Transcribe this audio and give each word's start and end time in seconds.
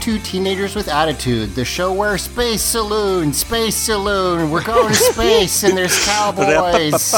To 0.00 0.18
Teenagers 0.20 0.74
with 0.74 0.88
Attitude, 0.88 1.50
the 1.50 1.64
show 1.64 1.92
where 1.92 2.16
space 2.16 2.62
saloon, 2.62 3.32
space 3.32 3.76
saloon, 3.76 4.50
we're 4.50 4.64
going 4.64 4.88
to 4.88 4.94
space 4.94 5.62
and 5.62 5.76
there's 5.76 6.04
cowboys. 6.06 6.94
It's, 6.94 7.12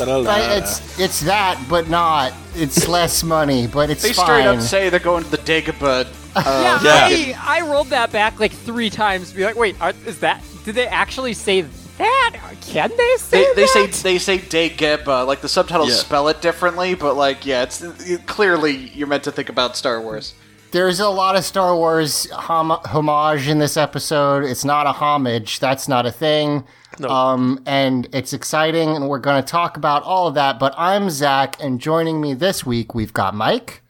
it's, 0.00 0.98
it's 1.00 1.20
that, 1.20 1.64
but 1.68 1.88
not. 1.88 2.32
It's 2.54 2.86
less 2.88 3.22
money, 3.24 3.66
but 3.66 3.90
it's 3.90 4.02
They 4.02 4.12
fine. 4.12 4.24
straight 4.26 4.46
up 4.46 4.60
say 4.60 4.88
they're 4.90 5.00
going 5.00 5.24
to 5.24 5.30
the 5.30 5.38
Dagobah. 5.38 6.06
Uh, 6.36 6.80
Yeah, 6.84 7.36
I, 7.38 7.60
I 7.60 7.70
rolled 7.70 7.88
that 7.88 8.12
back 8.12 8.38
like 8.38 8.52
three 8.52 8.90
times 8.90 9.30
to 9.30 9.36
be 9.36 9.44
like, 9.44 9.56
wait, 9.56 9.80
are, 9.80 9.92
is 10.06 10.18
that? 10.20 10.42
Did 10.64 10.74
they 10.74 10.86
actually 10.86 11.32
say 11.34 11.62
that? 11.98 12.36
Can 12.62 12.90
they 12.96 13.16
say 13.18 13.44
They, 13.44 13.62
they 13.62 13.66
say 13.66 13.86
that? 13.86 13.94
they 14.02 14.18
say 14.18 14.38
Dagobah. 14.38 15.26
Like 15.26 15.40
the 15.40 15.48
subtitles 15.48 15.88
Yeah. 15.90 15.94
spell 15.96 16.28
it 16.28 16.42
differently, 16.42 16.94
but 16.94 17.14
like 17.16 17.46
yeah, 17.46 17.62
it's 17.62 17.82
it, 17.82 18.26
clearly 18.26 18.76
you're 18.94 19.06
meant 19.08 19.24
to 19.24 19.32
think 19.32 19.48
about 19.48 19.76
Star 19.76 20.00
Wars. 20.00 20.34
There's 20.74 20.98
a 20.98 21.08
lot 21.08 21.36
of 21.36 21.44
Star 21.44 21.76
Wars 21.76 22.28
hom- 22.32 22.80
homage 22.84 23.46
in 23.46 23.60
this 23.60 23.76
episode. 23.76 24.42
It's 24.42 24.64
not 24.64 24.88
a 24.88 24.90
homage. 24.90 25.60
That's 25.60 25.86
not 25.86 26.04
a 26.04 26.10
thing. 26.10 26.64
Um, 27.04 27.62
and 27.64 28.08
it's 28.12 28.32
exciting, 28.32 28.88
and 28.88 29.08
we're 29.08 29.20
going 29.20 29.40
to 29.40 29.48
talk 29.48 29.76
about 29.76 30.02
all 30.02 30.26
of 30.26 30.34
that. 30.34 30.58
But 30.58 30.74
I'm 30.76 31.10
Zach, 31.10 31.54
and 31.62 31.80
joining 31.80 32.20
me 32.20 32.34
this 32.34 32.66
week, 32.66 32.92
we've 32.92 33.12
got 33.12 33.36
Mike, 33.36 33.84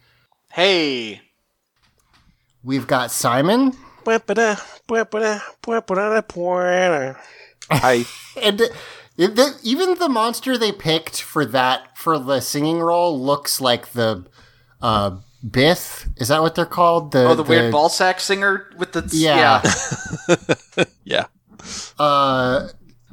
Hey, 0.53 1.23
we've 2.63 2.87
got 2.87 3.11
Simon, 3.11 3.73
I 7.71 8.05
and 8.43 8.61
it, 8.61 9.37
the, 9.37 9.59
even 9.63 9.95
the 9.95 10.11
monster 10.11 10.59
they 10.59 10.71
picked 10.71 11.23
for 11.23 11.47
that 11.47 11.97
for 11.97 12.19
the 12.19 12.41
singing 12.41 12.81
role 12.81 13.19
looks 13.19 13.59
like 13.59 13.93
the 13.93 14.27
uh, 14.83 15.17
Bith. 15.47 16.09
Is 16.17 16.29
that 16.29 16.41
what 16.41 16.55
they're 16.55 16.65
called? 16.65 17.13
The, 17.13 17.27
oh 17.29 17.35
the, 17.35 17.43
weird 17.43 17.71
ball 17.71 17.89
sack 17.89 18.21
singer 18.21 18.71
with 18.79 18.93
the 18.93 19.09
Yeah. 19.13 19.63
yeah. 21.05 21.27
Uh, 21.99 22.69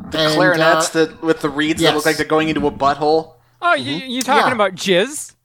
the 0.10 0.18
and, 0.20 0.34
clarinets 0.34 0.96
uh, 0.96 1.06
that 1.06 1.22
with 1.22 1.42
the 1.42 1.50
reeds 1.50 1.82
that 1.82 1.94
look 1.94 2.06
like 2.06 2.18
they're 2.18 2.26
going 2.26 2.50
into 2.50 2.66
a 2.68 2.72
butthole. 2.72 3.36
Oh, 3.62 3.76
you, 3.76 3.94
you 3.94 4.22
talking 4.22 4.48
Yeah. 4.48 4.54
about 4.54 4.76
jizz? 4.76 5.36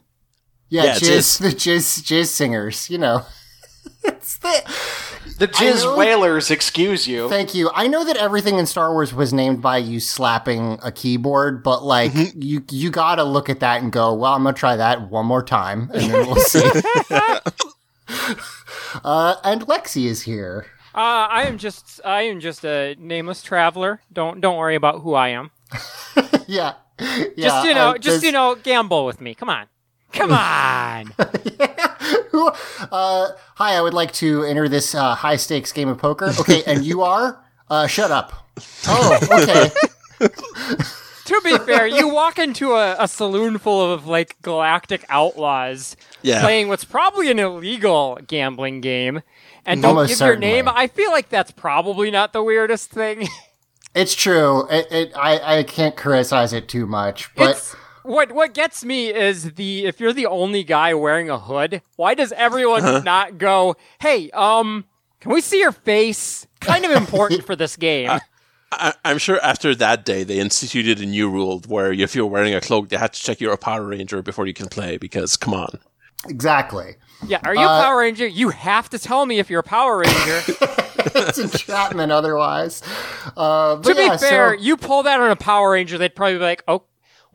yeah, 0.69 0.84
Yeah, 0.84 0.94
jizz, 0.94 1.41
the 1.41 1.48
jizz, 1.48 2.02
jizz 2.02 2.26
singers. 2.28 2.88
You 2.88 2.98
know, 2.98 3.22
it's 4.04 4.38
the. 4.38 4.62
The 5.38 5.48
jizz 5.48 5.82
know- 5.82 5.97
whalers, 5.97 6.50
excuse 6.50 7.06
you. 7.06 7.28
Thank 7.28 7.54
you. 7.54 7.70
I 7.74 7.86
know 7.86 8.04
that 8.04 8.16
everything 8.16 8.58
in 8.58 8.66
Star 8.66 8.92
Wars 8.92 9.12
was 9.12 9.32
named 9.32 9.60
by 9.60 9.78
you 9.78 10.00
slapping 10.00 10.78
a 10.82 10.91
keyboard, 10.91 11.62
but 11.62 11.84
like 11.84 12.12
you, 12.34 12.64
you 12.70 12.91
gotta 12.91 13.24
look 13.24 13.50
at 13.50 13.60
that 13.60 13.82
and 13.82 13.92
go, 13.92 14.14
"Well, 14.14 14.32
I'm 14.32 14.42
gonna 14.44 14.54
try 14.54 14.76
that 14.76 15.10
one 15.10 15.26
more 15.26 15.42
time, 15.42 15.91
and 15.92 16.10
then 16.10 16.26
we'll 16.26 16.36
see." 16.36 16.62
uh, 19.04 19.36
and 19.44 19.62
Lexi 19.62 20.06
is 20.06 20.22
here. 20.22 20.66
Uh, 20.94 21.28
I 21.28 21.42
am 21.42 21.58
just 21.58 22.00
I 22.06 22.22
am 22.22 22.41
just 22.41 22.64
a 22.64 22.97
nameless 22.98 23.42
traveler. 23.42 24.00
Don't 24.10 24.41
don't 24.41 24.56
worry 24.56 24.76
about 24.76 25.03
who 25.03 25.12
I 25.12 25.28
am. 25.28 25.50
Yeah, 26.47 26.74
yeah. 26.98 27.26
Just 27.36 27.66
you 27.66 27.74
know, 27.74 27.91
uh, 27.91 27.98
just 27.98 28.24
you 28.24 28.32
know, 28.32 28.54
gamble 28.54 29.04
with 29.04 29.20
me. 29.20 29.34
Come 29.34 29.50
on, 29.50 29.66
come 30.16 30.32
on. 30.32 31.12
Who- 32.31 32.50
uh, 32.93 33.28
hi, 33.54 33.75
I 33.77 33.81
would 33.81 33.94
like 33.94 34.12
to 34.15 34.44
enter 34.44 34.69
this 34.69 34.94
uh, 34.94 35.15
high 35.15 35.37
stakes 35.37 35.72
game 35.72 35.88
of 35.88 35.99
poker. 35.99 36.32
Okay, 36.41 36.62
and 36.66 36.84
you 36.84 37.03
are? 37.03 37.43
Uh, 37.69 37.87
shut 37.87 38.10
up. 38.10 38.32
Oh, 38.87 39.19
okay. 39.32 39.71
to 41.27 41.41
be 41.44 41.59
fair, 41.59 41.87
you 41.87 42.09
walk 42.09 42.38
into 42.38 42.72
a, 42.72 42.97
a 42.99 43.09
saloon 43.09 43.59
full 43.59 43.93
of 43.93 44.06
like 44.06 44.41
galactic 44.43 45.04
outlaws 45.09 45.97
Yeah. 46.22 46.41
playing 46.41 46.69
what's 46.69 46.84
probably 46.84 47.31
an 47.31 47.38
illegal 47.38 48.19
gambling 48.27 48.81
game, 48.81 49.22
and 49.65 49.83
don't 49.83 49.97
Almost 49.97 50.19
give 50.19 50.27
your 50.27 50.37
name. 50.37 50.69
I 50.69 50.87
feel 50.87 51.10
like 51.10 51.28
that's 51.28 51.50
probably 51.50 52.10
not 52.10 52.33
the 52.33 52.43
weirdest 52.43 52.91
thing. 52.91 53.28
It's 53.94 54.15
true. 54.15 54.69
It, 54.69 54.93
it, 54.93 55.12
I, 55.16 55.60
I 55.60 55.62
can't 55.62 55.97
criticize 55.97 56.53
it 56.53 56.69
too 56.69 56.84
much, 56.84 57.34
but 57.34 57.53
It's 57.53 57.75
what 58.06 58.32
what 58.32 58.54
gets 58.54 58.84
me 58.84 59.08
is 59.12 59.54
the 59.54 59.84
if 59.86 60.00
you're 60.00 60.12
the 60.12 60.26
only 60.26 60.64
guy 60.64 60.94
wearing 60.94 61.28
a 61.30 61.38
hood, 61.38 61.82
why 61.96 62.14
does 62.14 62.32
everyone 62.32 62.84
Uh-huh. 62.84 63.00
not 63.04 63.38
go, 63.38 63.76
"Hey, 64.00 64.30
um, 64.30 64.84
can 65.20 65.32
we 65.32 65.40
see 65.40 65.58
your 65.58 65.72
face?" 65.72 66.46
Kind 66.60 66.84
of 66.84 66.90
important 66.92 67.44
for 67.44 67.54
this 67.56 67.76
game. 67.76 68.10
I, 68.72 68.92
I'm 69.04 69.18
sure 69.18 69.38
after 69.42 69.74
that 69.76 70.04
day 70.04 70.24
they 70.24 70.38
instituted 70.38 71.00
a 71.00 71.06
new 71.06 71.30
rule 71.30 71.62
where 71.68 71.92
if 71.92 72.14
you're 72.14 72.26
wearing 72.26 72.54
a 72.54 72.60
cloak, 72.60 72.88
they 72.88 72.96
had 72.96 73.12
to 73.12 73.20
check 73.22 73.40
you're 73.40 73.52
a 73.52 73.58
Power 73.58 73.84
Ranger 73.84 74.22
before 74.22 74.46
you 74.46 74.54
can 74.54 74.68
play. 74.68 74.96
Because 74.96 75.36
come 75.36 75.54
on, 75.54 75.78
exactly. 76.28 76.96
yeah, 77.26 77.40
are 77.44 77.54
you 77.54 77.62
a 77.62 77.80
Power 77.82 77.98
Ranger? 77.98 78.26
You 78.26 78.50
have 78.50 78.90
to 78.90 78.98
tell 78.98 79.24
me 79.26 79.38
if 79.38 79.48
you're 79.50 79.60
a 79.60 79.62
Power 79.64 79.98
Ranger. 79.98 80.42
It's 81.14 81.38
entrapment 81.38 82.10
otherwise. 82.10 82.82
Uh, 83.36 83.76
but 83.76 83.84
to 83.84 83.94
be 83.94 84.02
yeah, 84.02 84.16
fair, 84.16 84.56
so, 84.56 84.62
you 84.62 84.76
pull 84.76 85.04
that 85.04 85.20
on 85.20 85.30
a 85.30 85.36
Power 85.36 85.70
Ranger, 85.70 85.96
they'd 85.98 86.14
probably 86.14 86.34
be 86.34 86.44
like, 86.44 86.64
"Oh, 86.66 86.82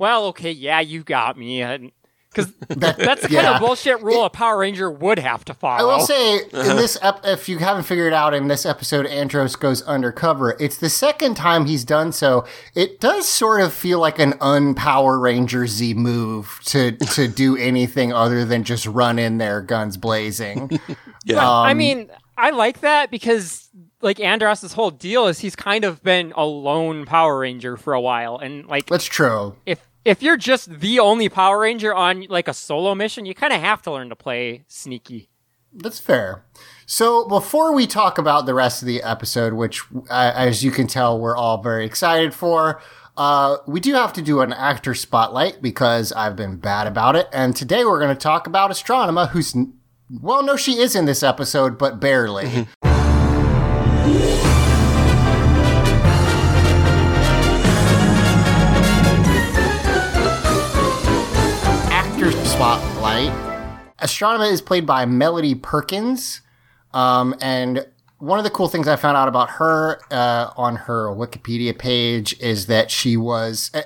well, 0.01 0.25
okay, 0.27 0.51
yeah, 0.51 0.81
you 0.81 1.03
got 1.03 1.37
me." 1.37 1.91
Because 2.33 2.53
that's 2.69 3.21
the 3.23 3.27
kind 3.27 3.31
yeah. 3.31 3.55
of 3.55 3.59
bullshit 3.61 4.01
rule 4.01 4.23
a 4.23 4.29
Power 4.29 4.57
Ranger 4.59 4.89
would 4.89 5.19
have 5.19 5.43
to 5.45 5.53
follow. 5.53 5.89
I 5.89 5.97
will 5.97 6.05
say 6.05 6.37
in 6.39 6.49
this 6.51 6.97
ep- 7.01 7.19
if 7.25 7.49
you 7.49 7.57
haven't 7.57 7.83
figured 7.83 8.13
it 8.13 8.15
out 8.15 8.33
in 8.33 8.47
this 8.47 8.65
episode 8.65 9.05
Andros 9.05 9.57
goes 9.57 9.81
undercover. 9.83 10.55
It's 10.57 10.77
the 10.77 10.89
second 10.89 11.35
time 11.35 11.65
he's 11.65 11.83
done 11.83 12.13
so. 12.13 12.45
It 12.73 13.01
does 13.01 13.27
sort 13.27 13.59
of 13.61 13.73
feel 13.73 13.99
like 13.99 14.17
an 14.17 14.35
un-Power 14.39 15.19
Ranger 15.19 15.67
Z 15.67 15.93
move 15.95 16.59
to 16.65 16.93
to 16.93 17.27
do 17.27 17.57
anything 17.69 18.13
other 18.13 18.45
than 18.45 18.63
just 18.63 18.85
run 18.85 19.19
in 19.19 19.37
there 19.37 19.61
guns 19.61 19.97
blazing. 19.97 20.79
Yeah, 21.25 21.47
I 21.47 21.71
Um, 21.71 21.77
mean, 21.77 22.09
I 22.37 22.51
like 22.51 22.79
that 22.79 23.11
because 23.11 23.67
like 24.01 24.21
Andros' 24.21 24.71
whole 24.73 24.89
deal 24.89 25.27
is 25.27 25.39
he's 25.39 25.57
kind 25.57 25.83
of 25.83 26.01
been 26.01 26.31
a 26.37 26.45
lone 26.45 27.05
Power 27.05 27.39
Ranger 27.39 27.75
for 27.75 27.91
a 27.93 27.99
while, 28.01 28.37
and 28.37 28.65
like 28.67 28.85
that's 28.85 29.03
true. 29.05 29.55
if 29.65 29.85
if 30.05 30.21
you're 30.23 30.37
just 30.37 30.79
the 30.79 30.99
only 30.99 31.29
Power 31.29 31.59
Ranger 31.59 31.93
on 31.93 32.25
like 32.29 32.47
a 32.47 32.53
solo 32.53 32.95
mission, 32.95 33.25
you 33.25 33.33
kind 33.33 33.53
of 33.53 33.61
have 33.61 33.81
to 33.83 33.91
learn 33.91 34.09
to 34.09 34.15
play 34.15 34.63
sneaky. 34.67 35.29
That's 35.73 35.99
fair. 35.99 36.43
So 36.85 37.27
before 37.27 37.73
we 37.73 37.87
talk 37.87 38.17
about 38.17 38.45
the 38.45 38.53
rest 38.53 38.81
of 38.81 38.87
the 38.87 39.01
episode, 39.03 39.53
which, 39.53 39.83
uh, 40.09 40.33
as 40.35 40.63
you 40.63 40.71
can 40.71 40.87
tell, 40.87 41.17
we're 41.17 41.37
all 41.37 41.61
very 41.61 41.85
excited 41.85 42.33
for, 42.33 42.81
uh, 43.15 43.57
we 43.65 43.79
do 43.79 43.93
have 43.93 44.11
to 44.13 44.21
do 44.21 44.41
an 44.41 44.51
actor 44.51 44.93
spotlight 44.93 45.61
because 45.61 46.11
I've 46.11 46.35
been 46.35 46.57
bad 46.57 46.87
about 46.87 47.15
it. 47.15 47.29
And 47.31 47.55
today 47.55 47.85
we're 47.85 47.99
going 47.99 48.15
to 48.15 48.21
talk 48.21 48.47
about 48.47 48.69
Astronema, 48.69 49.29
who's, 49.29 49.55
n- 49.55 49.73
well, 50.09 50.43
no, 50.43 50.57
she 50.57 50.77
is 50.77 50.93
in 50.93 51.05
this 51.05 51.23
episode, 51.23 51.77
but 51.77 52.01
barely. 52.01 52.67
Right? 62.61 63.31
Astronema 63.99 64.51
is 64.51 64.61
played 64.61 64.85
by 64.85 65.03
Melody 65.03 65.55
Perkins. 65.55 66.41
Um, 66.93 67.33
and 67.41 67.87
one 68.19 68.37
of 68.37 68.43
the 68.43 68.51
cool 68.51 68.67
things 68.67 68.87
I 68.87 68.97
found 68.97 69.17
out 69.17 69.27
about 69.27 69.49
her 69.51 69.99
uh, 70.11 70.51
on 70.55 70.75
her 70.75 71.07
Wikipedia 71.07 71.75
page 71.75 72.39
is 72.39 72.67
that 72.67 72.91
she 72.91 73.17
was 73.17 73.71
uh, 73.73 73.81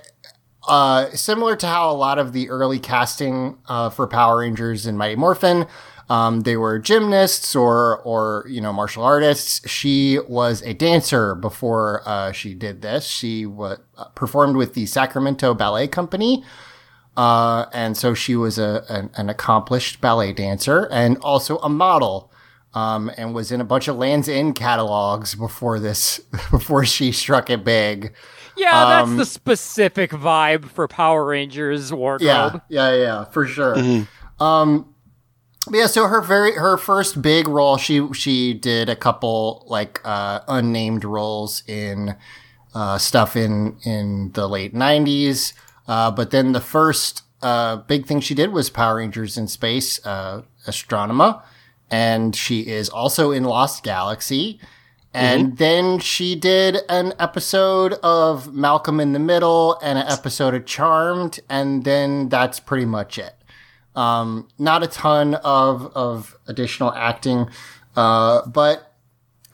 uh, 0.68 1.10
similar 1.12 1.56
to 1.56 1.68
how 1.68 1.89
a 1.89 1.94
lot 1.94 2.19
of 2.19 2.33
the 2.33 2.50
early 2.50 2.77
casting 2.77 3.57
uh, 3.69 3.89
for 3.89 4.07
Power 4.07 4.39
Rangers 4.39 4.86
and 4.86 4.98
Mighty 4.98 5.16
Morphin, 5.16 5.68
um, 6.10 6.42
they 6.42 6.57
were 6.57 6.77
gymnasts 6.77 7.56
or 7.56 8.00
or 8.00 8.45
you 8.50 8.60
know 8.60 8.74
martial 8.74 9.04
artists. 9.04 9.68
She 9.69 10.19
was 10.27 10.62
a 10.63 10.74
dancer 10.74 11.33
before 11.33 12.01
uh, 12.06 12.33
she 12.33 12.54
did 12.54 12.81
this. 12.81 13.06
She 13.07 13.45
uh, 13.45 13.77
performed 14.16 14.57
with 14.57 14.74
the 14.74 14.86
Sacramento 14.86 15.54
Ballet 15.54 15.88
Company. 15.88 16.44
Uh, 17.17 17.65
and 17.73 17.95
so 17.95 18.13
she 18.13 18.35
was 18.35 18.57
a, 18.57 18.83
an, 18.89 19.09
an 19.15 19.29
accomplished 19.29 20.01
ballet 20.01 20.33
dancer 20.33 20.88
and 20.91 21.17
also 21.19 21.57
a 21.59 21.69
model. 21.69 22.31
Um, 22.73 23.09
and 23.15 23.33
was 23.33 23.53
in 23.53 23.62
a 23.62 23.63
bunch 23.63 23.88
of 23.88 23.95
Lands 23.95 24.27
End 24.27 24.53
catalogs 24.56 25.33
before 25.33 25.79
this, 25.79 26.19
before 26.51 26.83
she 26.83 27.13
struck 27.13 27.50
it 27.50 27.63
big. 27.63 28.13
Yeah, 28.57 28.85
that's 28.85 29.07
Um, 29.07 29.15
the 29.17 29.25
specific 29.25 30.12
vibe 30.12 30.65
for 30.65 30.85
Power 30.89 31.23
Rangers 31.23 31.94
wardrobe. 31.94 32.62
Yeah, 32.67 32.91
yeah, 32.91 32.95
yeah, 33.01 33.23
for 33.25 33.45
sure. 33.45 33.77
Um, 34.41 34.94
but 35.67 35.77
yeah, 35.77 35.88
so 35.88 36.07
her 36.07 36.19
very 36.21 36.51
her 36.53 36.75
first 36.77 37.21
big 37.21 37.47
role, 37.47 37.77
she 37.77 38.12
she 38.13 38.53
did 38.53 38.89
a 38.89 38.95
couple 38.95 39.65
like 39.67 40.01
uh, 40.03 40.41
unnamed 40.47 41.03
roles 41.06 41.63
in 41.67 42.15
uh, 42.73 42.97
stuff 42.97 43.35
in 43.38 43.77
in 43.83 44.31
the 44.33 44.47
late 44.50 44.73
'90s. 44.73 45.53
Uh, 45.87 46.11
but 46.11 46.31
then 46.31 46.51
the 46.51 46.61
first 46.61 47.23
uh, 47.41 47.77
big 47.77 48.05
thing 48.05 48.19
she 48.19 48.33
did 48.33 48.51
was 48.51 48.69
Power 48.69 48.97
Rangers 48.97 49.37
in 49.37 49.47
Space, 49.47 50.03
uh, 50.05 50.41
Astronema, 50.65 51.43
and 51.91 52.35
she 52.35 52.61
is 52.61 52.89
also 52.89 53.31
in 53.31 53.43
Lost 53.43 53.83
Galaxy. 53.83 54.59
And 55.13 55.57
then 55.57 55.99
she 55.99 56.35
did 56.35 56.79
an 56.89 57.13
episode 57.19 57.93
of 58.03 58.53
Malcolm 58.53 58.99
in 58.99 59.13
the 59.13 59.19
Middle 59.19 59.79
and 59.81 59.97
an 59.97 60.05
episode 60.07 60.53
of 60.53 60.65
Charmed, 60.65 61.39
and 61.49 61.85
then 61.85 62.27
that's 62.27 62.59
pretty 62.59 62.85
much 62.85 63.17
it. 63.17 63.33
Um, 63.95 64.49
not 64.59 64.83
a 64.83 64.88
ton 64.88 65.35
of 65.35 65.85
of 65.95 66.35
additional 66.47 66.91
acting, 66.91 67.49
uh, 67.95 68.45
but 68.45 68.94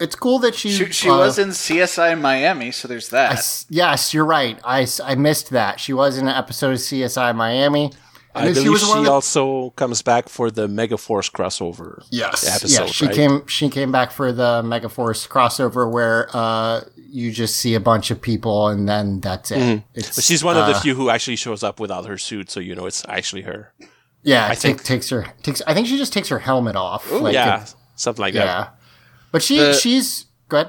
it's 0.02 0.14
cool 0.16 0.38
that 0.40 0.54
she 0.54 0.70
She, 0.70 0.86
she 0.92 1.08
uh, 1.08 1.16
was 1.18 1.38
in 1.38 1.48
CSI 1.50 2.20
Miami, 2.20 2.70
so 2.72 2.88
there's 2.88 3.08
that. 3.10 3.32
S- 3.32 3.66
Yes, 3.70 4.12
you're 4.12 4.24
right. 4.24 4.58
I, 4.64 4.86
I 5.04 5.14
missed 5.14 5.50
that. 5.50 5.80
She 5.80 5.92
was 5.92 6.18
in 6.18 6.28
an 6.28 6.34
episode 6.34 6.72
of 6.72 6.78
CSI 6.78 7.34
Miami. 7.34 7.92
And 8.34 8.48
I 8.48 8.52
believe 8.54 8.78
she, 8.80 8.86
one 8.88 8.98
of 8.98 9.04
the- 9.04 9.10
also 9.10 9.70
comes 9.70 10.00
back 10.00 10.28
for 10.28 10.50
the 10.50 10.66
Megaforce 10.66 11.30
crossover. 11.30 12.02
yes, 12.10 12.48
episode, 12.48 12.84
yeah. 12.84 12.90
She 12.90 13.06
right? 13.06 13.14
came. 13.14 13.46
She 13.46 13.68
came 13.68 13.92
back 13.92 14.10
for 14.10 14.32
the 14.32 14.62
Megaforce 14.64 15.28
crossover 15.28 15.90
where 15.90 16.28
uh, 16.32 16.80
you 16.96 17.30
just 17.30 17.56
see 17.56 17.74
a 17.74 17.80
bunch 17.80 18.10
of 18.10 18.22
people 18.22 18.68
and 18.68 18.88
then 18.88 19.20
that's 19.20 19.50
it. 19.50 19.58
Mm-hmm. 19.58 19.86
It's, 19.94 20.14
But 20.16 20.24
she's 20.24 20.42
one 20.42 20.56
of 20.56 20.66
the 20.66 20.72
uh, 20.76 20.80
few 20.80 20.94
who 20.94 21.10
actually 21.10 21.36
shows 21.36 21.62
up 21.62 21.78
without 21.78 22.06
her 22.06 22.16
suit, 22.16 22.50
so 22.50 22.58
you 22.58 22.74
know 22.74 22.86
it's 22.86 23.04
actually 23.06 23.42
her. 23.42 23.74
Yeah, 24.22 24.46
I 24.48 24.54
think- 24.54 24.82
takes 24.82 25.10
her. 25.10 25.26
Takes. 25.42 25.60
I 25.66 25.74
think 25.74 25.86
she 25.88 25.98
just 25.98 26.12
takes 26.14 26.28
her 26.28 26.38
helmet 26.38 26.74
off. 26.74 27.10
like 27.12 27.34
yeah, 27.34 27.62
it- 27.64 27.74
something 27.96 28.22
like 28.22 28.32
that. 28.34 28.74
Yeah. 29.32 29.38
But 29.38 29.42
she 29.42 29.58
The- 29.58 29.72
she's 29.74 30.26
good. 30.48 30.68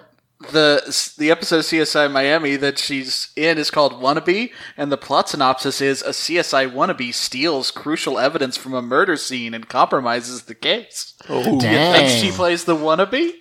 the 0.51 1.13
the 1.17 1.31
episode 1.31 1.59
of 1.59 1.65
CSI 1.65 2.11
Miami 2.11 2.55
that 2.57 2.77
she's 2.77 3.29
in 3.35 3.57
is 3.57 3.69
called 3.71 3.93
Wannabe, 4.01 4.51
and 4.75 4.91
the 4.91 4.97
plot 4.97 5.29
synopsis 5.29 5.79
is 5.81 6.01
a 6.01 6.09
CSI 6.09 6.69
wannabe 6.71 7.13
steals 7.13 7.71
crucial 7.71 8.19
evidence 8.19 8.57
from 8.57 8.73
a 8.73 8.81
murder 8.81 9.15
scene 9.15 9.53
and 9.53 9.69
compromises 9.69 10.43
the 10.43 10.55
case. 10.55 11.13
Oh, 11.29 11.59
Dang. 11.59 12.07
Think 12.07 12.23
she 12.23 12.31
plays 12.31 12.65
the 12.65 12.75
wannabe? 12.75 13.31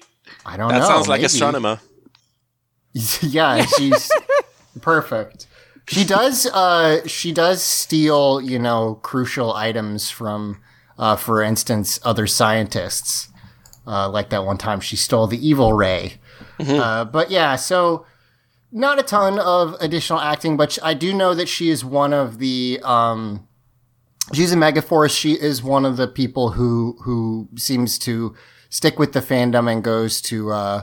I 0.47 0.57
don't 0.57 0.69
that 0.69 0.75
know. 0.75 0.81
That 0.81 0.87
sounds 0.87 1.09
like 1.09 1.19
maybe. 1.21 1.27
astronomer. 1.27 1.81
yeah, 3.21 3.65
she's 3.65 4.11
perfect. 4.81 5.47
She 5.89 6.05
does 6.05 6.47
uh 6.47 7.07
she 7.07 7.33
does 7.33 7.63
steal, 7.63 8.41
you 8.41 8.59
know, 8.59 8.97
crucial 9.03 9.53
items 9.55 10.11
from 10.11 10.61
uh 10.99 11.17
for 11.17 11.43
instance 11.43 11.99
other 12.05 12.27
scientists. 12.27 13.29
Uh 13.87 14.09
like 14.09 14.31
that 14.31 14.45
one 14.45 14.59
time 14.59 14.81
she 14.81 14.97
stole 14.97 15.27
the 15.27 15.47
evil 15.47 15.73
ray. 15.73 16.15
Uh 16.61 17.05
but 17.05 17.31
yeah, 17.31 17.57
so 17.57 18.07
not 18.71 18.99
a 18.99 19.03
ton 19.03 19.39
of 19.39 19.77
additional 19.81 20.21
acting, 20.21 20.57
but 20.57 20.79
I 20.83 20.95
do 20.95 21.13
know 21.13 21.35
that 21.35 21.49
she 21.49 21.69
is 21.69 21.85
one 21.85 22.13
of 22.13 22.39
the 22.39 22.81
um 22.85 23.47
she's 24.33 24.53
a 24.53 24.57
megaforce. 24.57 25.19
She 25.19 25.33
is 25.33 25.63
one 25.63 25.85
of 25.85 25.97
the 25.97 26.07
people 26.09 26.51
who 26.53 26.97
who 27.03 27.49
seems 27.57 27.99
to 28.01 28.35
stick 28.71 28.99
with 28.99 29.13
the 29.13 29.21
fandom 29.21 29.71
and 29.71 29.83
goes 29.83 30.21
to 30.23 30.53
uh 30.53 30.83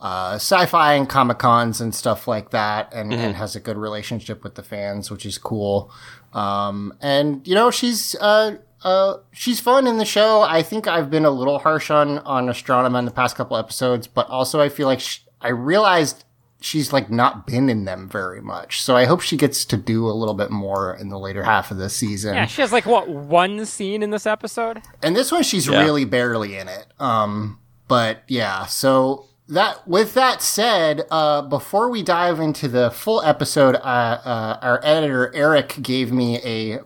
uh, 0.00 0.34
sci-fi 0.34 0.94
and 0.94 1.08
comic 1.08 1.38
cons 1.38 1.80
and 1.80 1.94
stuff 1.94 2.28
like 2.28 2.50
that, 2.50 2.92
and, 2.92 3.14
and 3.14 3.36
has 3.36 3.56
a 3.56 3.60
good 3.60 3.78
relationship 3.78 4.44
with 4.44 4.54
the 4.54 4.62
fans, 4.62 5.10
which 5.10 5.24
is 5.24 5.38
cool. 5.38 5.90
Um, 6.34 6.92
and 7.00 7.46
you 7.48 7.54
know, 7.54 7.70
she's 7.70 8.14
uh, 8.16 8.56
uh, 8.84 9.16
she's 9.32 9.60
fun 9.60 9.86
in 9.86 9.98
the 9.98 10.04
show. 10.04 10.42
I 10.42 10.62
think 10.62 10.86
I've 10.86 11.10
been 11.10 11.24
a 11.24 11.30
little 11.30 11.58
harsh 11.58 11.90
on 11.90 12.18
on 12.20 12.46
Astronema 12.46 12.98
in 12.98 13.04
the 13.04 13.10
past 13.10 13.34
couple 13.36 13.56
episodes, 13.56 14.06
but 14.06 14.28
also 14.28 14.60
I 14.60 14.68
feel 14.68 14.86
like 14.86 15.00
sh 15.00 15.20
I 15.40 15.48
realized 15.48 16.24
she's 16.60 16.92
like 16.92 17.10
not 17.10 17.46
been 17.46 17.68
in 17.68 17.84
them 17.84 18.08
very 18.08 18.40
much. 18.40 18.80
So 18.82 18.96
I 18.96 19.04
hope 19.04 19.20
she 19.20 19.36
gets 19.36 19.64
to 19.66 19.76
do 19.76 20.06
a 20.06 20.12
little 20.12 20.32
bit 20.34 20.50
more 20.50 20.94
in 20.94 21.08
the 21.10 21.18
later 21.18 21.42
half 21.42 21.70
of 21.70 21.76
the 21.76 21.90
season. 21.90 22.34
Yeah, 22.34 22.46
she 22.46 22.62
has 22.62 22.72
like 22.72 22.86
what 22.86 23.08
one 23.08 23.66
scene 23.66 24.02
in 24.02 24.10
this 24.10 24.26
episode. 24.26 24.80
And 25.02 25.14
this 25.14 25.30
one, 25.32 25.42
she's 25.42 25.66
Yeah. 25.66 25.82
really 25.82 26.04
barely 26.06 26.56
in 26.56 26.68
it. 26.68 26.86
Um, 26.98 27.58
but 27.88 28.22
yeah, 28.28 28.64
so 28.64 29.26
that 29.48 29.86
with 29.86 30.14
that 30.14 30.40
said, 30.40 31.06
uh, 31.10 31.42
before 31.42 31.90
we 31.90 32.02
dive 32.02 32.40
into 32.40 32.66
the 32.68 32.90
full 32.90 33.20
episode, 33.22 33.74
uh, 33.76 33.78
uh, 34.24 34.58
our 34.62 34.80
editor 34.82 35.30
Eric 35.34 35.76
gave 35.82 36.10
me 36.12 36.38
a 36.42 36.80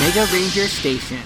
Mega 0.00 0.26
Ranger 0.32 0.66
Station. 0.66 1.20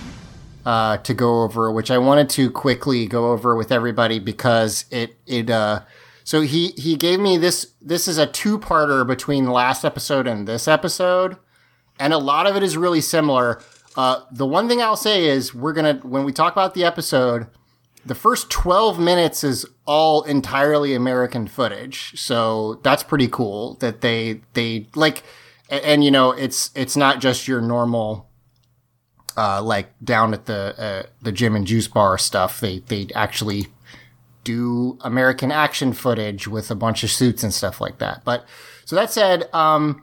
uh, 0.67 0.97
to 0.99 1.15
go 1.15 1.43
over, 1.43 1.71
which 1.71 1.91
I 1.91 1.99
wanted 1.99 2.29
to 2.31 2.51
quickly 2.51 3.07
go 3.07 3.31
over 3.33 3.55
with 3.55 3.71
everybody 3.71 4.19
because 4.19 4.85
it 4.91 5.17
it 5.27 5.49
uh, 5.49 5.83
so 6.25 6.41
he 6.41 6.69
he 6.71 6.97
gave 6.97 7.21
me 7.21 7.37
this 7.37 7.73
this 7.81 8.09
is 8.09 8.19
a 8.19 8.27
two 8.27 8.59
parter 8.59 9.07
between 9.07 9.47
last 9.51 9.85
episode 9.85 10.27
and 10.27 10.49
this 10.49 10.67
episode, 10.67 11.37
and 12.01 12.13
a 12.13 12.19
lot 12.19 12.47
of 12.47 12.57
it 12.57 12.63
is 12.63 12.77
really 12.77 13.01
similar. 13.01 13.63
Uh, 13.97 14.23
the 14.33 14.47
one 14.47 14.69
thing 14.69 14.83
I'll 14.83 14.97
say 14.97 15.27
is 15.27 15.55
we're 15.55 15.73
gonna 15.73 16.01
when 16.03 16.25
we 16.25 16.33
talk 16.33 16.53
about 16.53 16.75
the 16.75 16.83
episode, 16.85 17.47
the 18.05 18.15
first 18.15 18.51
twelve 18.51 18.99
minutes 18.99 19.45
is 19.45 19.65
all 19.87 20.23
entirely 20.25 20.95
American 20.95 21.47
footage, 21.47 22.19
so 22.19 22.81
that's 22.83 23.03
pretty 23.05 23.29
cool 23.29 23.75
that 23.75 24.01
they 24.01 24.41
they 24.55 24.89
like, 24.97 25.23
and, 25.71 25.85
and 25.85 26.05
you 26.05 26.11
know 26.11 26.33
it's 26.33 26.71
it's 26.75 26.97
not 26.97 27.21
just 27.21 27.47
your 27.47 27.61
normal 27.61 28.29
uh, 29.37 29.63
like 29.63 29.93
down 30.03 30.35
at 30.35 30.47
the 30.47 30.75
uh, 30.79 31.09
the 31.23 31.33
gym 31.33 31.57
and 31.57 31.67
juice 31.67 31.89
bar 31.89 32.19
stuff. 32.19 32.61
They 32.61 32.81
they 32.81 33.09
actually 33.15 33.69
do 34.45 34.99
American 35.01 35.51
action 35.51 35.93
footage 35.93 36.47
with 36.47 36.71
a 36.71 36.75
bunch 36.75 37.03
of 37.03 37.11
suits 37.11 37.43
and 37.43 37.53
stuff 37.53 37.81
like 37.81 37.99
that. 37.99 38.23
But 38.25 38.45
so 38.85 38.95
that 38.97 39.11
said, 39.11 39.49
um, 39.55 40.03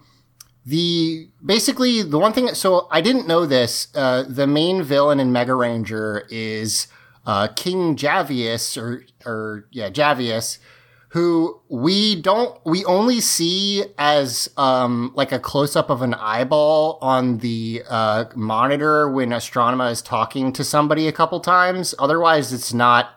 the 0.65 1.29
basically 1.43 2.01
the 2.01 2.19
one 2.19 2.33
thing. 2.33 2.49
So 2.49 2.87
I 2.91 3.01
didn't 3.01 3.27
know 3.27 3.45
this. 3.45 3.87
Uh, 3.95 4.23
the 4.27 4.47
main 4.47 4.83
villain 4.83 5.19
in 5.19 5.31
Mega 5.31 5.55
Ranger 5.55 6.27
is 6.29 6.87
uh, 7.25 7.47
King 7.49 7.95
Javius, 7.95 8.81
or 8.81 9.05
or 9.25 9.67
yeah 9.71 9.89
Javius, 9.89 10.57
who 11.13 11.59
we 11.67 12.21
don't 12.21 12.57
we 12.65 12.85
only 12.85 13.19
see 13.19 13.83
as 13.97 14.49
um 14.57 15.11
like 15.15 15.31
a 15.33 15.39
close 15.39 15.75
up 15.75 15.89
of 15.89 16.01
an 16.01 16.13
eyeball 16.13 16.97
on 17.01 17.37
the 17.39 17.83
uh 17.89 18.25
monitor 18.35 19.09
when 19.09 19.29
Astronema 19.29 19.91
is 19.91 20.01
talking 20.01 20.53
to 20.53 20.63
somebody 20.63 21.07
a 21.07 21.11
couple 21.11 21.39
times 21.41 21.93
otherwise 21.99 22.53
it's 22.53 22.73
not 22.73 23.09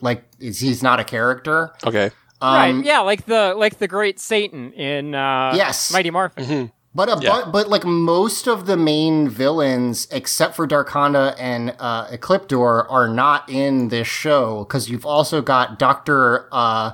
like 0.00 0.24
it's, 0.40 0.60
he's 0.60 0.82
not 0.82 1.00
a 1.00 1.04
character 1.04 1.72
Okay. 1.86 2.10
right. 2.42 2.70
um, 2.70 2.82
Yeah, 2.82 3.00
like 3.00 3.24
the 3.26 3.54
like 3.56 3.78
the 3.78 3.88
great 3.88 4.18
Satan 4.20 4.72
in 4.72 5.14
uh, 5.14 5.52
Yes. 5.56 5.92
Mighty 5.92 6.10
Morphin. 6.10 6.72
But 6.94 7.08
a 7.08 7.22
Yeah. 7.22 7.42
but, 7.44 7.52
but 7.52 7.68
like 7.68 7.84
most 7.84 8.48
of 8.48 8.66
the 8.66 8.76
main 8.76 9.28
villains, 9.28 10.08
except 10.10 10.56
for 10.56 10.66
Darkonda 10.66 11.36
and 11.38 11.74
uh, 11.78 12.06
Ecliptor, 12.08 12.84
are 12.90 13.06
not 13.08 13.48
in 13.48 13.88
this 13.88 14.08
show 14.08 14.64
because 14.64 14.90
you've 14.90 15.06
also 15.06 15.40
got 15.40 15.78
Doctor 15.78 16.48
uh, 16.50 16.92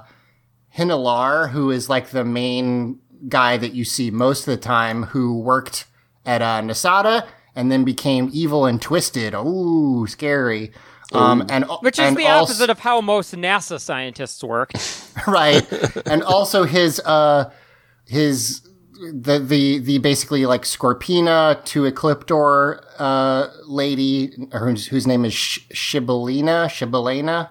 Hinelar, 0.77 1.51
who 1.51 1.71
is 1.71 1.89
like 1.89 2.11
the 2.11 2.25
main 2.25 2.99
guy 3.29 3.57
that 3.57 3.73
you 3.73 3.85
see 3.85 4.11
most 4.11 4.41
of 4.41 4.47
the 4.47 4.57
time, 4.61 5.05
who 5.05 5.39
worked 5.39 5.87
at 6.27 6.43
uh, 6.43 6.61
Nasada 6.61 7.27
and 7.55 7.73
then 7.73 7.85
became 7.85 8.29
evil 8.33 8.67
and 8.67 8.83
twisted. 8.83 9.33
Ooh, 9.35 10.07
scary. 10.07 10.73
Um, 11.13 11.47
and 11.49 11.65
Which 11.81 11.99
is 11.99 12.05
and 12.07 12.17
the 12.17 12.27
also- 12.27 12.53
opposite 12.53 12.69
of 12.69 12.81
how 12.81 13.01
most 13.01 13.33
NASA 13.35 13.81
scientists 13.81 14.43
work. 14.45 14.73
right? 15.27 15.65
and 16.07 16.23
also 16.23 16.65
his 16.65 17.01
uh 17.01 17.51
his 18.07 18.66
the 19.13 19.39
the 19.39 19.79
the 19.79 19.99
basically 19.99 20.47
like 20.47 20.63
Scorpina 20.63 21.65
to 21.67 21.83
Ecliptor 21.83 22.85
uh, 22.99 23.49
lady, 23.67 24.33
whose, 24.53 24.87
whose 24.87 25.07
name 25.07 25.25
is 25.25 25.35
Sh- 25.35 25.61
Shibbolina, 25.73 26.67
Shibbolena. 26.67 27.51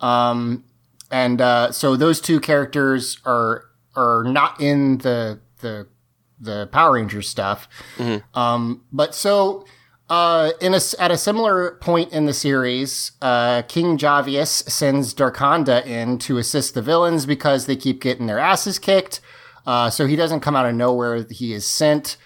Um, 0.00 0.64
and 1.10 1.40
uh, 1.40 1.72
so 1.72 1.96
those 1.96 2.20
two 2.20 2.40
characters 2.40 3.18
are 3.24 3.64
are 3.94 4.24
not 4.24 4.60
in 4.60 4.98
the 4.98 5.40
the 5.60 5.86
the 6.38 6.68
Power 6.72 6.92
Rangers 6.92 7.28
stuff. 7.28 7.68
Um, 8.34 8.84
but 8.92 9.14
so 9.14 9.64
uh, 10.10 10.52
in 10.60 10.74
a, 10.74 10.80
at 10.98 11.10
a 11.10 11.16
similar 11.16 11.72
point 11.80 12.12
in 12.12 12.26
the 12.26 12.34
series, 12.34 13.12
uh, 13.22 13.62
King 13.62 13.96
Javius 13.98 14.68
sends 14.68 15.14
Darkonda 15.14 15.84
in 15.86 16.18
to 16.18 16.38
assist 16.38 16.74
the 16.74 16.82
villains 16.82 17.26
because 17.26 17.66
they 17.66 17.76
keep 17.76 18.00
getting 18.02 18.26
their 18.26 18.38
asses 18.38 18.78
kicked. 18.78 19.20
Uh, 19.66 19.90
so 19.90 20.06
he 20.06 20.16
doesn't 20.16 20.40
come 20.40 20.54
out 20.54 20.66
of 20.66 20.74
nowhere. 20.74 21.26
He 21.28 21.52
is 21.52 21.66
sent, 21.66 22.16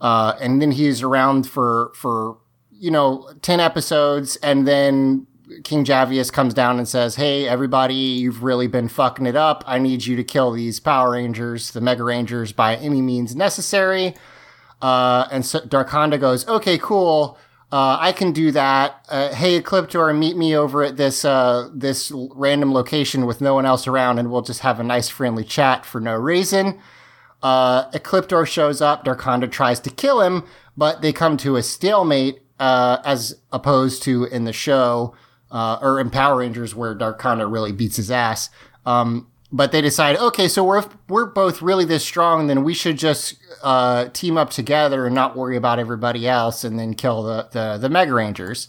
uh, 0.00 0.34
and 0.40 0.62
then 0.62 0.72
he's 0.72 1.02
around 1.02 1.48
for 1.48 1.92
for 1.94 2.38
you 2.72 2.90
know 2.90 3.30
ten 3.42 3.60
episodes, 3.60 4.36
and 4.36 4.66
then 4.66 5.26
King 5.64 5.84
Javius 5.84 6.32
comes 6.32 6.54
down 6.54 6.78
and 6.78 6.88
says, 6.88 7.16
"Hey, 7.16 7.46
everybody, 7.46 7.94
you've 7.94 8.42
really 8.42 8.66
been 8.66 8.88
fucking 8.88 9.26
it 9.26 9.36
up. 9.36 9.64
I 9.66 9.78
need 9.78 10.06
you 10.06 10.16
to 10.16 10.24
kill 10.24 10.50
these 10.52 10.80
Power 10.80 11.12
Rangers, 11.12 11.72
the 11.72 11.80
Mega 11.80 12.04
Rangers, 12.04 12.52
by 12.52 12.76
any 12.76 13.02
means 13.02 13.36
necessary." 13.36 14.14
Uh, 14.80 15.26
and 15.30 15.44
so 15.44 15.60
Darkonda 15.60 16.18
goes, 16.18 16.46
"Okay, 16.48 16.78
cool. 16.78 17.38
Uh, 17.70 17.98
I 18.00 18.12
can 18.12 18.32
do 18.32 18.50
that. 18.52 19.04
Uh, 19.10 19.34
hey, 19.34 19.60
Ecliptor, 19.60 20.16
meet 20.16 20.36
me 20.36 20.56
over 20.56 20.82
at 20.82 20.96
this 20.96 21.24
uh, 21.24 21.68
this 21.74 22.10
random 22.14 22.72
location 22.72 23.26
with 23.26 23.40
no 23.42 23.54
one 23.54 23.66
else 23.66 23.86
around, 23.86 24.18
and 24.18 24.30
we'll 24.30 24.42
just 24.42 24.60
have 24.60 24.80
a 24.80 24.84
nice, 24.84 25.08
friendly 25.08 25.44
chat 25.44 25.84
for 25.84 26.00
no 26.00 26.14
reason." 26.14 26.80
Uh, 27.42 27.90
Ecliptor 27.90 28.46
shows 28.46 28.80
up. 28.80 29.04
Darkonda 29.04 29.50
tries 29.50 29.80
to 29.80 29.90
kill 29.90 30.22
him, 30.22 30.44
but 30.76 31.02
they 31.02 31.12
come 31.12 31.36
to 31.38 31.56
a 31.56 31.62
stalemate, 31.62 32.40
uh, 32.58 32.98
as 33.04 33.34
opposed 33.52 34.02
to 34.04 34.24
in 34.24 34.44
the 34.44 34.52
show 34.52 35.14
uh, 35.50 35.78
or 35.80 36.00
in 36.00 36.10
Power 36.10 36.38
Rangers 36.38 36.74
where 36.74 36.94
Darkonda 36.94 37.50
really 37.50 37.72
beats 37.72 37.96
his 37.96 38.10
ass. 38.10 38.50
Um, 38.84 39.28
but 39.50 39.72
they 39.72 39.80
decide, 39.80 40.16
okay, 40.16 40.48
so 40.48 40.62
we're 40.62 40.84
we're 41.08 41.26
both 41.26 41.62
really 41.62 41.84
this 41.84 42.04
strong, 42.04 42.46
then 42.48 42.64
we 42.64 42.74
should 42.74 42.98
just 42.98 43.36
uh, 43.62 44.08
team 44.10 44.36
up 44.36 44.50
together 44.50 45.06
and 45.06 45.14
not 45.14 45.36
worry 45.36 45.56
about 45.56 45.78
everybody 45.78 46.28
else, 46.28 46.64
and 46.64 46.78
then 46.78 46.94
kill 46.94 47.22
the 47.22 47.48
the, 47.52 47.78
the 47.78 47.88
Mega 47.88 48.12
Rangers. 48.12 48.68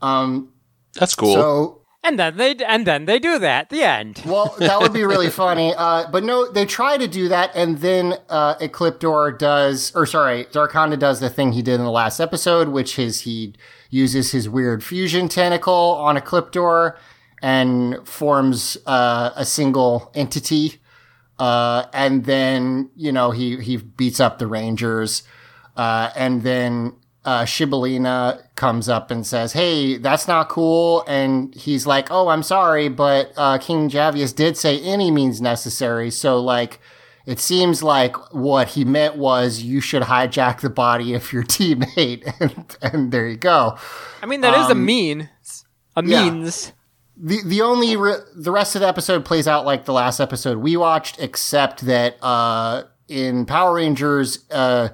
Um, 0.00 0.52
That's 0.94 1.14
cool. 1.14 1.34
So 1.34 1.82
And 2.02 2.18
then 2.18 2.36
they 2.36 2.54
and 2.56 2.86
then 2.86 3.04
they 3.04 3.18
do 3.18 3.38
that. 3.38 3.68
The 3.68 3.82
end. 3.82 4.22
well, 4.24 4.54
that 4.58 4.80
would 4.80 4.92
be 4.92 5.04
really 5.04 5.30
funny. 5.44 5.74
Uh, 5.76 6.08
but 6.10 6.24
no, 6.24 6.50
they 6.50 6.64
try 6.64 6.96
to 6.96 7.06
do 7.06 7.28
that, 7.28 7.50
and 7.54 7.78
then 7.78 8.14
uh, 8.30 8.54
Ecliptor 8.56 9.38
does, 9.38 9.94
or 9.94 10.06
sorry, 10.06 10.46
Darkonda 10.46 10.98
does 10.98 11.20
the 11.20 11.28
thing 11.28 11.52
he 11.52 11.62
did 11.62 11.74
in 11.74 11.84
the 11.84 11.90
last 11.90 12.20
episode, 12.20 12.68
which 12.68 12.98
is 12.98 13.20
he 13.20 13.54
uses 13.90 14.32
his 14.32 14.48
weird 14.48 14.82
fusion 14.82 15.28
tentacle 15.28 15.96
on 15.98 16.16
Ecliptor 16.16 16.96
and 17.42 18.06
forms 18.06 18.76
uh, 18.86 19.30
a 19.36 19.44
single 19.44 20.10
entity. 20.14 20.80
Uh, 21.38 21.86
and 21.92 22.24
then 22.24 22.90
you 22.96 23.12
know 23.12 23.30
he 23.30 23.60
he 23.60 23.76
beats 23.76 24.20
up 24.20 24.38
the 24.38 24.46
Rangers, 24.46 25.22
uh, 25.76 26.10
and 26.16 26.42
then 26.42 26.94
uh, 27.26 27.42
Shibbolina 27.44 28.40
comes 28.54 28.88
up 28.88 29.10
and 29.10 29.26
says, 29.26 29.52
"Hey, 29.52 29.98
that's 29.98 30.28
not 30.28 30.48
cool." 30.48 31.04
And 31.08 31.54
he's 31.54 31.86
like, 31.86 32.10
"Oh, 32.10 32.28
I'm 32.28 32.44
sorry, 32.44 32.88
but 32.88 33.32
uh, 33.36 33.58
King 33.58 33.90
Javius 33.90 34.34
did 34.34 34.56
say 34.56 34.80
any 34.80 35.10
means 35.10 35.42
necessary." 35.42 36.10
So 36.10 36.40
like, 36.40 36.80
it 37.26 37.40
seems 37.40 37.82
like 37.82 38.16
what 38.32 38.68
he 38.68 38.84
meant 38.84 39.16
was 39.16 39.60
you 39.60 39.80
should 39.80 40.04
hijack 40.04 40.60
the 40.60 40.70
body 40.70 41.14
of 41.14 41.32
your 41.32 41.42
teammate, 41.44 42.32
and, 42.40 42.76
and 42.80 43.12
there 43.12 43.28
you 43.28 43.36
go. 43.36 43.76
I 44.22 44.26
mean, 44.26 44.40
that 44.42 44.54
is 44.56 44.70
a 44.70 44.74
Um, 44.74 44.86
mean, 44.86 45.28
a 45.96 46.02
means. 46.02 46.72
The 47.16 47.42
the 47.44 47.62
only 47.62 47.96
re- 47.96 48.20
the 48.34 48.50
rest 48.50 48.74
of 48.74 48.82
the 48.82 48.88
episode 48.88 49.24
plays 49.24 49.48
out 49.48 49.64
like 49.64 49.84
the 49.84 49.92
last 49.92 50.20
episode 50.20 50.58
we 50.58 50.76
watched, 50.76 51.18
except 51.18 51.86
that 51.86 52.22
uh, 52.22 52.84
in 53.08 53.46
Power 53.46 53.74
Rangers, 53.74 54.44
uh, 54.50 54.90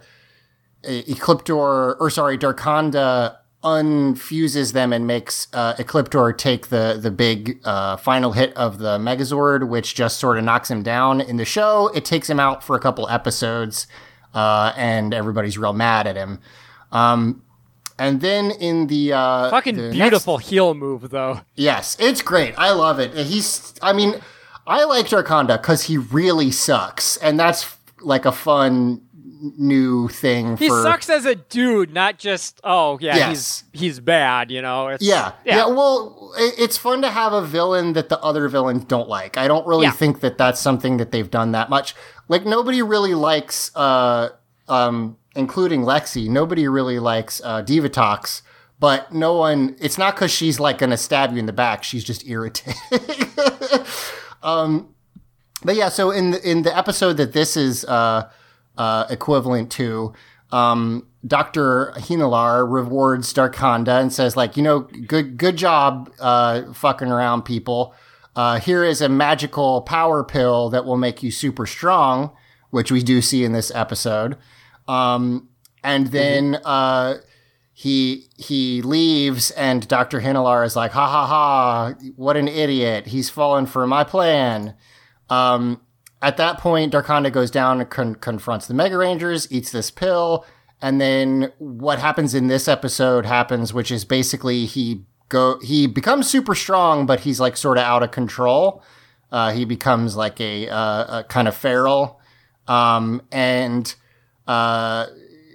Ecliptor 0.85 1.97
or 2.01 2.11
sorry, 2.11 2.39
Darkonda 2.39 3.37
unfuses 3.65 4.73
them 4.73 4.93
and 4.93 5.07
makes 5.07 5.47
uh, 5.53 5.75
Ecliptor 5.75 6.37
take 6.37 6.69
the 6.69 6.99
the 7.01 7.11
big 7.11 7.61
uh, 7.65 7.97
final 7.97 8.33
hit 8.33 8.57
of 8.57 8.79
the 8.79 8.99
Megazord, 8.99 9.69
which 9.69 9.95
just 9.95 10.19
sort 10.19 10.39
of 10.39 10.45
knocks 10.45 10.71
him 10.71 10.83
down. 10.83 11.21
In 11.21 11.37
the 11.37 11.45
show, 11.45 11.89
it 11.89 12.05
takes 12.05 12.31
him 12.31 12.39
out 12.39 12.63
for 12.63 12.77
a 12.77 12.81
couple 12.81 13.09
episodes, 13.09 13.87
uh, 14.35 14.73
and 14.77 15.13
everybody's 15.13 15.59
real 15.59 15.73
mad 15.73 16.07
at 16.07 16.17
him. 16.17 16.41
Um, 16.93 17.43
and 17.99 18.21
then 18.21 18.51
in 18.51 18.87
the 18.87 19.13
uh, 19.13 19.51
Fucking 19.51 19.77
the 19.77 19.83
next- 19.83 19.97
beautiful 19.97 20.39
heel 20.39 20.75
move, 20.75 21.11
though. 21.11 21.41
Yes, 21.55 21.97
it's 22.01 22.23
great. 22.23 22.55
I 22.59 22.71
love 22.73 22.99
it. 23.01 23.15
He's, 23.15 23.75
I 23.83 23.93
mean, 23.93 24.15
I 24.67 24.85
like 24.85 25.07
Darkonda 25.07 25.61
because 25.61 25.85
he 25.85 25.99
really 25.99 26.51
sucks, 26.51 27.17
and 27.19 27.39
that's 27.39 27.77
like 28.01 28.25
a 28.25 28.33
fun 28.33 29.03
new 29.59 30.07
thing 30.09 30.57
He 30.57 30.69
for. 30.69 30.83
sucks 30.85 31.11
as 31.11 31.25
a 31.27 31.35
dude, 31.35 31.93
not 31.93 32.17
just 32.17 32.61
oh 32.63 32.97
yeah, 33.01 33.17
Yes. 33.17 33.65
he's 33.73 33.81
he's 33.81 34.01
bad. 34.01 34.53
You 34.53 34.63
know. 34.63 34.87
It's, 34.89 35.05
Yeah, 35.05 35.33
yeah. 35.45 35.67
Well, 35.67 36.33
it's 36.39 36.79
fun 36.79 37.03
to 37.03 37.11
have 37.11 37.33
a 37.33 37.43
villain 37.45 37.95
that 37.95 38.09
the 38.09 38.21
other 38.21 38.49
villains 38.49 38.85
don't 38.85 39.09
like. 39.09 39.37
I 39.37 39.49
don't 39.49 39.67
really 39.67 39.87
Yeah. 39.87 39.91
think 39.93 40.21
that 40.21 40.39
that's 40.39 40.61
something 40.61 40.99
that 40.99 41.11
they've 41.11 41.29
done 41.31 41.51
that 41.53 41.71
much. 41.71 41.97
Like 42.29 42.47
nobody 42.47 42.83
really 42.83 43.15
likes, 43.15 43.75
uh, 43.75 44.29
um, 44.69 45.17
including 45.35 45.83
Lexi. 45.83 46.29
Nobody 46.29 46.69
really 46.69 46.99
likes 46.99 47.41
uh, 47.45 47.63
Divatox. 47.63 48.43
But 48.79 49.13
no 49.13 49.35
one. 49.37 49.77
It's 49.81 49.97
not 49.97 50.17
because 50.17 50.33
she's 50.33 50.59
like 50.59 50.79
gonna 50.79 50.97
stab 50.97 51.33
you 51.33 51.39
in 51.39 51.47
the 51.47 51.53
back. 51.53 51.85
She's 51.85 52.03
just 52.03 52.27
irritating. 52.27 52.75
um, 54.43 54.93
but 55.63 55.77
yeah. 55.77 55.89
So 55.89 56.11
in 56.11 56.33
the, 56.33 56.51
in 56.51 56.63
the 56.63 56.77
episode 56.77 57.17
that 57.19 57.33
this 57.33 57.57
is 57.57 57.85
uh, 57.85 58.29
uh, 58.77 59.07
equivalent 59.09 59.71
to, 59.73 60.13
um, 60.51 61.07
Dr. 61.25 61.93
Hinelar 61.97 62.67
rewards 62.69 63.33
Darkonda 63.33 64.01
and 64.01 64.13
says, 64.13 64.37
like, 64.37 64.57
you 64.57 64.65
know, 64.65 64.81
good 64.81 65.37
good 65.37 65.57
job 65.57 66.11
uh, 66.19 66.73
fucking 66.73 67.09
around 67.09 67.43
people. 67.43 67.95
Uh, 68.35 68.59
here 68.59 68.83
is 68.83 69.01
a 69.01 69.09
magical 69.09 69.83
power 69.83 70.25
pill 70.25 70.71
that 70.71 70.85
will 70.85 70.97
make 70.97 71.23
you 71.23 71.31
super 71.31 71.67
strong, 71.67 72.33
which 72.71 72.91
we 72.91 73.03
do 73.03 73.23
see 73.23 73.45
in 73.45 73.53
this 73.53 73.71
episode. 73.75 74.37
Um, 74.89 75.49
and 75.85 76.09
then 76.09 76.59
uh, 76.65 77.19
he 77.73 78.29
he 78.37 78.83
leaves, 78.83 79.51
and 79.53 79.87
Dr. 79.89 80.21
Hinelar 80.21 80.65
is 80.65 80.77
like, 80.77 80.93
ha 80.93 81.09
ha 81.09 81.27
ha, 81.27 81.95
what 82.17 82.37
an 82.37 82.49
idiot. 82.49 83.09
He's 83.09 83.31
fallen 83.31 83.67
for 83.67 83.87
my 83.87 84.05
plan. 84.05 84.75
Um, 85.29 85.81
at 86.21 86.37
that 86.37 86.59
point, 86.59 86.93
Darkonda 86.93 87.33
goes 87.33 87.51
down 87.51 87.81
and 87.81 87.91
con- 87.91 88.15
confronts 88.15 88.67
the 88.67 88.75
Mega 88.75 88.97
Rangers, 88.97 89.51
eats 89.51 89.73
this 89.73 89.91
pill, 89.91 90.47
and 90.81 91.01
then 91.01 91.53
what 91.59 91.99
happens 91.99 92.35
in 92.35 92.47
this 92.47 92.69
episode 92.69 93.27
happens, 93.27 93.75
which 93.75 93.91
is 93.91 94.05
basically 94.05 94.67
he 94.67 95.05
go 95.29 95.59
he 95.61 95.87
becomes 95.87 96.29
super 96.29 96.55
strong, 96.55 97.07
but 97.07 97.21
he's 97.21 97.41
like 97.41 97.57
sort 97.57 97.79
of 97.79 97.85
out 97.85 98.03
of 98.03 98.11
control. 98.13 98.83
Uh, 99.33 99.51
he 99.51 99.65
becomes 99.65 100.15
like 100.15 100.39
a, 100.43 100.69
uh, 100.69 101.21
a 101.21 101.25
kind 101.25 101.49
of 101.49 101.57
feral, 101.57 102.21
um, 102.69 103.23
and 103.33 103.95
uh, 104.47 105.07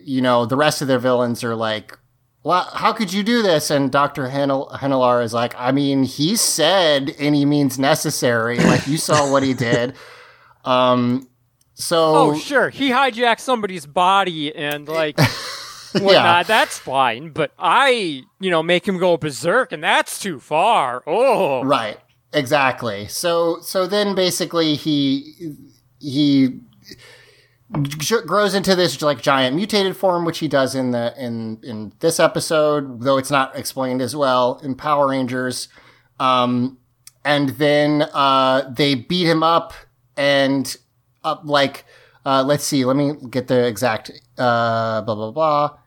you 0.04 0.22
know 0.22 0.46
the 0.46 0.56
rest 0.56 0.82
of 0.82 0.88
their 0.88 1.00
villains 1.00 1.44
are 1.44 1.56
like, 1.56 1.98
well, 2.44 2.70
how 2.74 2.94
could 2.94 3.12
you 3.12 3.24
do 3.24 3.42
this? 3.42 3.70
And 3.70 3.92
Dr. 3.92 4.30
Henel- 4.30 4.70
Henelar 4.74 5.22
is 5.24 5.34
like, 5.34 5.54
I 5.58 5.72
mean, 5.72 6.04
he 6.04 6.36
said 6.38 7.14
any 7.20 7.44
means 7.44 7.78
necessary. 7.78 8.58
Like, 8.58 8.88
you 8.88 8.98
saw 8.98 9.30
what 9.32 9.44
he 9.44 9.54
did. 9.54 9.96
Um, 10.66 11.30
so, 11.76 12.14
Oh 12.16 12.38
sure, 12.38 12.68
he 12.70 12.90
hijacked 12.90 13.40
somebody's 13.40 13.86
body 13.86 14.54
and 14.54 14.86
like 14.86 15.18
whatnot. 15.94 16.46
That's 16.46 16.78
fine, 16.78 17.30
but 17.30 17.52
I, 17.58 18.24
you 18.42 18.52
know, 18.52 18.62
make 18.62 18.86
him 18.86 18.98
go 18.98 19.16
berserk, 19.16 19.72
and 19.72 19.82
that's 19.82 20.20
too 20.20 20.42
far. 20.42 21.04
Oh, 21.08 21.64
right. 21.64 22.00
Exactly. 22.34 23.08
So, 23.08 23.62
so 23.62 23.88
then 23.88 24.14
basically 24.14 24.76
he, 24.76 25.56
he 26.00 26.60
grows 28.26 28.54
into 28.54 28.76
this 28.76 29.02
like 29.02 29.22
giant 29.22 29.56
mutated 29.56 29.98
form, 29.98 30.26
which 30.26 30.40
he 30.40 30.48
does 30.48 30.76
in 30.76 30.92
the, 30.92 31.14
in, 31.18 31.60
in 31.64 31.94
this 32.00 32.20
episode, 32.20 33.02
though 33.02 33.18
it's 33.18 33.32
not 33.32 33.56
explained 33.56 34.02
as 34.02 34.16
well 34.16 34.60
in 34.64 34.76
Power 34.76 35.10
Rangers. 35.10 35.68
Um, 36.20 36.78
and 37.26 37.50
then, 37.50 38.04
uh, 38.14 38.74
they 38.76 38.96
beat 38.96 39.28
him 39.28 39.44
up 39.44 39.74
and 40.16 40.76
up 41.24 41.42
like, 41.44 41.86
uh, 42.26 42.44
let's 42.44 42.64
see, 42.64 42.86
let 42.86 42.96
me 42.96 43.14
get 43.30 43.48
the 43.48 43.68
exact, 43.68 44.12
uh, 44.38 45.02
blah, 45.02 45.16
blah, 45.16 45.32
blah. 45.32 45.78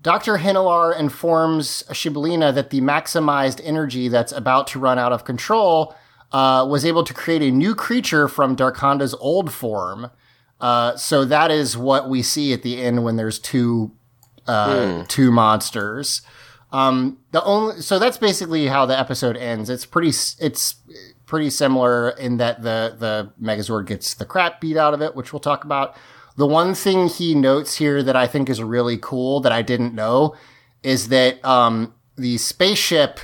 Dr. 0.00 0.38
Hinelar 0.38 0.98
informs 0.98 1.84
Shibbolina 1.90 2.52
that 2.54 2.70
the 2.70 2.80
maximized 2.80 3.60
energy 3.62 4.08
that's 4.08 4.32
about 4.32 4.66
to 4.68 4.80
run 4.80 4.98
out 4.98 5.12
of 5.12 5.24
control 5.24 5.94
uh, 6.32 6.66
was 6.68 6.84
able 6.84 7.04
to 7.04 7.14
create 7.14 7.42
a 7.42 7.50
new 7.50 7.74
creature 7.74 8.26
from 8.26 8.56
Darkonda's 8.56 9.14
old 9.14 9.52
form. 9.52 10.10
Uh, 10.62 10.96
so 10.96 11.24
that 11.24 11.50
is 11.50 11.76
what 11.76 12.08
we 12.08 12.22
see 12.22 12.52
at 12.52 12.62
the 12.62 12.80
end 12.80 13.02
when 13.02 13.16
there's 13.16 13.40
two 13.40 13.90
uh, 14.46 15.04
two 15.08 15.32
monsters. 15.32 16.22
Um, 16.70 17.18
the 17.32 17.42
only 17.44 17.82
so 17.82 17.98
that's 17.98 18.16
basically 18.16 18.68
how 18.68 18.86
the 18.86 18.98
episode 18.98 19.36
ends. 19.36 19.68
It's 19.68 19.84
pretty 19.84 20.10
it's 20.38 20.76
pretty 21.26 21.50
similar 21.50 22.10
in 22.10 22.36
that 22.36 22.62
the 22.62 22.96
the 22.96 23.32
Megazord 23.42 23.86
gets 23.86 24.14
the 24.14 24.24
crap 24.24 24.60
beat 24.60 24.76
out 24.76 24.94
of 24.94 25.02
it, 25.02 25.16
which 25.16 25.32
we'll 25.32 25.40
talk 25.40 25.64
about. 25.64 25.96
The 26.36 26.46
one 26.46 26.74
thing 26.74 27.08
he 27.08 27.34
notes 27.34 27.76
here 27.76 28.02
that 28.02 28.16
I 28.16 28.26
think 28.26 28.48
is 28.48 28.62
really 28.62 28.96
cool 28.96 29.40
that 29.40 29.52
I 29.52 29.62
didn't 29.62 29.94
know 29.94 30.34
is 30.82 31.08
that 31.08 31.44
um, 31.44 31.94
the 32.16 32.38
spaceship 32.38 33.20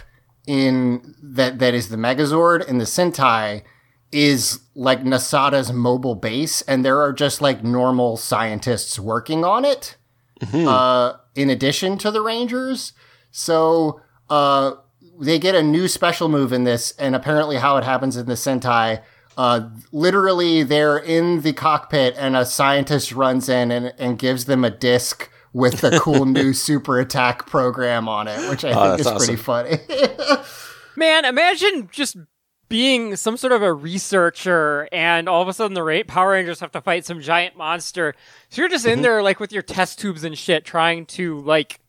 in 0.47 1.15
that 1.23 1.61
that 1.61 1.73
is 1.73 1.89
the 1.89 1.97
Megazord 1.97 2.69
and 2.69 2.81
the 2.81 2.85
Sentai 2.85 3.63
is 4.13 4.61
like 4.75 5.03
Nasada's 5.03 5.73
mobile 5.73 6.15
base, 6.15 6.63
and 6.63 6.85
there 6.85 7.01
are 7.01 7.13
just 7.13 7.41
like 7.41 7.63
normal 7.63 8.17
scientists 8.17 8.99
working 8.99 9.45
on 9.45 9.65
it. 9.65 9.97
Uh, 10.55 11.15
in 11.35 11.51
addition 11.51 11.99
to 11.99 12.11
the 12.13 12.21
Rangers, 12.21 12.93
so 13.33 14.01
uh, 14.31 14.73
they 15.21 15.39
get 15.39 15.55
a 15.57 15.63
new 15.63 15.89
special 15.89 16.29
move 16.29 16.53
in 16.53 16.63
this, 16.65 16.93
and 16.93 17.17
apparently 17.17 17.57
how 17.57 17.77
it 17.77 17.85
happens 17.85 18.17
in 18.17 18.27
the 18.27 18.35
Sentai. 18.35 19.03
Uh, 19.37 19.69
literally, 19.93 20.63
they're 20.63 20.99
in 20.99 21.43
the 21.43 21.53
cockpit, 21.53 22.15
and 22.19 22.37
a 22.37 22.45
scientist 22.47 23.13
runs 23.13 23.49
in 23.49 23.71
and, 23.73 23.93
and 23.99 24.19
gives 24.19 24.45
them 24.45 24.65
a 24.65 24.71
disc 24.71 25.29
with 25.53 25.81
the 25.81 25.99
cool 26.01 26.25
new 26.39 26.53
super 26.53 26.99
attack 27.01 27.47
program 27.47 28.09
on 28.09 28.29
it, 28.29 28.49
which 28.49 28.65
I 28.65 28.71
Oh, 28.73 28.89
think 28.97 29.01
is 29.01 29.07
that's 29.07 29.27
pretty 29.27 29.41
funny. 29.43 29.79
Man, 30.97 31.25
imagine 31.25 31.89
just 31.93 32.17
being 32.69 33.17
some 33.17 33.37
sort 33.37 33.53
of 33.53 33.63
a 33.63 33.73
researcher 33.73 34.89
and 34.93 35.29
all 35.29 35.41
of 35.43 35.49
a 35.49 35.53
sudden 35.53 35.75
the 35.75 35.83
Ra- 35.83 36.03
Power 36.07 36.33
Rangers 36.33 36.61
have 36.61 36.73
to 36.73 36.81
fight 36.81 37.05
some 37.07 37.21
giant 37.21 37.57
monster. 37.57 38.15
So 38.51 38.63
you're 38.63 38.69
just 38.69 38.85
Mm-hmm. 38.85 38.93
in 38.99 39.03
there 39.03 39.23
like 39.23 39.41
with 39.41 39.53
your 39.53 39.63
test 39.63 39.99
tubes 39.99 40.25
and 40.25 40.37
shit 40.37 40.65
trying 40.65 41.07
to 41.07 41.41
like 41.41 41.81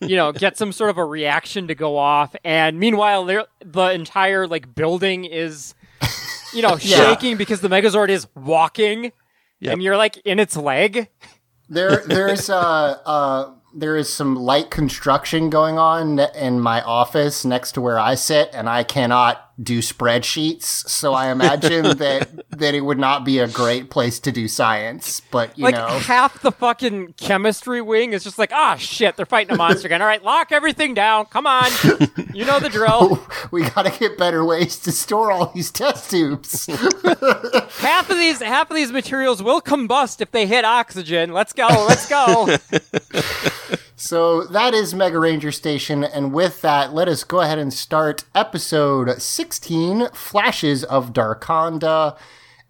you 0.00 0.16
know, 0.16 0.30
get 0.32 0.58
some 0.58 0.72
sort 0.72 0.90
of 0.90 0.98
a 0.98 1.04
reaction 1.04 1.68
to 1.68 1.74
go 1.74 1.96
off 1.96 2.36
and 2.44 2.78
meanwhile 2.78 3.24
the 3.24 3.90
entire 3.92 4.46
like 4.46 4.74
building 4.74 5.24
is 5.24 5.74
you 6.54 6.62
know, 6.62 6.76
Yeah. 6.80 6.96
shaking 6.96 7.36
because 7.36 7.60
the 7.60 7.68
Megazord 7.68 8.08
is 8.08 8.26
walking 8.34 9.12
Yep. 9.60 9.72
and 9.74 9.82
you're 9.82 9.96
like 9.96 10.16
in 10.18 10.38
its 10.38 10.56
leg. 10.56 11.08
There, 11.68 12.02
there's 12.06 12.48
uh, 12.50 12.54
uh, 13.04 13.52
there 13.74 13.96
is 13.96 14.12
some 14.12 14.34
light 14.34 14.70
construction 14.70 15.50
going 15.50 15.78
on 15.78 16.18
in 16.18 16.58
my 16.60 16.82
office 16.82 17.44
next 17.44 17.72
to 17.72 17.80
where 17.80 17.98
I 18.00 18.16
sit, 18.16 18.50
and 18.52 18.68
I 18.68 18.82
cannot 18.82 19.49
do 19.62 19.80
spreadsheets. 19.80 20.64
So 20.64 21.12
I 21.14 21.30
imagine 21.30 21.82
that 21.98 22.28
that 22.50 22.74
it 22.74 22.80
would 22.82 22.98
not 22.98 23.24
be 23.24 23.38
a 23.38 23.48
great 23.48 23.90
place 23.90 24.18
to 24.20 24.32
do 24.32 24.48
science. 24.48 25.20
But 25.30 25.58
you 25.58 25.64
like 25.64 25.74
know, 25.74 25.86
half 25.86 26.40
the 26.42 26.52
fucking 26.52 27.14
chemistry 27.14 27.80
wing 27.80 28.12
is 28.12 28.24
just 28.24 28.38
like, 28.38 28.52
ah, 28.52 28.76
shit, 28.76 29.16
they're 29.16 29.26
fighting 29.26 29.54
a 29.54 29.56
monster 29.56 29.86
again. 29.86 30.02
All 30.02 30.08
right, 30.08 30.22
lock 30.22 30.52
everything 30.52 30.94
down. 30.94 31.26
Come 31.26 31.46
on, 31.46 31.70
you 32.32 32.44
know 32.44 32.60
the 32.60 32.70
drill. 32.70 33.26
we 33.50 33.62
got 33.70 33.86
to 33.86 33.98
get 33.98 34.18
better 34.18 34.44
ways 34.44 34.78
to 34.80 34.92
store 34.92 35.30
all 35.30 35.46
these 35.52 35.70
test 35.70 36.10
tubes. 36.10 36.66
half 37.78 38.10
of 38.10 38.16
these, 38.16 38.40
half 38.40 38.70
of 38.70 38.76
these 38.76 38.92
materials 38.92 39.42
will 39.42 39.60
combust 39.60 40.20
if 40.20 40.30
they 40.30 40.46
hit 40.46 40.64
oxygen. 40.64 41.32
Let's 41.32 41.52
go, 41.52 41.68
let's 41.88 42.08
go. 42.08 42.56
So 44.00 44.44
that 44.44 44.72
is 44.72 44.94
Mega 44.94 45.18
Ranger 45.18 45.52
Station, 45.52 46.04
and 46.04 46.32
with 46.32 46.62
that, 46.62 46.94
let 46.94 47.06
us 47.06 47.22
go 47.22 47.42
ahead 47.42 47.58
and 47.58 47.70
start 47.70 48.24
episode 48.34 49.20
16 49.20 50.08
Flashes 50.14 50.84
of 50.84 51.12
Darkonda. 51.12 52.16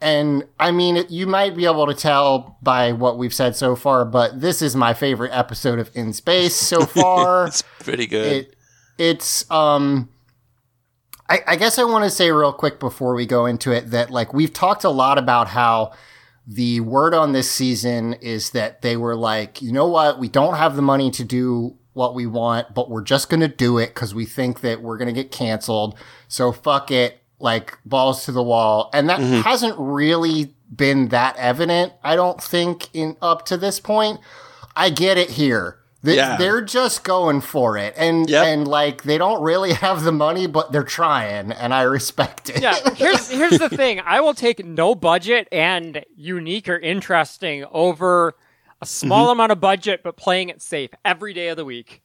And 0.01 0.49
I 0.59 0.73
mean, 0.73 1.05
you 1.09 1.29
might 1.29 1.55
be 1.55 1.67
able 1.67 1.87
to 1.87 1.95
tell 1.95 2.59
by 2.63 2.91
what 2.91 3.17
we've 3.17 3.33
said 3.33 3.55
so 3.55 3.77
far, 3.77 4.05
but 4.05 4.41
this 4.41 4.61
is 4.61 4.75
my 4.75 4.93
favorite 4.93 5.31
episode 5.33 5.79
of 5.79 5.89
In 5.95 6.13
Space 6.13 6.57
so 6.57 6.81
far. 6.85 7.47
It's 7.47 7.63
pretty 7.79 8.09
good. 8.09 8.33
it, 8.33 8.57
it's, 8.99 9.49
um, 9.53 10.09
I, 11.29 11.39
I 11.47 11.55
guess 11.55 11.79
I 11.79 11.85
want 11.85 12.03
to 12.03 12.11
say 12.11 12.33
real 12.33 12.53
quick 12.53 12.81
before 12.81 13.15
we 13.15 13.25
go 13.25 13.47
into 13.47 13.71
it 13.71 13.93
that, 13.93 14.11
like, 14.11 14.35
we've 14.35 14.53
talked 14.53 14.83
a 14.83 14.91
lot 14.91 15.17
about 15.17 15.47
how 15.47 15.93
the 16.51 16.81
word 16.81 17.15
on 17.15 17.31
this 17.31 17.49
season 17.49 18.15
is 18.15 18.51
that 18.51 18.83
they 18.83 18.97
were 18.97 19.15
like, 19.15 19.63
you 19.63 19.71
know 19.71 19.87
what, 19.87 20.19
we 20.19 20.29
don't 20.29 20.57
have 20.57 20.75
the 20.75 20.83
money 20.83 21.09
to 21.13 21.23
do 21.23 21.77
what 21.93 22.13
we 22.13 22.27
want, 22.27 22.75
but 22.75 22.91
we're 22.91 23.05
just 23.05 23.31
going 23.31 23.39
to 23.39 23.47
do 23.47 23.79
it 23.79 23.95
because 23.95 24.17
we 24.17 24.27
think 24.27 24.61
that 24.63 24.83
we're 24.83 24.99
going 24.99 25.07
to 25.07 25.15
get 25.15 25.31
canceled. 25.31 25.97
So 26.27 26.51
fuck 26.51 26.91
it, 26.91 27.21
like 27.39 27.79
balls 27.85 28.25
to 28.25 28.33
the 28.33 28.43
wall. 28.43 28.91
And 28.93 29.09
that 29.09 29.21
mm-hmm. 29.21 29.43
hasn't 29.43 29.77
really 29.79 30.53
been 30.75 31.11
that 31.11 31.37
evident, 31.37 31.93
I 32.03 32.17
don't 32.17 32.43
think, 32.43 32.89
in 32.93 33.17
up 33.23 33.45
to 33.47 33.57
this 33.57 33.79
point. 33.79 34.19
I 34.75 34.91
get 34.91 35.19
it 35.19 35.31
here. 35.31 35.79
They, 36.03 36.17
Yeah. 36.17 36.37
They're 36.39 36.63
just 36.63 37.05
going 37.05 37.41
for 37.43 37.77
it. 37.77 37.93
And, 37.97 38.29
Yep. 38.31 38.47
and 38.47 38.67
like, 38.69 39.03
they 39.03 39.19
don't 39.19 39.43
really 39.43 39.73
have 39.75 40.03
the 40.03 40.13
money, 40.13 40.47
but 40.47 40.73
they're 40.73 40.83
trying. 40.83 41.53
And 41.53 41.75
I 41.75 41.83
respect 41.83 42.49
it. 42.49 42.63
Yeah, 42.63 42.77
here's 42.95 43.29
here's 43.31 43.59
the 43.59 43.69
thing. 43.69 44.01
I 44.05 44.21
will 44.21 44.33
take 44.35 44.65
no 44.65 44.95
budget 44.95 45.47
and 45.53 46.03
unique 46.17 46.69
or 46.69 46.79
interesting 46.79 47.65
over 47.71 48.35
a 48.81 48.87
small 48.87 49.25
Mm-hmm. 49.27 49.33
amount 49.33 49.53
of 49.53 49.61
budget, 49.61 50.01
but 50.03 50.17
playing 50.17 50.49
it 50.49 50.63
safe 50.63 50.91
every 51.05 51.35
day 51.35 51.49
of 51.49 51.59
the 51.59 51.67
week. 51.67 52.03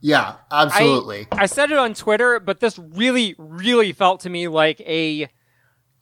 yeah, 0.00 0.34
absolutely. 0.50 1.28
I, 1.30 1.42
I 1.42 1.46
said 1.46 1.70
it 1.70 1.78
on 1.78 1.94
Twitter, 1.94 2.40
but 2.40 2.58
this 2.58 2.76
really, 2.76 3.36
really 3.38 3.92
felt 3.92 4.18
to 4.22 4.30
me 4.30 4.48
like 4.48 4.80
a, 4.80 5.28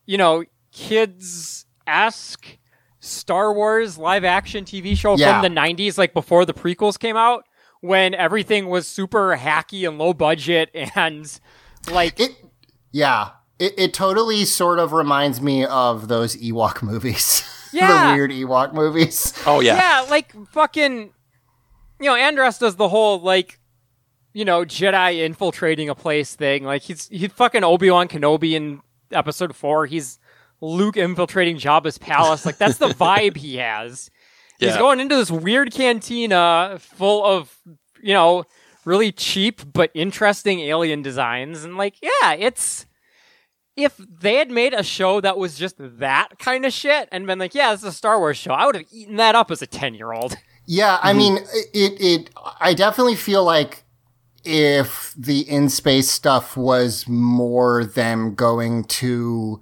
you 0.07 0.17
know, 0.17 0.45
kids 0.73 1.67
esque 1.87 2.47
Star 3.01 3.53
Wars 3.53 3.99
live 3.99 4.25
action 4.25 4.65
TV 4.65 4.97
show 4.97 5.17
Yeah. 5.17 5.41
from 5.41 5.55
the 5.55 5.61
90s, 5.61 5.97
like 5.99 6.13
before 6.15 6.45
the 6.45 6.55
prequels 6.55 6.99
came 6.99 7.17
out, 7.17 7.45
when 7.81 8.15
everything 8.15 8.69
was 8.69 8.87
super 8.87 9.37
hacky 9.37 9.89
and 9.89 9.99
low 9.99 10.13
budget 10.15 10.71
and 10.95 11.41
like. 11.91 12.21
It, 12.21 12.37
yeah, 12.93 13.31
it, 13.59 13.75
it 13.79 13.95
totally 13.95 14.45
sort 14.45 14.79
of 14.79 14.93
reminds 14.93 15.41
me 15.41 15.65
of 15.65 16.09
those 16.09 16.37
Ewok 16.37 16.83
movies. 16.91 17.43
Yeah. 17.73 18.09
the 18.11 18.15
weird 18.15 18.31
Ewok 18.33 18.75
movies. 18.75 19.33
oh 19.47 19.61
yeah. 19.61 19.77
yeah, 19.77 20.11
like 20.11 20.35
fucking, 20.49 21.13
you 22.01 22.07
know, 22.07 22.17
Andros 22.17 22.59
does 22.59 22.77
the 22.77 22.89
whole 22.89 23.21
like, 23.21 23.61
you 24.35 24.45
know, 24.45 24.65
Jedi 24.65 25.25
infiltrating 25.25 25.89
a 25.89 25.95
place 25.95 26.35
thing. 26.37 26.65
Like 26.65 26.83
he's 26.83 27.09
he's 27.09 27.33
fucking 27.33 27.65
Obi 27.65 27.91
Wan 27.91 28.09
Kenobi 28.09 28.53
in 28.53 28.81
Episode 29.13 29.55
Four. 29.57 29.87
He's 29.87 30.19
Luke 30.61 30.97
infiltrating 30.97 31.57
Jabba's 31.57 31.99
palace. 31.99 32.45
Like 32.45 32.59
that's 32.59 32.79
the 32.79 32.89
vibe 32.89 33.37
he 33.37 33.57
has. 33.57 34.11
He's 34.59 34.77
going 34.77 35.01
into 35.01 35.17
this 35.17 35.31
weird 35.31 35.73
cantina 35.73 36.77
full 36.81 37.25
of, 37.25 37.57
you 38.03 38.13
know, 38.13 38.45
really 38.85 39.11
cheap 39.11 39.63
but 39.73 39.91
interesting 39.95 40.61
alien 40.61 41.01
designs, 41.03 41.65
and 41.65 41.77
like, 41.77 41.97
yeah, 42.03 42.35
it's. 42.35 42.87
If 43.77 43.97
they 43.97 44.35
had 44.35 44.51
made 44.51 44.75
a 44.75 44.83
show 44.83 45.23
that 45.23 45.39
was 45.39 45.57
just 45.57 45.77
that 45.79 46.39
kind 46.39 46.67
of 46.67 46.73
shit 46.73 47.09
and 47.11 47.27
been 47.27 47.39
like, 47.39 47.55
yeah, 47.55 47.71
this 47.71 47.81
is 47.81 47.87
a 47.87 47.93
Star 47.93 48.19
Wars 48.19 48.37
show, 48.37 48.51
I 48.51 48.67
would 48.67 48.75
have 48.75 48.85
eaten 48.91 49.17
that 49.17 49.35
up 49.35 49.51
as 49.51 49.63
a 49.63 49.67
10 49.67 49.95
year 49.95 50.13
old. 50.13 50.37
Yeah, 50.67 50.99
I 51.01 51.13
mhm. 51.13 51.17
mean, 51.17 51.37
it, 51.73 52.01
it, 52.01 52.31
I 52.61 52.75
definitely 52.75 53.15
feel 53.15 53.43
like 53.43 53.85
if 54.45 55.15
the 55.17 55.49
in 55.49 55.69
space 55.69 56.11
stuff 56.11 56.57
was 56.57 57.09
more 57.09 57.85
them 57.85 58.35
going 58.35 58.85
to 58.85 59.61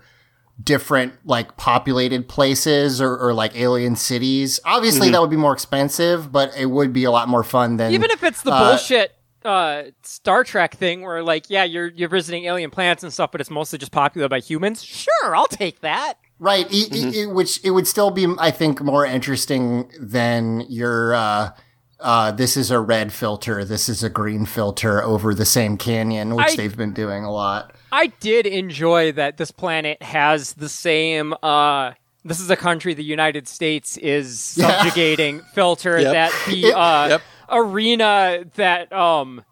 different 0.62 1.14
like 1.25 1.57
populated 1.57 2.29
places 2.29 3.01
or, 3.01 3.16
or 3.16 3.33
like 3.33 3.55
alien 3.57 3.97
cities, 3.97 4.59
obviously 4.64 5.11
that 5.11 5.21
would 5.21 5.31
be 5.31 5.37
more 5.37 5.53
expensive, 5.53 6.33
but 6.33 6.57
it 6.57 6.66
would 6.66 6.92
be 6.92 7.05
a 7.05 7.11
lot 7.11 7.29
more 7.29 7.44
fun 7.44 7.77
than 7.77 7.92
Even 7.92 8.11
if 8.11 8.23
it's 8.25 8.42
the 8.42 8.53
uh, 8.53 8.71
bullshit 8.71 9.14
uh, 9.44 9.85
Star 10.03 10.44
Trek 10.44 10.75
thing 10.75 11.03
where, 11.03 11.23
like, 11.23 11.49
yeah, 11.49 11.64
you're, 11.64 11.88
you're 11.88 12.09
visiting 12.09 12.44
alien 12.44 12.71
planets 12.71 13.03
and 13.03 13.12
stuff, 13.12 13.31
but 13.33 13.40
it's 13.40 13.51
mostly 13.51 13.79
just 13.79 13.92
populated 13.92 14.29
by 14.29 14.40
humans, 14.40 14.83
sure, 14.83 15.37
I'll 15.37 15.47
take 15.47 15.81
that. 15.81 16.14
Right, 16.40 16.66
it, 16.71 16.94
it, 16.94 17.16
it, 17.16 17.27
which 17.27 17.64
it 17.64 17.71
would 17.71 17.87
still 17.87 18.11
be, 18.11 18.27
I 18.38 18.51
think, 18.51 18.81
more 18.81 19.05
interesting 19.07 19.90
than 20.01 20.64
your. 20.68 21.14
Uh, 21.14 21.51
uh, 22.00 22.30
this 22.32 22.56
is 22.56 22.70
a 22.70 22.78
red 22.80 23.12
filter. 23.12 23.64
This 23.64 23.88
is 23.88 24.02
a 24.02 24.08
green 24.11 24.46
filter 24.46 25.02
over 25.02 25.34
the 25.34 25.44
same 25.44 25.76
canyon, 25.76 26.34
which 26.34 26.52
I- 26.52 26.56
they've 26.56 26.76
been 26.76 26.92
doing 26.92 27.24
a 27.24 27.30
lot. 27.32 27.72
I 27.90 28.08
did 28.20 28.46
enjoy 28.46 29.12
that 29.12 29.37
this 29.38 29.50
planet 29.50 30.02
has 30.02 30.52
the 30.54 30.68
same. 30.68 31.34
Uh, 31.42 31.92
this 32.24 32.38
is 32.40 32.50
a 32.50 32.56
country 32.56 32.92
the 32.94 33.02
United 33.04 33.48
States 33.48 33.96
is 33.96 34.54
Yeah. 34.58 34.68
subjugating 34.82 35.40
filter 35.54 35.98
Yep. 36.00 36.12
that 36.12 36.32
the 36.46 36.72
uh, 36.78 37.08
Yep. 37.08 37.22
arena 37.50 38.44
that 38.56 38.92
um, 38.92 39.42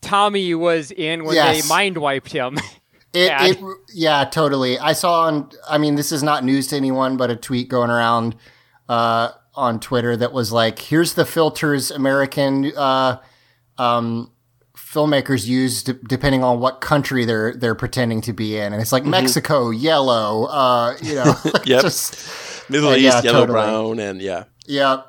Tommy 0.00 0.54
was 0.54 0.90
in 0.90 1.24
when 1.24 1.34
Yes. 1.36 1.62
they 1.62 1.68
mind 1.68 1.98
wiped 1.98 2.32
him. 2.32 2.58
It, 3.12 3.32
it, 3.58 3.58
yeah, 3.92 4.22
totally. 4.24 4.78
I 4.78 4.92
saw 4.92 5.22
on. 5.22 5.50
I 5.68 5.78
mean, 5.78 5.96
this 5.96 6.12
is 6.12 6.22
not 6.22 6.44
news 6.44 6.68
to 6.68 6.76
anyone, 6.76 7.16
but 7.16 7.28
a 7.28 7.34
tweet 7.34 7.68
going 7.68 7.90
around 7.90 8.36
uh, 8.88 9.30
on 9.54 9.80
Twitter 9.80 10.16
that 10.16 10.32
was 10.32 10.52
like, 10.52 10.78
"Here's 10.78 11.14
the 11.14 11.24
filters 11.24 11.90
American 11.90 12.72
uh, 12.76 13.18
um, 13.78 14.30
filmmakers 14.76 15.46
use 15.46 15.82
d- 15.82 15.94
depending 16.08 16.42
on 16.44 16.60
what 16.60 16.80
country 16.80 17.24
they're 17.24 17.54
they're 17.54 17.74
pretending 17.74 18.20
to 18.22 18.32
be 18.32 18.56
in," 18.56 18.72
and 18.72 18.80
it's 18.80 18.92
like 18.92 19.04
Mexico, 19.04 19.70
yellow. 19.70 20.44
Uh, 20.46 20.96
you 21.02 21.14
know, 21.14 21.34
like 21.52 21.64
Yep. 21.66 21.82
just 21.82 22.70
Middle 22.70 22.90
Oh, 22.90 22.94
East, 22.94 23.02
yeah, 23.02 23.22
yellow 23.22 23.40
totally. 23.46 23.56
brown, 23.60 23.98
and 23.98 24.20
yeah. 24.22 24.44
Yeah. 24.66 25.02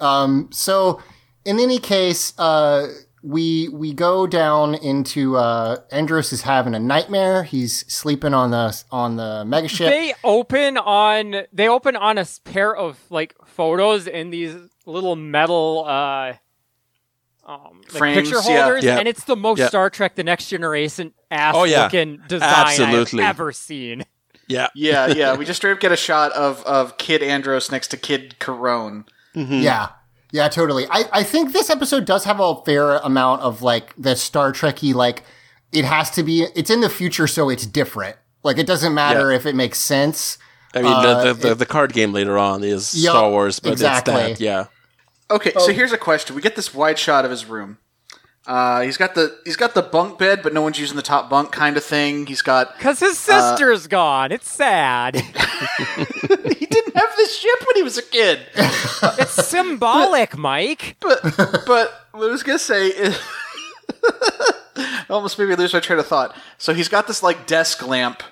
Um, 0.00 0.48
so 0.52 1.00
in 1.44 1.60
any 1.60 1.78
case, 1.78 2.32
uh, 2.38 2.88
we 3.22 3.68
we 3.68 3.94
go 3.94 4.26
down 4.26 4.74
into 4.74 5.36
uh, 5.36 5.76
Andros 5.92 6.32
is 6.32 6.42
having 6.42 6.74
a 6.74 6.80
nightmare. 6.80 7.44
He's 7.44 7.86
sleeping 7.92 8.34
on 8.34 8.50
the 8.50 8.82
on 8.90 9.16
the 9.16 9.44
megaship. 9.46 9.88
They 9.88 10.14
open 10.24 10.76
on 10.76 11.44
they 11.52 11.68
open 11.68 11.94
on 11.96 12.18
a 12.18 12.22
s- 12.22 12.40
pair 12.40 12.74
of 12.74 12.98
like 13.10 13.34
photos 13.54 14.06
in 14.06 14.30
these 14.30 14.54
little 14.86 15.16
metal 15.16 15.84
uh 15.86 16.34
um, 17.46 17.82
like 17.82 17.90
Frames, 17.98 18.16
picture 18.30 18.40
holders, 18.40 18.84
Yeah. 18.84 18.98
and 18.98 19.06
it's 19.06 19.24
the 19.24 19.36
most 19.36 19.58
Yeah. 19.58 19.68
Star 19.68 19.90
Trek: 19.90 20.14
The 20.14 20.24
Next 20.24 20.48
Generation 20.48 21.12
ass 21.30 21.54
Oh, 21.56 21.64
yeah. 21.64 21.84
looking 21.84 22.20
design 22.26 22.48
Absolutely. 22.50 23.22
I've 23.22 23.30
ever 23.30 23.52
seen. 23.52 24.04
Yeah. 24.48 24.68
Yeah, 24.74 25.06
yeah. 25.08 25.36
We 25.36 25.44
just 25.44 25.58
straight 25.58 25.72
up 25.72 25.80
get 25.80 25.92
a 25.92 25.96
shot 25.96 26.32
of 26.32 26.62
of 26.64 26.96
Kid 26.98 27.22
Andros 27.22 27.70
next 27.70 27.88
to 27.88 27.96
Kid 27.96 28.36
Karone. 28.40 29.04
Yeah. 29.34 29.88
Yeah, 30.32 30.48
totally. 30.48 30.86
I, 30.90 31.04
I 31.12 31.22
think 31.22 31.52
this 31.52 31.70
episode 31.70 32.04
does 32.06 32.24
have 32.24 32.40
a 32.40 32.56
fair 32.64 32.96
amount 32.98 33.42
of 33.42 33.62
like 33.62 33.94
the 33.96 34.16
Star 34.16 34.52
Trekky 34.52 34.92
like 34.94 35.22
it 35.72 35.84
has 35.84 36.10
to 36.12 36.22
be 36.22 36.46
it's 36.56 36.70
in 36.70 36.80
the 36.80 36.88
future 36.90 37.26
so 37.26 37.48
it's 37.50 37.66
different. 37.66 38.16
Like 38.42 38.58
it 38.58 38.66
doesn't 38.66 38.94
matter 38.94 39.30
if 39.30 39.44
it 39.46 39.54
makes 39.54 39.78
sense. 39.78 40.38
I 40.74 40.82
mean, 40.82 40.92
Uh, 40.92 41.24
the, 41.24 41.32
the, 41.32 41.48
the, 41.48 41.54
the 41.54 41.66
card 41.66 41.92
game 41.92 42.12
later 42.12 42.38
on 42.38 42.64
is 42.64 42.94
Yup, 42.94 43.12
Star 43.12 43.30
Wars, 43.30 43.60
but 43.60 43.72
exactly. 43.72 44.14
it's 44.14 44.38
that, 44.38 44.44
yeah. 44.44 44.66
Okay, 45.30 45.52
so 45.58 45.72
here's 45.72 45.92
a 45.92 45.98
question. 45.98 46.36
We 46.36 46.42
get 46.42 46.56
this 46.56 46.74
wide 46.74 46.98
shot 46.98 47.24
of 47.24 47.30
his 47.30 47.46
room. 47.46 47.78
Uh, 48.46 48.82
he's 48.82 48.98
got 48.98 49.14
the 49.14 49.34
he's 49.46 49.56
got 49.56 49.74
the 49.74 49.80
bunk 49.80 50.18
bed, 50.18 50.42
but 50.42 50.52
no 50.52 50.60
one's 50.60 50.78
using 50.78 50.96
the 50.96 51.02
top 51.02 51.30
bunk 51.30 51.50
kind 51.50 51.78
of 51.78 51.84
thing. 51.84 52.26
He's 52.26 52.42
got 52.42 52.78
Cause 52.78 53.00
his 53.00 53.18
sister's 53.18 53.86
gone. 53.86 54.32
It's 54.32 54.50
sad. 54.50 55.16
he 55.16 56.66
didn't 56.66 56.94
have 56.94 57.16
this 57.16 57.38
ship 57.38 57.66
when 57.66 57.76
he 57.76 57.82
was 57.82 57.96
a 57.96 58.02
kid. 58.02 58.40
it's 58.56 59.46
symbolic, 59.46 60.36
Mike. 60.36 60.96
But 61.00 61.22
but 61.66 62.06
what 62.12 62.28
I 62.28 62.30
was 62.30 62.42
gonna 62.42 62.58
say 62.58 62.88
is 62.88 63.18
almost 65.08 65.38
made 65.38 65.48
me 65.48 65.54
lose 65.54 65.72
my 65.72 65.80
train 65.80 65.98
of 65.98 66.06
thought. 66.06 66.36
So 66.58 66.74
he's 66.74 66.88
got 66.88 67.06
this 67.06 67.22
like 67.22 67.46
desk 67.46 67.86
lamp 67.86 68.22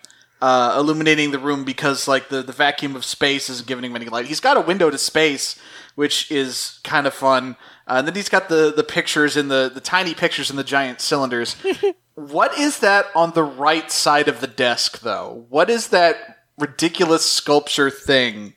uh, 0.43 0.75
illuminating 0.77 1.31
the 1.31 1.39
room 1.39 1.65
because 1.65 2.09
like 2.09 2.29
the, 2.29 2.43
the 2.43 2.53
vacuum 2.53 2.97
of 2.97 3.05
space 3.05 3.49
isn't 3.49 3.69
giving 3.69 3.85
him 3.85 3.95
any 3.95 4.07
light. 4.07 4.27
He's 4.27 4.41
got 4.41 4.57
a 4.57 4.61
window 4.61 4.91
to 4.91 4.99
space, 4.99 5.57
which 5.95 6.31
is 6.33 6.81
kind 6.83 7.07
of 7.07 7.15
fun. 7.15 7.57
Uh, 7.87 7.95
and 7.99 8.09
then 8.09 8.17
he's 8.17 8.29
got 8.29 8.49
the 8.49 8.73
the 8.75 8.83
pictures 8.83 9.37
in 9.37 9.47
the 9.47 9.71
the 9.73 9.81
tiny 9.81 10.15
pictures 10.15 10.51
in 10.51 10.57
the 10.57 10.65
giant 10.65 11.01
cylinders. 11.01 11.55
what 12.17 12.59
is 12.59 12.81
that 12.81 13.07
on 13.15 13.33
the 13.35 13.45
right 13.45 13.91
side 13.93 14.27
of 14.27 14.41
the 14.41 14.49
desk 14.49 15.01
though? 15.01 15.47
What 15.49 15.71
is 15.71 15.89
that 15.89 16.17
ridiculous 16.59 17.25
sculpture 17.25 17.89
thing 17.89 18.55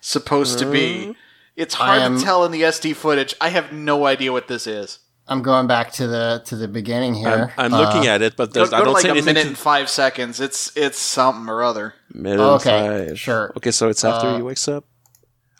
supposed 0.00 0.58
to 0.60 0.70
be? 0.70 1.14
It's 1.56 1.74
hard 1.74 2.00
am- 2.00 2.18
to 2.18 2.24
tell 2.24 2.42
in 2.46 2.52
the 2.52 2.62
SD 2.62 2.96
footage. 2.96 3.34
I 3.38 3.50
have 3.50 3.70
no 3.70 4.06
idea 4.06 4.32
what 4.32 4.48
this 4.48 4.66
is. 4.66 5.00
I'm 5.30 5.42
going 5.42 5.66
back 5.66 5.92
to 5.92 6.06
the 6.06 6.42
to 6.46 6.56
the 6.56 6.68
beginning 6.68 7.14
I'm, 7.16 7.20
here. 7.38 7.54
I'm 7.58 7.74
Uh, 7.74 7.78
looking 7.80 8.06
at 8.06 8.22
it, 8.22 8.36
but 8.36 8.52
Go, 8.52 8.60
there's, 8.60 8.70
go 8.70 8.76
I 8.78 8.84
don't 8.84 8.94
like 8.94 9.02
see 9.02 9.08
a 9.08 9.12
anything. 9.12 9.26
minute 9.34 9.42
to- 9.42 9.48
and 9.48 9.58
five 9.58 9.88
seconds. 9.90 10.40
It's 10.40 10.74
it's 10.76 10.98
something 10.98 11.48
or 11.48 11.62
other. 11.62 11.94
minute 12.12 12.40
Oh, 12.40 12.52
and 12.54 12.60
okay, 12.62 13.06
five. 13.08 13.20
sure. 13.20 13.52
Okay, 13.56 13.70
so 13.70 13.88
it's 13.88 14.04
after 14.04 14.28
Uh, 14.28 14.36
he 14.36 14.42
wakes 14.42 14.66
up. 14.68 14.84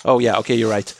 Oh 0.05 0.19
yeah, 0.21 0.37
okay, 0.39 0.55
you're 0.55 0.71
right. 0.71 0.93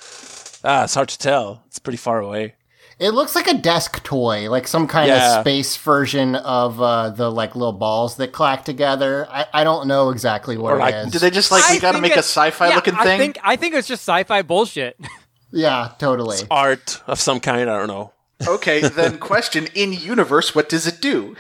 Ah, 0.65 0.85
it's 0.85 0.95
hard 0.95 1.09
to 1.09 1.19
tell. 1.19 1.63
It's 1.69 1.79
pretty 1.79 1.97
far 1.99 2.19
away. 2.21 2.55
It 2.99 3.11
looks 3.15 3.37
like 3.37 3.47
a 3.47 3.55
desk 3.55 4.03
toy, 4.03 4.51
like 4.51 4.67
some 4.67 4.89
kind 4.89 5.07
Yeah. 5.07 5.37
of 5.37 5.41
space 5.43 5.77
version 5.77 6.35
of 6.35 6.83
uh, 6.83 7.11
the 7.11 7.31
like 7.31 7.55
little 7.55 7.73
balls 7.73 8.17
that 8.17 8.33
clack 8.33 8.65
together. 8.65 9.27
I, 9.31 9.47
I 9.55 9.63
don't 9.65 9.87
know 9.87 10.11
exactly 10.11 10.59
what 10.59 10.73
Or 10.75 10.77
it 10.79 10.81
like- 10.81 10.95
is. 11.07 11.13
Did 11.13 11.21
they 11.21 11.31
just 11.31 11.53
like 11.53 11.63
we 11.71 11.79
got 11.79 11.93
to 11.93 12.01
make 12.01 12.17
a 12.17 12.19
sci-fi 12.19 12.69
yeah, 12.71 12.75
looking 12.75 12.95
I 12.97 13.05
thing? 13.05 13.19
think 13.21 13.39
I 13.45 13.55
think 13.57 13.75
it's 13.75 13.87
just 13.87 14.03
sci-fi 14.03 14.43
bullshit. 14.43 14.99
yeah, 15.53 15.93
totally. 16.01 16.39
Art 16.51 17.01
of 17.07 17.21
some 17.21 17.39
kind. 17.39 17.71
I 17.71 17.79
don't 17.79 17.87
know. 17.89 18.13
Okay, 18.47 18.81
then 18.81 19.19
question 19.19 19.69
in 19.75 19.93
universe, 19.93 20.55
what 20.55 20.69
does 20.69 20.87
it 20.87 21.01
do? 21.01 21.37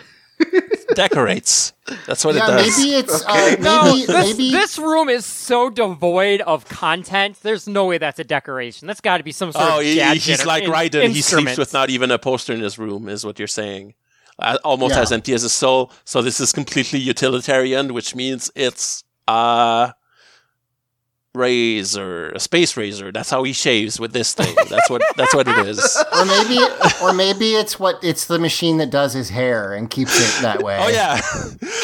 Decorates. 0.94 1.72
That's 2.06 2.24
what 2.24 2.34
Yeah, 2.34 2.44
it 2.44 2.50
does. 2.64 2.78
maybe 2.78 2.94
it's 2.94 3.24
Okay. 3.24 3.54
uh, 3.54 3.56
No, 3.60 3.96
this, 3.96 4.08
maybe 4.08 4.50
this 4.50 4.78
room 4.78 5.08
is 5.08 5.26
so 5.26 5.68
devoid 5.70 6.40
of 6.42 6.68
content. 6.68 7.38
There's 7.42 7.66
no 7.68 7.86
way 7.86 7.98
that's 7.98 8.18
a 8.18 8.24
decoration. 8.24 8.86
That's 8.86 9.00
got 9.00 9.18
to 9.18 9.24
be 9.24 9.32
some 9.32 9.52
sort 9.52 9.64
Oh, 9.68 9.78
of 9.80 9.84
he, 9.84 9.96
gadget 9.96 10.22
he's 10.22 10.46
like 10.46 10.64
in- 10.64 10.70
right, 10.70 10.94
and 10.94 11.12
he 11.12 11.20
sleeps 11.22 11.32
instrument. 11.32 11.58
with 11.58 11.72
not 11.72 11.90
even 11.90 12.10
a 12.10 12.18
poster 12.18 12.52
in 12.52 12.60
his 12.60 12.78
room, 12.78 13.08
is 13.08 13.24
what 13.24 13.38
you're 13.38 13.48
saying. 13.48 13.94
Uh, 14.38 14.58
almost 14.64 14.94
Yeah. 14.94 15.02
as 15.02 15.12
empty 15.12 15.34
as 15.34 15.42
his 15.42 15.52
soul. 15.52 15.90
So 16.04 16.22
this 16.22 16.40
is 16.40 16.52
completely 16.52 17.00
utilitarian, 17.00 17.92
which 17.92 18.14
means 18.14 18.50
it's 18.54 19.02
a 19.26 19.92
razor, 21.38 22.30
a 22.30 22.40
space 22.40 22.76
razor. 22.76 23.12
That's 23.12 23.30
how 23.30 23.42
he 23.44 23.52
shaves 23.52 23.98
with 24.00 24.12
this 24.12 24.34
thing. 24.34 24.54
That's 24.68 24.90
what. 24.90 25.02
that's 25.16 25.34
what 25.34 25.48
it 25.48 25.58
is. 25.66 25.78
or 26.12 26.24
maybe 26.24 26.58
or 27.02 27.12
maybe 27.12 27.54
it's 27.54 27.78
what 27.78 27.98
it's 28.02 28.26
the 28.26 28.38
machine 28.38 28.78
that 28.78 28.90
does 28.90 29.12
his 29.14 29.30
hair 29.30 29.72
and 29.72 29.88
keeps 29.88 30.16
it 30.18 30.42
that 30.42 30.62
way. 30.62 30.76
Oh 30.80 30.88
yeah, 30.88 31.20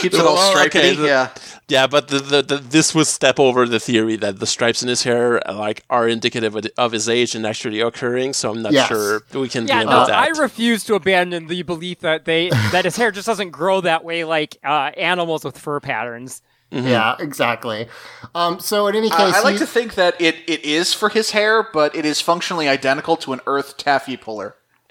Keeps 0.00 0.16
it 0.18 0.20
all 0.26 0.36
striped. 0.36 0.74
okay, 0.76 0.94
the- 0.94 1.06
yeah. 1.06 1.30
yeah. 1.68 1.86
But 1.86 2.08
the, 2.08 2.18
the, 2.18 2.42
the 2.42 2.56
this 2.58 2.94
would 2.94 3.06
step 3.06 3.38
over 3.40 3.66
the 3.66 3.80
theory 3.80 4.16
that 4.16 4.38
the 4.40 4.46
stripes 4.46 4.82
in 4.82 4.88
his 4.88 5.02
hair 5.04 5.40
like 5.48 5.82
are 5.88 6.08
indicative 6.08 6.54
of, 6.56 6.66
of 6.76 6.92
his 6.92 7.08
age 7.08 7.34
and 7.34 7.46
actually 7.46 7.80
occurring. 7.80 8.32
So 8.34 8.50
I'm 8.50 8.62
not 8.62 8.72
Yes. 8.72 8.88
sure 8.88 9.22
we 9.32 9.48
can 9.48 9.66
Yeah, 9.68 9.84
do 9.84 9.90
no, 9.90 9.98
with 10.00 10.08
that. 10.08 10.18
I 10.18 10.28
refuse 10.40 10.84
to 10.84 10.94
abandon 10.94 11.46
the 11.46 11.62
belief 11.62 12.00
that 12.00 12.24
they 12.24 12.50
that 12.72 12.84
his 12.84 12.96
hair 12.96 13.10
just 13.10 13.26
doesn't 13.26 13.50
grow 13.50 13.80
that 13.82 14.04
way 14.04 14.24
like 14.24 14.56
uh, 14.64 14.90
animals 14.96 15.44
with 15.44 15.56
fur 15.58 15.80
patterns. 15.80 16.42
Yeah, 16.74 17.14
exactly. 17.20 17.86
Um, 18.34 18.58
so 18.58 18.88
in 18.88 18.96
any 18.96 19.10
Uh, 19.10 19.16
case, 19.16 19.34
I 19.36 19.40
like 19.42 19.58
to 19.58 19.66
think 19.66 19.94
that 19.94 20.20
it, 20.20 20.34
it 20.48 20.64
is 20.64 20.92
for 20.92 21.08
his 21.08 21.30
hair, 21.30 21.62
but 21.72 21.94
it 21.94 22.04
is 22.04 22.20
functionally 22.20 22.68
identical 22.68 23.16
to 23.18 23.32
an 23.32 23.40
Earth 23.46 23.76
taffy 23.76 24.16
puller. 24.16 24.56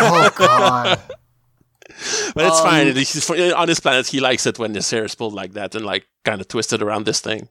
oh 0.00 0.30
god, 0.36 1.00
But 2.34 2.44
it's 2.46 2.60
Um, 2.60 2.64
fine. 2.66 2.94
He's, 2.96 3.30
on 3.30 3.68
his 3.68 3.80
planet, 3.80 4.06
he 4.06 4.20
likes 4.20 4.46
it 4.46 4.58
when 4.58 4.74
his 4.74 4.88
hair 4.90 5.04
is 5.04 5.14
pulled 5.14 5.34
like 5.34 5.52
that 5.54 5.74
and 5.74 5.84
like 5.84 6.06
kind 6.24 6.40
of 6.40 6.48
twisted 6.48 6.80
around 6.80 7.04
this 7.06 7.20
thing. 7.20 7.48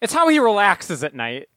It's 0.00 0.12
how 0.14 0.26
he 0.28 0.38
relaxes 0.38 1.04
at 1.04 1.14
night. 1.14 1.48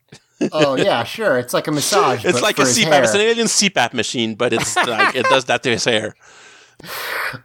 oh 0.52 0.76
yeah, 0.76 1.04
sure. 1.04 1.38
It's 1.40 1.54
like 1.54 1.68
a 1.68 1.72
massage. 1.72 2.26
It's 2.26 2.34
but 2.34 2.42
like 2.44 2.56
for 2.58 2.64
a 2.64 2.66
his 2.66 2.78
CPAP. 2.80 3.04
It's 3.04 3.14
an 3.14 3.20
hair. 3.22 3.30
alien 3.30 3.48
CPAP 3.48 3.94
machine, 3.94 4.36
but 4.36 4.52
it's 4.54 4.76
like 4.88 5.16
it 5.16 5.26
does 5.28 5.46
that 5.46 5.64
to 5.64 5.70
his 5.70 5.86
hair. 5.86 6.14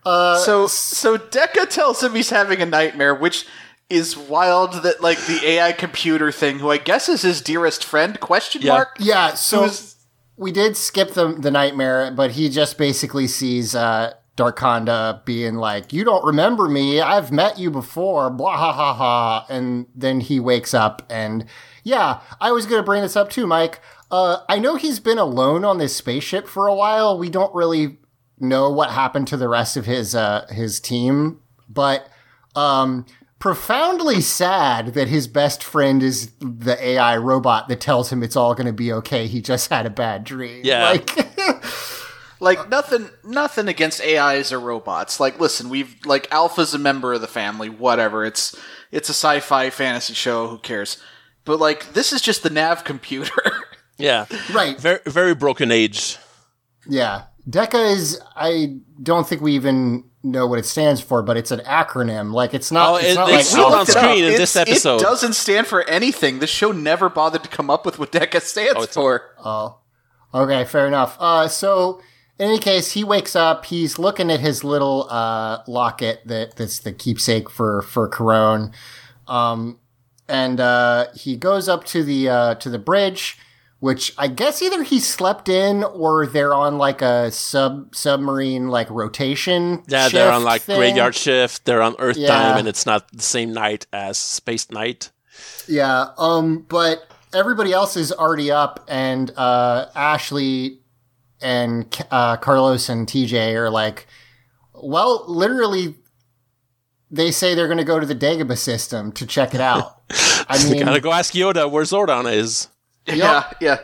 Uh, 0.04 0.38
So 0.38 0.66
so 0.66 1.16
DECA 1.18 1.68
tells 1.68 2.02
him 2.02 2.14
he's 2.14 2.30
having 2.30 2.60
a 2.62 2.66
nightmare, 2.66 3.14
which 3.14 3.46
is 3.88 4.16
wild 4.16 4.82
that 4.82 5.00
like 5.00 5.18
the 5.26 5.40
AI 5.44 5.72
computer 5.72 6.32
thing, 6.32 6.58
who 6.58 6.70
I 6.70 6.78
guess 6.78 7.08
is 7.08 7.22
his 7.22 7.40
dearest 7.40 7.84
friend, 7.84 8.18
question 8.20 8.62
Yeah. 8.62 8.72
mark? 8.74 8.96
yeah, 8.98 9.34
so 9.34 9.62
Who's- 9.62 9.94
we 10.36 10.52
did 10.52 10.76
skip 10.76 11.14
the 11.14 11.28
the 11.28 11.50
nightmare, 11.50 12.10
but 12.14 12.32
he 12.32 12.48
just 12.48 12.76
basically 12.78 13.26
sees 13.26 13.74
uh, 13.74 14.12
Darkonda 14.36 15.24
being 15.24 15.54
like, 15.54 15.92
"You 15.94 16.04
don't 16.04 16.24
remember 16.24 16.68
me? 16.68 17.00
I've 17.00 17.32
met 17.32 17.58
you 17.58 17.70
before." 17.70 18.28
Blah 18.30 18.56
ha 18.56 18.72
ha 18.72 18.92
ha, 18.94 19.46
and 19.48 19.86
then 19.94 20.20
he 20.20 20.38
wakes 20.40 20.74
up 20.74 21.02
and 21.08 21.46
yeah, 21.84 22.18
I 22.40 22.50
was 22.52 22.66
gonna 22.66 22.82
bring 22.82 23.02
this 23.02 23.16
up 23.16 23.30
too, 23.30 23.46
Mike. 23.46 23.80
Uh, 24.10 24.38
I 24.48 24.58
know 24.58 24.76
he's 24.76 25.00
been 25.00 25.18
alone 25.18 25.64
on 25.64 25.78
this 25.78 25.96
spaceship 25.96 26.46
for 26.48 26.66
a 26.66 26.74
while. 26.74 27.16
We 27.18 27.30
don't 27.30 27.54
really 27.54 27.98
know 28.38 28.68
what 28.70 28.90
happened 28.90 29.26
to 29.28 29.36
the 29.38 29.48
rest 29.48 29.76
of 29.76 29.86
his 29.86 30.14
uh, 30.14 30.46
his 30.50 30.80
team, 30.80 31.40
but 31.68 32.08
um, 32.54 33.06
profoundly 33.38 34.20
sad 34.20 34.94
that 34.94 35.08
his 35.08 35.28
best 35.28 35.62
friend 35.62 36.02
is 36.02 36.32
the 36.40 36.76
AI 36.80 37.16
robot 37.16 37.68
that 37.68 37.80
tells 37.80 38.12
him 38.12 38.22
it's 38.22 38.36
all 38.36 38.54
going 38.54 38.66
to 38.66 38.72
be 38.72 38.92
okay. 38.92 39.26
He 39.26 39.40
just 39.40 39.70
had 39.70 39.86
a 39.86 39.90
bad 39.90 40.24
dream. 40.24 40.62
Yeah. 40.64 40.90
Like, 40.90 41.10
Like 42.38 42.68
nothing 42.68 43.08
nothing 43.24 43.66
against 43.68 44.02
AIs 44.02 44.52
or 44.52 44.60
robots. 44.60 45.18
Like 45.18 45.40
listen, 45.40 45.70
we've 45.70 45.96
like 46.04 46.30
Alpha's 46.30 46.74
a 46.74 46.78
member 46.78 47.14
of 47.14 47.22
the 47.22 47.26
family, 47.26 47.70
whatever. 47.70 48.24
It's 48.26 48.54
it's 48.92 49.08
a 49.08 49.14
sci-fi 49.14 49.70
fantasy 49.70 50.12
show, 50.12 50.46
who 50.48 50.58
cares? 50.58 51.02
But 51.46 51.60
like 51.60 51.94
this 51.94 52.12
is 52.12 52.20
just 52.20 52.42
the 52.42 52.50
nav 52.50 52.84
computer. 52.84 53.32
Yeah, 53.98 54.26
right. 54.52 54.78
very 54.78 54.98
very 55.06 55.34
broken 55.34 55.70
age. 55.70 56.18
Yeah. 56.86 57.22
DECA 57.48 57.92
is, 57.92 58.20
I 58.36 58.76
don't 59.02 59.26
think 59.26 59.40
we 59.40 59.54
even 59.54 60.04
know 60.30 60.46
what 60.46 60.58
it 60.58 60.66
stands 60.66 61.00
for, 61.00 61.22
but 61.22 61.36
it's 61.36 61.50
an 61.50 61.60
acronym. 61.60 62.32
Like, 62.32 62.52
it's 62.54 62.70
not, 62.72 62.90
Oh, 62.92 62.96
it's 62.96 63.08
it- 63.08 63.14
not 63.14 63.30
it's 63.30 63.52
like, 63.52 63.60
not 63.60 63.72
on 63.72 63.78
looked 63.78 63.88
it 63.90 63.92
screen 63.92 64.24
in 64.24 64.32
this 64.32 64.56
episode. 64.56 64.96
It 65.00 65.04
doesn't 65.04 65.32
stand 65.34 65.66
for 65.66 65.82
anything. 65.88 66.38
The 66.40 66.46
show 66.46 66.72
never 66.72 67.08
bothered 67.08 67.42
to 67.44 67.48
come 67.48 67.70
up 67.70 67.86
with 67.86 67.98
what 67.98 68.12
DECA 68.12 68.40
stands 68.42 68.72
it's- 68.82 68.94
for. 68.94 69.22
Oh, 69.44 69.78
okay, 70.34 70.64
fair 70.64 70.86
enough. 70.86 71.16
Uh, 71.20 71.48
so 71.48 72.00
in 72.38 72.48
any 72.48 72.58
case, 72.58 72.92
he 72.92 73.02
wakes 73.04 73.34
up. 73.34 73.64
He's 73.66 73.98
looking 73.98 74.30
at 74.30 74.40
his 74.40 74.62
little 74.64 75.06
uh, 75.10 75.62
locket 75.66 76.20
that 76.26 76.56
that's 76.56 76.78
the 76.80 76.92
keepsake 76.92 77.48
for 77.48 77.80
for 77.82 78.08
Karone, 78.10 78.72
um, 79.26 79.78
and 80.28 80.60
uh, 80.60 81.06
he 81.14 81.36
goes 81.36 81.68
up 81.68 81.84
to 81.84 82.02
the 82.02 82.28
uh, 82.28 82.54
to 82.56 82.68
the 82.68 82.78
bridge, 82.78 83.38
which 83.78 84.12
I 84.16 84.28
guess 84.28 84.62
either 84.62 84.82
he 84.82 84.98
slept 85.00 85.48
in 85.48 85.84
or 85.84 86.26
they're 86.26 86.54
on 86.54 86.78
like 86.78 87.02
a 87.02 87.30
sub 87.30 87.94
submarine 87.94 88.68
like 88.68 88.88
rotation. 88.90 89.82
Yeah, 89.88 90.08
they're 90.08 90.32
on 90.32 90.44
like 90.44 90.62
thing. 90.62 90.78
graveyard 90.78 91.14
shift. 91.14 91.64
They're 91.64 91.82
on 91.82 91.94
Earth 91.98 92.16
Yeah. 92.16 92.28
time, 92.28 92.56
and 92.58 92.68
it's 92.68 92.86
not 92.86 93.10
the 93.12 93.22
same 93.22 93.52
night 93.52 93.86
as 93.92 94.18
space 94.18 94.70
night. 94.70 95.10
Yeah, 95.68 96.08
um, 96.16 96.64
but 96.68 97.06
everybody 97.34 97.72
else 97.72 97.96
is 97.96 98.12
already 98.12 98.50
up, 98.50 98.84
and 98.88 99.30
uh, 99.36 99.86
Ashley 99.94 100.80
and 101.42 101.86
uh, 102.10 102.36
Carlos 102.38 102.88
and 102.88 103.06
TJ 103.06 103.54
are 103.54 103.68
like, 103.70 104.06
well, 104.72 105.24
literally, 105.28 105.96
they 107.10 107.30
say 107.30 107.54
they're 107.54 107.66
going 107.68 107.76
to 107.78 107.84
go 107.84 108.00
to 108.00 108.06
the 108.06 108.14
Dagobah 108.14 108.56
system 108.56 109.12
to 109.12 109.26
check 109.26 109.54
it 109.54 109.60
out. 109.60 110.00
I 110.48 110.62
mean, 110.70 110.84
gotta 110.84 111.00
go 111.00 111.12
ask 111.12 111.34
Yoda 111.34 111.70
where 111.70 111.84
Zordon 111.84 112.32
is. 112.32 112.68
Yeah, 113.06 113.50
yeah. 113.60 113.78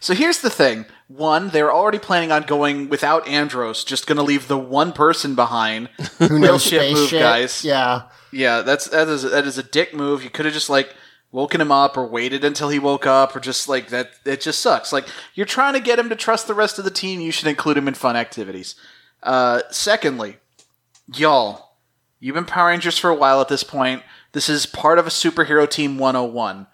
So 0.00 0.14
here's 0.14 0.40
the 0.40 0.50
thing. 0.50 0.86
One, 1.08 1.50
they're 1.50 1.72
already 1.72 1.98
planning 1.98 2.32
on 2.32 2.42
going 2.42 2.88
without 2.88 3.26
Andros, 3.28 3.84
just 3.84 4.06
gonna 4.06 4.22
leave 4.22 4.48
the 4.48 4.58
one 4.58 4.92
person 4.92 5.34
behind. 5.34 5.88
who 6.18 6.38
knows 6.38 6.64
space 6.64 6.94
move, 6.94 7.08
shit? 7.08 7.20
guys. 7.20 7.64
Yeah, 7.64 8.02
Yeah, 8.32 8.62
that's 8.62 8.88
that 8.88 9.08
is 9.08 9.22
that 9.22 9.46
is 9.46 9.58
a 9.58 9.62
dick 9.62 9.94
move. 9.94 10.22
You 10.22 10.30
could 10.30 10.44
have 10.44 10.54
just 10.54 10.70
like 10.70 10.94
woken 11.32 11.60
him 11.60 11.72
up 11.72 11.96
or 11.96 12.06
waited 12.06 12.44
until 12.44 12.68
he 12.68 12.78
woke 12.78 13.06
up 13.06 13.36
or 13.36 13.40
just 13.40 13.68
like 13.68 13.88
that 13.88 14.10
it 14.24 14.40
just 14.40 14.60
sucks. 14.60 14.92
Like 14.92 15.06
you're 15.34 15.46
trying 15.46 15.74
to 15.74 15.80
get 15.80 15.98
him 15.98 16.08
to 16.08 16.16
trust 16.16 16.46
the 16.46 16.54
rest 16.54 16.78
of 16.78 16.84
the 16.84 16.90
team, 16.90 17.20
you 17.20 17.30
should 17.30 17.48
include 17.48 17.76
him 17.76 17.88
in 17.88 17.94
fun 17.94 18.16
activities. 18.16 18.74
Uh 19.22 19.62
secondly, 19.70 20.38
y'all, 21.14 21.76
you've 22.20 22.34
been 22.34 22.44
Power 22.44 22.68
Rangers 22.68 22.98
for 22.98 23.10
a 23.10 23.14
while 23.14 23.40
at 23.40 23.48
this 23.48 23.64
point. 23.64 24.02
This 24.32 24.48
is 24.48 24.66
part 24.66 24.98
of 24.98 25.06
a 25.06 25.10
superhero 25.10 25.68
team 25.68 25.98
101. 25.98 26.66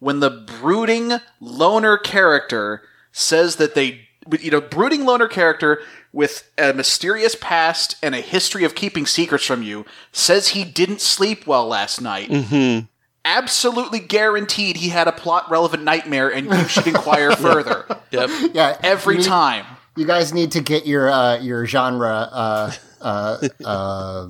When 0.00 0.20
the 0.20 0.30
brooding 0.30 1.14
loner 1.40 1.98
character 1.98 2.82
says 3.12 3.56
that 3.56 3.74
they 3.74 4.08
you 4.40 4.50
know, 4.50 4.60
brooding 4.60 5.04
loner 5.04 5.28
character 5.28 5.80
with 6.12 6.50
a 6.58 6.72
mysterious 6.72 7.36
past 7.40 7.96
and 8.02 8.14
a 8.14 8.20
history 8.20 8.64
of 8.64 8.74
keeping 8.74 9.06
secrets 9.06 9.44
from 9.44 9.62
you 9.62 9.84
says 10.12 10.48
he 10.48 10.64
didn't 10.64 11.00
sleep 11.00 11.46
well 11.46 11.66
last 11.66 12.00
night. 12.00 12.28
Mm-hmm. 12.28 12.86
Absolutely 13.24 14.00
guaranteed 14.00 14.76
he 14.76 14.88
had 14.88 15.08
a 15.08 15.12
plot 15.12 15.50
relevant 15.50 15.82
nightmare 15.82 16.28
and 16.28 16.46
you 16.46 16.64
should 16.68 16.86
inquire 16.86 17.32
further. 17.36 17.84
Yep. 18.10 18.30
yeah. 18.54 18.78
Every 18.82 19.16
you 19.16 19.22
time. 19.22 19.66
you 19.96 20.06
guys 20.06 20.32
need 20.32 20.52
to 20.52 20.60
get 20.60 20.86
your 20.86 21.10
uh, 21.10 21.38
your 21.38 21.66
genre. 21.66 22.28
Uh, 22.30 22.72
uh, 23.00 23.48
uh, 23.64 24.28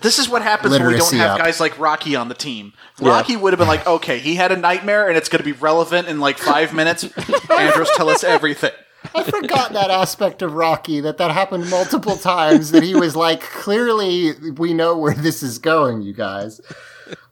This 0.00 0.18
is 0.18 0.28
what 0.28 0.42
happens 0.42 0.78
when 0.78 0.86
we 0.86 0.96
don't 0.96 1.14
have 1.14 1.32
up. 1.32 1.38
guys 1.38 1.60
like 1.60 1.78
Rocky 1.78 2.16
on 2.16 2.28
the 2.28 2.34
team. 2.34 2.72
Rocky 3.00 3.36
would 3.36 3.52
have 3.52 3.58
been 3.58 3.68
like, 3.68 3.86
okay, 3.86 4.18
he 4.18 4.34
had 4.34 4.52
a 4.52 4.56
nightmare 4.56 5.08
and 5.08 5.16
it's 5.16 5.28
going 5.28 5.38
to 5.38 5.44
be 5.44 5.52
relevant 5.52 6.08
in 6.08 6.20
like 6.20 6.38
five 6.38 6.74
minutes. 6.74 7.04
Andros, 7.50 7.90
tell 7.96 8.08
us 8.08 8.24
everything. 8.24 8.72
I 9.14 9.22
forgot 9.24 9.72
that 9.72 9.90
aspect 9.90 10.42
of 10.42 10.52
Rocky 10.52 11.00
that 11.00 11.18
that 11.18 11.30
happened 11.30 11.70
multiple 11.70 12.16
times. 12.16 12.70
That 12.70 12.82
he 12.82 12.94
was 12.94 13.16
like, 13.16 13.40
clearly, 13.40 14.32
we 14.56 14.74
know 14.74 14.96
where 14.96 15.14
this 15.14 15.42
is 15.42 15.58
going, 15.58 16.02
you 16.02 16.12
guys. 16.12 16.60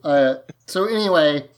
Uh, 0.02 0.36
so 0.66 0.86
anyway, 0.86 1.48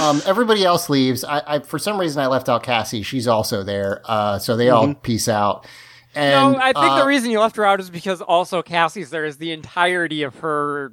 um, 0.00 0.22
everybody 0.26 0.64
else 0.64 0.88
leaves. 0.88 1.24
I, 1.24 1.42
I 1.46 1.58
for 1.60 1.78
some 1.78 1.98
reason 1.98 2.22
I 2.22 2.26
left 2.26 2.48
out 2.48 2.62
Cassie. 2.62 3.02
She's 3.02 3.26
also 3.26 3.62
there. 3.62 4.00
Uh, 4.04 4.38
so 4.38 4.56
they 4.56 4.70
all 4.70 4.94
peace 4.94 5.28
out. 5.28 5.66
And 6.14 6.54
no, 6.54 6.58
I 6.58 6.72
think 6.72 6.76
uh, 6.76 7.00
the 7.00 7.06
reason 7.06 7.30
you 7.30 7.40
left 7.40 7.56
her 7.56 7.64
out 7.64 7.80
is 7.80 7.90
because 7.90 8.20
also 8.20 8.62
Cassie's 8.62 9.10
there 9.10 9.24
is 9.24 9.36
the 9.36 9.52
entirety 9.52 10.22
of 10.22 10.36
her 10.40 10.92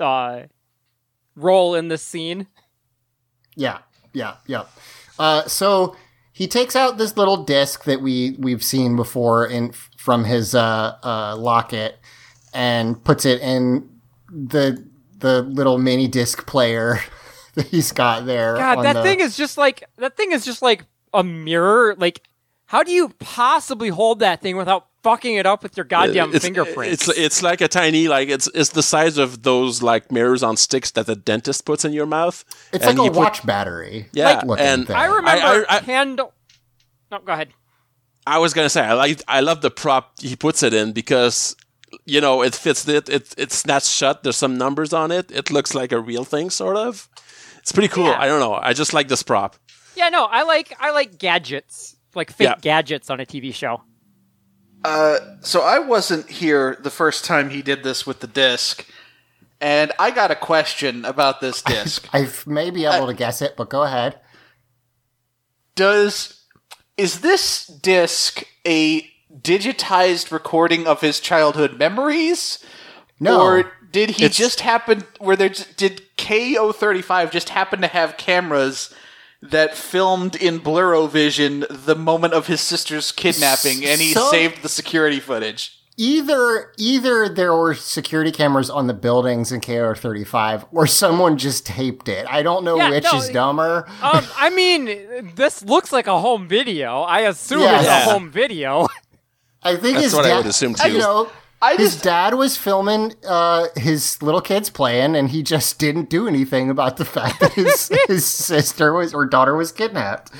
uh, 0.00 0.42
role 1.36 1.74
in 1.74 1.88
this 1.88 2.02
scene. 2.02 2.46
Yeah, 3.56 3.78
yeah, 4.12 4.36
yeah. 4.46 4.64
Uh, 5.18 5.44
so 5.46 5.96
he 6.32 6.48
takes 6.48 6.74
out 6.74 6.98
this 6.98 7.16
little 7.16 7.44
disc 7.44 7.84
that 7.84 8.00
we 8.00 8.36
we've 8.38 8.62
seen 8.62 8.96
before 8.96 9.46
in 9.46 9.72
from 9.96 10.24
his 10.24 10.54
uh, 10.54 10.96
uh, 11.02 11.36
locket 11.36 11.98
and 12.52 13.02
puts 13.04 13.24
it 13.24 13.40
in 13.40 13.88
the 14.28 14.84
the 15.18 15.42
little 15.42 15.78
mini 15.78 16.08
disc 16.08 16.46
player 16.46 16.98
that 17.54 17.66
he's 17.66 17.92
got 17.92 18.26
there. 18.26 18.56
God, 18.56 18.82
that 18.82 18.94
the- 18.94 19.02
thing 19.02 19.20
is 19.20 19.36
just 19.36 19.56
like 19.56 19.84
that 19.96 20.16
thing 20.16 20.32
is 20.32 20.44
just 20.44 20.62
like 20.62 20.84
a 21.12 21.22
mirror. 21.22 21.94
Like, 21.96 22.22
how 22.66 22.82
do 22.82 22.92
you 22.92 23.10
possibly 23.18 23.88
hold 23.88 24.20
that 24.20 24.40
thing 24.40 24.56
without 24.56 24.86
fucking 25.02 25.34
it 25.34 25.44
up 25.46 25.62
with 25.62 25.76
your 25.76 25.84
uh, 25.84 25.88
goddamn 25.88 26.34
it's, 26.34 26.44
fingerprints? 26.44 27.08
It's 27.08 27.18
it's 27.18 27.42
like 27.42 27.60
a 27.60 27.68
tiny 27.68 28.08
like 28.08 28.28
it's 28.28 28.48
it's 28.54 28.70
the 28.70 28.82
size 28.82 29.18
of 29.18 29.42
those 29.42 29.82
like 29.82 30.10
mirrors 30.10 30.42
on 30.42 30.56
sticks 30.56 30.90
that 30.92 31.06
the 31.06 31.16
dentist 31.16 31.64
puts 31.64 31.84
in 31.84 31.92
your 31.92 32.06
mouth. 32.06 32.44
It's 32.72 32.84
and 32.84 32.98
like 32.98 33.08
a 33.08 33.12
put- 33.12 33.18
watch 33.18 33.46
battery. 33.46 34.08
Yeah, 34.12 34.42
looking 34.44 34.64
and 34.64 34.86
thing. 34.86 34.96
I 34.96 35.06
remember 35.06 35.66
I- 35.68 35.76
I- 35.76 35.80
handle. 35.80 36.32
No, 37.10 37.18
go 37.18 37.32
ahead. 37.32 37.50
I 38.26 38.38
was 38.38 38.54
gonna 38.54 38.70
say 38.70 38.80
I 38.80 38.94
like 38.94 39.22
I 39.28 39.40
love 39.40 39.60
the 39.60 39.70
prop 39.70 40.18
he 40.20 40.34
puts 40.34 40.62
it 40.62 40.72
in 40.72 40.92
because 40.92 41.54
you 42.06 42.20
know 42.20 42.42
it 42.42 42.54
fits 42.54 42.88
it 42.88 43.08
it 43.08 43.34
it's 43.36 43.56
snaps 43.56 43.90
shut. 43.90 44.22
There's 44.22 44.36
some 44.36 44.56
numbers 44.56 44.92
on 44.92 45.10
it. 45.10 45.30
It 45.30 45.50
looks 45.50 45.74
like 45.74 45.92
a 45.92 46.00
real 46.00 46.24
thing, 46.24 46.48
sort 46.50 46.76
of. 46.76 47.08
It's 47.58 47.72
pretty 47.72 47.88
cool. 47.88 48.06
Yeah. 48.06 48.18
I 48.18 48.26
don't 48.26 48.40
know. 48.40 48.54
I 48.54 48.72
just 48.72 48.92
like 48.94 49.08
this 49.08 49.22
prop. 49.22 49.56
Yeah, 49.96 50.08
no, 50.08 50.24
I 50.24 50.42
like 50.42 50.74
I 50.80 50.90
like 50.90 51.18
gadgets, 51.18 51.96
like 52.16 52.30
fake 52.30 52.48
Yeah. 52.48 52.54
gadgets 52.60 53.10
on 53.10 53.20
a 53.20 53.26
TV 53.26 53.52
show. 53.54 53.82
Uh, 54.84 55.18
so 55.40 55.62
I 55.62 55.78
wasn't 55.78 56.28
here 56.30 56.76
the 56.80 56.90
first 56.90 57.24
time 57.24 57.50
he 57.50 57.62
did 57.62 57.82
this 57.82 58.06
with 58.06 58.20
the 58.20 58.26
disc, 58.26 58.86
and 59.60 59.92
I 59.98 60.10
got 60.10 60.30
a 60.30 60.34
question 60.36 61.04
about 61.06 61.40
this 61.40 61.62
disc. 61.74 62.06
I 62.12 62.28
may 62.46 62.70
be 62.70 62.84
able 62.84 63.06
to 63.06 63.14
guess 63.14 63.40
it, 63.40 63.56
but 63.56 63.70
go 63.70 63.82
ahead. 63.84 64.20
Does 65.74 66.42
is 66.96 67.20
this 67.20 67.66
disc 67.66 68.44
a 68.66 69.10
digitized 69.36 70.30
recording 70.30 70.86
of 70.86 71.00
his 71.00 71.18
childhood 71.18 71.78
memories? 71.78 72.64
No. 73.18 73.40
Or 73.40 73.72
did 73.90 74.10
he 74.10 74.24
It's- 74.26 74.36
just 74.36 74.60
happen 74.60 75.04
where 75.18 75.34
there 75.36 75.48
did 75.48 76.02
KO35 76.16 77.30
just 77.32 77.48
happen 77.48 77.80
to 77.80 77.86
have 77.88 78.16
cameras 78.16 78.94
that 79.50 79.74
filmed 79.76 80.36
in 80.36 80.60
Blurrovision 80.60 81.66
the 81.84 81.94
moment 81.94 82.34
of 82.34 82.46
his 82.46 82.60
sister's 82.60 83.12
kidnapping 83.12 83.84
and 83.84 84.00
he 84.00 84.12
So- 84.12 84.30
saved 84.30 84.62
the 84.62 84.68
security 84.68 85.20
footage? 85.20 85.78
Either 85.96 86.72
either 86.76 87.28
there 87.28 87.54
were 87.54 87.72
security 87.72 88.32
cameras 88.32 88.68
on 88.68 88.88
the 88.88 88.94
buildings 88.94 89.52
in 89.52 89.60
KR 89.60 89.94
thirty 89.94 90.24
five, 90.24 90.64
or 90.72 90.88
someone 90.88 91.38
just 91.38 91.64
taped 91.66 92.08
it. 92.08 92.26
I 92.28 92.42
don't 92.42 92.64
know 92.64 92.76
Yeah, 92.76 92.90
which 92.90 93.04
no, 93.04 93.18
is 93.18 93.28
dumber. 93.28 93.86
Um, 94.02 94.24
I 94.36 94.50
mean, 94.50 95.32
this 95.36 95.62
looks 95.62 95.92
like 95.92 96.08
a 96.08 96.18
home 96.18 96.48
video. 96.48 97.02
I 97.02 97.20
assume 97.20 97.60
Yeah. 97.60 97.78
it's 97.78 97.86
a 97.88 98.10
home 98.10 98.28
video. 98.32 98.88
I 99.62 99.76
think 99.76 99.94
That's 99.94 100.06
his 100.06 100.14
what 100.14 100.26
I 100.26 100.36
would 100.36 100.46
assume, 100.46 100.72
You 100.84 100.92
too. 100.94 100.98
know, 100.98 101.30
I 101.64 101.76
his 101.76 101.92
just- 101.94 102.04
dad 102.04 102.34
was 102.34 102.56
filming 102.56 103.14
uh, 103.26 103.66
his 103.76 104.20
little 104.22 104.40
kids 104.40 104.68
playing, 104.70 105.16
and 105.16 105.30
he 105.30 105.42
just 105.42 105.78
didn't 105.78 106.10
do 106.10 106.28
anything 106.28 106.68
about 106.70 106.96
the 106.98 107.04
fact 107.04 107.40
that 107.40 107.52
his 107.54 107.90
his 108.06 108.26
sister 108.26 108.92
was 108.92 109.14
or 109.14 109.24
daughter 109.26 109.56
was 109.56 109.72
kidnapped. 109.72 110.30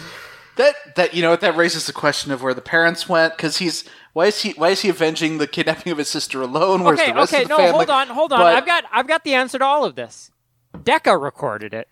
That 0.57 0.75
that 0.97 1.15
you 1.15 1.23
know 1.23 1.31
what 1.31 1.41
that 1.41 1.57
raises 1.57 1.87
the 1.87 1.93
question 1.93 2.31
of 2.31 2.43
where 2.43 2.55
the 2.55 2.61
parents 2.61 3.09
went 3.09 3.37
because 3.37 3.57
he's 3.57 3.85
why 4.13 4.27
is 4.27 4.43
he 4.43 4.53
why 4.53 4.69
is 4.69 4.83
he 4.83 4.89
avenging 4.89 5.39
the 5.39 5.47
kidnapping 5.49 5.91
of 5.91 5.99
his 5.99 6.09
sister 6.09 6.41
alone? 6.43 6.85
Where's 6.85 7.01
okay, 7.01 7.11
the 7.11 7.17
rest 7.17 7.33
okay, 7.35 7.43
of 7.43 7.49
the 7.49 7.55
no, 7.55 7.57
family? 7.59 7.73
hold 7.73 7.91
on, 7.91 8.07
hold 8.09 8.33
on. 8.33 8.39
But- 8.41 8.55
I've 8.57 8.67
got 8.67 8.85
I've 8.93 9.09
got 9.09 9.25
the 9.25 9.35
answer 9.35 9.59
to 9.59 9.65
all 9.65 9.85
of 9.85 9.95
this. 9.97 10.31
DECA 10.77 11.21
recorded 11.21 11.73
it. 11.75 11.89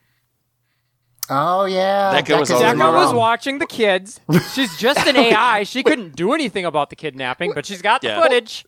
Oh 1.30 1.64
yeah, 1.64 2.20
DECA 2.20 2.38
was 2.40 2.50
DECA's 2.50 2.60
already 2.60 2.70
in 2.72 2.78
the 2.78 2.84
DECA 2.84 2.94
was 2.94 3.14
watching 3.14 3.58
the 3.58 3.66
kids. 3.66 4.20
She's 4.54 4.76
just 4.76 5.06
an 5.06 5.16
AI. 5.16 5.62
She 5.62 5.82
couldn't 5.82 6.14
do 6.16 6.32
anything 6.32 6.64
about 6.64 6.90
the 6.90 6.96
kidnapping, 6.96 7.52
but 7.54 7.64
she's 7.64 7.80
got 7.82 8.00
the 8.02 8.08
Yeah. 8.08 8.20
footage. 8.22 8.64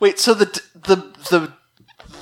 Wait, 0.00 0.18
so 0.18 0.34
the 0.34 0.46
the 0.74 0.96
the 1.30 1.52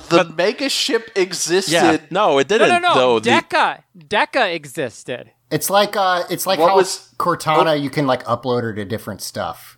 the 0.09 0.25
mega 0.25 0.69
ship 0.69 1.11
existed. 1.15 1.71
Yeah. 1.71 1.97
No, 2.11 2.37
it 2.39 2.47
didn't. 2.47 2.69
no, 2.69 2.79
no. 2.79 2.93
Though 2.95 3.19
the, 3.19 3.29
DECA, 3.29 3.83
DECA 3.97 4.53
existed. 4.53 5.31
It's 5.51 5.69
like 5.69 5.95
uh, 5.95 6.23
it's 6.29 6.45
like 6.45 6.59
What 6.59 6.69
how 6.69 6.75
was- 6.75 7.13
Cortana 7.17 7.81
you 7.81 7.89
can 7.89 8.05
like 8.05 8.23
upload 8.25 8.61
her 8.63 8.73
to 8.73 8.85
different 8.85 9.21
stuff. 9.21 9.77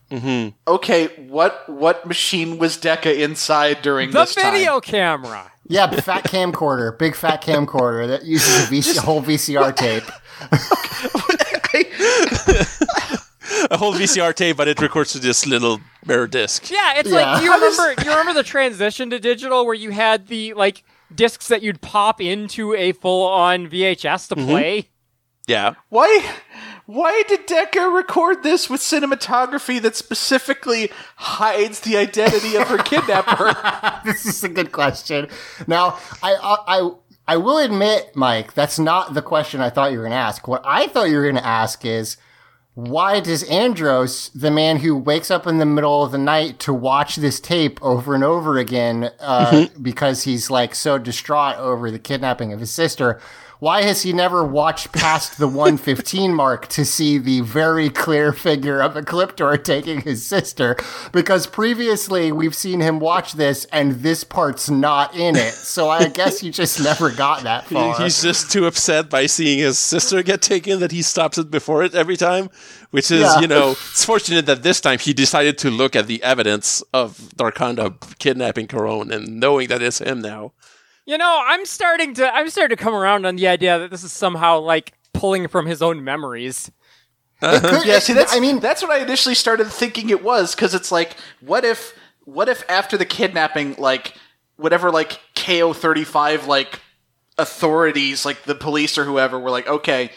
Okay, 0.68 1.08
what 1.28 1.68
what 1.70 2.06
machine 2.06 2.58
was 2.58 2.78
DECA 2.78 3.20
inside 3.20 3.82
during 3.82 4.12
The 4.12 4.20
this 4.20 4.36
video 4.36 4.80
camera. 4.82 5.52
Yeah, 5.68 5.90
fat 6.02 6.26
camcorder, 6.26 6.98
big 6.98 7.16
fat 7.16 7.42
camcorder 7.42 8.08
that 8.08 8.26
uses 8.26 8.64
a 8.64 8.74
VC, 8.74 8.98
whole 8.98 9.22
VCR 9.22 9.74
tape. 9.74 10.04
a 13.72 13.78
whole 13.78 13.94
VCR 13.94 14.36
tape, 14.36 14.58
but 14.58 14.68
it 14.68 14.80
records 14.82 15.14
to 15.14 15.20
this 15.20 15.46
little 15.48 15.80
mirror 16.06 16.28
disc. 16.28 16.70
Yeah, 16.70 16.94
it's 16.98 17.10
Yeah. 17.10 17.16
like 17.32 17.40
do 17.40 17.46
you 17.46 17.54
remember? 17.54 18.04
you 18.04 18.10
remember 18.12 18.34
the 18.34 18.44
transition 18.44 19.10
to 19.10 19.20
digital 19.20 19.66
where 19.66 19.74
you 19.74 19.90
had 19.92 20.28
the 20.28 20.54
like 20.54 20.84
discs 21.14 21.48
that 21.48 21.62
you'd 21.64 21.82
pop 21.82 22.22
into 22.22 22.74
a 22.76 22.92
full-on 22.92 23.68
VHS 23.70 24.28
Mm-hmm. 24.28 24.40
to 24.42 24.46
play? 24.48 24.90
Yeah. 25.48 25.74
Why 25.90 26.24
why 26.86 27.24
did 27.28 27.48
DECA 27.48 27.94
record 27.94 28.44
this 28.44 28.70
with 28.70 28.82
cinematography 28.82 29.82
that 29.82 29.96
specifically 29.96 30.92
hides 31.16 31.80
the 31.82 31.96
identity 31.98 32.56
of 32.58 32.68
her 32.68 32.78
kidnapper? 32.78 33.56
this 34.06 34.26
is 34.26 34.44
a 34.44 34.50
good 34.50 34.72
question. 34.74 35.28
Now, 35.68 35.98
I, 36.22 36.34
I, 36.36 36.58
I, 36.80 36.92
I 37.28 37.38
will 37.38 37.60
admit, 37.60 38.16
Mike, 38.16 38.54
that's 38.54 38.78
not 38.78 39.14
the 39.14 39.22
question 39.22 39.62
I 39.62 39.70
thought 39.70 39.92
you 39.92 39.98
were 40.00 40.04
going 40.04 40.12
to 40.12 40.18
ask. 40.18 40.48
What 40.48 40.62
I 40.66 40.88
thought 40.88 41.10
you 41.10 41.16
were 41.16 41.24
going 41.24 41.36
to 41.36 41.46
ask 41.46 41.86
is, 41.86 42.18
why 42.74 43.20
does 43.20 43.44
Andros, 43.44 44.30
the 44.30 44.50
man 44.50 44.78
who 44.78 44.96
wakes 44.96 45.30
up 45.30 45.46
in 45.46 45.58
the 45.58 45.66
middle 45.66 46.04
of 46.04 46.12
the 46.12 46.18
night 46.18 46.58
to 46.60 46.74
watch 46.74 47.18
this 47.18 47.40
tape 47.40 47.82
over 47.84 48.16
and 48.16 48.24
over 48.24 48.58
again, 48.58 49.12
uh, 49.20 49.68
because 49.82 50.24
he's 50.24 50.50
like 50.50 50.74
so 50.74 50.98
distraught 50.98 51.58
over 51.58 51.92
the 51.92 52.00
kidnapping 52.00 52.54
of 52.54 52.62
his 52.62 52.72
sister, 52.72 53.20
why 53.62 53.84
has 53.84 54.02
he 54.02 54.12
never 54.12 54.44
watched 54.44 54.92
past 54.92 55.38
the 55.38 55.48
115 55.48 56.34
mark 56.34 56.68
to 56.70 56.84
see 56.84 57.20
the 57.20 57.42
very 57.42 57.92
clear 57.92 58.34
figure 58.34 58.82
of 58.82 58.96
Ecliptor 58.96 59.64
taking 59.64 60.02
his 60.02 60.26
sister? 60.26 60.76
Because 61.12 61.46
previously 61.46 62.32
we've 62.32 62.56
seen 62.56 62.80
him 62.80 63.00
watch 63.00 63.34
this 63.34 63.66
and 63.66 64.02
this 64.02 64.24
part's 64.24 64.68
not 64.68 65.16
in 65.16 65.36
it. 65.36 65.54
So 65.54 65.90
I 65.92 66.08
guess 66.08 66.40
he 66.40 66.50
just 66.50 66.82
never 66.84 67.12
got 67.12 67.44
that 67.44 67.66
He- 67.66 67.76
far. 67.76 68.00
He's 68.02 68.20
just 68.24 68.52
too 68.52 68.66
upset 68.66 69.12
by 69.12 69.28
seeing 69.28 69.60
his 69.60 69.78
sister 69.78 70.24
get 70.24 70.42
taken 70.42 70.80
that 70.80 70.92
he 70.92 71.04
stops 71.04 71.38
it 71.38 71.52
before 71.52 71.84
it 71.84 71.94
every 71.94 72.18
time. 72.18 72.50
Which 72.90 73.10
is, 73.12 73.22
Yeah. 73.22 73.40
you 73.42 73.48
know, 73.48 73.72
it's 73.92 74.04
fortunate 74.04 74.48
that 74.48 74.64
this 74.64 74.82
time 74.82 74.98
he 75.00 75.14
decided 75.14 75.58
to 75.60 75.70
look 75.70 75.96
at 75.96 76.08
the 76.08 76.22
evidence 76.24 76.84
of 76.94 77.18
Darkonda 77.38 77.94
kidnapping 78.18 78.68
Karone 78.68 79.12
and 79.14 79.40
knowing 79.40 79.68
that 79.70 79.82
it's 79.84 80.00
him 80.00 80.20
now. 80.20 80.52
You 81.12 81.18
know, 81.18 81.44
I'm 81.46 81.66
starting 81.66 82.14
to 82.14 82.34
I'm 82.34 82.50
starting 82.50 82.78
to 82.78 82.82
come 82.82 82.94
around 82.94 83.26
on 83.26 83.36
the 83.36 83.50
idea 83.50 83.78
that 83.80 83.92
this 83.92 84.02
is 84.02 84.14
somehow 84.14 84.60
like 84.60 84.94
pulling 85.14 85.50
from 85.50 85.66
his 85.66 85.82
own 85.82 86.06
memories. 86.06 86.72
Uh-huh. 87.42 87.58
It 87.58 87.70
could- 87.70 87.86
Yeah, 87.86 88.00
see, 88.00 88.14
that's 88.14 88.34
I 88.34 88.40
mean, 88.40 88.62
that's 88.62 88.82
what 88.82 88.92
I 88.92 89.00
initially 89.00 89.36
started 89.36 89.68
thinking 89.68 90.10
it 90.10 90.24
was 90.24 90.56
because 90.56 90.74
it's 90.74 90.90
like, 90.90 91.18
what 91.42 91.66
if, 91.66 91.94
what 92.24 92.48
if 92.48 92.64
after 92.70 92.96
the 92.96 93.04
kidnapping, 93.04 93.76
like 93.78 94.14
whatever, 94.56 94.90
like 94.90 95.20
KO 95.36 95.74
thirty 95.74 96.06
five, 96.06 96.48
like 96.48 96.80
authorities, 97.38 98.26
like 98.26 98.44
the 98.44 98.56
police 98.56 98.98
or 98.98 99.04
whoever, 99.04 99.38
were 99.38 99.52
like, 99.52 99.68
okay, 99.68 100.12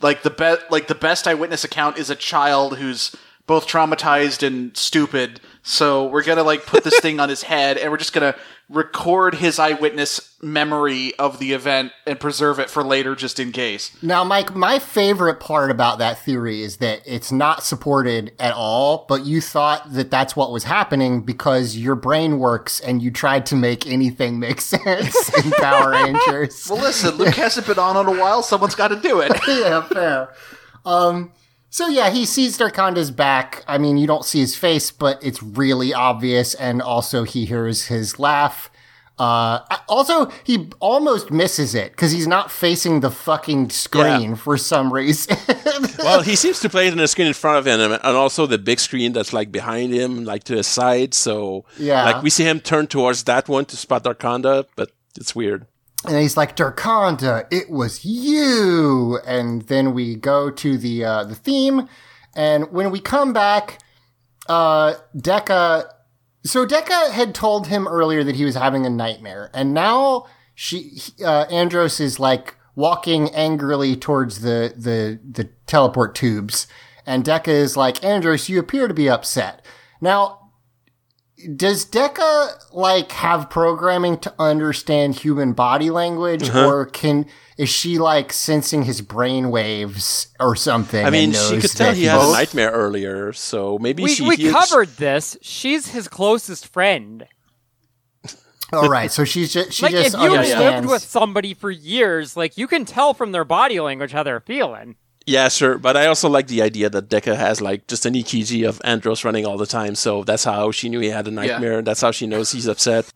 like 0.00 0.22
the 0.22 0.30
best, 0.30 0.62
like 0.70 0.86
the 0.86 0.94
best 0.94 1.26
eyewitness 1.26 1.64
account 1.64 1.98
is 1.98 2.08
a 2.08 2.14
child 2.14 2.78
who's 2.78 3.16
both 3.48 3.66
traumatized 3.66 4.46
and 4.46 4.76
stupid. 4.76 5.40
So 5.64 6.06
we're 6.06 6.22
gonna 6.22 6.44
like 6.44 6.66
put 6.66 6.84
this 6.84 7.00
thing 7.00 7.18
on 7.18 7.30
his 7.30 7.42
head, 7.42 7.78
and 7.78 7.90
we're 7.90 7.96
just 7.96 8.12
gonna 8.12 8.36
record 8.68 9.36
his 9.36 9.58
eyewitness 9.58 10.34
memory 10.42 11.14
of 11.18 11.38
the 11.38 11.52
event 11.52 11.92
and 12.04 12.18
preserve 12.18 12.58
it 12.58 12.68
for 12.68 12.82
later, 12.82 13.14
just 13.14 13.38
in 13.38 13.52
case. 13.52 13.96
Now, 14.02 14.24
Mike, 14.24 14.54
my 14.54 14.78
favorite 14.80 15.38
part 15.38 15.70
about 15.70 15.98
that 15.98 16.18
theory 16.18 16.62
is 16.62 16.78
that 16.78 17.00
it's 17.06 17.30
not 17.30 17.62
supported 17.62 18.32
at 18.40 18.54
all, 18.54 19.06
but 19.08 19.24
you 19.24 19.40
thought 19.40 19.92
that 19.92 20.10
that's 20.10 20.34
what 20.34 20.50
was 20.50 20.64
happening 20.64 21.20
because 21.20 21.76
your 21.76 21.94
brain 21.94 22.38
works 22.38 22.80
and 22.80 23.00
you 23.00 23.10
tried 23.10 23.46
to 23.46 23.56
make 23.56 23.86
anything 23.86 24.40
make 24.40 24.60
sense 24.60 25.32
in 25.44 25.52
Power 25.52 25.90
Rangers. 25.90 26.66
Well, 26.68 26.80
listen, 26.80 27.14
Luke 27.16 27.34
hasn't 27.34 27.66
been 27.66 27.78
on 27.78 27.96
in 27.96 28.16
a 28.16 28.20
while. 28.20 28.42
Someone's 28.42 28.74
got 28.74 28.88
to 28.88 28.96
do 28.96 29.20
it. 29.20 29.32
yeah, 29.48 29.82
fair. 29.82 30.34
Um, 30.84 31.32
so 31.76 31.88
yeah, 31.88 32.08
he 32.08 32.24
sees 32.24 32.56
Darkonda's 32.56 33.10
back. 33.10 33.62
I 33.68 33.76
mean, 33.76 33.98
you 33.98 34.06
don't 34.06 34.24
see 34.24 34.40
his 34.40 34.56
face, 34.56 34.90
but 34.90 35.22
it's 35.22 35.42
really 35.42 35.92
obvious, 35.92 36.54
and 36.54 36.80
also 36.80 37.24
he 37.24 37.44
hears 37.44 37.88
his 37.88 38.18
laugh. 38.18 38.70
Uh, 39.18 39.60
also, 39.86 40.30
he 40.42 40.70
almost 40.80 41.30
misses 41.30 41.74
it 41.74 41.92
because 41.92 42.12
he's 42.12 42.26
not 42.26 42.50
facing 42.50 43.00
the 43.00 43.10
fucking 43.10 43.68
screen 43.68 44.36
for 44.36 44.56
some 44.56 44.90
reason. 44.90 45.36
Well, 45.98 46.22
he 46.22 46.36
seems 46.36 46.60
to 46.60 46.70
play 46.70 46.86
it 46.86 46.92
on 46.92 46.98
the 46.98 47.08
screen 47.08 47.26
in 47.26 47.34
front 47.34 47.58
of 47.58 47.66
him 47.66 47.80
and 47.92 48.02
also 48.16 48.46
the 48.46 48.58
big 48.58 48.78
screen 48.78 49.12
that's 49.12 49.32
like 49.32 49.50
behind 49.52 49.92
him, 49.92 50.24
like 50.24 50.44
to 50.44 50.56
his 50.56 50.66
side. 50.66 51.12
So, 51.14 51.64
Yeah. 51.78 52.04
like 52.04 52.22
we 52.22 52.30
see 52.30 52.44
him 52.44 52.60
turn 52.60 52.86
towards 52.86 53.24
that 53.24 53.48
one 53.48 53.64
to 53.66 53.76
spot 53.76 54.04
Darkonda, 54.04 54.66
but 54.76 54.92
it's 55.18 55.34
weird. 55.34 55.66
And 56.04 56.16
he's 56.16 56.36
like, 56.36 56.56
Darkonda, 56.56 57.46
it 57.50 57.70
was 57.70 58.04
you. 58.04 59.18
And 59.26 59.62
then 59.62 59.94
we 59.94 60.14
go 60.14 60.50
to 60.50 60.78
the 60.78 61.04
uh, 61.04 61.24
the 61.24 61.34
theme, 61.34 61.88
and 62.34 62.70
when 62.70 62.90
we 62.90 63.00
come 63.00 63.32
back, 63.32 63.80
uh, 64.48 64.94
DECA. 65.16 65.90
So 66.44 66.64
DECA 66.64 67.10
had 67.10 67.34
told 67.34 67.66
him 67.66 67.88
earlier 67.88 68.22
that 68.22 68.36
he 68.36 68.44
was 68.44 68.54
having 68.54 68.86
a 68.86 68.90
nightmare, 68.90 69.50
and 69.52 69.74
now 69.74 70.26
she 70.54 70.98
uh, 71.24 71.46
Andros 71.50 71.98
is 71.98 72.20
like 72.20 72.54
walking 72.76 73.34
angrily 73.34 73.96
towards 73.96 74.42
the 74.42 74.72
the 74.76 75.18
the 75.28 75.50
teleport 75.66 76.14
tubes, 76.14 76.68
and 77.04 77.24
DECA 77.24 77.48
is 77.48 77.76
like, 77.76 78.04
Andros, 78.04 78.48
you 78.48 78.60
appear 78.60 78.86
to 78.86 78.94
be 78.94 79.08
upset. 79.08 79.64
Now 80.00 80.45
does 81.54 81.84
Deca 81.86 82.72
like 82.72 83.12
have 83.12 83.48
programming 83.50 84.18
to 84.18 84.34
understand 84.38 85.14
human 85.16 85.52
body 85.52 85.90
language, 85.90 86.48
Uh-huh. 86.48 86.66
or 86.66 86.86
can 86.86 87.26
is 87.56 87.68
she 87.68 87.98
like 87.98 88.32
sensing 88.32 88.82
his 88.82 89.00
brain 89.00 89.50
waves 89.50 90.28
or 90.40 90.56
something? 90.56 91.04
I 91.06 91.10
mean, 91.10 91.30
and 91.30 91.36
she 91.36 91.60
could 91.60 91.70
tell 91.70 91.94
he 91.94 92.04
had 92.04 92.20
a 92.20 92.32
nightmare 92.32 92.70
earlier, 92.70 93.32
so 93.32 93.78
maybe 93.78 94.02
We 94.02 94.14
she 94.14 94.26
we 94.28 94.36
hears- 94.36 94.52
covered 94.54 94.88
this. 94.96 95.36
She's 95.40 95.88
his 95.88 96.08
closest 96.08 96.66
friend. 96.66 97.26
All 98.72 98.88
right, 98.88 99.12
so 99.12 99.24
she's 99.24 99.52
just 99.54 99.72
she 99.72 99.84
like 99.84 99.94
if 99.94 100.04
just 100.12 100.18
you've 100.18 100.32
understands. 100.32 100.74
lived 100.86 100.88
with 100.90 101.02
somebody 101.02 101.54
for 101.54 101.70
years, 101.70 102.36
like 102.36 102.58
you 102.58 102.66
can 102.66 102.84
tell 102.84 103.14
from 103.14 103.32
their 103.32 103.44
body 103.44 103.78
language 103.80 104.12
how 104.12 104.22
they're 104.22 104.40
feeling. 104.40 104.96
Yeah, 105.26 105.48
sure. 105.48 105.76
But 105.76 105.96
I 105.96 106.06
also 106.06 106.28
like 106.28 106.46
the 106.46 106.62
idea 106.62 106.88
that 106.88 107.08
Deca 107.08 107.36
has 107.36 107.60
like 107.60 107.88
just 107.88 108.06
an 108.06 108.14
EKG 108.14 108.66
of 108.66 108.80
Andros 108.84 109.24
running 109.24 109.44
all 109.44 109.58
the 109.58 109.66
time, 109.66 109.96
so 109.96 110.22
that's 110.22 110.44
how 110.44 110.70
she 110.70 110.88
knew 110.88 111.00
he 111.00 111.10
had 111.10 111.26
a 111.26 111.32
nightmare. 111.32 111.82
That's 111.82 112.00
how 112.00 112.12
she 112.12 112.28
knows 112.28 112.52
he's 112.52 112.68
upset. 112.68 113.10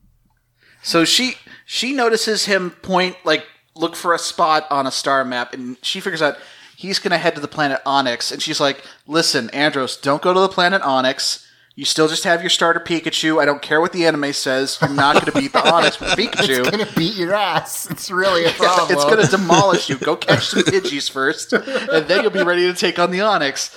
So 0.82 1.04
she 1.04 1.34
she 1.64 1.92
notices 1.92 2.46
him 2.46 2.70
point 2.70 3.16
like 3.24 3.46
look 3.76 3.94
for 3.94 4.12
a 4.12 4.18
spot 4.18 4.66
on 4.70 4.88
a 4.88 4.90
star 4.90 5.24
map, 5.24 5.54
and 5.54 5.76
she 5.82 6.00
figures 6.00 6.20
out 6.20 6.36
he's 6.76 6.98
going 6.98 7.12
to 7.12 7.18
head 7.18 7.36
to 7.36 7.40
the 7.40 7.48
planet 7.48 7.80
Onyx. 7.86 8.32
And 8.32 8.42
she's 8.42 8.60
like, 8.60 8.82
"Listen, 9.06 9.48
Andros, 9.50 9.96
don't 9.96 10.20
go 10.20 10.34
to 10.34 10.40
the 10.40 10.48
planet 10.48 10.82
Onyx. 10.82 11.46
You 11.76 11.84
still 11.86 12.08
just 12.08 12.24
have 12.24 12.42
your 12.42 12.50
starter 12.50 12.80
Pikachu. 12.80 13.40
I 13.40 13.46
don't 13.46 13.62
care 13.62 13.80
what 13.80 13.92
the 13.92 14.04
anime 14.04 14.32
says. 14.34 14.76
You're 14.82 14.90
not 14.90 15.14
going 15.14 15.26
to 15.32 15.32
beat 15.40 15.52
the 15.52 15.66
Onyx 15.72 15.98
with 15.98 16.10
Pikachu. 16.18 16.58
It's 16.60 16.70
gonna 16.70 16.86
beat 16.96 17.14
your 17.14 17.32
ass. 17.34 17.90
It's 17.90 18.10
really 18.10 18.44
a 18.44 18.50
problem. 18.50 18.92
it's 18.92 19.04
going 19.04 19.24
to 19.24 19.26
demolish 19.30 19.88
you. 19.88 19.96
Go 19.96 20.16
catch 20.16 20.46
some 20.48 20.62
Pidgeys 20.64 21.10
first, 21.10 21.52
and 21.54 22.06
then 22.06 22.22
you'll 22.22 22.32
be 22.32 22.42
ready 22.42 22.62
to 22.70 22.74
take 22.74 22.98
on 22.98 23.10
the 23.10 23.20
Onyx." 23.22 23.74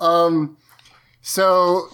Um, 0.00 0.56
So 1.20 1.88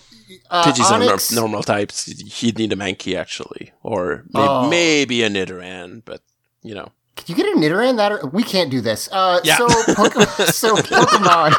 uh, 0.50 0.64
Pidgeys 0.64 0.84
are 0.90 0.94
Onyx, 1.02 1.32
nor- 1.32 1.42
normal 1.42 1.62
types. 1.62 2.04
He'd 2.40 2.58
need 2.58 2.72
a 2.72 2.76
Mankey 2.76 3.16
actually, 3.16 3.72
or 3.82 4.24
may- 4.32 4.40
Oh. 4.40 4.68
maybe 4.68 5.22
a 5.24 5.28
Nidoran, 5.30 6.02
but 6.04 6.20
you 6.62 6.74
know. 6.74 6.90
Can 7.16 7.34
you 7.36 7.42
get 7.42 7.52
a 7.52 7.58
Nidoran? 7.58 7.96
That 7.96 8.12
or, 8.12 8.26
we 8.28 8.42
can't 8.44 8.70
do 8.70 8.80
this. 8.80 9.08
Uh, 9.10 9.40
Yeah. 9.42 9.56
So 9.56 9.66
Pokemon. 9.68 10.52
so 10.52 10.76
Pokemon. 10.76 11.54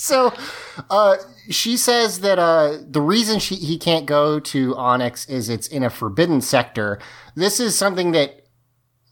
So 0.00 0.32
uh, 0.88 1.16
she 1.50 1.76
says 1.76 2.20
that 2.20 2.38
uh, 2.38 2.78
the 2.88 3.02
reason 3.02 3.38
she 3.38 3.56
he 3.56 3.76
can't 3.76 4.06
go 4.06 4.40
to 4.40 4.74
Onyx 4.76 5.28
is 5.28 5.50
it's 5.50 5.68
in 5.68 5.82
a 5.82 5.90
forbidden 5.90 6.40
sector. 6.40 6.98
This 7.34 7.60
is 7.60 7.76
something 7.76 8.12
that 8.12 8.46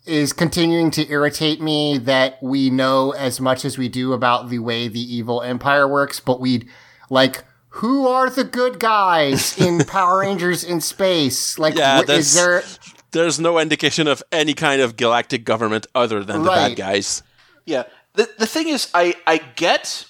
is 0.07 0.33
continuing 0.33 0.91
to 0.93 1.07
irritate 1.11 1.61
me 1.61 1.99
that 1.99 2.43
we 2.43 2.71
know 2.71 3.11
as 3.11 3.39
much 3.39 3.67
as 3.67 3.77
we 3.77 3.91
do 3.91 4.15
about 4.15 4.49
the 4.49 4.61
way 4.61 4.89
the 4.89 4.99
evil 5.15 5.43
empire 5.43 5.87
works, 5.87 6.21
but 6.21 6.41
we'd 6.41 6.67
like 7.11 7.45
who 7.69 8.09
are 8.09 8.31
the 8.31 8.45
good 8.45 8.81
guys 8.81 9.59
in 9.59 9.81
Power 9.87 10.21
Rangers 10.21 10.65
in 10.65 10.81
space? 10.81 11.59
Like, 11.59 11.75
Yeah, 11.77 12.03
wh- 12.03 12.09
is 12.09 12.33
there? 12.33 12.63
There's 13.11 13.39
no 13.39 13.59
indication 13.59 14.09
of 14.09 14.23
any 14.33 14.55
kind 14.55 14.81
of 14.81 14.97
galactic 14.97 15.45
government 15.45 15.87
other 15.95 16.25
than 16.25 16.45
the 16.45 16.49
bad 16.49 16.77
guys. 16.77 17.23
Yeah. 17.67 17.83
The 18.15 18.27
the 18.39 18.47
thing 18.47 18.69
is 18.69 18.91
I 18.95 19.15
I 19.27 19.37
get 19.37 20.07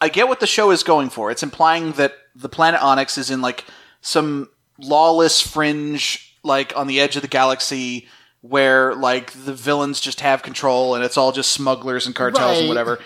I 0.00 0.08
get 0.08 0.28
what 0.28 0.40
the 0.40 0.46
show 0.46 0.70
is 0.70 0.82
going 0.82 1.10
for. 1.10 1.30
It's 1.30 1.42
implying 1.42 1.92
that 1.92 2.14
the 2.34 2.48
planet 2.48 2.82
Onyx 2.82 3.16
is 3.18 3.30
in 3.30 3.40
like 3.40 3.64
some 4.00 4.48
lawless 4.78 5.40
fringe 5.40 6.36
like 6.42 6.76
on 6.76 6.86
the 6.86 7.00
edge 7.00 7.16
of 7.16 7.22
the 7.22 7.28
galaxy 7.28 8.06
where 8.42 8.94
like 8.94 9.32
the 9.32 9.54
villains 9.54 9.98
just 10.00 10.20
have 10.20 10.42
control 10.42 10.94
and 10.94 11.02
it's 11.04 11.16
all 11.16 11.32
just 11.32 11.50
smugglers 11.50 12.06
and 12.06 12.14
cartels 12.14 12.42
Right. 12.50 12.58
and 12.60 12.68
whatever. 12.68 12.98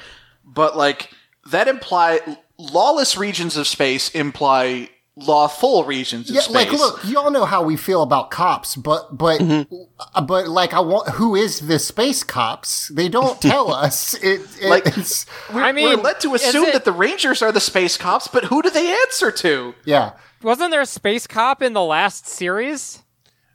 But 0.45 0.77
like 0.77 1.11
that 1.51 1.69
imply 1.69 2.21
lawless 2.59 3.17
regions 3.17 3.57
of 3.57 3.67
space 3.67 4.11
imply 4.11 4.91
lawful 5.17 5.85
regions 5.85 6.31
of 6.31 6.35
Yeah, 6.37 6.43
space. 6.43 6.55
like 6.55 6.73
look, 6.73 7.05
you 7.05 7.19
all 7.19 7.31
know 7.31 7.45
how 7.45 7.63
we 7.63 7.77
feel 7.77 8.03
about 8.03 8.31
cops, 8.31 8.77
but 8.77 9.17
but 9.17 9.41
uh, 9.43 10.21
but 10.23 10.49
like 10.49 10.73
I 10.73 10.81
want 10.81 11.11
who 11.11 11.35
is 11.35 11.67
the 11.67 11.79
space 11.79 12.23
cops? 12.23 12.89
They 12.89 13.09
don't 13.09 13.41
tell 13.51 13.73
us. 13.73 14.15
It, 14.15 14.41
it 14.61 14.69
Like- 14.69 14.87
it's 14.87 15.27
we're, 15.53 15.63
I 15.63 15.73
mean, 15.73 15.85
we're 15.89 16.03
led 16.03 16.21
to 16.21 16.35
assume 16.35 16.65
it- 16.67 16.73
that 16.73 16.85
the 16.85 16.93
Rangers 16.93 17.43
are 17.43 17.53
the 17.53 17.61
space 17.61 17.97
cops, 17.97 18.29
but 18.29 18.45
who 18.45 18.63
do 18.63 18.71
they 18.71 18.91
answer 19.03 19.31
to? 19.33 19.75
yeah. 19.85 20.13
Wasn't 20.43 20.71
there 20.71 20.81
a 20.81 20.87
space 20.87 21.27
cop 21.27 21.61
in 21.61 21.75
the 21.75 21.83
last 21.83 22.27
series? 22.27 23.03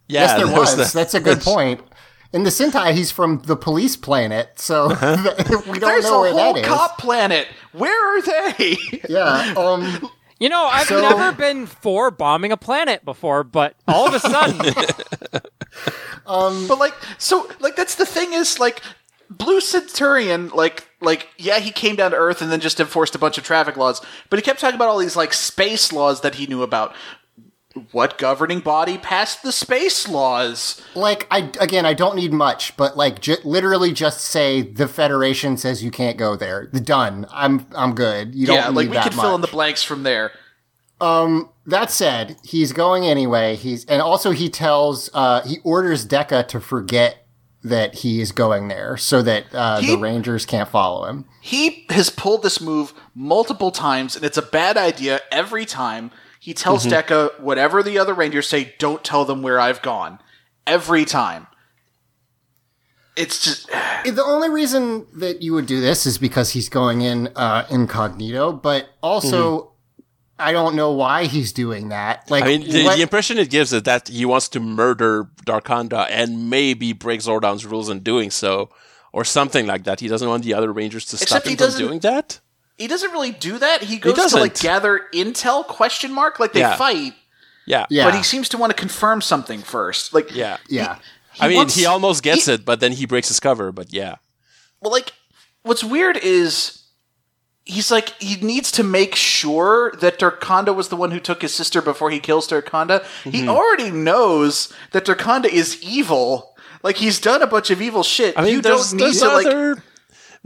Yeah, 0.07 0.21
yes, 0.21 0.37
there 0.37 0.45
was. 0.55 0.75
the- 0.77 0.91
That's 0.95 1.15
a 1.15 1.19
good 1.19 1.41
point. 1.41 1.81
In 2.31 2.43
the 2.43 2.51
Sentai, 2.51 2.91
he's 2.93 3.09
from 3.11 3.39
the 3.45 3.55
police 3.55 3.95
planet, 3.95 4.59
so 4.59 4.89
we 5.67 5.79
don't 5.79 5.79
There's 5.79 6.03
know 6.03 6.25
a 6.25 6.31
whole 6.31 6.61
cop 6.61 6.99
planet. 6.99 7.47
Where 7.71 8.17
are 8.17 8.21
they? 8.21 8.77
Yeah. 9.09 9.53
Um. 9.57 10.09
You 10.39 10.49
know, 10.49 10.65
I've 10.65 10.87
So- 10.87 10.99
never 11.01 11.31
been 11.31 11.65
for 11.65 12.11
bombing 12.11 12.51
a 12.51 12.57
planet 12.57 13.05
before, 13.05 13.43
but 13.43 13.75
all 13.87 14.07
of 14.07 14.13
a 14.13 14.19
sudden, 14.19 14.59
um, 16.27 16.67
but 16.67 16.77
like, 16.77 16.93
so 17.17 17.49
like 17.59 17.75
that's 17.75 17.95
the 17.95 18.05
thing 18.05 18.33
is 18.33 18.59
like 18.59 18.81
Blue 19.29 19.61
Centurion, 19.61 20.49
like 20.49 20.87
like 21.01 21.29
yeah, 21.37 21.59
he 21.59 21.71
came 21.71 21.95
down 21.95 22.11
to 22.11 22.17
Earth 22.17 22.41
and 22.41 22.51
then 22.51 22.59
just 22.59 22.79
enforced 22.79 23.15
a 23.15 23.19
bunch 23.19 23.37
of 23.37 23.43
traffic 23.43 23.77
laws, 23.77 24.01
but 24.29 24.37
he 24.37 24.43
kept 24.43 24.59
talking 24.59 24.75
about 24.75 24.89
all 24.89 24.97
these 24.97 25.15
like 25.15 25.33
space 25.33 25.93
laws 25.93 26.21
that 26.21 26.35
he 26.35 26.47
knew 26.47 26.63
about. 26.63 26.93
What 27.91 28.17
governing 28.17 28.59
body 28.59 28.97
passed 28.97 29.43
the 29.43 29.51
space 29.51 30.07
laws? 30.07 30.81
Like 30.95 31.27
I 31.29 31.51
again, 31.59 31.85
I 31.85 31.93
don't 31.93 32.15
need 32.15 32.33
much, 32.33 32.75
but 32.77 32.95
like 32.97 33.19
j- 33.21 33.37
literally 33.43 33.91
just 33.91 34.21
say 34.21 34.61
the 34.61 34.87
Federation 34.87 35.57
says 35.57 35.83
you 35.83 35.91
can't 35.91 36.17
go 36.17 36.35
there. 36.35 36.67
Done. 36.67 37.25
I'm 37.31 37.65
I'm 37.75 37.93
good. 37.95 38.33
You 38.33 38.47
don't 38.47 38.55
yeah, 38.55 38.69
like 38.69 38.89
we 38.89 38.95
that 38.95 39.03
could 39.03 39.13
fill 39.13 39.35
in 39.35 39.41
the 39.41 39.47
blanks 39.47 39.83
from 39.83 40.03
there. 40.03 40.31
Um. 41.01 41.49
That 41.67 41.89
said, 41.89 42.37
he's 42.43 42.73
going 42.73 43.05
anyway. 43.05 43.55
He's 43.55 43.85
and 43.85 43.99
also 44.01 44.29
he 44.31 44.49
tells 44.49 45.09
uh 45.15 45.41
he 45.41 45.57
orders 45.63 46.05
Deca 46.07 46.47
to 46.49 46.59
forget 46.59 47.25
that 47.63 47.95
he 47.95 48.21
is 48.21 48.31
going 48.31 48.67
there 48.67 48.95
so 48.95 49.23
that 49.23 49.45
uh, 49.51 49.79
He- 49.79 49.95
the 49.95 49.97
Rangers 49.97 50.45
can't 50.45 50.69
follow 50.69 51.05
him. 51.05 51.25
He 51.41 51.87
has 51.89 52.11
pulled 52.11 52.43
this 52.43 52.61
move 52.61 52.93
multiple 53.15 53.71
times, 53.71 54.15
and 54.15 54.23
it's 54.23 54.37
a 54.37 54.43
bad 54.43 54.77
idea 54.77 55.21
every 55.31 55.65
time. 55.65 56.11
He 56.45 56.53
tells 56.53 56.85
Mm-hmm. 56.85 56.93
Deca 57.11 57.39
whatever 57.39 57.81
the 57.81 57.97
other 57.97 58.13
Rangers 58.13 58.47
say, 58.47 58.75
don't 58.77 59.03
tell 59.03 59.25
them 59.25 59.41
where 59.41 59.59
I've 59.59 59.81
gone. 59.81 60.19
Every 60.67 61.03
time. 61.03 61.47
It's 63.15 63.43
just 63.43 63.67
The 64.05 64.23
only 64.23 64.49
reason 64.51 65.07
that 65.15 65.41
you 65.41 65.53
would 65.55 65.65
do 65.65 65.81
this 65.81 66.05
is 66.05 66.19
because 66.19 66.51
he's 66.51 66.69
going 66.69 67.01
in 67.01 67.29
uh, 67.35 67.65
incognito, 67.71 68.51
but 68.51 68.89
also 69.01 69.71
I 70.37 70.51
don't 70.51 70.75
know 70.75 70.91
why 70.91 71.25
he's 71.25 71.51
doing 71.51 71.89
that. 71.89 72.29
Like, 72.29 72.43
I 72.43 72.47
mean, 72.47 72.69
the, 72.69 72.83
what- 72.83 72.95
the 72.97 73.01
impression 73.01 73.39
it 73.39 73.49
gives 73.49 73.73
is 73.73 73.81
that 73.83 74.07
he 74.09 74.23
wants 74.25 74.47
to 74.49 74.59
murder 74.59 75.27
Darkonda 75.47 76.05
and 76.11 76.47
maybe 76.51 76.93
break 76.93 77.21
Zordon's 77.21 77.65
rules 77.65 77.89
in 77.89 78.01
doing 78.01 78.29
so, 78.29 78.69
or 79.13 79.23
something 79.25 79.65
like 79.65 79.85
that. 79.85 79.99
He 80.01 80.07
doesn't 80.07 80.27
want 80.27 80.43
the 80.43 80.53
other 80.53 80.71
Rangers 80.71 81.05
to 81.05 81.17
stop 81.17 81.43
him 81.43 81.57
from 81.57 81.71
doing 81.77 81.99
that. 82.01 82.39
He 82.77 82.87
doesn't 82.87 83.11
really 83.11 83.31
do 83.31 83.57
that. 83.57 83.83
He 83.83 83.97
goes 83.97 84.31
to 84.31 84.37
like 84.37 84.59
gather 84.59 85.01
intel 85.13 85.65
question 85.65 86.11
mark 86.13 86.39
like 86.39 86.53
they 86.53 86.59
Yeah. 86.61 86.75
fight, 86.75 87.13
Yeah, 87.65 87.85
yeah, 87.89 88.05
but 88.05 88.15
he 88.15 88.23
seems 88.23 88.49
to 88.49 88.57
want 88.57 88.71
to 88.71 88.77
confirm 88.79 89.21
something 89.21 89.61
first. 89.61 90.13
Like 90.13 90.33
yeah, 90.35 90.57
yeah. 90.69 90.97
I 91.39 91.47
mean, 91.49 91.57
wants- 91.57 91.75
he 91.75 91.85
almost 91.85 92.23
gets 92.23 92.45
he- 92.45 92.53
it, 92.53 92.65
but 92.65 92.79
then 92.79 92.91
he 92.93 93.05
breaks 93.05 93.27
his 93.27 93.39
cover. 93.39 93.71
But 93.71 93.91
yeah, 93.93 94.15
Well, 94.81 94.91
like, 94.91 95.13
what's 95.63 95.83
weird 95.83 96.17
is 96.17 96.83
he's 97.65 97.89
like 97.91 98.09
he 98.21 98.35
needs 98.45 98.71
to 98.73 98.83
make 98.83 99.15
sure 99.15 99.91
that 99.99 100.19
Darkonda 100.19 100.75
was 100.75 100.89
the 100.89 100.95
one 100.95 101.11
who 101.11 101.19
took 101.19 101.41
his 101.41 101.53
sister 101.53 101.81
before 101.81 102.11
he 102.11 102.19
kills 102.19 102.47
Darkonda. 102.47 103.01
Mm-hmm. 103.03 103.29
He 103.31 103.47
already 103.47 103.89
knows 103.89 104.71
that 104.91 105.05
Darkonda 105.05 105.45
is 105.47 105.81
evil. 105.81 106.55
Like 106.83 106.97
he's 106.97 107.19
done 107.19 107.41
a 107.41 107.47
bunch 107.47 107.71
of 107.71 107.81
evil 107.81 108.03
shit. 108.03 108.37
I 108.37 108.43
mean, 108.43 108.53
you 108.53 108.61
there's, 108.61 108.91
don't 108.91 108.97
need 108.99 109.03
there's 109.05 109.19
to 109.21 109.27
like. 109.29 109.77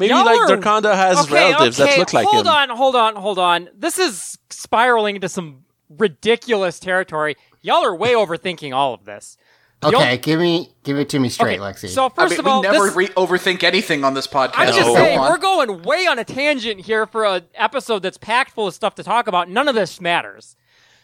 Other. 0.06 0.14
Maybe 0.14 0.14
Y'all 0.14 0.26
like 0.26 0.50
are- 0.50 0.58
Darkonda 0.82 0.95
has 0.95 1.26
okay, 1.26 1.34
relatives 1.52 1.80
okay, 1.80 1.91
that 1.91 2.00
look 2.00 2.14
like 2.14 2.28
hold 2.28 2.45
him. 2.45 2.52
on, 2.54 2.70
hold 2.70 2.95
on, 2.95 3.16
hold 3.16 3.39
on. 3.39 3.70
This 3.76 4.00
is 4.00 4.38
spiraling 4.50 5.16
into 5.16 5.30
some 5.30 5.66
ridiculous 5.89 6.80
territory. 6.80 7.36
Y'all 7.62 7.84
are 7.86 7.95
way 7.95 8.14
overthinking 8.14 8.74
all 8.74 8.93
of 8.93 9.06
this. 9.06 9.38
Y'all- 9.82 9.95
Okay, 9.95 10.18
give 10.18 10.39
me 10.41 10.74
give 10.84 10.97
it 10.97 11.08
to 11.10 11.20
me 11.20 11.30
straight, 11.30 11.60
Okay, 11.60 11.72
Lexi. 11.72 11.88
So 11.89 12.06
I 12.08 12.10
first 12.10 12.32
mean, 12.32 12.39
of 12.41 12.47
all, 12.47 12.62
we 12.62 12.68
never 12.68 12.86
this, 12.88 12.95
re- 12.95 13.08
overthink 13.10 13.64
anything 13.64 14.04
on 14.04 14.14
this 14.14 14.28
podcast. 14.28 14.52
I'm 14.56 14.68
just 14.74 14.88
No. 14.88 14.93
saying 14.93 15.20
we're 15.22 15.38
going 15.38 15.84
way 15.84 16.06
on 16.06 16.20
a 16.20 16.26
tangent 16.26 16.82
here 16.82 17.06
for 17.06 17.26
an 17.26 17.43
episode 17.56 18.00
that's 18.04 18.18
packed 18.18 18.52
full 18.52 18.68
of 18.68 18.74
stuff 18.74 18.95
to 18.95 19.04
talk 19.04 19.28
about. 19.28 19.47
None 19.50 19.68
of 19.70 19.76
this 19.76 20.02
matters. 20.02 20.58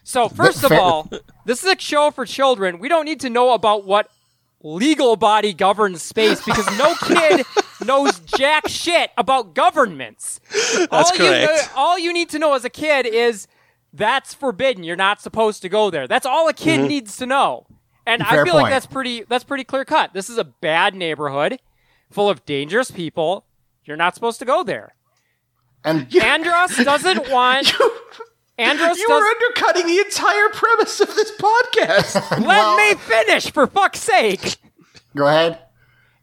So 0.03 0.27
first 0.27 0.63
of 0.65 0.71
all, 0.73 1.09
this 1.45 1.63
is 1.63 1.71
a 1.71 1.79
show 1.79 2.11
for 2.11 2.25
children. 2.25 2.77
We 2.79 2.89
don't 2.89 3.05
need 3.05 3.21
to 3.21 3.29
know 3.29 3.53
about 3.53 3.85
what 3.85 4.09
legal 4.61 5.15
body 5.15 5.53
governs 5.53 6.01
space 6.01 6.43
because 6.43 6.65
no 6.77 6.93
kid 7.03 7.45
knows 7.83 8.19
jack 8.19 8.67
shit 8.67 9.11
about 9.17 9.53
governments. 9.55 10.39
That's 10.51 10.87
all 10.91 11.11
You 11.13 11.17
correct. 11.17 11.51
know, 11.51 11.59
all 11.75 11.97
you 11.99 12.13
need 12.13 12.29
to 12.29 12.39
know 12.39 12.53
as 12.53 12.63
a 12.65 12.69
kid 12.69 13.05
is 13.05 13.47
that's 13.93 14.33
forbidden. 14.33 14.83
You're 14.83 14.95
not 14.95 15.21
supposed 15.21 15.61
to 15.63 15.69
go 15.69 15.89
there. 15.89 16.07
That's 16.07 16.25
all 16.25 16.47
a 16.47 16.53
kid 16.53 16.79
Mm-hmm. 16.79 16.87
needs 16.89 17.17
to 17.17 17.25
know. 17.25 17.65
And 18.07 18.21
I 18.21 18.31
feel 18.43 18.53
point. 18.53 18.55
like 18.55 18.71
that's 18.71 18.85
pretty 18.85 19.23
that's 19.23 19.43
pretty 19.43 19.63
clear 19.63 19.83
cut. 19.85 20.13
This 20.13 20.29
is 20.29 20.37
a 20.37 20.43
bad 20.43 20.93
neighborhood 20.95 21.59
full 22.11 22.29
of 22.29 22.45
dangerous 22.45 22.91
people. 22.91 23.45
You're 23.83 23.97
not 23.97 24.13
supposed 24.15 24.39
to 24.39 24.45
go 24.45 24.63
there. 24.63 24.93
and 25.83 26.13
Andros 26.15 26.75
doesn't 26.77 27.29
want 27.31 27.73
Andros 28.57 28.97
you 28.97 29.07
does 29.07 29.21
are 29.21 29.25
undercutting 29.25 29.87
the 29.87 29.99
entire 29.99 30.49
premise 30.49 30.99
of 31.01 31.07
this 31.15 31.31
podcast. 31.31 32.31
Let 32.31 32.45
Well- 32.47 32.77
me 32.77 32.93
finish 32.95 33.51
for 33.51 33.65
fuck's 33.67 33.99
sake. 34.01 34.57
go 35.15 35.27
ahead. 35.27 35.59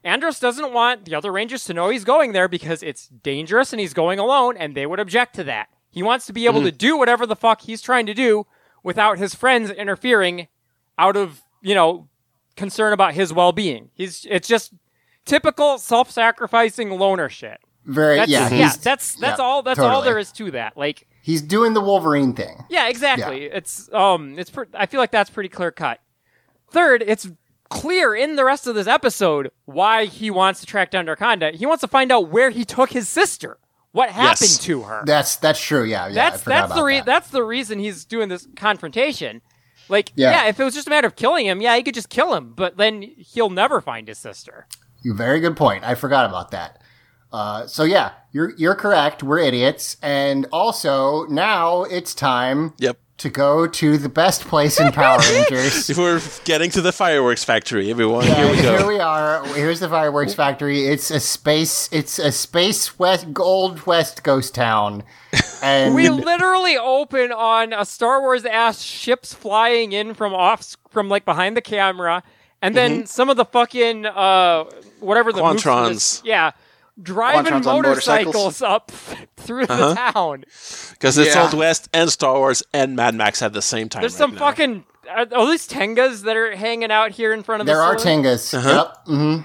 Andros 0.05 0.41
doesn't 0.41 0.73
want 0.73 1.05
the 1.05 1.15
other 1.15 1.31
Rangers 1.31 1.65
to 1.65 1.75
know 1.75 1.89
he's 1.89 2.05
going 2.05 2.33
there 2.33 2.49
because 2.49 2.83
it's 2.83 3.09
dangerous 3.09 3.73
and 3.73 3.81
he's 3.81 3.95
going 3.95 4.19
alone, 4.19 4.57
and 4.57 4.75
they 4.75 4.87
would 4.87 5.01
object 5.01 5.35
to 5.37 5.45
that. 5.45 5.69
He 5.91 6.03
wants 6.03 6.27
to 6.27 6.33
be 6.33 6.47
able 6.47 6.63
to 6.63 6.73
do 6.73 6.97
whatever 6.97 7.27
the 7.27 7.37
fuck 7.37 7.61
he's 7.61 7.83
trying 7.83 8.07
to 8.07 8.15
do 8.15 8.47
without 8.83 9.19
his 9.19 9.35
friends 9.35 9.71
interfering 9.71 10.49
out 10.99 11.17
of, 11.17 11.43
you 11.61 11.75
know, 11.75 12.09
concern 12.57 12.93
about 12.93 13.15
his 13.15 13.33
well 13.33 13.53
being. 13.53 13.91
He's 13.95 14.27
it's 14.29 14.49
just 14.49 14.73
typical 15.25 15.79
self 15.79 16.11
sacrificing 16.11 16.91
loner 16.91 17.29
shit. 17.29 17.59
Very 17.85 18.17
That's, 18.17 18.31
yeah, 18.31 18.49
yeah, 18.51 18.73
that's 18.81 19.15
that's 19.17 19.39
yeah, 19.39 19.45
all 19.45 19.63
that's 19.63 19.81
all 19.81 20.03
there 20.03 20.19
is 20.19 20.33
to 20.33 20.53
that. 20.53 20.77
Like 20.77 21.07
He's 21.23 21.41
doing 21.41 21.73
the 21.73 21.81
Wolverine 21.81 22.35
thing. 22.35 22.65
Yeah, 22.69 22.89
exactly. 22.89 23.45
It's 23.45 23.93
um, 23.93 24.39
it's 24.39 24.51
pre- 24.51 24.67
I 24.75 24.87
feel 24.87 24.99
like 24.99 25.13
that's 25.13 25.31
pretty 25.31 25.49
clear 25.49 25.71
cut. 25.71 26.01
Third, 26.71 27.05
it's 27.07 27.31
clear 27.81 28.15
in 28.15 28.37
the 28.37 28.45
rest 28.45 28.67
of 28.67 28.75
this 28.75 28.87
episode 28.87 29.51
why 29.65 30.05
he 30.07 30.31
wants 30.31 30.61
to 30.61 30.67
track 30.67 30.91
down 30.91 31.07
Darkonda. 31.07 31.55
He 31.55 31.67
wants 31.67 31.81
to 31.81 31.89
find 31.89 32.13
out 32.13 32.29
where 32.29 32.51
he 32.51 32.65
took 32.65 32.91
his 32.91 33.09
sister. 33.09 33.59
What 33.93 34.11
happened 34.11 34.51
Yes. 34.51 34.59
to 34.61 34.83
her? 34.83 35.03
That's 35.05 35.37
that's 35.37 35.61
true. 35.61 35.85
Yeah, 35.85 36.07
yeah. 36.09 36.15
That's 36.15 36.43
that's 36.43 36.69
the 36.69 36.75
about 36.75 36.85
re- 36.85 36.97
that. 36.99 37.07
that's 37.07 37.29
the 37.31 37.43
reason 37.43 37.79
he's 37.79 38.05
doing 38.05 38.29
this 38.29 38.47
confrontation. 38.57 39.43
Like, 39.89 40.13
Yeah. 40.15 40.31
yeah. 40.31 40.49
if 40.49 40.59
it 40.61 40.65
was 40.65 40.75
just 40.75 40.87
a 40.87 40.91
matter 40.91 41.07
of 41.07 41.17
killing 41.17 41.45
him, 41.47 41.61
yeah, 41.61 41.77
he 41.77 41.83
could 41.83 41.95
just 41.95 42.09
kill 42.09 42.35
him, 42.35 42.53
but 42.55 42.77
then 42.79 43.03
he'll 43.03 43.51
never 43.51 43.81
find 43.81 44.09
his 44.09 44.17
sister. 44.19 44.67
You 45.03 45.13
very 45.15 45.41
good 45.41 45.57
point. 45.57 45.85
I 45.85 45.95
forgot 45.95 46.25
about 46.25 46.53
that. 46.53 46.81
Uh, 47.33 47.67
so 47.67 47.83
yeah, 47.83 48.13
you're 48.31 48.53
you're 48.57 48.75
correct. 48.75 49.23
We're 49.23 49.39
idiots, 49.41 49.97
and 50.03 50.47
also 50.53 51.27
now 51.27 51.83
it's 51.85 52.15
time 52.15 52.75
Yep. 52.79 52.99
To 53.19 53.31
go 53.31 53.67
to 53.69 53.99
the 53.99 54.09
best 54.09 54.43
place 54.43 54.81
in 54.81 54.91
Power 54.93 55.19
Rangers. 55.31 55.89
If 55.89 55.97
we're 55.99 56.21
getting 56.45 56.71
to 56.71 56.81
the 56.81 56.93
fireworks 56.93 57.45
factory, 57.45 57.91
everyone, 57.91 58.25
here 58.27 58.51
we 58.51 58.61
go. 58.61 58.79
Here 58.79 58.87
we 58.87 58.99
are. 58.99 59.45
Here's 59.55 59.81
the 59.81 59.89
fireworks 59.89 60.35
factory. 60.35 60.87
It's 60.87 61.11
a 61.11 61.21
space. 61.21 61.89
It's 61.93 62.19
a 62.19 62.33
space 62.33 62.99
west, 62.99 63.27
old 63.39 63.87
west 63.87 64.23
ghost 64.25 64.55
town, 64.55 65.05
and 65.63 65.95
We 65.95 66.09
literally 66.09 66.77
open 66.77 67.31
on 67.33 67.73
a 67.73 67.85
Star 67.85 68.21
Wars 68.21 68.45
ass 68.45 68.83
ships 68.83 69.33
flying 69.35 69.93
in 69.93 70.15
from 70.15 70.35
off 70.35 70.77
from 70.91 71.09
like 71.09 71.25
behind 71.25 71.57
the 71.57 71.63
camera, 71.63 72.23
and 72.61 72.75
then 72.75 73.07
some 73.07 73.31
of 73.31 73.37
the 73.37 73.45
fucking 73.45 74.05
uh 74.07 74.65
whatever 75.01 75.33
the 75.33 75.43
moves 75.43 75.63
from 75.63 75.93
this- 75.93 76.23
yeah, 76.25 76.53
driving 77.03 77.63
motorcycles, 77.65 78.61
motorcycles. 78.61 78.63
up 78.63 78.91
through 79.37 79.67
the 79.67 79.95
town. 79.95 80.45
Because 80.93 81.19
it's 81.19 81.35
Yeah. 81.35 81.43
Old 81.45 81.55
West 81.55 81.89
and 81.93 82.11
Star 82.11 82.35
Wars 82.39 82.63
and 82.73 82.97
Mad 82.97 83.15
Max 83.15 83.43
at 83.43 83.53
the 83.53 83.63
same 83.63 83.89
time. 83.89 84.03
There's 84.03 84.15
right 84.15 84.19
some 84.19 84.35
now. 84.35 84.39
fucking 84.41 84.85
are, 85.11 85.27
are 85.35 85.47
these 85.51 85.67
Tengas 85.69 86.23
that 86.23 86.37
are 86.37 86.55
hanging 86.55 86.91
out 86.93 87.11
here 87.11 87.33
in 87.33 87.43
front 87.43 87.61
of 87.61 87.67
the 87.67 87.73
there 87.73 87.81
the 87.81 87.87
are? 87.87 87.97
Tengas. 87.97 88.55
Uh-huh. 88.55 88.93
Yep. 89.07 89.17
hmm 89.17 89.41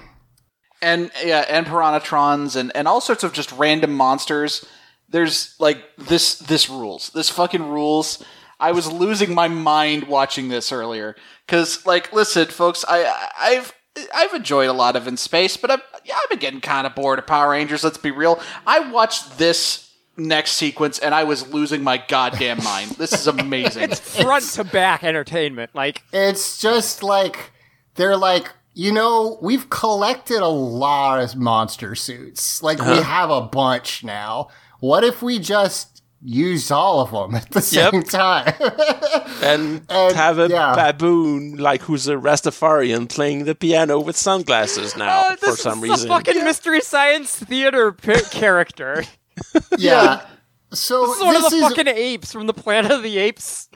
and 0.80 1.10
yeah, 1.24 1.44
and 1.48 1.66
Piranhatrons 1.66 2.54
and 2.54 2.70
and 2.76 2.86
all 2.86 3.00
sorts 3.00 3.24
of 3.24 3.32
just 3.32 3.50
random 3.52 3.92
monsters. 3.94 4.64
There's 5.08 5.56
like 5.58 5.82
this 5.96 6.38
this 6.38 6.70
rules. 6.70 7.10
This 7.10 7.28
fucking 7.30 7.66
rules. 7.68 8.24
I 8.60 8.72
was 8.72 8.90
losing 8.90 9.34
my 9.34 9.48
mind 9.48 10.04
watching 10.04 10.48
this 10.48 10.70
earlier 10.70 11.16
cuz 11.48 11.84
like 11.86 12.12
listen 12.12 12.46
folks, 12.46 12.84
I 12.86 13.30
I've 13.40 13.72
I've 14.14 14.32
enjoyed 14.34 14.68
a 14.68 14.72
lot 14.72 14.94
of 14.94 15.08
in 15.08 15.16
space, 15.16 15.56
but 15.56 15.70
I've 15.72 15.82
yeah, 16.08 16.16
I've 16.22 16.30
been 16.30 16.38
getting 16.38 16.60
kind 16.60 16.86
of 16.86 16.94
bored 16.94 17.18
of 17.18 17.26
Power 17.26 17.50
Rangers, 17.50 17.84
let's 17.84 17.98
be 17.98 18.10
real. 18.10 18.40
I 18.66 18.80
watched 18.90 19.38
this 19.38 19.84
next 20.16 20.52
sequence 20.52 20.98
and 20.98 21.14
I 21.14 21.22
was 21.24 21.52
losing 21.52 21.84
my 21.84 22.02
goddamn 22.08 22.62
mind. 22.64 22.92
This 22.92 23.12
is 23.12 23.26
amazing. 23.28 23.84
It's 23.84 24.00
front 24.20 24.44
to 24.54 24.64
back 24.64 25.04
entertainment. 25.04 25.70
Like 25.74 26.02
It's 26.12 26.60
just 26.60 27.02
like 27.04 27.52
they're 27.94 28.16
like, 28.16 28.52
you 28.74 28.90
know, 28.92 29.38
we've 29.42 29.70
collected 29.70 30.40
a 30.40 30.48
lot 30.48 31.20
of 31.22 31.36
monster 31.36 31.94
suits. 31.94 32.62
Like 32.62 32.80
Uh-huh. 32.80 32.94
we 32.96 33.02
have 33.02 33.30
a 33.30 33.42
bunch 33.42 34.02
now. 34.02 34.48
What 34.80 35.04
if 35.04 35.22
we 35.22 35.38
just 35.38 35.97
used 36.22 36.72
all 36.72 37.00
of 37.00 37.10
them 37.12 37.34
at 37.34 37.50
the 37.50 37.60
Yep. 37.70 37.92
same 37.92 38.02
time? 38.02 38.54
and, 39.42 39.82
And, 39.88 40.16
have 40.16 40.38
a 40.38 40.48
yeah. 40.48 40.74
baboon 40.74 41.56
like 41.58 41.82
who's 41.82 42.08
a 42.08 42.14
Rastafarian 42.14 43.08
playing 43.08 43.44
the 43.44 43.54
piano 43.54 44.00
with 44.00 44.16
sunglasses 44.16 44.96
now 44.96 45.28
oh, 45.30 45.36
for 45.36 45.46
this 45.46 45.60
some 45.62 45.82
is 45.84 45.90
reason. 45.90 46.10
a 46.10 46.14
fucking 46.14 46.44
mystery 46.44 46.80
science 46.80 47.36
theater 47.36 47.92
pi- 47.92 48.20
character. 48.30 49.04
yeah. 49.78 50.26
So 50.72 51.06
This 51.06 51.16
is 51.18 51.22
one 51.24 51.36
of 51.36 51.50
the 51.50 51.56
is 51.56 51.62
fucking 51.62 51.88
apes 51.88 52.32
from 52.32 52.46
the 52.46 52.54
Planet 52.54 52.90
of 52.90 53.02
the 53.02 53.18
Apes 53.18 53.68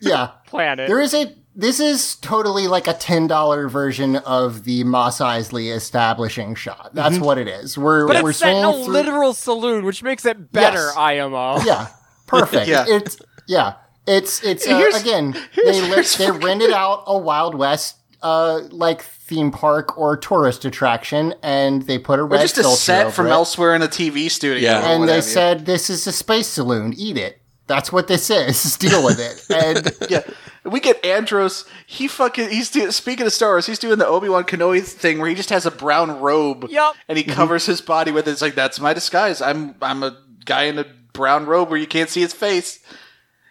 yeah. 0.00 0.30
planet. 0.46 0.88
There 0.88 1.00
is 1.00 1.14
a 1.14 1.34
this 1.60 1.78
is 1.80 2.16
totally 2.16 2.66
like 2.66 2.86
a 2.88 2.94
ten 2.94 3.26
dollar 3.26 3.68
version 3.68 4.16
of 4.16 4.64
the 4.64 4.84
Mos 4.84 5.18
Eisley 5.18 5.74
establishing 5.74 6.54
shot. 6.54 6.90
That's 6.94 7.18
what 7.18 7.38
it 7.38 7.48
is. 7.48 7.76
We're 7.78 8.00
Mm-hmm. 8.04 8.12
but 8.12 8.22
we're 8.22 8.30
it's 8.30 8.38
set 8.38 8.56
in 8.56 8.64
a 8.64 8.72
through- 8.72 8.92
literal 8.92 9.32
saloon, 9.34 9.84
which 9.84 10.02
makes 10.02 10.24
it 10.24 10.52
better, 10.52 10.86
Yes. 10.86 10.96
IMO. 10.96 11.60
Yeah, 11.64 11.88
perfect. 12.26 12.66
Yeah. 12.68 12.84
It's 12.88 13.16
yeah. 13.46 13.74
It's 14.06 14.42
it's 14.42 14.66
uh, 14.66 14.78
Here's- 14.78 15.00
again 15.00 15.32
here's 15.52 15.66
they 15.76 15.82
li- 15.82 15.90
where's 15.90 16.16
they 16.16 16.30
rented 16.30 16.72
out 16.72 17.04
a 17.06 17.16
Wild 17.18 17.54
West 17.54 17.96
uh 18.22 18.60
like 18.70 19.02
theme 19.02 19.50
park 19.50 19.96
or 19.96 20.16
tourist 20.16 20.64
attraction 20.64 21.34
and 21.42 21.82
they 21.82 21.98
put 21.98 22.18
a 22.18 22.22
Or 22.22 22.36
just 22.38 22.58
a 22.58 22.64
set 22.64 23.12
from 23.14 23.28
it, 23.28 23.30
elsewhere 23.30 23.74
in 23.74 23.82
a 23.82 23.86
TV 23.88 24.30
studio. 24.30 24.58
Yeah. 24.70 24.90
and 24.92 25.08
they 25.08 25.20
said 25.22 25.64
this 25.66 25.88
is 25.88 26.06
a 26.06 26.12
space 26.12 26.46
saloon 26.48 26.92
eat 26.98 27.16
it 27.16 27.40
that's 27.66 27.90
what 27.92 28.08
this 28.08 28.28
is 28.30 28.76
deal 28.78 29.02
with 29.04 29.18
it 29.20 29.46
and 29.48 30.10
Yeah, 30.10 30.20
we 30.64 30.80
get 30.80 31.04
Andros. 31.04 31.64
He 31.86 32.08
fucking 32.08 32.50
he's 32.50 32.70
do, 32.70 32.90
speaking 32.90 33.26
of 33.26 33.32
Star 33.32 33.50
Wars. 33.50 33.66
He's 33.66 33.78
doing 33.78 33.98
the 33.98 34.06
Obi 34.06 34.28
Wan 34.28 34.44
Kenobi 34.44 34.82
thing 34.82 35.18
where 35.18 35.28
he 35.28 35.34
just 35.34 35.50
has 35.50 35.66
a 35.66 35.70
brown 35.70 36.20
robe. 36.20 36.66
Yup. 36.70 36.96
and 37.08 37.16
he 37.16 37.24
covers 37.24 37.66
his 37.66 37.80
body 37.80 38.10
with 38.10 38.28
it. 38.28 38.32
It's 38.32 38.42
like 38.42 38.54
that's 38.54 38.80
my 38.80 38.92
disguise. 38.92 39.40
I'm 39.40 39.74
I'm 39.80 40.02
a 40.02 40.18
guy 40.44 40.64
in 40.64 40.78
a 40.78 40.86
brown 41.12 41.46
robe 41.46 41.70
where 41.70 41.78
you 41.78 41.86
can't 41.86 42.10
see 42.10 42.20
his 42.20 42.32
face. 42.32 42.80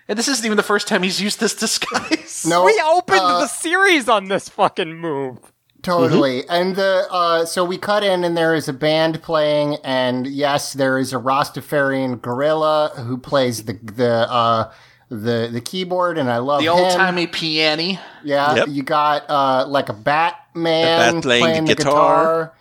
And 0.08 0.18
this 0.18 0.28
isn't 0.28 0.46
even 0.46 0.58
the 0.58 0.64
first 0.64 0.88
time 0.88 1.04
he's 1.04 1.22
used 1.22 1.40
this 1.40 1.54
disguise. 1.56 2.46
no 2.48 2.66
We 2.66 2.82
opened 2.86 3.20
uh, 3.22 3.40
the 3.42 3.48
series 3.48 4.10
on 4.10 4.26
this 4.26 4.50
fucking 4.50 4.96
move. 4.96 5.38
Totally. 5.82 6.48
And 6.50 6.76
the 6.76 7.08
uh 7.10 7.46
so 7.46 7.64
we 7.64 7.78
cut 7.78 8.04
in 8.04 8.24
and 8.24 8.36
there 8.36 8.54
is 8.54 8.68
a 8.68 8.74
band 8.74 9.22
playing 9.24 9.78
and 9.84 10.28
yes, 10.28 10.74
there 10.74 10.98
is 10.98 11.14
a 11.14 11.18
Rastafarian 11.18 12.22
gorilla 12.22 12.92
who 12.98 13.18
plays 13.18 13.64
the 13.64 13.74
the 13.74 14.30
uh 14.30 14.72
the 15.10 15.50
the 15.52 15.62
keyboard 15.62 16.18
and 16.18 16.30
I 16.30 16.38
love 16.38 16.62
the 16.62 16.70
old 16.70 16.92
timey 16.94 17.28
piano. 17.28 18.00
Yeah, 18.24 18.56
Yep. 18.56 18.68
you 18.70 18.84
got 18.84 19.30
uh 19.30 19.66
like 19.68 19.90
a 19.90 19.94
Batman 19.94 21.10
A 21.10 21.14
bat 21.14 21.24
playing 21.24 21.66
the 21.66 21.74
the 21.74 21.76
guitar. 21.76 21.94
guitar. 21.96 22.54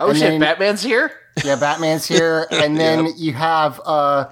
Oh 0.00 0.08
And 0.10 0.18
shit, 0.18 0.28
then- 0.30 0.40
Batman's 0.40 0.82
here. 0.82 1.12
Yeah, 1.44 1.56
Batman's 1.56 2.06
here 2.06 2.46
and 2.50 2.76
then 2.76 3.08
you 3.16 3.32
have 3.32 3.80
uh 3.84 4.26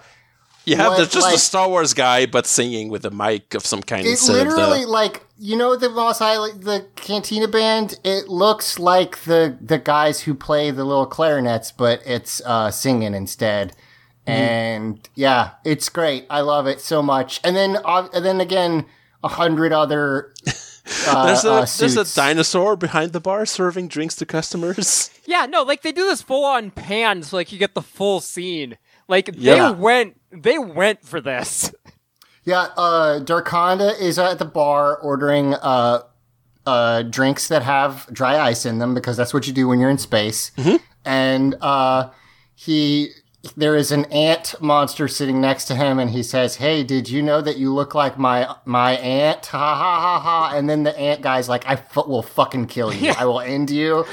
You 0.65 0.77
have 0.77 0.93
What, 0.93 0.99
the, 0.99 1.05
just 1.07 1.27
like- 1.27 1.35
a 1.35 1.39
Star 1.39 1.69
Wars 1.69 1.95
guy, 1.95 2.27
but 2.27 2.47
singing 2.47 2.89
with 2.91 3.05
a 3.07 3.11
mic 3.11 3.55
of 3.55 3.65
some 3.67 3.83
kind 3.83 4.07
it 4.07 4.11
instead 4.11 4.47
literally 4.49 4.83
of 4.83 4.87
the. 4.87 4.93
like 4.93 5.25
you 5.39 5.57
know 5.57 5.75
the 5.75 5.89
Mos 5.89 6.19
Eisley 6.21 6.63
the 6.63 6.87
Cantina 6.97 7.49
band 7.49 7.99
it 8.05 8.29
looks 8.29 8.79
like 8.79 9.25
the 9.25 9.57
the 9.61 9.79
guys 9.79 10.21
who 10.21 10.35
play 10.35 10.71
the 10.71 10.85
little 10.85 11.07
clarinets 11.07 11.73
but 11.73 12.01
it's 12.05 12.41
uh 12.45 12.71
singing 12.71 13.15
instead. 13.15 13.73
And 14.27 15.09
yeah 15.15 15.51
it's 15.65 15.89
great 15.89 16.27
I 16.31 16.41
love 16.43 16.67
it 16.67 16.81
so 16.81 17.03
much 17.03 17.41
and 17.43 17.57
then 17.57 17.77
uh, 17.85 18.09
and 18.15 18.25
then 18.25 18.41
again 18.41 18.87
a 19.25 19.29
hundred 19.29 19.73
other 19.73 20.33
uh, 21.07 21.27
There's 21.27 21.45
a 21.45 21.53
uh, 21.53 21.67
there's 21.79 21.97
a 21.97 22.15
dinosaur 22.15 22.77
behind 22.77 23.13
the 23.13 23.21
bar 23.21 23.47
serving 23.47 23.89
drinks 23.89 24.17
to 24.17 24.27
customers. 24.27 25.11
Yeah, 25.25 25.47
no, 25.47 25.63
like 25.63 25.83
they 25.83 25.93
do 25.93 26.05
this 26.05 26.21
full 26.21 26.45
on 26.45 26.73
pan, 26.73 27.23
so 27.23 27.37
like 27.37 27.53
you 27.53 27.59
get 27.59 27.75
the 27.75 27.81
full 27.81 28.21
scene. 28.21 28.77
Like 29.07 29.27
they 29.27 29.55
Yeah. 29.57 29.71
went, 29.71 30.21
they 30.33 30.59
went 30.59 31.05
for 31.07 31.21
this. 31.21 31.73
Yeah, 32.45 32.67
uh, 32.77 33.21
Darkonda 33.21 33.99
is 34.01 34.19
at 34.19 34.41
the 34.41 34.45
bar 34.45 34.97
ordering 34.97 35.55
uh, 35.55 36.01
uh, 36.67 37.03
drinks 37.03 37.47
that 37.47 37.63
have 37.63 38.09
dry 38.13 38.37
ice 38.37 38.67
in 38.67 38.79
them 38.81 38.95
because 38.95 39.17
that's 39.17 39.33
what 39.33 39.47
you 39.47 39.53
do 39.53 39.69
when 39.69 39.79
you're 39.79 39.91
in 39.91 39.97
space. 39.99 40.51
And 41.05 41.55
uh, 41.61 42.11
he, 42.57 43.11
there 43.57 43.75
is 43.75 43.91
an 43.91 44.05
ant 44.07 44.55
monster 44.61 45.09
sitting 45.09 45.41
next 45.41 45.65
to 45.65 45.75
him, 45.75 45.99
and 45.99 46.11
he 46.11 46.23
says, 46.23 46.57
"Hey, 46.57 46.85
did 46.85 47.09
you 47.09 47.23
know 47.23 47.41
that 47.41 47.57
you 47.59 47.75
look 47.75 47.95
like 47.95 48.17
my 48.19 48.55
my 48.65 48.93
aunt?" 48.99 49.47
Ha 49.47 49.59
ha 49.75 50.01
ha 50.01 50.21
ha! 50.21 50.57
And 50.57 50.71
then 50.71 50.85
the 50.85 50.97
ant 50.99 51.23
guy's 51.23 51.49
like, 51.49 51.67
"I 51.67 51.77
fu- 51.77 52.09
will 52.09 52.23
fucking 52.23 52.67
kill 52.67 52.93
you. 52.95 53.13
I 53.19 53.25
will 53.25 53.41
end 53.41 53.71
you." 53.71 54.05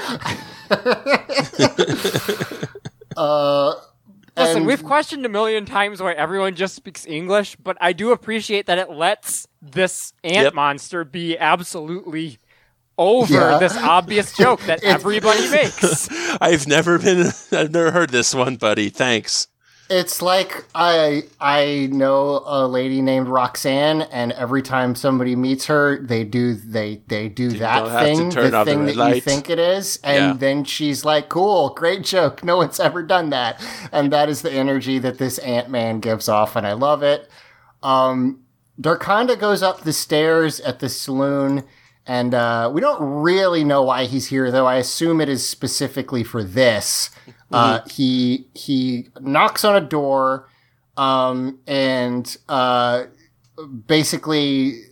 uh, 3.16 3.74
Listen, 4.36 4.56
and- 4.58 4.66
we've 4.66 4.84
questioned 4.84 5.26
a 5.26 5.28
million 5.28 5.64
times 5.66 6.00
why 6.02 6.12
everyone 6.12 6.54
just 6.54 6.74
speaks 6.74 7.06
English, 7.06 7.56
but 7.56 7.76
I 7.80 7.92
do 7.92 8.12
appreciate 8.12 8.66
that 8.66 8.78
it 8.78 8.90
lets 8.90 9.46
this 9.60 10.12
ant 10.24 10.44
Yep. 10.44 10.54
monster 10.54 11.04
be 11.04 11.36
absolutely 11.38 12.38
over 13.00 13.32
Yeah. 13.34 13.58
this 13.58 13.76
obvious 13.76 14.32
joke 14.36 14.60
that 14.66 14.84
everybody 14.84 15.48
makes. 15.50 16.08
I've 16.40 16.68
never 16.68 16.98
been. 16.98 17.32
I've 17.52 17.72
never 17.72 17.90
heard 17.90 18.10
this 18.10 18.34
one, 18.34 18.56
buddy. 18.56 18.90
Thanks. 18.90 19.48
It's 19.88 20.22
like 20.22 20.66
I 20.72 21.24
I 21.40 21.88
know 21.90 22.44
a 22.46 22.64
lady 22.68 23.02
named 23.02 23.26
Roxanne, 23.26 24.02
and 24.02 24.30
every 24.32 24.62
time 24.62 24.94
somebody 24.94 25.34
meets 25.34 25.66
her, 25.66 25.98
they 26.00 26.22
do 26.22 26.54
they 26.54 27.02
they 27.08 27.28
do 27.28 27.50
that 27.58 27.80
don't 27.80 27.90
have 27.90 28.00
to 28.00 28.06
thing, 28.06 28.28
the 28.30 28.56
off 28.56 28.66
the 28.66 28.70
thing 28.70 28.84
red 28.86 28.94
that 28.96 29.14
you 29.16 29.20
think 29.20 29.50
it 29.50 29.58
is, 29.58 29.98
and 30.04 30.16
Yeah. 30.16 30.32
then 30.38 30.62
she's 30.62 31.04
like, 31.04 31.28
"Cool, 31.28 31.70
great 31.70 32.04
joke. 32.04 32.44
No 32.44 32.58
one's 32.58 32.78
ever 32.78 33.02
done 33.02 33.30
that," 33.30 33.60
and 33.90 34.12
that 34.12 34.28
is 34.28 34.42
the 34.42 34.52
energy 34.52 35.00
that 35.00 35.18
this 35.18 35.38
Ant 35.38 35.70
Man 35.70 35.98
gives 35.98 36.28
off, 36.28 36.54
and 36.54 36.64
I 36.64 36.74
love 36.74 37.02
it. 37.02 37.28
Um, 37.82 38.42
Darkonda 38.80 39.36
goes 39.40 39.60
up 39.62 39.80
the 39.82 39.92
stairs 39.92 40.60
at 40.60 40.78
the 40.78 40.88
saloon, 40.88 41.64
and 42.10 42.34
uh, 42.34 42.68
we 42.74 42.80
don't 42.80 43.00
really 43.00 43.62
know 43.62 43.84
why 43.84 44.06
he's 44.06 44.26
here, 44.26 44.50
though. 44.50 44.66
I 44.66 44.78
assume 44.78 45.20
it 45.20 45.28
is 45.28 45.48
specifically 45.48 46.24
for 46.24 46.42
this. 46.42 47.10
Uh, 47.52 47.80
he 47.88 48.48
he 48.52 49.08
knocks 49.20 49.64
on 49.64 49.76
a 49.76 49.80
door, 49.80 50.48
um, 50.96 51.60
and 51.68 52.36
uh, 52.48 53.04
basically, 53.86 54.82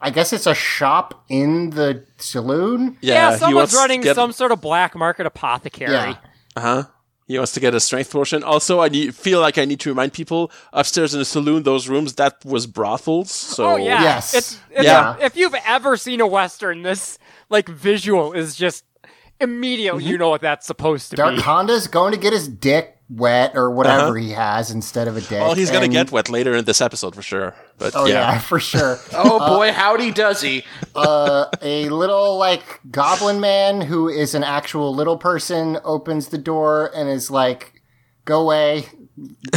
I 0.00 0.08
guess 0.08 0.32
it's 0.32 0.46
a 0.46 0.54
shop 0.54 1.24
in 1.28 1.70
the 1.70 2.06
saloon. 2.16 2.96
Yeah, 3.02 3.32
he 3.32 3.38
someone's 3.38 3.54
wants 3.72 3.74
running 3.74 4.00
get- 4.00 4.14
some 4.16 4.32
sort 4.32 4.50
of 4.50 4.62
black 4.62 4.94
market 4.94 5.26
apothecary. 5.26 5.92
Yeah. 5.92 6.16
Uh-huh. 6.56 6.84
He 7.26 7.36
wants 7.36 7.52
to 7.52 7.60
get 7.60 7.74
a 7.74 7.80
strength 7.80 8.12
potion. 8.12 8.44
Also, 8.44 8.80
I 8.80 8.88
need, 8.88 9.14
feel 9.14 9.40
like 9.40 9.58
I 9.58 9.64
need 9.64 9.80
to 9.80 9.88
remind 9.88 10.12
people 10.12 10.52
upstairs 10.72 11.12
in 11.12 11.18
the 11.18 11.24
saloon, 11.24 11.64
those 11.64 11.88
rooms 11.88 12.14
that 12.14 12.44
was 12.44 12.66
brothels. 12.68 13.32
So 13.32 13.70
Oh 13.72 13.76
yeah, 13.76 14.00
Yes. 14.02 14.32
It's, 14.34 14.60
it's 14.70 14.84
Yeah. 14.84 15.16
If 15.20 15.36
you've 15.36 15.54
ever 15.66 15.96
seen 15.96 16.20
a 16.20 16.26
western, 16.26 16.82
this 16.82 17.18
like 17.48 17.68
visual 17.68 18.32
is 18.32 18.54
just 18.54 18.84
immediately 19.40 20.02
Mm-hmm. 20.02 20.10
you 20.12 20.18
know 20.18 20.30
what 20.30 20.40
that's 20.40 20.66
supposed 20.66 21.10
to 21.10 21.16
be. 21.16 21.22
Darkonda's 21.22 21.88
going 21.88 22.12
to 22.12 22.18
get 22.18 22.32
his 22.32 22.48
dick 22.48 22.95
wet 23.08 23.52
or 23.54 23.70
whatever 23.70 24.16
he 24.18 24.30
has 24.30 24.70
instead 24.70 25.06
of 25.06 25.16
a 25.16 25.20
dick. 25.20 25.30
well, 25.30 25.54
he's 25.54 25.70
gonna 25.70 25.86
get 25.88 26.10
wet 26.10 26.28
later 26.28 26.54
in 26.56 26.64
this 26.64 26.80
episode 26.80 27.14
for 27.14 27.22
sure. 27.22 27.54
But 27.78 27.94
Oh 27.94 28.06
yeah, 28.06 28.14
yeah, 28.32 28.38
for 28.38 28.58
sure. 28.58 28.98
Oh 29.14 29.38
boy, 29.56 29.72
howdy 29.72 30.10
does 30.10 30.40
he? 30.42 30.64
uh, 30.96 31.46
a 31.62 31.88
little 31.88 32.36
like 32.36 32.80
goblin 32.90 33.40
man 33.40 33.80
who 33.80 34.08
is 34.08 34.34
an 34.34 34.42
actual 34.42 34.94
little 34.94 35.16
person 35.18 35.78
opens 35.84 36.28
the 36.28 36.38
door 36.38 36.90
and 36.94 37.08
is 37.08 37.30
like, 37.30 37.80
"Go 38.24 38.42
away, 38.42 38.86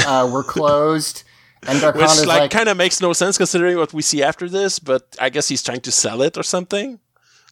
uh, 0.05 0.29
we're 0.31 0.43
closed." 0.57 1.23
And 1.67 1.81
which 1.81 1.93
Darkonda's 1.95 2.25
like, 2.25 2.39
like, 2.41 2.51
kind 2.51 2.69
of 2.69 2.77
makes 2.77 3.01
no 3.01 3.11
sense 3.13 3.37
considering 3.37 3.77
what 3.77 3.93
we 3.93 4.01
see 4.01 4.23
after 4.23 4.47
this. 4.47 4.79
But 4.79 5.17
I 5.19 5.29
guess 5.29 5.47
he's 5.49 5.61
trying 5.63 5.81
to 5.81 5.91
sell 5.91 6.21
it 6.21 6.37
or 6.37 6.43
something. 6.43 6.99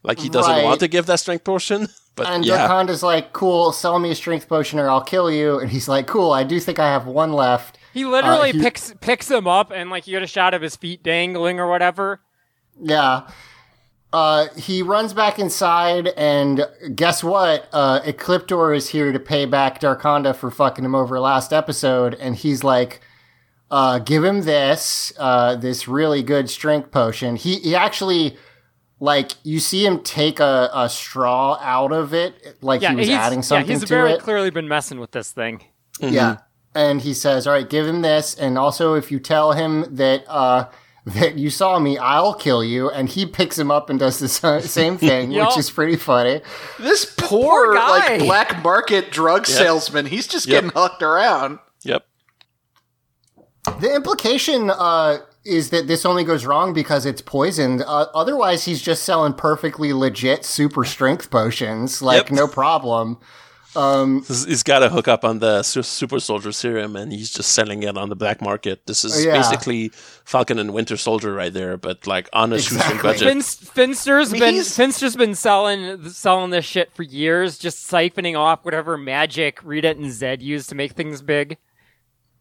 Like 0.04 0.20
he 0.20 0.30
doesn't 0.30 0.50
Right. 0.54 0.64
want 0.64 0.80
to 0.82 0.88
give 0.88 1.08
that 1.08 1.20
strength 1.20 1.44
potion. 1.44 1.88
But 2.18 2.28
and 2.28 2.44
yeah, 2.46 2.68
Darkonda's 2.68 3.04
like, 3.04 3.32
"Cool, 3.32 3.72
sell 3.72 4.00
me 4.00 4.10
a 4.12 4.16
strength 4.16 4.50
potion 4.50 4.80
or 4.80 4.90
I'll 4.90 5.04
kill 5.04 5.32
you." 5.32 5.60
And 5.60 5.70
he's 5.70 5.88
like, 5.88 6.08
"Cool, 6.08 6.32
I 6.34 6.44
do 6.44 6.60
think 6.60 6.80
I 6.80 6.88
have 6.88 7.06
one 7.08 7.32
left." 7.32 7.78
He 7.94 8.04
literally 8.06 8.50
Uh, 8.50 8.54
he- 8.54 8.60
picks 8.62 8.94
picks 9.00 9.32
him 9.32 9.48
up 9.48 9.72
and 9.74 9.90
like 9.90 10.06
you 10.08 10.12
get 10.16 10.24
a 10.24 10.28
shot 10.28 10.54
of 10.54 10.62
his 10.62 10.76
feet 10.76 11.02
dangling 11.04 11.60
or 11.60 11.70
whatever. 11.70 12.20
Yeah. 12.82 13.28
Uh, 14.14 14.48
he 14.56 14.82
runs 14.82 15.14
back 15.14 15.38
inside, 15.38 16.08
and 16.16 16.66
guess 16.96 17.24
what? 17.24 17.68
Uh, 17.74 18.00
Ecliptor 18.02 18.76
is 18.76 18.90
here 18.90 19.12
to 19.12 19.20
pay 19.20 19.46
back 19.46 19.82
Darkonda 19.82 20.34
for 20.36 20.50
fucking 20.50 20.86
him 20.86 20.96
over 20.96 21.20
last 21.20 21.52
episode, 21.52 22.16
and 22.16 22.36
he's 22.36 22.64
like, 22.64 23.02
uh, 23.70 24.00
give 24.00 24.24
him 24.24 24.44
this, 24.44 25.12
uh, 25.20 25.58
this 25.58 25.90
really 25.90 26.24
good 26.24 26.50
strength 26.50 26.90
potion. 26.90 27.36
He, 27.36 27.56
he 27.60 27.76
actually, 27.76 28.38
like, 29.00 29.32
you 29.44 29.60
see 29.60 29.86
him 29.86 30.00
take 30.02 30.40
a, 30.40 30.70
a 30.74 30.90
straw 30.90 31.58
out 31.62 31.92
of 31.92 32.14
it, 32.14 32.58
like 32.62 32.82
Yeah, 32.82 32.92
he 32.92 32.96
was 32.98 33.08
he's, 33.08 33.16
adding 33.16 33.40
yeah, 33.40 33.44
something 33.44 33.68
he's 33.70 33.82
to 33.82 33.88
very 33.88 34.12
it. 34.14 34.22
clearly 34.22 34.50
been 34.50 34.68
messing 34.68 35.00
with 35.00 35.12
this 35.12 35.32
thing. 35.32 35.64
Yeah. 36.00 36.38
And 36.76 37.02
he 37.02 37.14
says, 37.14 37.48
all 37.48 37.54
right, 37.54 37.68
give 37.70 37.88
him 37.88 38.02
this. 38.02 38.36
And 38.36 38.58
also, 38.58 38.94
if 38.94 39.12
you 39.12 39.20
tell 39.20 39.54
him 39.54 39.96
that, 39.96 40.24
uh, 40.28 40.66
that 41.08 41.38
you 41.38 41.50
saw 41.50 41.80
me, 41.80 41.98
I'll 41.98 42.34
kill 42.34 42.64
you. 42.64 42.90
And 42.90 43.08
he 43.10 43.26
picks 43.26 43.58
him 43.58 43.72
up 43.72 43.90
and 43.90 43.98
does 44.00 44.20
the 44.20 44.28
same 44.28 44.98
thing, 45.00 45.32
Yup. 45.32 45.50
which 45.50 45.58
is 45.58 45.72
pretty 45.72 45.96
funny. 45.96 46.42
This 46.80 47.06
poor, 47.18 47.68
poor 47.68 47.76
guy. 47.76 47.90
like 47.90 48.20
black 48.20 48.64
market 48.64 49.10
drug 49.12 49.46
salesman. 49.48 50.06
He's 50.08 50.28
just 50.28 50.48
Yep. 50.48 50.54
getting 50.64 50.70
hooked 50.76 51.02
around. 51.02 51.60
yep. 51.84 52.06
The 53.80 53.94
implication, 53.96 54.70
uh, 54.70 55.18
is 55.48 55.70
that 55.70 55.88
this 55.88 56.06
only 56.06 56.24
goes 56.24 56.46
wrong 56.46 56.74
because 56.74 57.06
it's 57.06 57.22
poisoned. 57.22 57.82
Uh, 57.82 58.08
otherwise, 58.14 58.66
he's 58.66 58.82
just 58.82 59.04
selling 59.04 59.34
perfectly 59.34 59.94
legit 59.94 60.44
super 60.46 60.84
strength 60.84 61.30
potions, 61.32 62.02
like 62.02 62.24
Yep. 62.30 62.32
no 62.32 62.48
problem. 62.48 63.18
He's- 63.74 64.46
He's 64.46 64.64
got 64.64 64.82
a 64.82 64.90
hook 64.90 65.08
up 65.08 65.24
on 65.24 65.38
the 65.38 65.62
super 65.62 66.20
soldier 66.20 66.52
serum, 66.52 66.96
and 66.96 67.14
he's 67.14 67.30
just 67.30 67.52
selling 67.52 67.84
it 67.84 67.96
on 67.96 68.10
the 68.10 68.16
black 68.16 68.42
market. 68.42 68.88
This 68.88 69.06
is 69.06 69.24
Yeah. 69.24 69.34
basically 69.38 69.92
Falcon 70.26 70.58
and 70.58 70.74
Winter 70.74 70.98
Soldier 70.98 71.32
right 71.32 71.54
there, 71.54 71.78
but 71.78 72.08
like 72.08 72.28
on 72.34 72.54
a 72.54 72.58
shoestring 72.58 72.98
Exactly. 72.98 73.08
budget. 73.08 73.28
Fin- 73.28 73.42
Finster's 73.42 74.32
mean, 74.32 74.40
been 74.40 74.54
he's- 74.56 74.76
Finster's 74.76 75.16
been 75.16 75.36
selling 75.36 76.10
selling 76.10 76.50
this 76.50 76.66
shit 76.66 76.92
for 76.96 77.04
years, 77.04 77.60
just 77.60 77.88
siphoning 77.90 78.36
off 78.36 78.66
whatever 78.66 78.98
magic 78.98 79.60
Rita 79.64 79.90
and 79.92 80.06
Zedd 80.06 80.42
use 80.42 80.66
to 80.68 80.76
make 80.76 80.94
things 80.94 81.22
big. 81.22 81.58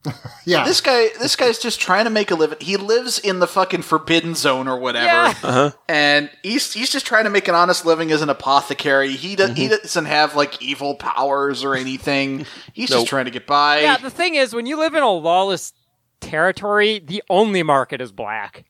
Yeah. 0.49 0.65
This 0.65 0.81
guy, 0.81 1.09
this 1.21 1.35
guy's 1.35 1.59
just 1.59 1.81
trying 1.81 2.05
to 2.05 2.11
make 2.11 2.31
a 2.31 2.37
living. 2.37 2.59
He 2.61 2.77
lives 2.77 3.19
in 3.19 3.41
the 3.41 3.49
fucking 3.49 3.83
forbidden 3.83 4.37
zone 4.37 4.69
or 4.69 4.79
whatever, 4.79 5.07
Yeah. 5.07 5.35
Uh-huh. 5.43 5.71
and 5.89 6.31
he's 6.45 6.73
he's 6.73 6.89
just 6.91 7.05
trying 7.05 7.25
to 7.25 7.31
make 7.31 7.49
an 7.49 7.57
honest 7.57 7.85
living 7.85 8.13
as 8.13 8.23
an 8.23 8.29
apothecary. 8.31 9.13
He 9.17 9.35
does, 9.35 9.51
he 9.57 9.65
Mm-hmm. 9.65 9.83
doesn't 9.83 10.05
have 10.05 10.37
like 10.37 10.63
evil 10.63 10.95
powers 10.95 11.65
or 11.65 11.75
anything. 11.75 12.47
He's 12.73 12.91
Nope. 12.91 12.99
just 13.01 13.09
trying 13.09 13.25
to 13.25 13.33
get 13.33 13.47
by. 13.47 13.81
Yeah, 13.81 13.97
the 13.97 14.09
thing 14.11 14.37
is, 14.37 14.55
when 14.55 14.67
you 14.67 14.79
live 14.79 14.95
in 14.95 15.03
a 15.03 15.11
lawless 15.11 15.73
territory, 16.21 16.99
the 16.99 17.23
only 17.29 17.63
market 17.63 18.01
is 18.01 18.13
black. 18.13 18.65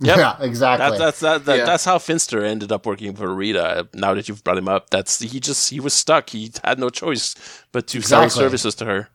Yep. 0.00 0.16
Yeah, 0.16 0.36
exactly. 0.42 0.90
That, 0.90 0.98
that's 0.98 1.20
that, 1.20 1.44
that, 1.44 1.58
Yeah. 1.58 1.64
that's 1.66 1.84
how 1.84 1.98
Finster 1.98 2.42
ended 2.44 2.72
up 2.72 2.84
working 2.84 3.14
for 3.14 3.32
Rita. 3.32 3.88
Now 3.94 4.12
that 4.14 4.28
you've 4.28 4.42
brought 4.42 4.58
him 4.58 4.68
up, 4.68 4.90
that's 4.90 5.20
he 5.20 5.38
just 5.38 5.70
he 5.70 5.78
was 5.80 5.94
stuck. 5.94 6.30
He 6.30 6.50
had 6.64 6.78
no 6.78 6.90
choice 6.90 7.34
but 7.72 7.86
to 7.88 8.00
sell 8.00 8.28
services 8.28 8.74
to 8.76 8.84
her. 8.86 9.08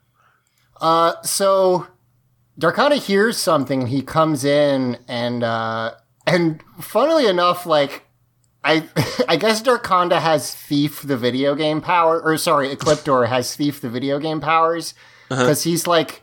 Uh, 0.82 1.22
so 1.24 1.88
Darkonda 2.60 2.98
hears 2.98 3.38
something. 3.38 3.88
He 3.88 4.02
comes 4.02 4.44
in 4.46 4.98
and 5.08 5.44
uh, 5.44 5.92
and 6.28 6.62
funnily 6.80 7.28
enough, 7.28 7.66
like 7.66 8.04
I 8.64 8.84
I 9.28 9.36
guess 9.38 9.62
Darkonda 9.62 10.20
has 10.22 10.54
thief 10.54 11.02
the 11.02 11.18
video 11.18 11.56
game 11.56 11.82
power, 11.82 12.22
or 12.22 12.38
sorry, 12.38 12.70
Ecliptor 12.76 13.28
has 13.28 13.56
thief 13.56 13.82
the 13.82 13.90
video 13.90 14.20
game 14.20 14.40
powers 14.42 14.94
Uh-huh. 15.32 15.44
because 15.44 15.64
he's 15.64 15.86
like 15.88 16.22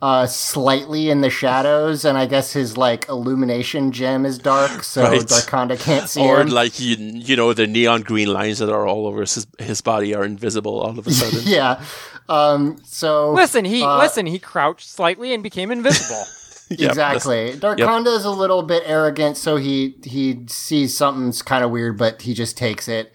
uh 0.00 0.26
slightly 0.26 1.10
in 1.10 1.20
the 1.20 1.30
shadows, 1.30 2.04
and 2.04 2.18
I 2.18 2.26
guess 2.26 2.52
his 2.52 2.76
like 2.76 3.08
illumination 3.08 3.92
gem 3.92 4.26
is 4.26 4.36
dark, 4.38 4.82
so 4.82 5.02
Right. 5.08 5.20
Darkonda 5.20 5.78
can't 5.78 6.08
see 6.08 6.20
Or 6.20 6.40
him. 6.40 6.48
like 6.48 6.80
you, 6.80 6.96
you 6.96 7.36
know 7.36 7.52
the 7.52 7.66
neon 7.68 8.02
green 8.02 8.32
lines 8.32 8.58
that 8.58 8.68
are 8.70 8.86
all 8.86 9.06
over 9.06 9.20
his 9.20 9.46
his 9.60 9.80
body 9.80 10.12
are 10.14 10.24
invisible 10.24 10.80
all 10.80 10.98
of 10.98 11.06
a 11.06 11.12
sudden. 11.20 11.40
yeah. 11.44 11.80
Um. 12.28 12.78
So 12.84 13.32
Listen, 13.32 13.64
he 13.64 13.82
uh, 13.82 13.98
listen, 13.98 14.26
he 14.26 14.38
crouched 14.38 14.88
slightly 14.88 15.34
and 15.34 15.42
became 15.42 15.70
invisible. 15.70 16.24
Yep, 16.78 16.90
exactly. 16.90 17.52
Darkonda 17.52 18.16
is 18.16 18.24
a 18.24 18.30
little 18.30 18.62
bit 18.62 18.82
arrogant, 18.86 19.36
so 19.36 19.56
he 19.56 19.96
he 20.04 20.44
sees 20.46 20.96
something's 20.96 21.42
kind 21.42 21.64
of 21.64 21.70
weird, 21.70 21.98
but 21.98 22.22
he 22.22 22.32
just 22.32 22.56
takes 22.56 22.88
it. 22.88 23.12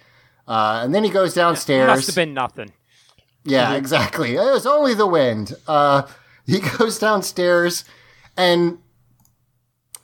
Uh, 0.47 0.81
and 0.83 0.93
then 0.93 1.03
he 1.03 1.09
goes 1.09 1.33
downstairs. 1.33 1.87
Must 1.87 2.07
have 2.07 2.15
been 2.15 2.33
nothing. 2.33 2.71
Yeah, 3.43 3.73
exactly. 3.73 4.35
It 4.35 4.39
was 4.39 4.65
only 4.67 4.93
the 4.93 5.07
wind. 5.07 5.53
Uh, 5.67 6.03
he 6.45 6.59
goes 6.59 6.99
downstairs, 6.99 7.83
and 8.35 8.77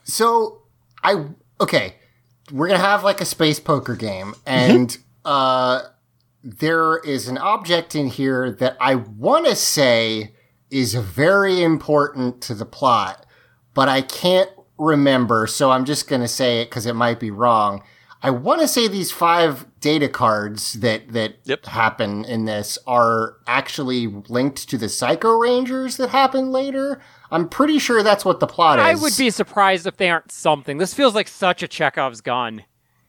so 0.03 0.63
I 1.03 1.27
okay. 1.61 1.95
We're 2.51 2.67
gonna 2.67 2.79
have 2.79 3.03
like 3.03 3.21
a 3.21 3.25
space 3.25 3.59
poker 3.59 3.95
game, 3.95 4.33
and 4.47 4.97
uh, 5.25 5.83
there 6.43 6.97
is 6.99 7.27
an 7.27 7.37
object 7.37 7.95
in 7.95 8.07
here 8.07 8.51
that 8.51 8.75
I 8.79 8.95
want 8.95 9.45
to 9.47 9.55
say 9.55 10.33
is 10.69 10.93
very 10.95 11.61
important 11.61 12.41
to 12.41 12.53
the 12.53 12.65
plot, 12.65 13.25
but 13.73 13.87
I 13.87 14.01
can't 14.01 14.49
remember, 14.77 15.47
so 15.47 15.71
I'm 15.71 15.85
just 15.85 16.07
gonna 16.09 16.27
say 16.27 16.61
it 16.61 16.65
because 16.69 16.85
it 16.85 16.95
might 16.95 17.19
be 17.19 17.31
wrong. 17.31 17.81
I 18.25 18.29
want 18.29 18.61
to 18.61 18.67
say 18.69 18.87
these 18.87 19.11
five 19.11 19.65
data 19.81 20.07
cards 20.07 20.73
that 20.73 21.11
that 21.11 21.35
Yep. 21.43 21.65
happen 21.67 22.23
in 22.25 22.45
this 22.45 22.77
are 22.87 23.35
actually 23.47 24.07
linked 24.07 24.69
to 24.69 24.77
the 24.77 24.87
Psycho 24.89 25.31
Rangers 25.37 25.97
that 25.97 26.09
happen 26.09 26.51
later. 26.51 27.01
I'm 27.31 27.49
pretty 27.49 27.79
sure 27.79 28.01
that's 28.01 28.23
what 28.25 28.39
the 28.39 28.47
plot 28.47 28.79
is. 28.79 28.85
I 28.85 28.95
would 28.95 29.17
be 29.17 29.29
surprised 29.29 29.85
if 29.85 29.97
they 29.97 30.09
aren't 30.09 30.31
something. 30.31 30.77
This 30.77 30.93
feels 30.93 31.15
like 31.15 31.27
such 31.27 31.61
a 31.63 31.67
Chekhov's 31.67 32.21
gun. 32.21 32.63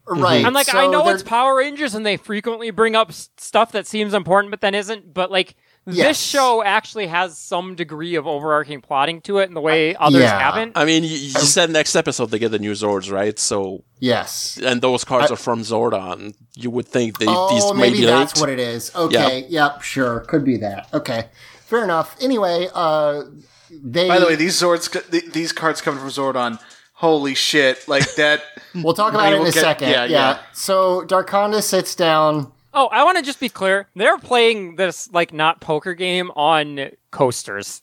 Right. 0.06 0.44
I'm 0.44 0.52
like, 0.52 0.66
so 0.66 0.78
I 0.78 0.86
know 0.86 1.04
they're- 1.04 1.14
it's 1.14 1.22
Power 1.22 1.56
Rangers 1.56 1.94
and 1.94 2.04
they 2.04 2.16
frequently 2.16 2.70
bring 2.70 2.94
up 2.96 3.10
s- 3.10 3.30
stuff 3.38 3.72
that 3.72 3.86
seems 3.86 4.14
important 4.14 4.50
but 4.50 4.60
then 4.60 4.74
isn't, 4.74 5.12
but 5.14 5.30
like 5.30 5.54
Yes. 5.86 6.06
this 6.08 6.18
show 6.20 6.62
actually 6.64 7.08
has 7.08 7.36
some 7.36 7.74
degree 7.74 8.14
of 8.14 8.26
overarching 8.26 8.80
plotting 8.80 9.20
to 9.22 9.36
it 9.40 9.48
in 9.48 9.54
the 9.54 9.60
way 9.60 9.94
others 9.94 10.22
yeah. 10.22 10.38
haven't. 10.38 10.72
I 10.78 10.86
mean, 10.86 11.02
you, 11.02 11.10
you 11.10 11.28
said 11.28 11.68
next 11.68 11.94
episode 11.94 12.30
they 12.30 12.38
get 12.38 12.52
the 12.52 12.58
new 12.58 12.72
Zords, 12.72 13.12
right? 13.12 13.38
So, 13.38 13.84
yes. 14.00 14.58
and 14.64 14.80
those 14.80 15.04
cards 15.04 15.30
are 15.30 15.36
from 15.36 15.60
Zordon. 15.60 16.34
You 16.56 16.70
would 16.70 16.88
think 16.88 17.18
they, 17.18 17.26
Oh, 17.28 17.54
these 17.54 17.70
may 17.74 17.90
maybe 17.90 17.98
be 17.98 18.06
that's 18.06 18.34
linked. 18.34 18.40
what 18.40 18.48
it 18.48 18.58
is. 18.60 18.94
Okay, 18.96 19.44
yep, 19.50 19.82
sure, 19.82 20.20
could 20.20 20.42
be 20.42 20.56
that. 20.56 20.88
Okay, 20.94 21.26
fair 21.66 21.84
enough. 21.84 22.16
Anyway, 22.18 22.66
uh, 22.72 23.24
they. 23.70 24.08
By 24.08 24.18
the 24.20 24.26
way, 24.26 24.36
these 24.36 24.58
Zords, 24.58 25.32
these 25.34 25.52
cards 25.52 25.82
coming 25.82 26.00
from 26.00 26.08
Zordon. 26.08 26.58
Holy 27.04 27.34
shit! 27.34 27.86
Like 27.86 28.14
that. 28.14 28.42
we'll 28.74 28.94
talk 28.94 29.12
about 29.12 29.30
it 29.32 29.36
in 29.36 29.42
a 29.46 29.50
get- 29.50 29.60
second. 29.60 29.90
yeah, 29.90 30.04
Yeah, 30.06 30.30
yeah. 30.30 30.38
So 30.54 31.02
Darkonda 31.02 31.62
sits 31.62 31.94
down. 31.94 32.50
Oh, 32.72 32.86
I 32.86 33.04
want 33.04 33.18
to 33.18 33.22
just 33.22 33.40
be 33.40 33.50
clear. 33.50 33.88
They're 33.94 34.16
playing 34.18 34.76
this 34.76 35.10
like 35.12 35.32
not 35.32 35.60
poker 35.60 35.92
game 35.94 36.30
on 36.30 36.92
coasters. 37.10 37.82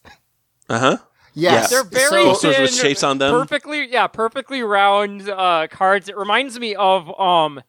Uh 0.67 0.79
huh. 0.79 0.97
Yes, 1.33 1.69
They're 1.69 1.83
very 1.83 2.09
so, 2.23 2.23
Coasters 2.31 2.57
with 2.59 2.73
shapes 2.75 3.03
on 3.03 3.17
them? 3.19 3.31
Perfectly, 3.31 3.89
yeah, 3.89 4.07
perfectly 4.07 4.63
round 4.63 5.29
uh, 5.29 5.67
cards. 5.69 6.09
It 6.09 6.17
reminds 6.17 6.59
me 6.59 6.73
of 6.75 7.07
um. 7.19 7.61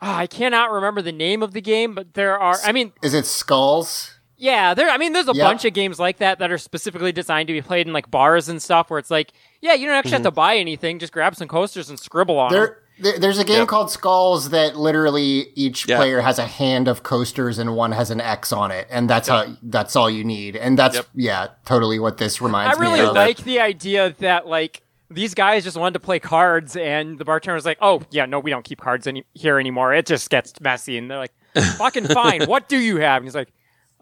ah, 0.00 0.18
I 0.18 0.26
cannot 0.28 0.70
remember 0.70 1.02
the 1.02 1.12
name 1.12 1.42
of 1.42 1.52
the 1.52 1.60
game, 1.60 1.94
but 1.94 2.14
there 2.14 2.38
are. 2.38 2.56
I 2.64 2.70
mean, 2.72 2.92
is 3.02 3.12
it 3.12 3.26
skulls? 3.26 4.14
yeah, 4.36 4.72
there. 4.72 4.88
I 4.88 4.98
mean, 4.98 5.12
there's 5.14 5.28
a 5.28 5.34
Yeah. 5.34 5.44
bunch 5.44 5.64
of 5.64 5.74
games 5.74 5.98
like 5.98 6.18
that 6.18 6.38
that 6.38 6.52
are 6.52 6.58
specifically 6.58 7.10
designed 7.12 7.48
to 7.48 7.52
be 7.52 7.60
played 7.60 7.86
in 7.88 7.92
like 7.92 8.08
bars 8.10 8.48
and 8.48 8.62
stuff, 8.62 8.88
where 8.88 8.98
it's 9.00 9.10
like, 9.10 9.32
yeah, 9.60 9.74
you 9.74 9.86
don't 9.86 9.94
actually 9.96 10.12
have 10.12 10.22
to 10.22 10.30
buy 10.30 10.56
anything. 10.56 10.98
Just 10.98 11.12
grab 11.12 11.34
some 11.36 11.48
coasters 11.48 11.88
and 11.90 11.98
scribble 11.98 12.38
on 12.38 12.52
them. 12.52 12.60
There, 12.60 12.78
there- 13.00 13.18
there's 13.18 13.38
a 13.38 13.44
game 13.44 13.60
Yeah. 13.60 13.66
called 13.66 13.90
Skulls 13.90 14.50
that 14.50 14.76
literally 14.76 15.52
each 15.54 15.86
Yeah. 15.88 15.96
player 15.98 16.20
has 16.20 16.38
a 16.38 16.46
hand 16.46 16.88
of 16.88 17.02
coasters 17.02 17.58
and 17.58 17.76
one 17.76 17.92
has 17.92 18.10
an 18.10 18.20
X 18.20 18.52
on 18.52 18.70
it, 18.70 18.86
and 18.90 19.08
that's 19.08 19.28
how 19.28 19.46
that's 19.62 19.94
all 19.96 20.10
you 20.10 20.24
need. 20.24 20.56
And 20.56 20.78
that's 20.78 20.96
Yep. 20.96 21.06
yeah, 21.14 21.46
totally 21.64 21.98
what 21.98 22.18
this 22.18 22.40
I 22.42 22.44
reminds 22.44 22.78
really 22.78 22.94
me 22.94 22.98
of. 23.00 23.04
I 23.06 23.08
really 23.12 23.14
like 23.28 23.36
the 23.44 23.60
idea 23.60 24.14
that 24.18 24.46
like 24.48 24.82
these 25.10 25.32
guys 25.34 25.64
just 25.64 25.76
wanted 25.76 25.94
to 25.94 26.00
play 26.00 26.18
cards, 26.18 26.76
and 26.76 27.18
the 27.18 27.24
bartender 27.24 27.54
was 27.54 27.64
like, 27.64 27.78
"Oh 27.80 28.02
yeah, 28.10 28.26
no, 28.26 28.40
we 28.40 28.50
don't 28.50 28.64
keep 28.64 28.80
cards 28.80 29.06
any- 29.06 29.24
here 29.32 29.58
anymore. 29.58 29.94
It 29.94 30.04
just 30.06 30.28
gets 30.28 30.52
messy." 30.60 30.98
And 30.98 31.10
they're 31.10 31.18
like, 31.18 31.32
"Fucking 31.78 32.08
fine. 32.08 32.44
What 32.44 32.68
do 32.68 32.76
you 32.76 32.98
have?" 32.98 33.18
And 33.18 33.24
he's 33.26 33.34
like, 33.34 33.48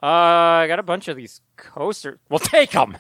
"Uh, 0.03 0.07
I 0.07 0.67
got 0.69 0.79
a 0.79 0.83
bunch 0.83 1.07
of 1.09 1.17
these 1.17 1.41
coasters. 1.57 2.19
We'll 2.29 2.39
take 2.41 2.73
them." 2.73 2.97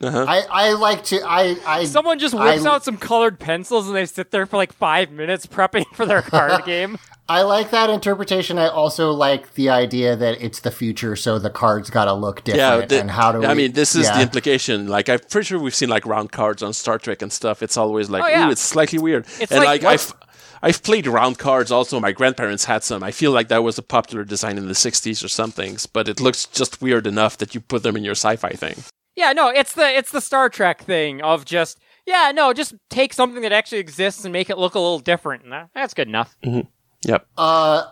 Uh-huh. 0.00 0.26
I, 0.28 0.42
I 0.50 0.72
like 0.72 1.04
to 1.04 1.20
I 1.24 1.56
I 1.66 1.84
Someone 1.84 2.18
just 2.18 2.34
whips 2.34 2.66
I- 2.66 2.70
out 2.70 2.84
some 2.84 2.96
colored 2.96 3.38
pencils, 3.38 3.86
and 3.86 3.96
they 3.96 4.06
sit 4.06 4.30
there 4.32 4.44
for 4.46 4.56
like 4.56 4.72
five 4.72 5.10
minutes 5.10 5.46
prepping 5.46 5.86
for 5.94 6.04
their 6.04 6.20
card 6.22 6.64
game. 6.66 6.98
I 7.26 7.40
like 7.42 7.70
that 7.70 7.88
interpretation. 7.88 8.58
I 8.58 8.68
also 8.68 9.10
like 9.12 9.54
the 9.54 9.70
idea 9.70 10.14
that 10.14 10.42
it's 10.44 10.60
the 10.60 10.70
future, 10.70 11.16
so 11.16 11.38
the 11.38 11.48
cards 11.48 11.88
got 11.88 12.04
to 12.04 12.12
look 12.12 12.42
Yeah, 12.46 12.54
different. 12.72 12.88
the- 12.90 13.00
and 13.00 13.10
how 13.10 13.32
do 13.32 13.38
we? 13.38 13.46
I 13.46 13.54
mean, 13.54 13.72
this 13.72 13.94
is 13.94 14.04
yeah. 14.06 14.16
the 14.16 14.22
implication. 14.24 14.88
Like, 14.88 15.08
I'm 15.08 15.20
pretty 15.20 15.46
sure 15.46 15.58
we've 15.58 15.74
seen 15.74 15.88
like 15.88 16.04
round 16.04 16.32
cards 16.32 16.62
on 16.62 16.74
Star 16.74 16.98
Trek 16.98 17.22
and 17.22 17.32
stuff. 17.32 17.62
It's 17.62 17.78
always 17.78 18.10
like, 18.10 18.24
Oh, 18.24 18.28
yeah. 18.28 18.48
ooh, 18.48 18.50
it's 18.50 18.60
slightly 18.60 18.98
weird. 18.98 19.24
It's 19.40 19.52
and 19.52 19.64
like 19.64 19.82
like, 19.82 19.94
I've 19.94 20.12
I've 20.60 20.82
played 20.82 21.06
round 21.06 21.38
cards. 21.38 21.70
Also, 21.72 21.98
my 21.98 22.12
grandparents 22.12 22.64
had 22.66 22.84
some. 22.84 23.02
I 23.02 23.10
feel 23.10 23.30
like 23.30 23.48
that 23.48 23.62
was 23.62 23.78
a 23.78 23.82
popular 23.82 24.24
design 24.24 24.58
in 24.58 24.66
the 24.66 24.74
'60s 24.74 25.24
or 25.24 25.28
something. 25.28 25.78
But 25.94 26.08
it 26.08 26.20
looks 26.20 26.44
just 26.44 26.82
weird 26.82 27.06
enough 27.06 27.38
that 27.38 27.54
you 27.54 27.60
put 27.62 27.82
them 27.84 27.96
in 27.96 28.04
your 28.04 28.16
sci-fi 28.16 28.50
thing. 28.50 28.82
Yeah, 29.16 29.32
no, 29.32 29.48
it's 29.48 29.72
the 29.74 29.86
it's 29.86 30.10
the 30.10 30.20
Star 30.20 30.48
Trek 30.48 30.82
thing 30.82 31.22
of 31.22 31.44
just 31.44 31.78
yeah, 32.06 32.32
no, 32.34 32.52
just 32.52 32.74
take 32.90 33.12
something 33.12 33.42
that 33.42 33.52
actually 33.52 33.78
exists 33.78 34.24
and 34.24 34.32
make 34.32 34.50
it 34.50 34.58
look 34.58 34.74
a 34.74 34.80
little 34.80 34.98
different. 34.98 35.46
Nah, 35.46 35.66
That's 35.74 35.94
good 35.94 36.08
enough. 36.08 36.36
Mm-hmm. 36.44 36.68
Yep. 37.06 37.26
Uh, 37.36 37.84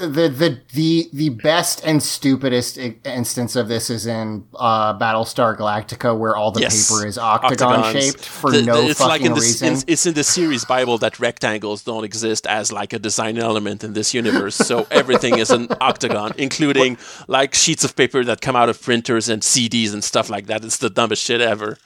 the 0.00 0.28
the 0.28 0.60
the 0.74 1.08
the 1.12 1.28
best 1.28 1.82
and 1.84 2.02
stupidest 2.02 2.78
instance 2.78 3.54
of 3.54 3.68
this 3.68 3.90
is 3.90 4.06
in 4.06 4.44
uh, 4.56 4.98
Battlestar 4.98 5.56
Galactica, 5.56 6.18
where 6.18 6.34
all 6.36 6.50
the 6.50 6.60
Yes. 6.60 6.88
paper 6.90 7.06
is 7.06 7.16
octagon 7.18 7.76
Octagons. 7.80 8.04
shaped 8.04 8.24
for 8.24 8.50
The- 8.50 8.62
no 8.62 8.80
it's 8.88 8.98
fucking 8.98 9.08
like 9.08 9.20
in 9.22 9.34
the, 9.34 9.40
reason. 9.40 9.68
in- 9.74 9.82
it's 9.86 10.04
in 10.06 10.14
the 10.14 10.24
series 10.24 10.64
Bible 10.64 10.98
that 10.98 11.20
rectangles 11.20 11.84
don't 11.84 12.04
exist 12.04 12.46
as 12.46 12.72
like 12.72 12.92
a 12.92 12.98
design 12.98 13.38
element 13.38 13.84
in 13.84 13.92
this 13.92 14.12
universe. 14.14 14.56
So 14.56 14.86
everything 14.90 15.38
is 15.38 15.50
an 15.50 15.68
octagon, 15.80 16.32
including 16.36 16.98
like 17.28 17.54
sheets 17.54 17.84
of 17.84 17.94
paper 17.94 18.24
that 18.24 18.40
come 18.40 18.56
out 18.56 18.68
of 18.68 18.80
printers 18.82 19.28
and 19.28 19.42
CDs 19.42 19.92
and 19.92 20.02
stuff 20.02 20.28
like 20.28 20.46
that. 20.46 20.64
It's 20.64 20.78
the 20.78 20.90
dumbest 20.90 21.22
shit 21.22 21.40
ever. 21.40 21.78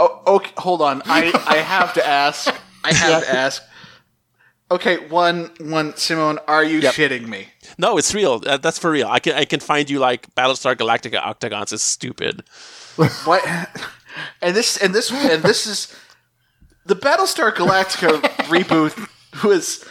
Oh, 0.00 0.22
okay, 0.26 0.50
hold 0.58 0.82
on. 0.82 1.02
I, 1.06 1.32
I 1.46 1.56
have 1.58 1.94
to 1.94 2.06
ask. 2.06 2.52
I 2.82 2.92
have 2.92 3.22
to 3.24 3.34
ask. 3.44 3.62
Okay, 4.70 4.96
one 5.08 5.50
one 5.60 5.94
Simone, 5.96 6.38
are 6.48 6.64
you 6.64 6.80
shitting 6.80 7.28
me? 7.28 7.48
No, 7.78 7.98
it's 7.98 8.14
real. 8.14 8.38
That, 8.40 8.62
that's 8.62 8.78
for 8.78 8.90
real. 8.90 9.08
I 9.08 9.18
can 9.20 9.34
I 9.34 9.44
can 9.44 9.60
find 9.60 9.88
you 9.90 9.98
like 9.98 10.34
Battlestar 10.34 10.74
Galactica 10.74 11.20
octagons. 11.22 11.72
It's 11.72 11.82
stupid. 11.82 12.42
What? 13.24 13.44
And 14.40 14.54
this 14.54 14.76
and 14.76 14.94
this 14.94 15.10
and 15.10 15.42
this 15.42 15.66
is 15.66 15.94
the 16.86 16.94
Battlestar 16.94 17.52
Galactica 17.52 18.20
reboot 18.46 19.08
was, 19.44 19.84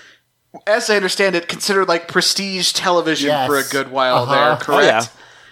as 0.65 0.89
I 0.89 0.95
understand 0.95 1.35
it, 1.35 1.47
considered 1.49 1.87
like 1.89 2.07
prestige 2.07 2.71
television 2.71 3.27
Yes. 3.27 3.47
for 3.47 3.57
a 3.57 3.63
good 3.63 3.91
while 3.91 4.23
Uh-huh. 4.23 4.31
there. 4.33 4.51
Oh, 4.53 4.55
Correct. 4.57 4.85
yeah. 4.87 5.05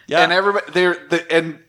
Yeah. 0.08 0.24
And 0.24 0.32
everybody 0.32 0.66
they're 0.72 0.98
the, 1.10 1.32
and 1.32 1.60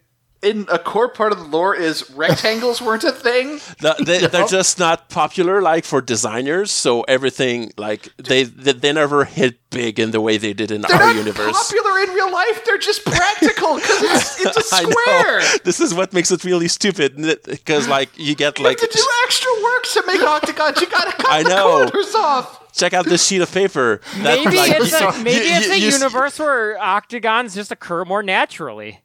in 0.43 0.67
a 0.71 0.79
core 0.79 1.09
part 1.09 1.33
of 1.33 1.39
the 1.39 1.45
lore 1.45 1.75
is 1.75 2.11
rectangles 2.11 2.81
weren't 2.83 3.05
a 3.05 3.13
thing. 3.13 3.61
The- 3.79 3.97
they, 4.05 4.27
they're 4.33 4.47
just 4.47 4.79
not 4.79 5.09
popular 5.09 5.61
like 5.63 5.85
for 5.85 6.01
designers 6.01 6.71
so 6.71 7.03
everything 7.03 7.73
like 7.77 8.09
they, 8.17 8.45
they 8.45 8.73
they 8.73 8.93
never 8.93 9.25
hit 9.25 9.59
big 9.71 9.99
in 9.99 10.11
the 10.11 10.21
way 10.21 10.37
they 10.39 10.53
did 10.53 10.71
in 10.71 10.83
They're 10.83 10.97
our 10.97 11.07
not 11.07 11.17
universe 11.17 11.57
popular 11.69 11.99
in 12.01 12.11
real 12.11 12.31
life. 12.31 12.65
They're 12.65 12.79
just 12.79 13.05
practical 13.17 13.77
because 13.77 14.03
it's, 14.03 14.41
it's 14.45 14.73
a 14.73 14.75
I 14.77 14.83
square. 14.83 15.39
know. 15.41 15.47
This 15.65 15.81
is 15.81 15.95
what 15.95 16.13
makes 16.13 16.31
it 16.31 16.45
really 16.45 16.69
stupid 16.69 17.17
because 17.47 17.89
like 17.89 18.11
you 18.19 18.35
get 18.35 18.59
You 18.59 18.65
like 18.67 18.81
have 18.81 18.91
to 18.91 18.97
do 18.99 19.05
extra 19.25 19.51
work 19.63 19.85
to 19.95 20.03
make 20.07 20.23
octagons. 20.23 20.81
You 20.81 20.89
gotta 20.91 21.13
cut 21.13 21.31
I 21.31 21.43
the 21.43 21.49
know. 21.49 21.89
corners 21.91 22.15
off. 22.15 22.73
check 22.73 22.93
out 22.93 23.05
this 23.07 23.27
sheet 23.27 23.41
of 23.41 23.53
paper. 23.53 24.01
That, 24.19 24.45
Maybe 24.45 24.57
like, 24.57 24.73
it's 24.73 25.01
you- 25.01 25.09
a, 25.09 25.13
maybe 25.23 25.45
you- 25.47 25.53
it's 25.55 25.69
a 25.69 25.79
you- 25.79 25.87
you- 25.87 25.93
universe 25.93 26.39
where 26.39 26.79
octagons 26.79 27.55
just 27.55 27.71
occur 27.73 28.05
more 28.05 28.23
naturally. 28.23 29.01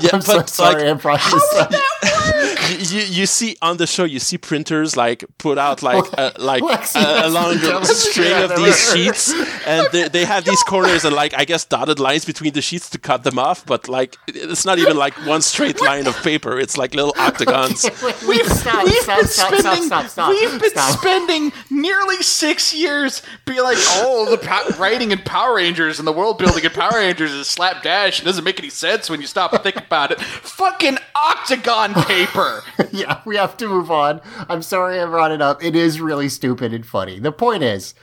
Yeah, 0.00 0.10
I'm 0.12 0.20
so 0.20 0.36
but 0.38 0.48
sorry, 0.48 0.84
like 0.84 1.00
Improv. 1.00 1.30
Just, 1.30 1.54
uh, 1.56 2.68
you, 2.70 2.98
you, 3.00 3.06
you 3.20 3.26
see 3.26 3.56
on 3.62 3.76
the 3.76 3.86
show, 3.86 4.04
you 4.04 4.18
see 4.18 4.38
printers 4.38 4.96
like 4.96 5.24
put 5.38 5.58
out 5.58 5.82
like 5.90 6.04
a, 6.18 6.32
like 6.38 6.62
Lexi 6.62 7.02
a, 7.02 7.26
a 7.26 7.28
long 7.28 7.56
string 7.84 8.32
of 8.42 8.56
these 8.56 8.92
sheets, 8.92 9.32
and 9.66 9.88
they, 9.92 10.08
they 10.08 10.24
have 10.24 10.44
these 10.44 10.62
corners 10.62 11.04
and 11.04 11.14
like 11.14 11.34
I 11.34 11.44
guess 11.44 11.64
dotted 11.64 11.98
lines 11.98 12.24
between 12.24 12.52
the 12.52 12.62
sheets 12.62 12.90
to 12.90 12.98
cut 12.98 13.24
them 13.24 13.38
off. 13.38 13.64
But 13.66 13.88
like 13.88 14.16
it's 14.28 14.64
not 14.64 14.78
even 14.78 14.96
like 14.96 15.14
one 15.26 15.42
straight 15.42 15.80
line 15.80 16.06
of 16.06 16.16
paper; 16.22 16.58
it's 16.58 16.76
like 16.76 16.94
little 16.94 17.14
octagons. 17.18 17.84
We've, 18.26 18.46
stop, 18.46 18.84
we've 18.84 18.94
stop, 18.94 19.20
been 19.20 19.26
stop, 19.28 20.06
spending 20.06 20.28
we've 20.28 20.60
been 20.60 20.76
spending 20.76 21.52
nearly 21.70 22.22
six 22.22 22.74
years 22.74 23.22
being 23.44 23.62
like, 23.62 23.78
oh, 23.78 24.28
the 24.30 24.38
po- 24.38 24.78
writing 24.78 25.10
in 25.10 25.18
Power 25.18 25.56
Rangers 25.56 25.98
and 25.98 26.06
the 26.06 26.12
world 26.12 26.38
building 26.38 26.64
in 26.64 26.70
Power 26.70 26.94
Rangers 26.94 27.32
is 27.32 27.46
slapdash. 27.46 28.20
It 28.20 28.24
doesn't 28.24 28.44
make 28.44 28.58
any 28.58 28.70
sense 28.70 29.10
when 29.10 29.20
you 29.20 29.26
stop 29.26 29.52
and 29.52 29.62
think 29.70 29.86
about 29.86 30.10
it. 30.10 30.20
Fucking 30.20 30.98
octagon 31.14 31.94
paper. 31.94 32.62
yeah, 32.92 33.20
we 33.24 33.36
have 33.36 33.56
to 33.58 33.68
move 33.68 33.90
on. 33.90 34.20
I'm 34.48 34.62
sorry 34.62 35.00
I 35.00 35.06
brought 35.06 35.32
it 35.32 35.42
up. 35.42 35.62
It 35.62 35.76
is 35.76 36.00
really 36.00 36.28
stupid 36.28 36.72
and 36.72 36.84
funny. 36.84 37.18
The 37.18 37.32
point 37.32 37.62
is, 37.62 37.94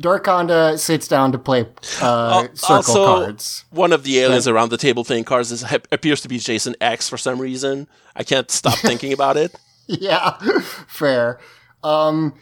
Darkonda 0.00 0.78
sits 0.78 1.06
down 1.06 1.32
to 1.32 1.38
play 1.38 1.66
uh, 2.00 2.48
circle 2.54 2.76
also, 2.76 3.06
cards. 3.06 3.64
one 3.70 3.92
of 3.92 4.04
the 4.04 4.18
aliens 4.20 4.48
around 4.48 4.70
the 4.70 4.76
table 4.76 5.04
playing 5.04 5.24
cards 5.24 5.52
is, 5.52 5.64
appears 5.92 6.20
to 6.22 6.28
be 6.28 6.38
Jason 6.38 6.74
X 6.80 7.08
for 7.08 7.18
some 7.18 7.40
reason. 7.40 7.88
I 8.16 8.24
can't 8.24 8.50
stop 8.50 8.78
thinking 8.78 9.12
about 9.12 9.36
it. 9.36 9.54
yeah, 9.86 10.38
fair. 10.88 11.38
Um, 11.84 12.34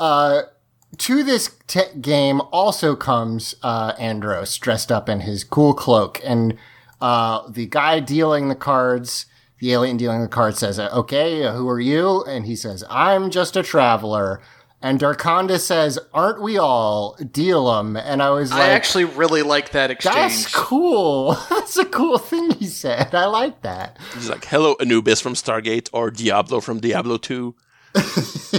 uh, 0.00 0.42
to 0.98 1.22
this 1.22 1.50
te- 1.66 1.98
game 2.00 2.40
also 2.52 2.94
comes 2.96 3.54
uh, 3.62 3.92
Andros 3.98 4.56
dressed 4.58 4.90
up 4.90 5.08
in 5.08 5.20
his 5.20 5.44
cool 5.44 5.74
cloak, 5.74 6.20
and 6.24 6.56
uh, 7.00 7.48
the 7.50 7.66
guy 7.66 8.00
dealing 8.00 8.48
the 8.48 8.54
cards, 8.54 9.26
the 9.60 9.72
alien 9.72 9.96
dealing 9.96 10.20
the 10.20 10.28
cards, 10.28 10.58
says, 10.58 10.78
"Okay, 10.78 11.44
uh, 11.44 11.52
who 11.52 11.68
are 11.68 11.80
you?" 11.80 12.22
And 12.24 12.46
he 12.46 12.56
says, 12.56 12.84
"I'm 12.90 13.30
just 13.30 13.56
a 13.56 13.62
traveler." 13.62 14.40
And 14.82 15.00
Darkonda 15.00 15.58
says, 15.58 15.98
"Aren't 16.12 16.42
we 16.42 16.58
all? 16.58 17.16
Deal 17.16 17.72
'em." 17.72 17.96
And 17.96 18.22
I 18.22 18.28
was 18.30 18.52
I 18.52 18.58
like, 18.58 18.68
actually 18.70 19.04
really 19.04 19.40
like 19.42 19.70
that 19.70 19.90
exchange. 19.90 20.14
"That's 20.14 20.54
cool. 20.54 21.32
That's 21.50 21.76
a 21.78 21.86
cool 21.86 22.18
thing 22.18 22.50
he 22.52 22.66
said. 22.66 23.14
I 23.14 23.24
like 23.26 23.62
that." 23.62 23.98
He's 24.12 24.28
like, 24.28 24.44
"Hello, 24.44 24.74
Anubis 24.80 25.20
from 25.20 25.32
Stargate 25.34 25.88
or 25.92 26.10
Diablo 26.10 26.60
from 26.60 26.80
Diablo 26.80 27.16
2. 27.16 27.54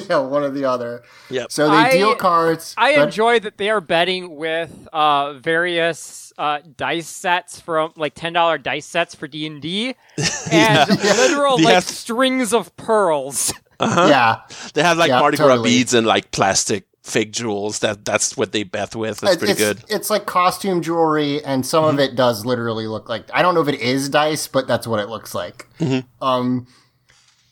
yeah, 0.09 0.17
one 0.19 0.43
or 0.43 0.49
the 0.49 0.63
other. 0.65 1.03
Yeah. 1.29 1.45
So 1.49 1.69
they 1.69 1.75
I- 1.75 1.91
deal 1.91 2.15
cards. 2.15 2.73
I 2.77 2.95
but- 2.95 3.03
enjoy 3.03 3.39
that 3.41 3.57
they 3.57 3.69
are 3.69 3.81
betting 3.81 4.35
with 4.35 4.87
uh, 4.93 5.33
various 5.33 6.24
uh, 6.37 6.59
dice 6.77 7.07
sets 7.07 7.59
from 7.59 7.91
like 7.95 8.13
ten 8.15 8.33
dollar 8.33 8.57
dice 8.57 8.85
sets 8.85 9.15
for 9.15 9.27
D 9.27 9.45
and 9.47 9.61
D, 9.61 9.95
and 10.51 10.89
literal 10.89 11.57
They 11.57 11.63
like 11.65 11.73
have- 11.75 11.83
strings 11.85 12.53
of 12.53 12.75
pearls. 12.77 13.53
Uh-huh. 13.79 14.07
Yeah, 14.09 14.41
They 14.73 14.83
have 14.83 14.97
like 14.97 15.09
Yeah, 15.09 15.19
Mardi 15.19 15.35
Gras 15.37 15.47
totally. 15.49 15.69
beads 15.69 15.93
and 15.93 16.07
like 16.07 16.31
plastic 16.31 16.87
fake 17.03 17.33
jewels. 17.33 17.79
That 17.79 18.05
that's 18.05 18.37
what 18.37 18.53
they 18.53 18.63
bet 18.63 18.95
with. 18.95 19.21
It's 19.21 19.35
pretty 19.35 19.51
it's, 19.51 19.59
good. 19.61 19.83
It's 19.89 20.09
like 20.09 20.25
costume 20.25 20.81
jewelry, 20.81 21.43
and 21.43 21.65
some 21.65 21.83
of 21.83 21.99
it 21.99 22.15
does 22.15 22.45
literally 22.45 22.87
look 22.87 23.09
like 23.09 23.25
I 23.33 23.41
don't 23.41 23.53
know 23.53 23.61
if 23.61 23.67
it 23.67 23.81
is 23.81 24.07
dice, 24.07 24.47
but 24.47 24.65
that's 24.67 24.87
what 24.87 25.01
it 25.01 25.09
looks 25.09 25.35
like. 25.35 25.67
Um, 26.21 26.67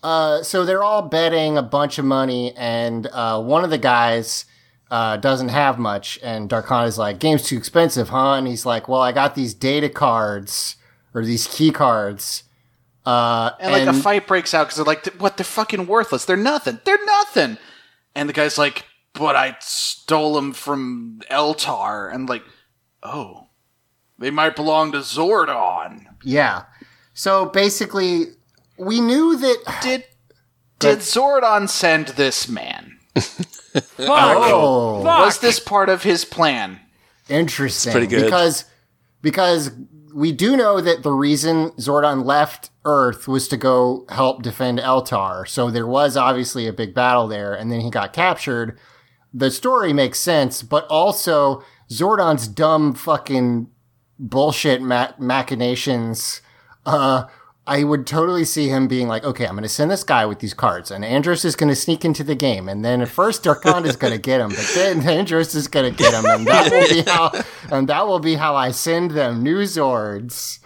uh, 0.02 0.44
so 0.44 0.66
they're 0.66 0.84
all 0.84 1.02
betting 1.04 1.58
a 1.58 1.62
bunch 1.62 1.98
of 1.98 2.06
money, 2.06 2.54
and 2.56 3.08
uh, 3.08 3.42
one 3.42 3.64
of 3.64 3.70
the 3.70 3.78
guys 3.78 4.46
uh, 4.94 5.18
doesn't 5.18 5.50
have 5.50 5.80
much, 5.80 6.20
and 6.22 6.48
Darkon 6.48 6.86
is 6.86 7.00
like, 7.00 7.18
"Game's 7.18 7.42
too 7.42 7.58
expensive, 7.58 8.10
huh?" 8.10 8.34
And 8.34 8.46
he's 8.46 8.64
like, 8.64 8.88
"Well, 8.88 9.02
I 9.02 9.12
got 9.12 9.34
these 9.34 9.56
data 9.56 9.90
cards 9.90 10.76
or 11.16 11.26
these 11.26 11.48
key 11.48 11.72
cards." 11.72 12.44
Uh, 13.04 13.50
And 13.60 13.72
like 13.72 13.88
a 13.88 13.94
fight 14.00 14.28
breaks 14.28 14.54
out 14.54 14.66
because 14.66 14.76
they're 14.76 14.86
like, 14.86 15.08
"What? 15.16 15.36
They're 15.36 15.46
fucking 15.46 15.88
worthless. 15.88 16.26
They're 16.26 16.38
nothing. 16.38 16.80
They're 16.84 17.04
nothing." 17.06 17.58
And 18.14 18.30
the 18.30 18.34
guy's 18.34 18.60
like, 18.60 18.86
"But 19.14 19.36
I 19.36 19.58
stole 19.62 20.36
them 20.36 20.54
from 20.54 21.22
Eltar." 21.32 22.14
And 22.14 22.30
like, 22.30 22.44
"Oh, 23.02 23.48
they 24.20 24.30
might 24.30 24.56
belong 24.56 24.92
to 24.92 25.00
Zordon." 25.00 26.06
yeah. 26.24 26.66
So 27.16 27.48
basically, 27.48 28.26
we 28.78 29.02
knew 29.02 29.38
that. 29.38 29.80
Did 29.82 30.04
did 30.78 31.00
Zordon 31.00 31.68
send 31.68 32.10
this 32.10 32.48
man? 32.48 33.00
Fuck. 33.74 34.38
Oh, 34.38 35.04
Fuck. 35.04 35.26
Was 35.26 35.40
this 35.40 35.60
part 35.60 35.90
of 35.90 36.04
his 36.04 36.26
plan? 36.26 36.80
Interesting. 37.30 37.92
pretty 37.92 38.08
good. 38.08 38.24
Because 38.24 38.66
because 39.22 39.72
we 40.14 40.32
do 40.32 40.56
know 40.56 40.80
that 40.82 41.04
the 41.04 41.12
reason 41.12 41.72
Zordon 41.72 42.24
left 42.26 42.70
Earth 42.86 43.28
was 43.28 43.48
to 43.48 43.58
go 43.58 44.06
help 44.10 44.44
defend 44.44 44.80
Eltar. 44.80 45.48
So 45.48 45.72
there 45.72 45.88
was 45.88 46.16
obviously 46.18 46.68
a 46.68 46.74
big 46.74 46.94
battle 46.94 47.28
there, 47.28 47.54
and 47.54 47.72
then 47.72 47.80
he 47.82 47.90
got 47.90 48.14
captured. 48.14 48.78
The 49.34 49.50
story 49.50 49.94
makes 49.94 50.20
sense, 50.20 50.62
but 50.62 50.86
also 50.88 51.64
Zordon's 51.90 52.48
dumb 52.48 52.94
fucking 52.94 53.68
bullshit 54.20 54.82
ma- 54.82 55.14
machinations. 55.18 56.42
Uh, 56.86 57.24
I 57.66 57.86
would 57.86 58.06
totally 58.06 58.44
see 58.44 58.68
him 58.68 58.88
being 58.90 59.08
like, 59.08 59.24
okay, 59.24 59.46
I'm 59.46 59.54
going 59.54 59.64
to 59.64 59.70
send 59.70 59.90
this 59.90 60.04
guy 60.04 60.26
with 60.26 60.40
these 60.40 60.54
cards, 60.54 60.92
and 60.92 61.06
Andros 61.06 61.46
is 61.46 61.56
going 61.56 61.70
to 61.70 61.76
sneak 61.76 62.04
into 62.04 62.22
the 62.24 62.36
game, 62.36 62.68
and 62.68 62.84
then 62.84 63.02
at 63.02 63.08
first 63.08 63.44
Darkon 63.44 63.86
is 63.86 63.96
going 63.96 64.12
to 64.12 64.20
get 64.20 64.42
him, 64.42 64.50
but 64.50 64.70
then 64.76 65.02
Andros 65.08 65.56
is 65.56 65.70
going 65.70 65.90
to 65.90 65.98
get 65.98 66.14
him, 66.14 66.26
and 66.26 66.46
that 66.46 66.70
will 66.72 66.90
be 66.90 67.02
how, 67.10 67.32
and 67.72 67.88
that 67.88 68.06
will 68.06 68.20
be 68.20 68.36
how 68.36 68.56
I 68.56 68.72
send 68.72 69.12
them 69.12 69.42
new 69.44 69.62
Zords. 69.64 70.60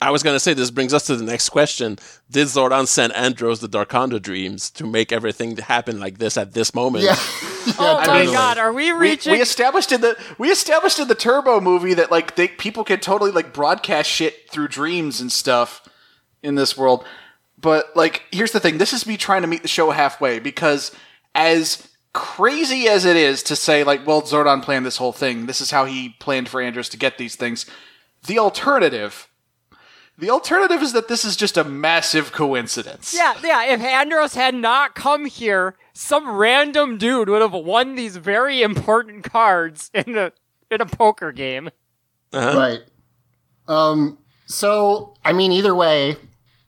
I 0.00 0.10
was 0.10 0.24
gonna 0.24 0.40
say 0.40 0.52
this 0.52 0.72
brings 0.72 0.92
us 0.92 1.06
to 1.06 1.14
the 1.14 1.22
next 1.24 1.50
question: 1.50 1.96
Did 2.28 2.48
Zordon 2.48 2.88
send 2.88 3.12
Andros 3.12 3.60
the 3.60 3.68
Darkonda 3.68 4.20
dreams 4.20 4.68
to 4.72 4.84
make 4.84 5.12
everything 5.12 5.56
happen 5.58 6.00
like 6.00 6.18
this 6.18 6.36
at 6.36 6.54
this 6.54 6.74
moment? 6.74 7.04
Yeah. 7.04 7.16
Oh 7.78 7.98
my 7.98 8.04
totally. 8.04 8.32
god, 8.34 8.58
are 8.58 8.72
we 8.72 8.92
We, 8.92 8.98
reaching? 8.98 9.30
we 9.30 9.40
established 9.40 9.92
in 9.92 10.00
the 10.00 10.16
we 10.36 10.50
established 10.50 10.98
in 10.98 11.06
the 11.06 11.14
Turbo 11.14 11.60
movie 11.60 11.94
that 11.94 12.10
like 12.10 12.34
they 12.34 12.48
people 12.48 12.82
can 12.82 12.98
totally 12.98 13.30
like 13.30 13.52
broadcast 13.54 14.10
shit 14.10 14.50
through 14.50 14.66
dreams 14.66 15.20
and 15.20 15.30
stuff 15.30 15.80
in 16.42 16.54
this 16.54 16.76
world. 16.76 17.04
But 17.60 17.96
like 17.96 18.22
here's 18.32 18.52
the 18.52 18.60
thing, 18.60 18.78
this 18.78 18.92
is 18.92 19.06
me 19.06 19.16
trying 19.16 19.42
to 19.42 19.48
meet 19.48 19.62
the 19.62 19.68
show 19.68 19.90
halfway 19.90 20.38
because 20.38 20.92
as 21.34 21.88
crazy 22.12 22.88
as 22.88 23.04
it 23.04 23.16
is 23.16 23.42
to 23.42 23.56
say 23.56 23.84
like 23.84 24.06
well 24.06 24.22
Zordon 24.22 24.62
planned 24.62 24.84
this 24.84 24.96
whole 24.96 25.12
thing, 25.12 25.46
this 25.46 25.60
is 25.60 25.70
how 25.70 25.84
he 25.84 26.10
planned 26.18 26.48
for 26.48 26.60
Andros 26.60 26.88
to 26.90 26.96
get 26.96 27.18
these 27.18 27.36
things. 27.36 27.66
The 28.26 28.38
alternative 28.38 29.28
the 30.18 30.30
alternative 30.30 30.82
is 30.82 30.92
that 30.92 31.08
this 31.08 31.24
is 31.24 31.36
just 31.36 31.56
a 31.56 31.64
massive 31.64 32.32
coincidence. 32.32 33.14
yeah, 33.16 33.34
yeah. 33.42 33.64
If 33.64 33.80
Andros 33.80 34.34
had 34.34 34.54
not 34.54 34.94
come 34.94 35.24
here, 35.24 35.74
some 35.94 36.30
random 36.30 36.98
dude 36.98 37.28
would 37.28 37.40
have 37.40 37.52
won 37.52 37.94
these 37.94 38.16
very 38.16 38.62
important 38.62 39.24
cards 39.24 39.90
in 39.94 40.16
a 40.16 40.32
in 40.70 40.80
a 40.80 40.86
poker 40.86 41.32
game. 41.32 41.70
Right. 42.32 42.80
Um, 43.68 44.18
so, 44.46 45.14
I 45.24 45.32
mean, 45.32 45.52
either 45.52 45.74
way, 45.74 46.16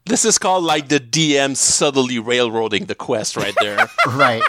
This 0.05 0.23
is 0.23 0.37
called 0.37 0.63
like 0.63 0.89
the 0.89 0.99
DM 0.99 1.55
subtly 1.57 2.19
railroading 2.19 2.85
the 2.85 2.95
quest 2.95 3.35
right 3.35 3.55
there. 3.59 3.87
right. 4.07 4.43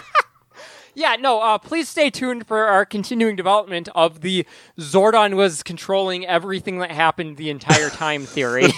Yeah, 0.93 1.15
no, 1.15 1.41
uh, 1.41 1.59
please 1.59 1.87
stay 1.87 2.09
tuned 2.09 2.47
for 2.47 2.65
our 2.65 2.83
continuing 2.83 3.35
development 3.35 3.87
of 3.93 4.21
the 4.21 4.47
Zordon 4.79 5.35
was 5.35 5.61
controlling 5.61 6.25
everything 6.25 6.79
that 6.79 6.89
happened 6.91 7.37
the 7.37 7.51
entire 7.51 7.89
time 7.89 8.25
theory. 8.25 8.67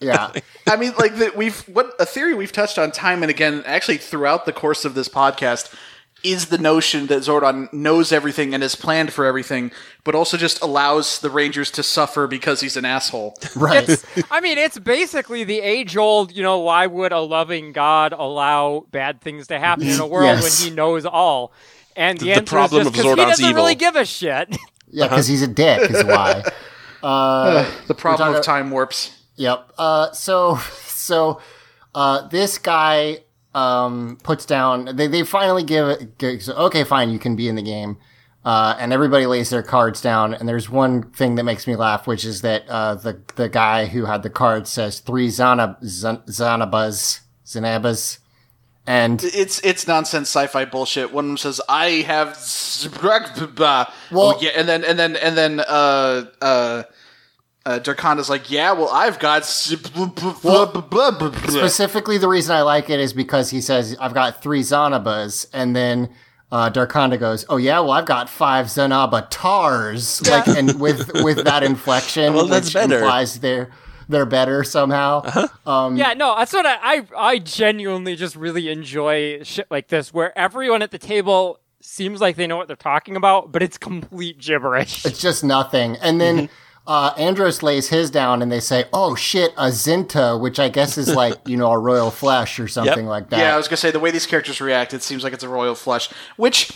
Yeah. 0.00 0.30
I 0.68 0.76
mean, 0.76 0.92
like 0.98 1.16
that 1.16 1.36
we've 1.36 1.58
what 1.62 1.94
a 1.98 2.06
theory 2.06 2.34
we've 2.34 2.52
touched 2.52 2.78
on 2.78 2.92
time 2.92 3.22
and 3.22 3.30
again, 3.30 3.62
actually 3.66 3.96
throughout 3.96 4.44
the 4.44 4.52
course 4.52 4.84
of 4.84 4.94
this 4.94 5.08
podcast, 5.08 5.74
is 6.24 6.46
the 6.46 6.58
notion 6.58 7.06
that 7.06 7.20
Zordon 7.20 7.72
knows 7.72 8.10
everything 8.10 8.52
and 8.54 8.62
has 8.62 8.74
planned 8.74 9.12
for 9.12 9.24
everything, 9.26 9.70
but 10.02 10.14
also 10.14 10.36
just 10.36 10.60
allows 10.62 11.20
the 11.20 11.30
Rangers 11.30 11.70
to 11.72 11.82
suffer 11.82 12.26
because 12.26 12.60
he's 12.60 12.76
an 12.76 12.84
asshole. 12.84 13.36
Right. 13.56 13.88
It's, 13.88 14.04
I 14.30 14.40
mean, 14.40 14.58
it's 14.58 14.78
basically 14.78 15.44
the 15.44 15.60
age 15.60 15.96
old, 15.96 16.32
you 16.34 16.42
know, 16.42 16.58
why 16.58 16.86
would 16.86 17.12
a 17.12 17.20
loving 17.20 17.72
God 17.72 18.12
allow 18.12 18.86
bad 18.90 19.20
things 19.20 19.46
to 19.48 19.58
happen 19.58 19.86
in 19.86 20.00
a 20.00 20.06
world 20.14 20.24
Yes. 20.40 20.60
when 20.62 20.70
he 20.70 20.74
knows 20.74 21.06
all? 21.06 21.52
And 21.94 22.18
the, 22.18 22.24
The- 22.26 22.30
the 22.32 22.36
answer 22.40 22.50
problem 22.50 22.80
is 22.82 22.86
of 22.88 22.92
just 22.94 23.04
'cause 23.06 23.16
he 23.18 23.24
doesn't 23.24 23.54
really 23.54 23.74
give 23.76 23.94
a 23.96 24.04
shit. 24.04 24.56
Yeah, 24.88 25.08
because 25.08 25.26
he's 25.26 25.42
a 25.42 25.48
dick, 25.48 25.90
is 25.90 26.04
why. 26.04 26.44
Uh, 27.02 27.68
The 27.88 27.94
problem 27.94 28.34
of 28.34 28.42
time 28.42 28.70
warps. 28.70 29.10
Yep. 29.34 29.72
Uh, 29.76 30.12
so, 30.12 30.58
so, 30.86 31.40
uh, 31.94 32.28
this 32.28 32.58
guy, 32.58 33.18
um, 33.56 34.18
puts 34.22 34.44
down, 34.44 34.96
they, 34.96 35.06
they 35.06 35.22
finally 35.24 35.64
give 35.64 35.88
it, 35.88 36.42
so, 36.42 36.52
okay, 36.66 36.84
fine, 36.84 37.08
you 37.10 37.18
can 37.18 37.34
be 37.36 37.48
in 37.48 37.56
the 37.56 37.62
game. 37.62 37.96
Uh, 38.44 38.76
and 38.78 38.92
everybody 38.92 39.26
lays 39.26 39.50
their 39.50 39.62
cards 39.62 40.00
down. 40.00 40.32
And 40.32 40.48
there's 40.48 40.70
one 40.70 41.10
thing 41.10 41.34
that 41.34 41.42
makes 41.42 41.66
me 41.66 41.74
laugh, 41.74 42.06
which 42.06 42.24
is 42.24 42.42
that, 42.42 42.68
uh, 42.68 42.94
the, 42.94 43.20
the 43.34 43.48
guy 43.48 43.86
who 43.86 44.04
had 44.04 44.22
the 44.22 44.30
card 44.30 44.68
says 44.68 45.00
three 45.00 45.28
Zana, 45.28 45.82
Zan, 45.84 46.18
Zanabas, 46.28 47.22
Zanabas. 47.44 48.18
And, 48.86 49.24
It's 49.24 49.58
it's 49.64 49.88
nonsense 49.88 50.28
sci-fi 50.28 50.64
bullshit. 50.64 51.12
One 51.12 51.24
of 51.24 51.28
them 51.30 51.36
says, 51.38 51.60
"I 51.68 52.04
have," 52.06 52.36
well, 53.58 53.92
Well- 54.12 54.38
yeah, 54.40 54.50
and 54.54 54.68
then 54.68 54.84
and 54.84 54.96
then 54.96 55.16
and 55.16 55.36
then 55.36 55.58
uh 55.58 56.26
uh. 56.40 56.82
Uh, 57.66 57.80
Darkonda's 57.80 58.30
like, 58.30 58.48
yeah, 58.48 58.70
well, 58.72 58.88
I've 58.90 59.18
got. 59.18 59.44
specifically 61.54 62.16
the 62.18 62.28
reason 62.28 62.54
I 62.54 62.62
like 62.62 62.88
it 62.90 63.00
is 63.00 63.12
because 63.12 63.50
he 63.50 63.60
says, 63.60 63.96
I've 64.00 64.14
got 64.14 64.42
three 64.42 64.60
Zanabas. 64.62 65.46
And 65.52 65.74
then, 65.74 66.10
uh, 66.52 66.70
Darkonda 66.70 67.18
goes, 67.18 67.44
"Oh 67.48 67.56
yeah, 67.56 67.80
well 67.80 67.90
I've 67.90 68.06
got 68.06 68.28
five 68.30 68.66
Zanabatars," 68.66 70.28
like, 70.30 70.46
and 70.46 70.80
with 70.80 71.10
with 71.24 71.44
that 71.44 71.62
inflection, 71.72 72.34
Well, 72.34 72.46
that's 72.46 72.66
which 72.68 72.74
better. 72.74 72.98
implies 72.98 73.40
they're 73.40 73.70
they're 74.08 74.26
better 74.26 74.62
somehow. 74.62 75.22
Um, 75.66 75.96
Yeah, 75.96 76.12
no, 76.14 76.36
that's 76.36 76.52
what 76.52 76.64
I, 76.64 76.76
I 76.80 77.02
I 77.16 77.38
genuinely 77.40 78.14
just 78.14 78.36
really 78.36 78.68
enjoy 78.68 79.42
shit 79.42 79.66
like 79.70 79.88
this, 79.88 80.14
where 80.14 80.36
everyone 80.38 80.82
at 80.82 80.92
the 80.92 80.98
table 80.98 81.58
seems 81.80 82.20
like 82.20 82.36
they 82.36 82.46
know 82.46 82.56
what 82.56 82.68
they're 82.68 82.76
talking 82.76 83.16
about, 83.16 83.50
but 83.50 83.60
it's 83.62 83.76
complete 83.76 84.38
gibberish. 84.38 85.04
It's 85.04 85.20
just 85.20 85.42
nothing. 85.42 85.96
And 85.96 86.20
then 86.20 86.36
Mm-hmm. 86.36 86.52
Uh, 86.86 87.12
Andros 87.16 87.62
lays 87.62 87.88
his 87.88 88.10
down, 88.10 88.42
and 88.42 88.50
they 88.50 88.60
say, 88.60 88.84
"Oh 88.92 89.14
shit, 89.14 89.52
a 89.56 89.68
Zinta," 89.68 90.40
which 90.40 90.60
I 90.60 90.68
guess 90.68 90.96
is 90.96 91.14
like 91.14 91.34
you 91.46 91.56
know 91.56 91.72
a 91.72 91.78
royal 91.78 92.10
flesh 92.22 92.60
or 92.60 92.68
something 92.68 93.06
like 93.06 93.30
that. 93.30 93.40
Yeah, 93.40 93.54
I 93.54 93.56
was 93.56 93.68
gonna 93.68 93.76
say 93.78 93.90
the 93.90 94.00
way 94.00 94.10
these 94.10 94.26
characters 94.26 94.60
react, 94.60 94.94
it 94.94 95.02
seems 95.02 95.24
like 95.24 95.32
it's 95.32 95.44
a 95.44 95.48
royal 95.48 95.74
flush, 95.74 96.08
which 96.36 96.72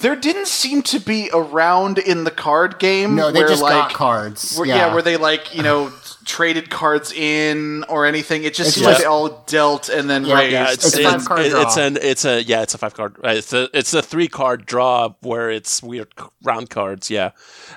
there 0.00 0.16
didn't 0.16 0.48
seem 0.48 0.82
to 0.82 0.98
be 0.98 1.30
around 1.32 1.98
in 1.98 2.24
the 2.24 2.30
card 2.30 2.78
game. 2.78 3.14
no, 3.14 3.30
they 3.30 3.40
where, 3.40 3.48
just 3.48 3.62
like, 3.62 3.72
got 3.72 3.92
cards. 3.92 4.56
Where, 4.56 4.66
yeah. 4.66 4.92
where 4.92 5.02
they 5.02 5.16
like 5.16 5.54
you 5.54 5.62
know 5.62 5.92
traded 6.28 6.70
cards 6.70 7.10
in 7.10 7.82
or 7.88 8.06
anything. 8.06 8.44
It 8.44 8.54
just 8.54 8.68
It's 8.68 8.74
seems 8.76 8.86
like 8.86 8.98
they 8.98 9.04
all 9.04 9.42
dealt 9.46 9.88
and 9.88 10.08
then 10.08 10.24
Yeah, 10.26 10.34
raised. 10.38 10.52
Yeah, 10.52 10.72
it's 10.72 10.86
It's 10.86 10.96
a 10.96 11.00
it- 11.00 11.04
five-card 11.10 11.40
it- 11.40 11.52
it's 11.54 11.74
draw. 11.74 11.84
an 11.84 11.98
it's 12.00 12.24
a 12.24 12.42
yeah 12.44 12.62
it's 12.62 12.74
a 12.74 12.78
five 12.78 12.94
card 12.94 13.16
right, 13.24 13.34
uh, 13.34 13.38
it's 13.38 13.52
a 13.52 13.68
it's 13.72 13.94
a 13.94 14.02
three 14.02 14.28
card 14.28 14.66
draw 14.66 15.08
where 15.22 15.50
it's 15.50 15.82
weird 15.82 16.08
round 16.44 16.70
cards 16.70 17.10
yeah, 17.10 17.30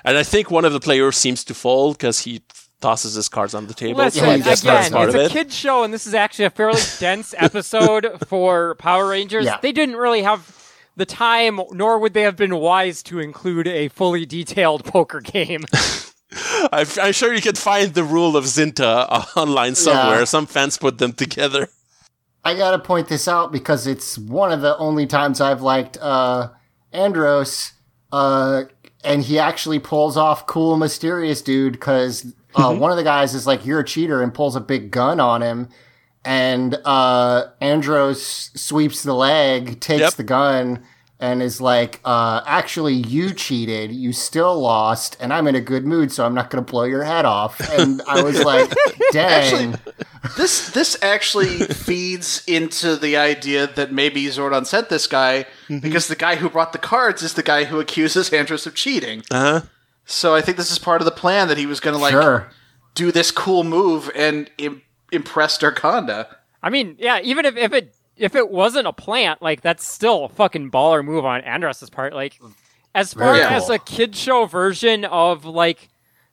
and 0.04 0.16
I 0.16 0.22
think 0.22 0.50
one 0.50 0.64
of 0.64 0.72
the 0.72 0.80
players 0.80 1.16
seems 1.16 1.42
to 1.44 1.54
fold 1.54 1.96
because 1.98 2.20
he 2.20 2.42
tosses 2.80 3.14
his 3.14 3.28
cards 3.28 3.54
on 3.54 3.68
the 3.68 3.74
table. 3.74 3.98
Listen, 4.00 4.24
so 4.24 4.30
I 4.30 4.38
guess 4.38 4.62
again, 4.62 4.92
part 4.92 5.08
it's 5.08 5.14
of 5.14 5.20
a 5.22 5.24
it. 5.26 5.30
kid's 5.32 5.56
show, 5.56 5.82
and 5.84 5.94
this 5.94 6.06
is 6.06 6.14
actually 6.14 6.44
a 6.46 6.50
fairly 6.50 6.80
dense 6.98 7.34
episode 7.38 8.18
for 8.28 8.74
Power 8.74 9.08
Rangers. 9.08 9.44
Yeah. 9.46 9.58
They 9.62 9.72
didn't 9.72 9.96
really 9.96 10.22
have 10.22 10.58
the 10.96 11.06
time, 11.06 11.58
nor 11.70 11.98
would 12.00 12.12
they 12.12 12.22
have 12.22 12.36
been 12.36 12.56
wise 12.56 13.02
to 13.04 13.18
include 13.20 13.66
a 13.68 13.88
fully 13.88 14.26
detailed 14.26 14.84
poker 14.84 15.20
game. 15.20 15.62
I'm, 16.72 16.86
I'm 17.00 17.12
sure 17.12 17.32
you 17.34 17.42
can 17.42 17.54
find 17.54 17.92
the 17.94 18.04
rule 18.04 18.36
of 18.36 18.44
Zinta 18.44 19.06
uh, 19.08 19.24
online 19.36 19.74
somewhere. 19.74 20.20
Yeah. 20.20 20.24
Some 20.24 20.46
fans 20.46 20.78
put 20.78 20.98
them 20.98 21.12
together. 21.12 21.68
I 22.44 22.54
gotta 22.56 22.78
point 22.80 23.08
this 23.08 23.28
out 23.28 23.52
because 23.52 23.86
it's 23.86 24.18
one 24.18 24.50
of 24.50 24.62
the 24.62 24.76
only 24.78 25.06
times 25.06 25.40
I've 25.40 25.62
liked 25.62 25.96
uh, 26.00 26.48
Andros, 26.92 27.72
uh, 28.10 28.64
and 29.04 29.22
he 29.22 29.38
actually 29.38 29.78
pulls 29.78 30.16
off 30.16 30.46
cool, 30.46 30.76
mysterious 30.76 31.40
dude. 31.40 31.74
Because 31.74 32.26
uh, 32.56 32.74
one 32.74 32.90
of 32.90 32.96
the 32.96 33.04
guys 33.04 33.34
is 33.34 33.46
like, 33.46 33.64
"You're 33.64 33.80
a 33.80 33.84
cheater," 33.84 34.22
and 34.22 34.34
pulls 34.34 34.56
a 34.56 34.60
big 34.60 34.90
gun 34.90 35.20
on 35.20 35.40
him, 35.40 35.68
and 36.24 36.74
uh, 36.84 37.44
Andros 37.60 38.50
sweeps 38.54 39.04
the 39.04 39.14
leg, 39.14 39.78
takes 39.80 40.00
Yep. 40.00 40.14
the 40.14 40.24
gun. 40.24 40.82
And 41.22 41.40
is 41.40 41.60
like, 41.60 42.00
uh, 42.04 42.42
actually, 42.46 42.94
you 42.94 43.32
cheated. 43.32 43.92
You 43.92 44.12
still 44.12 44.58
lost, 44.60 45.16
and 45.20 45.32
I'm 45.32 45.46
in 45.46 45.54
a 45.54 45.60
good 45.60 45.86
mood, 45.86 46.10
so 46.10 46.26
I'm 46.26 46.34
not 46.34 46.50
going 46.50 46.64
to 46.64 46.68
blow 46.68 46.82
your 46.82 47.04
head 47.04 47.24
off. 47.24 47.60
And 47.78 48.02
I 48.08 48.22
was 48.24 48.42
like, 48.52 48.74
dang. 49.12 49.76
this 50.36 50.70
this 50.72 51.00
actually 51.00 51.58
feeds 51.66 52.42
into 52.48 52.96
the 52.96 53.16
idea 53.16 53.68
that 53.68 53.92
maybe 53.92 54.24
Zordon 54.26 54.66
sent 54.66 54.88
this 54.88 55.06
guy 55.06 55.46
Mm-hmm. 55.68 55.78
because 55.78 56.08
the 56.08 56.16
guy 56.16 56.34
who 56.36 56.50
brought 56.50 56.72
the 56.72 56.78
cards 56.78 57.22
is 57.22 57.34
the 57.34 57.42
guy 57.42 57.64
who 57.64 57.78
accuses 57.78 58.30
Andros 58.32 58.66
of 58.66 58.74
cheating. 58.74 59.22
Uh 59.30 59.60
huh. 59.60 59.66
So 60.04 60.34
I 60.34 60.40
think 60.42 60.56
this 60.56 60.72
is 60.72 60.78
part 60.80 61.00
of 61.00 61.04
the 61.04 61.12
plan 61.12 61.46
that 61.48 61.56
he 61.56 61.66
was 61.66 61.78
going 61.78 61.94
to 61.94 62.02
like 62.02 62.10
sure. 62.12 62.50
do 62.96 63.12
this 63.12 63.30
cool 63.30 63.62
move 63.62 64.10
and 64.16 64.50
Im- 64.58 64.82
impress 65.12 65.56
Darkonda. 65.56 66.26
I 66.62 66.68
mean, 66.70 66.96
yeah, 66.98 67.20
even 67.22 67.46
if, 67.46 67.56
if 67.56 67.72
it 67.72 67.94
if 68.22 68.34
it 68.34 68.50
wasn't 68.50 68.86
a 68.86 68.92
plant, 68.92 69.42
like 69.42 69.60
that's 69.60 69.86
still 69.86 70.24
a 70.24 70.28
fucking 70.28 70.70
baller 70.70 71.04
move 71.04 71.24
on 71.24 71.40
Andros' 71.42 71.90
part. 71.90 72.14
Like, 72.14 72.38
as 72.94 73.12
far 73.14 73.34
Very 73.34 73.40
as 73.42 73.66
cool. 73.66 73.74
a 73.74 73.78
kid 73.78 74.14
show 74.16 74.46
version 74.46 75.04
of 75.04 75.44
like 75.44 75.88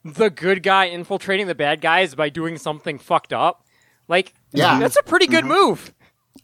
the 0.06 0.30
good 0.30 0.64
guy 0.64 0.86
infiltrating 0.86 1.48
the 1.48 1.56
bad 1.56 1.82
guys 1.82 2.16
by 2.16 2.30
doing 2.30 2.58
something 2.58 2.98
fucked 3.00 3.34
up, 3.34 3.66
like, 4.08 4.34
Yeah. 4.54 4.80
that's 4.80 4.96
a 4.98 5.04
pretty 5.04 5.28
good 5.28 5.46
move. 5.46 5.94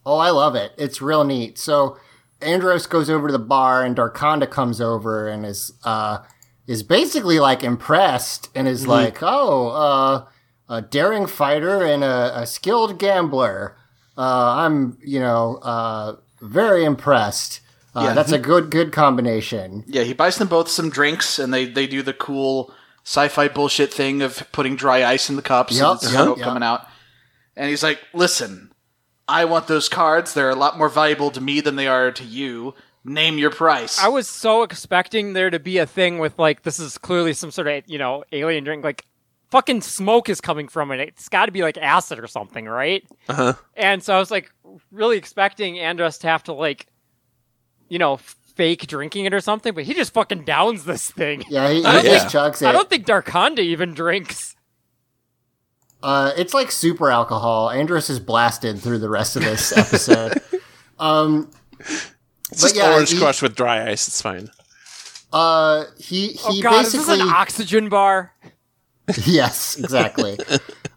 Oh, 0.04 0.18
I 0.18 0.30
love 0.30 0.54
it. 0.54 0.72
It's 0.76 1.00
real 1.00 1.24
neat. 1.24 1.58
So 1.58 1.96
Andros 2.42 2.86
goes 2.86 3.08
over 3.08 3.28
to 3.28 3.32
the 3.32 3.38
bar 3.38 3.82
and 3.84 3.96
Darkonda 3.96 4.50
comes 4.50 4.80
over 4.80 5.28
and 5.28 5.46
is 5.46 5.72
uh 5.84 6.18
is 6.66 6.82
basically 6.82 7.38
like 7.38 7.62
impressed 7.62 8.50
and 8.54 8.66
is 8.68 8.86
like, 8.86 9.18
"Oh, 9.22 9.68
uh 9.68 10.24
a 10.68 10.82
daring 10.82 11.26
fighter 11.28 11.84
and 11.84 12.02
a, 12.02 12.40
a 12.40 12.46
skilled 12.46 12.98
gambler. 12.98 13.76
Uh 14.16 14.54
I'm, 14.64 14.98
you 15.04 15.20
know, 15.20 15.56
uh 15.62 16.16
very 16.40 16.84
impressed. 16.84 17.60
Uh, 17.94 18.04
Yeah. 18.04 18.12
that's 18.14 18.32
a 18.32 18.38
good 18.38 18.70
good 18.70 18.92
combination. 18.92 19.84
Yeah, 19.86 20.02
he 20.02 20.12
buys 20.12 20.36
them 20.36 20.48
both 20.48 20.68
some 20.68 20.90
drinks, 20.90 21.38
and 21.38 21.52
they, 21.52 21.64
they 21.66 21.86
do 21.86 22.02
the 22.02 22.12
cool 22.12 22.72
sci-fi 23.04 23.48
bullshit 23.48 23.92
thing 23.92 24.20
of 24.22 24.46
putting 24.52 24.76
dry 24.76 25.04
ice 25.04 25.30
in 25.30 25.36
the 25.36 25.42
cups 25.42 25.76
Yep, 25.78 25.86
and 25.88 26.00
the 26.00 26.04
yep, 26.06 26.12
smoke 26.12 26.38
yep. 26.38 26.44
coming 26.44 26.62
out. 26.62 26.86
And 27.56 27.70
he's 27.70 27.82
like, 27.82 28.00
"Listen, 28.12 28.72
I 29.28 29.44
want 29.46 29.66
those 29.66 29.88
cards. 29.88 30.34
They're 30.34 30.50
a 30.50 30.54
lot 30.56 30.76
more 30.76 30.88
valuable 30.90 31.30
to 31.30 31.40
me 31.40 31.60
than 31.60 31.76
they 31.76 31.86
are 31.88 32.10
to 32.12 32.24
you. 32.24 32.74
Name 33.04 33.38
your 33.38 33.50
price." 33.50 33.98
I 33.98 34.08
was 34.08 34.28
so 34.28 34.62
expecting 34.62 35.32
there 35.32 35.48
to 35.50 35.58
be 35.58 35.78
a 35.78 35.86
thing 35.86 36.18
with 36.18 36.38
like 36.38 36.62
this 36.64 36.78
is 36.78 36.98
clearly 36.98 37.32
some 37.32 37.50
sort 37.50 37.68
of 37.68 37.82
you 37.86 37.98
know 37.98 38.24
alien 38.32 38.64
drink 38.64 38.84
like 38.84 39.04
fucking 39.50 39.80
smoke 39.82 40.28
is 40.28 40.40
coming 40.40 40.68
from 40.68 40.90
it. 40.92 41.00
It's 41.00 41.28
got 41.28 41.46
to 41.46 41.52
be 41.52 41.62
like 41.62 41.78
acid 41.78 42.18
or 42.18 42.26
something, 42.26 42.66
right? 42.66 43.04
Uh 43.28 43.34
huh. 43.34 43.52
And 43.74 44.02
so 44.02 44.14
I 44.14 44.18
was 44.18 44.30
like 44.30 44.52
really 44.90 45.16
expecting 45.18 45.78
Andros 45.78 46.18
to 46.18 46.26
have 46.28 46.42
to 46.44 46.52
like 46.52 46.86
you 47.88 47.98
know 47.98 48.18
fake 48.56 48.86
drinking 48.86 49.26
it 49.26 49.34
or 49.34 49.40
something, 49.40 49.74
but 49.74 49.84
he 49.84 49.92
just 49.94 50.14
fucking 50.14 50.44
downs 50.44 50.84
this 50.84 51.10
thing. 51.10 51.44
Yeah, 51.48 51.68
he, 51.68 51.76
he 51.76 51.82
just 51.82 52.30
think- 52.30 52.30
chugs 52.30 52.62
it. 52.62 52.66
I 52.66 52.72
don't 52.72 52.88
think 52.88 53.06
Darkonda 53.06 53.58
even 53.60 53.92
drinks. 53.94 54.54
Uh, 56.02 56.32
it's 56.36 56.54
like 56.54 56.70
super 56.70 57.10
alcohol. 57.10 57.70
Andros 57.70 58.08
is 58.10 58.20
blasted 58.20 58.78
through 58.78 58.98
the 58.98 59.08
rest 59.08 59.34
of 59.36 59.42
this 59.42 59.76
episode. 59.76 60.40
um, 60.98 61.50
It's 61.80 62.60
just 62.62 62.76
yeah, 62.76 62.92
orange 62.92 63.10
he- 63.10 63.18
crush 63.18 63.42
with 63.42 63.54
dry 63.56 63.88
ice. 63.90 64.06
It's 64.06 64.20
fine. 64.22 64.50
uh, 65.32 65.84
he 65.98 66.28
he 66.28 66.38
Oh 66.44 66.62
god, 66.62 66.84
is 66.86 66.92
this 66.92 67.06
basically 67.06 67.22
an 67.22 67.34
oxygen 67.34 67.88
bar? 67.88 68.32
yes, 69.24 69.76
exactly. 69.78 70.36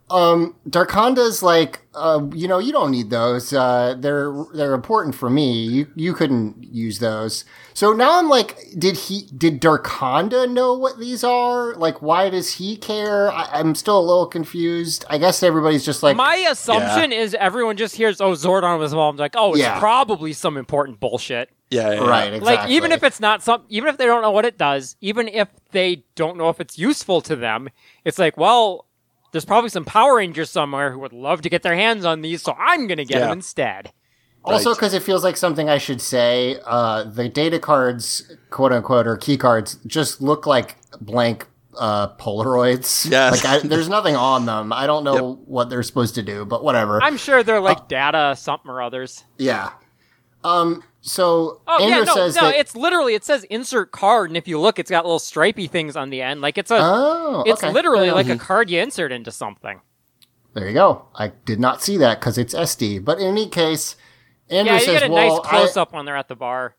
um, 0.09 0.55
Darkonda's 0.67 1.43
like, 1.43 1.81
uh, 1.93 2.25
you 2.33 2.47
know, 2.47 2.57
you 2.59 2.71
don't 2.71 2.89
need 2.91 3.09
those. 3.11 3.53
Uh, 3.53 3.95
they're 3.99 4.33
they're 4.53 4.73
important 4.73 5.13
for 5.15 5.29
me. 5.29 5.61
You 5.63 5.87
you 5.95 6.13
couldn't 6.13 6.63
use 6.73 6.99
those. 6.99 7.45
So 7.75 7.93
now 7.93 8.17
I'm 8.17 8.27
like, 8.27 8.57
did 8.77 8.97
he? 8.97 9.27
Did 9.37 9.61
Darkonda 9.61 10.49
know 10.51 10.73
what 10.73 10.97
these 10.99 11.23
are? 11.23 11.75
Like, 11.75 12.01
why 12.01 12.29
does 12.29 12.55
he 12.55 12.75
care? 12.77 13.31
I, 13.31 13.47
I'm 13.59 13.75
still 13.75 13.99
a 13.99 14.01
little 14.01 14.25
confused. 14.27 15.05
I 15.09 15.17
guess 15.17 15.43
everybody's 15.43 15.85
just 15.85 16.01
like, 16.01 16.17
My 16.17 16.35
assumption 16.35 17.11
is 17.11 17.35
everyone 17.35 17.77
just 17.77 17.95
hears, 17.95 18.19
"Oh, 18.21 18.31
Zordon 18.31 18.79
was 18.79 18.91
involved." 18.91 19.19
Like, 19.19 19.35
oh, 19.37 19.51
it's 19.51 19.59
Yeah. 19.59 19.79
probably 19.79 20.33
some 20.33 20.57
important 20.57 20.99
bullshit. 20.99 21.49
Yeah. 21.71 21.89
yeah, 21.91 22.01
yeah. 22.01 22.07
right, 22.09 22.33
exactly. 22.33 22.55
Like, 22.55 22.69
even 22.71 22.91
if 22.91 23.03
it's 23.03 23.19
not 23.19 23.43
some, 23.43 23.63
even 23.69 23.89
if 23.89 23.97
they 23.97 24.05
don't 24.05 24.21
know 24.21 24.31
what 24.31 24.45
it 24.45 24.57
does, 24.57 24.95
even 25.01 25.27
if 25.27 25.47
they 25.71 26.03
don't 26.15 26.37
know 26.37 26.49
if 26.49 26.59
it's 26.59 26.77
useful 26.79 27.21
to 27.21 27.35
them, 27.35 27.69
it's 28.05 28.17
like, 28.17 28.37
well, 28.37 28.85
there's 29.31 29.45
probably 29.45 29.69
some 29.69 29.85
Power 29.85 30.15
Rangers 30.17 30.49
somewhere 30.49 30.91
who 30.91 30.99
would 30.99 31.13
love 31.13 31.41
to 31.43 31.49
get 31.49 31.61
their 31.61 31.75
hands 31.75 32.05
on 32.05 32.21
these, 32.21 32.41
so 32.41 32.53
I'm 32.57 32.87
gonna 32.87 33.05
get 33.05 33.17
Yeah. 33.19 33.25
them 33.27 33.33
instead. 33.33 33.91
Also, 34.43 34.69
Right. 34.71 34.77
because 34.77 34.93
it 34.95 35.03
feels 35.03 35.23
like 35.23 35.37
something 35.37 35.69
I 35.69 35.77
should 35.77 36.01
say, 36.01 36.57
uh, 36.65 37.03
the 37.03 37.29
data 37.29 37.59
cards, 37.59 38.23
quote 38.49 38.71
unquote, 38.71 39.05
or 39.05 39.17
key 39.17 39.37
cards, 39.37 39.77
just 39.85 40.21
look 40.21 40.47
like 40.47 40.77
blank 41.01 41.45
uh, 41.77 42.07
Polaroids. 42.15 43.05
Yeah. 43.11 43.29
Like, 43.29 43.45
I, 43.45 43.59
there's 43.59 43.87
nothing 43.89 44.15
on 44.15 44.45
them. 44.47 44.73
I 44.73 44.87
don't 44.87 45.03
know 45.03 45.33
what 45.45 45.69
they're 45.69 45.83
supposed 45.83 46.15
to 46.15 46.23
do, 46.23 46.43
but 46.45 46.63
whatever. 46.63 47.01
I'm 47.03 47.15
sure 47.17 47.43
they're 47.43 47.57
Uh, 47.57 47.61
like 47.61 47.87
data 47.87 48.35
something 48.37 48.71
or 48.71 48.81
others. 48.81 49.23
yeah. 49.37 49.69
Um. 50.43 50.83
So 51.01 51.61
Oh 51.65 51.81
Andros 51.83 51.89
yeah, 51.99 52.03
no, 52.03 52.13
says 52.15 52.35
no, 52.35 52.41
that. 52.43 52.55
it's 52.55 52.75
literally 52.75 53.15
it 53.15 53.23
says 53.23 53.43
insert 53.45 53.91
card, 53.91 54.29
and 54.29 54.35
if 54.37 54.47
you 54.47 54.59
look, 54.59 54.79
it's 54.79 54.91
got 54.91 55.05
little 55.05 55.19
stripy 55.19 55.67
things 55.67 55.95
on 55.95 56.09
the 56.09 56.21
end. 56.21 56.41
Like 56.41 56.57
it's 56.57 56.71
a, 56.71 56.77
oh, 56.79 57.43
it's 57.47 57.63
okay. 57.63 57.71
literally 57.71 58.07
Yeah. 58.07 58.13
like 58.13 58.27
a 58.29 58.37
card 58.37 58.69
you 58.69 58.79
insert 58.81 59.11
into 59.11 59.31
something. 59.31 59.81
There 60.53 60.67
you 60.67 60.73
go. 60.73 61.05
I 61.15 61.29
did 61.45 61.59
not 61.59 61.81
see 61.81 61.95
that 61.97 62.19
because 62.19 62.37
it's 62.37 62.53
SD. 62.53 63.03
But 63.05 63.19
in 63.19 63.27
any 63.27 63.47
case, 63.47 63.95
Andros 64.49 64.67
Yeah, 64.67 64.73
you 64.79 64.85
says, 64.99 64.99
get 65.01 65.09
a 65.09 65.13
"Well, 65.13 65.37
nice 65.37 65.47
close 65.47 65.77
up 65.77 65.93
when 65.93 66.05
they're 66.05 66.17
at 66.17 66.27
the 66.27 66.35
bar. 66.35 66.75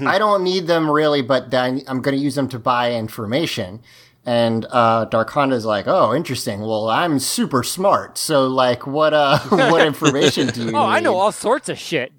I, 0.00 0.16
I 0.16 0.18
don't 0.18 0.42
need 0.42 0.66
them 0.66 0.90
really, 0.90 1.22
but 1.22 1.50
then 1.50 1.82
I'm 1.86 2.02
going 2.02 2.16
to 2.16 2.22
use 2.22 2.34
them 2.34 2.48
to 2.48 2.58
buy 2.58 2.92
information." 2.92 3.80
And 4.26 4.66
uh, 4.70 5.06
Darkonda's 5.10 5.64
like, 5.66 5.86
"Oh, 5.86 6.14
interesting. 6.14 6.60
Well, 6.60 6.88
I'm 6.90 7.18
super 7.18 7.62
smart. 7.62 8.18
So, 8.18 8.46
like, 8.48 8.86
what 8.86 9.14
uh, 9.14 9.38
what 9.48 9.86
information 9.86 10.48
do 10.48 10.64
you 10.64 10.76
Oh, 10.76 10.84
I 10.84 11.00
know 11.00 11.16
all 11.16 11.32
sorts 11.32 11.68
of 11.70 11.78
shit. 11.78 12.12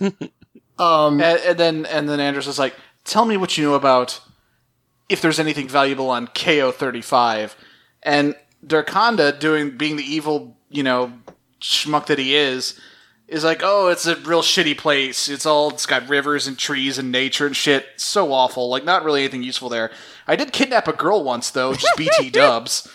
Um, 0.78 1.20
And, 1.20 1.38
and 1.40 1.58
then 1.58 1.86
and 1.86 2.08
then 2.08 2.18
Andros 2.18 2.48
is 2.48 2.58
like, 2.58 2.74
"Tell 3.04 3.24
me 3.24 3.36
what 3.36 3.56
you 3.56 3.64
know 3.64 3.74
about 3.74 4.20
if 5.08 5.20
there's 5.22 5.38
anything 5.38 5.68
valuable 5.68 6.10
on 6.10 6.26
KO 6.28 6.72
thirty 6.72 7.00
five." 7.00 7.54
And 8.02 8.34
Darkonda, 8.66 9.38
doing 9.38 9.76
being 9.76 9.94
the 9.96 10.02
evil, 10.02 10.56
you 10.70 10.82
know, 10.82 11.12
schmuck 11.60 12.06
that 12.06 12.18
he 12.18 12.34
is, 12.34 12.76
is 13.28 13.44
like, 13.44 13.60
"Oh, 13.62 13.86
it's 13.86 14.04
a 14.06 14.16
real 14.16 14.42
shitty 14.42 14.76
place. 14.76 15.28
It's 15.28 15.46
all 15.46 15.70
it's 15.70 15.86
got 15.86 16.08
rivers 16.08 16.48
and 16.48 16.58
trees 16.58 16.98
and 16.98 17.12
nature 17.12 17.46
and 17.46 17.54
shit. 17.54 17.86
So 17.96 18.32
awful. 18.32 18.68
Like, 18.68 18.84
not 18.84 19.04
really 19.04 19.20
anything 19.22 19.44
useful 19.44 19.68
there." 19.68 19.92
I 20.26 20.34
did 20.34 20.52
kidnap 20.52 20.88
a 20.88 20.92
girl 20.92 21.22
once 21.22 21.50
though, 21.50 21.74
just 21.74 21.96
BT 21.96 22.30
Dubs. 22.32 22.88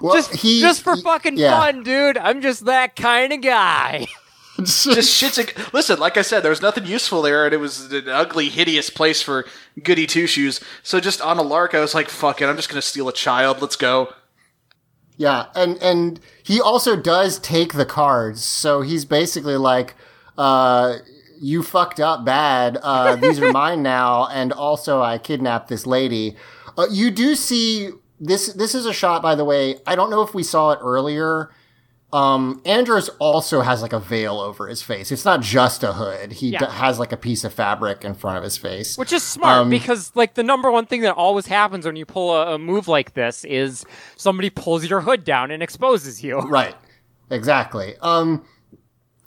well, 0.00 0.14
Just, 0.14 0.32
he- 0.36 0.60
just 0.60 0.82
for 0.82 0.94
he- 0.94 1.02
fucking 1.02 1.38
yeah. 1.38 1.58
fun, 1.58 1.82
dude. 1.82 2.18
I'm 2.18 2.40
just 2.40 2.66
that 2.66 2.94
kind 2.94 3.32
of 3.32 3.40
guy. 3.40 4.06
just 4.94 5.12
shit's 5.12 5.38
a, 5.38 5.44
listen 5.72 5.98
like 5.98 6.16
i 6.16 6.22
said 6.22 6.40
there 6.40 6.50
was 6.50 6.62
nothing 6.62 6.86
useful 6.86 7.22
there 7.22 7.44
and 7.44 7.54
it 7.54 7.58
was 7.58 7.92
an 7.92 8.08
ugly 8.08 8.48
hideous 8.48 8.90
place 8.90 9.20
for 9.22 9.46
goody 9.82 10.06
two 10.06 10.26
shoes 10.26 10.60
so 10.82 11.00
just 11.00 11.20
on 11.20 11.38
a 11.38 11.42
lark 11.42 11.74
i 11.74 11.80
was 11.80 11.94
like 11.94 12.08
fuck 12.08 12.40
it 12.40 12.46
i'm 12.48 12.56
just 12.56 12.68
gonna 12.68 12.82
steal 12.82 13.08
a 13.08 13.12
child 13.12 13.60
let's 13.60 13.76
go 13.76 14.12
Yeah, 15.16 15.46
and 15.54 15.76
and 15.82 16.18
he 16.42 16.60
also 16.62 16.96
does 16.96 17.38
take 17.38 17.74
the 17.74 17.84
cards, 17.84 18.42
so 18.42 18.80
he's 18.80 19.04
basically 19.04 19.58
like, 19.58 19.94
uh, 20.38 20.96
"You 21.38 21.62
fucked 21.62 22.00
up 22.00 22.24
bad. 22.24 22.78
Uh, 22.82 23.16
these 23.16 23.38
are 23.38 23.52
mine 23.62 23.82
now, 23.82 24.26
and 24.28 24.50
also 24.50 25.02
I 25.02 25.18
kidnapped 25.18 25.68
this 25.68 25.84
lady." 25.86 26.36
Uh, 26.78 26.86
you 26.90 27.10
do 27.10 27.34
see 27.34 27.90
this. 28.18 28.54
This 28.54 28.74
is 28.74 28.86
a 28.86 28.94
shot, 28.94 29.20
by 29.20 29.34
the 29.34 29.44
way. 29.44 29.76
I 29.86 29.94
don't 29.94 30.08
know 30.08 30.22
if 30.22 30.32
we 30.32 30.42
saw 30.42 30.70
it 30.72 30.78
earlier. 30.80 31.50
Um, 32.12 32.60
Andros 32.64 33.08
also 33.20 33.60
has 33.60 33.82
like 33.82 33.92
a 33.92 34.00
veil 34.00 34.40
over 34.40 34.66
his 34.66 34.82
face. 34.82 35.12
It's 35.12 35.24
not 35.24 35.40
just 35.42 35.84
a 35.84 35.92
hood. 35.92 36.32
He 36.32 36.50
Yeah. 36.50 36.58
d- 36.58 36.66
has 36.66 36.98
like 36.98 37.12
a 37.12 37.16
piece 37.16 37.44
of 37.44 37.52
fabric 37.54 38.04
in 38.04 38.14
front 38.14 38.36
of 38.38 38.42
his 38.42 38.56
face. 38.56 38.98
Which 38.98 39.12
is 39.12 39.22
smart 39.22 39.58
Um, 39.58 39.70
because, 39.70 40.10
like, 40.16 40.34
the 40.34 40.42
number 40.42 40.70
one 40.72 40.86
thing 40.86 41.02
that 41.02 41.14
always 41.14 41.46
happens 41.46 41.86
when 41.86 41.94
you 41.94 42.04
pull 42.04 42.34
a, 42.34 42.54
a 42.54 42.58
move 42.58 42.88
like 42.88 43.14
this 43.14 43.44
is 43.44 43.84
somebody 44.16 44.50
pulls 44.50 44.84
your 44.86 45.02
hood 45.02 45.22
down 45.24 45.50
and 45.52 45.62
exposes 45.62 46.22
you. 46.24 46.40
Right. 46.48 46.74
Exactly. 47.30 47.94
Um 48.02 48.44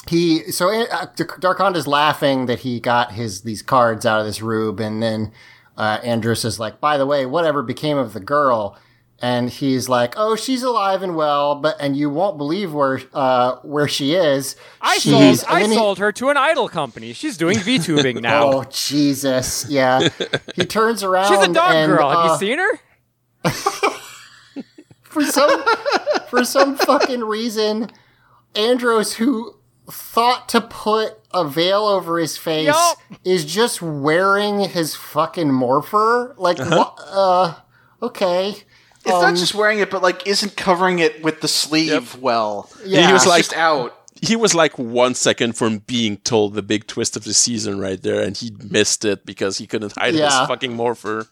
he 0.10 0.52
so 0.52 0.68
uh, 0.70 1.06
Darkonda's 1.16 1.88
laughing 1.88 2.48
that 2.48 2.60
he 2.60 2.82
got 2.82 3.14
his 3.14 3.44
these 3.44 3.62
cards 3.62 4.06
out 4.06 4.20
of 4.20 4.26
this 4.26 4.42
rube 4.42 4.82
and 4.82 5.02
then 5.02 5.32
uh 5.78 6.00
Andros 6.04 6.44
is 6.44 6.60
like, 6.60 6.82
"By 6.82 6.98
the 6.98 7.06
way, 7.06 7.26
whatever 7.26 7.64
became 7.64 7.98
of 7.98 8.12
the 8.12 8.20
girl?" 8.20 8.78
And 9.26 9.50
he's 9.50 9.88
like, 9.88 10.16
"Oh, 10.18 10.36
she's 10.36 10.64
alive 10.64 11.02
and 11.02 11.16
well, 11.16 11.56
but 11.56 11.78
and 11.80 11.96
you 11.96 12.10
won't 12.10 12.38
believe 12.38 12.74
where 12.74 13.00
uh 13.14 13.56
where 13.64 13.88
she 13.88 14.16
is. 14.16 14.58
I 14.82 14.98
She's- 14.98 15.40
sold, 15.40 15.50
I 15.50 15.66
he- 15.66 15.74
sold 15.74 16.00
her 16.00 16.12
to 16.12 16.28
an 16.28 16.36
idol 16.36 16.68
company. 16.68 17.14
She's 17.14 17.38
doing 17.38 17.58
VTubing 17.58 18.20
now. 18.30 18.52
Oh 18.52 18.64
Jesus, 18.66 19.66
yeah. 19.70 20.10
he 20.58 20.66
turns 20.66 21.04
around. 21.04 21.30
She's 21.34 21.48
a 21.48 21.54
dog 21.54 21.74
and, 21.74 21.90
girl. 21.94 22.10
Have 22.10 22.20
uh, 22.20 22.34
you 22.34 22.38
seen 22.38 22.60
her? 22.60 22.80
for 25.04 25.24
some 25.24 25.64
for 26.28 26.44
some 26.44 26.76
fucking 26.76 27.22
reason, 27.24 27.92
Andros, 28.56 29.14
who 29.14 29.56
thought 29.90 30.50
to 30.50 30.60
put 30.60 31.20
a 31.34 31.48
veil 31.48 31.86
over 31.86 32.20
his 32.20 32.36
face, 32.38 32.68
Yup. 32.68 32.98
is 33.24 33.46
just 33.46 33.82
wearing 33.82 34.62
his 34.62 34.96
fucking 34.96 35.52
morpher. 35.52 36.36
Like, 36.38 36.58
wha- 36.60 36.94
uh, 37.00 37.54
okay, 38.02 38.56
it's 39.06 39.14
Um, 39.14 39.22
not 39.22 39.36
just 39.36 39.54
wearing 39.56 39.80
it 39.80 39.90
but 39.90 40.02
like 40.02 40.26
isn't 40.28 40.56
covering 40.56 41.00
it 41.00 41.24
with 41.24 41.42
the 41.42 41.48
sleeve 41.48 42.16
well 42.18 42.70
yeah. 42.86 43.08
he 43.08 43.14
was 43.14 43.26
like- 43.26 43.40
just 43.44 43.54
out 43.56 43.98
he 44.22 44.36
was 44.38 44.56
like 44.56 44.78
one 44.80 45.14
second 45.16 45.58
from 45.58 45.80
being 45.80 46.16
told 46.18 46.54
the 46.54 46.62
big 46.62 46.88
twist 46.88 47.18
of 47.18 47.26
the 47.26 47.34
season 47.34 47.78
right 47.82 48.02
there, 48.02 48.22
and 48.22 48.38
he 48.38 48.54
missed 48.70 49.04
it 49.04 49.26
because 49.26 49.58
he 49.58 49.68
couldn't 49.68 49.92
hide 49.98 50.14
Yeah. 50.14 50.40
his 50.40 50.48
fucking 50.48 50.74
morpher. 50.74 51.28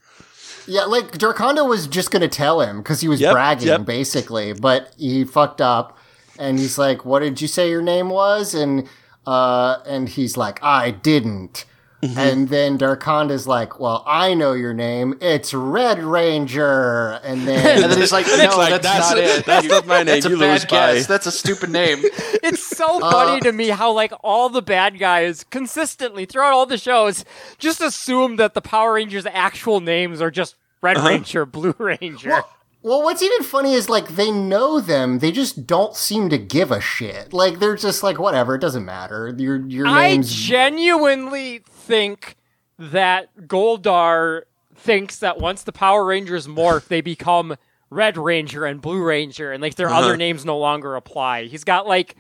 yeah, 0.68 0.84
like 0.84 1.14
Darkonda 1.14 1.66
was 1.66 1.88
just 1.88 2.12
gonna 2.12 2.28
tell 2.28 2.60
him 2.60 2.80
because 2.80 3.00
he 3.00 3.08
was 3.08 3.22
Yep, 3.22 3.32
bragging, 3.32 3.68
yep. 3.70 3.86
basically, 3.86 4.52
but 4.52 4.92
he 4.98 5.24
fucked 5.24 5.62
up, 5.62 5.98
and 6.38 6.60
he's 6.60 6.78
like, 6.78 7.06
"What 7.06 7.20
did 7.22 7.40
you 7.40 7.48
say 7.48 7.70
your 7.70 7.82
name 7.82 8.10
was?" 8.10 8.54
and 8.54 8.90
uh, 9.26 9.78
and 9.86 10.10
he's 10.10 10.36
like, 10.36 10.62
"I 10.62 10.92
didn't." 10.92 11.64
Mm-hmm. 12.02 12.18
And 12.18 12.50
then 12.50 12.78
Darkonda's 12.80 13.46
like, 13.48 13.80
"Well, 13.80 14.04
I 14.08 14.34
know 14.34 14.54
your 14.54 14.74
name. 14.74 15.16
It's 15.22 15.54
Red 15.54 16.02
Ranger." 16.02 17.20
And 17.24 17.48
then 17.48 17.84
and 17.84 17.92
then 17.92 17.98
he's 18.00 18.12
like 18.12 18.26
no 18.38 18.58
like, 18.58 18.82
that's, 18.82 18.84
that's 18.84 19.10
not 19.12 19.18
it. 19.20 19.26
it 19.40 19.46
That's 19.46 19.68
not 19.68 19.86
my 19.88 19.98
name. 19.98 20.06
that's 20.08 20.26
a 20.26 20.30
You 20.30 20.40
bad 20.40 20.52
lose 20.54 20.66
by. 20.66 21.00
that's 21.02 21.26
a 21.28 21.32
stupid 21.32 21.70
name 21.70 22.00
It's 22.44 22.64
so 22.64 23.02
Uh, 23.04 23.12
funny 23.12 23.40
to 23.42 23.52
me 23.52 23.68
how 23.70 23.92
like 23.92 24.12
all 24.24 24.50
the 24.50 24.62
bad 24.64 24.98
guys 24.98 25.44
consistently 25.52 26.26
throughout 26.26 26.54
all 26.54 26.66
the 26.66 26.78
shows 26.78 27.24
just 27.60 27.82
assume 27.82 28.38
that 28.38 28.56
the 28.56 28.62
Power 28.62 28.94
Rangers' 28.94 29.28
actual 29.28 29.80
names 29.80 30.22
are 30.22 30.32
just 30.32 30.56
Red 30.82 30.98
Uh-huh. 30.98 31.08
Ranger, 31.10 31.46
Blue 31.46 31.76
Ranger. 31.78 32.30
Well, 32.30 32.50
what's 32.82 33.22
even 33.22 33.44
funny 33.44 33.74
is 33.74 33.90
like 33.90 34.10
they 34.10 34.32
know 34.32 34.80
them, 34.80 35.20
they 35.20 35.32
just 35.32 35.68
don't 35.68 35.96
seem 35.96 36.30
to 36.30 36.38
give 36.38 36.72
a 36.72 36.82
shit. 36.82 37.34
Like 37.34 37.60
they're 37.60 37.76
just 37.76 38.04
like 38.04 38.20
whatever, 38.20 38.56
it 38.56 38.62
doesn't 38.62 38.86
matter. 38.86 39.34
Your 39.38 39.66
your 39.68 39.88
I 39.88 40.10
name's 40.10 40.34
genuinely 40.34 41.64
think 41.70 42.36
that 42.80 43.30
Goldar 43.48 44.44
thinks 44.76 45.20
that 45.20 45.38
once 45.40 45.64
the 45.64 45.72
Power 45.72 46.04
Rangers 46.06 46.48
morph, 46.48 46.88
they 46.88 47.02
become 47.02 47.56
Red 47.92 48.18
Ranger 48.18 48.66
and 48.66 48.82
Blue 48.82 49.04
Ranger, 49.04 49.52
and 49.52 49.62
like 49.62 49.76
their 49.76 49.90
other 49.90 50.18
names 50.18 50.46
no 50.46 50.58
longer 50.58 50.96
apply. 50.96 51.44
He's 51.46 51.64
got 51.64 51.86
like 51.88 52.16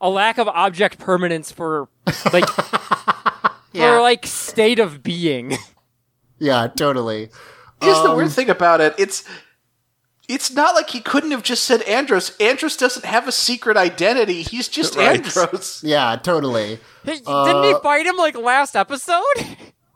a 0.00 0.08
lack 0.08 0.38
of 0.38 0.48
object 0.48 0.98
permanence 0.98 1.50
for 1.52 1.88
like 2.32 2.48
for 3.74 4.00
like 4.00 4.26
state 4.26 4.78
of 4.78 5.02
being. 5.02 5.58
yeah, 6.38 6.66
totally. 6.68 7.28
Here's 7.82 7.96
the 8.02 8.10
Um, 8.10 8.16
weird 8.16 8.30
thing 8.30 8.48
about 8.48 8.80
it. 8.80 8.94
It's 8.98 9.24
it's 10.28 10.50
not 10.50 10.74
like 10.74 10.90
he 10.90 11.00
couldn't 11.00 11.30
have 11.30 11.42
just 11.42 11.64
said 11.64 11.82
Andros. 11.82 12.36
Andros 12.38 12.76
doesn't 12.76 13.04
have 13.04 13.28
a 13.28 13.32
secret 13.32 13.76
identity. 13.76 14.42
He's 14.42 14.68
just 14.68 14.96
Right. 14.96 15.16
Andros. 15.24 15.80
Yeah, 15.86 16.16
totally. 16.22 16.78
Hey, 17.04 17.16
Didn't 17.16 17.28
Uh, 17.28 17.62
he 17.62 17.74
fight 17.82 18.06
him 18.06 18.16
like 18.16 18.36
last 18.36 18.74
episode? 18.76 19.22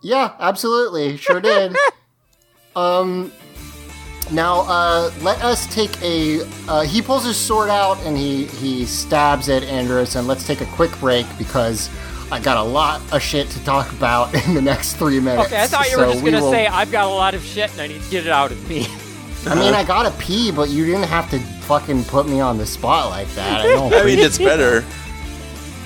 Yeah, 0.02 0.32
absolutely. 0.40 1.18
Sure 1.18 1.40
did. 1.42 1.76
um 2.74 3.30
now 4.30 4.60
uh 4.60 5.10
let 5.20 5.42
us 5.42 5.66
take 5.74 5.90
a 6.02 6.40
uh 6.68 6.82
he 6.82 7.02
pulls 7.02 7.24
his 7.24 7.36
sword 7.36 7.68
out 7.68 7.98
and 8.06 8.16
he 8.16 8.46
he 8.46 8.86
stabs 8.86 9.48
at 9.50 9.62
Andros 9.64 10.16
and 10.16 10.26
let's 10.26 10.46
take 10.46 10.60
a 10.62 10.66
quick 10.66 10.90
break 11.00 11.26
because 11.36 11.90
I 12.32 12.38
got 12.40 12.56
a 12.56 12.62
lot 12.62 13.02
of 13.12 13.20
shit 13.20 13.50
to 13.50 13.64
talk 13.64 13.90
about 13.92 14.32
in 14.46 14.54
the 14.54 14.62
next 14.62 14.94
three 14.94 15.18
minutes. 15.20 15.48
Okay, 15.48 15.60
I 15.62 15.66
thought 15.66 15.86
you 15.90 15.96
so 15.96 16.06
were 16.06 16.12
just 16.14 16.24
we 16.24 16.30
gonna 16.30 16.44
will- 16.44 16.50
say 16.52 16.66
I've 16.66 16.92
got 16.92 17.04
a 17.06 17.12
lot 17.14 17.34
of 17.34 17.42
shit 17.44 17.70
and 17.72 17.80
I 17.82 17.88
need 17.88 18.00
to 18.02 18.10
get 18.10 18.24
it 18.26 18.32
out 18.32 18.52
of 18.52 18.68
me. 18.70 18.86
I 19.46 19.54
mean, 19.54 19.74
I 19.74 19.80
uh, 19.80 19.84
gotta 19.84 20.10
pee, 20.18 20.50
but 20.50 20.68
you 20.68 20.84
didn't 20.84 21.04
have 21.08 21.30
to 21.30 21.38
fucking 21.38 22.04
put 22.04 22.28
me 22.28 22.40
on 22.40 22.58
the 22.58 22.66
spot 22.66 23.10
like 23.10 23.28
that. 23.34 23.60
I 23.60 23.68
don't. 23.68 23.92
I 23.94 24.04
mean, 24.04 24.18
it's 24.18 24.38
better. 24.38 24.84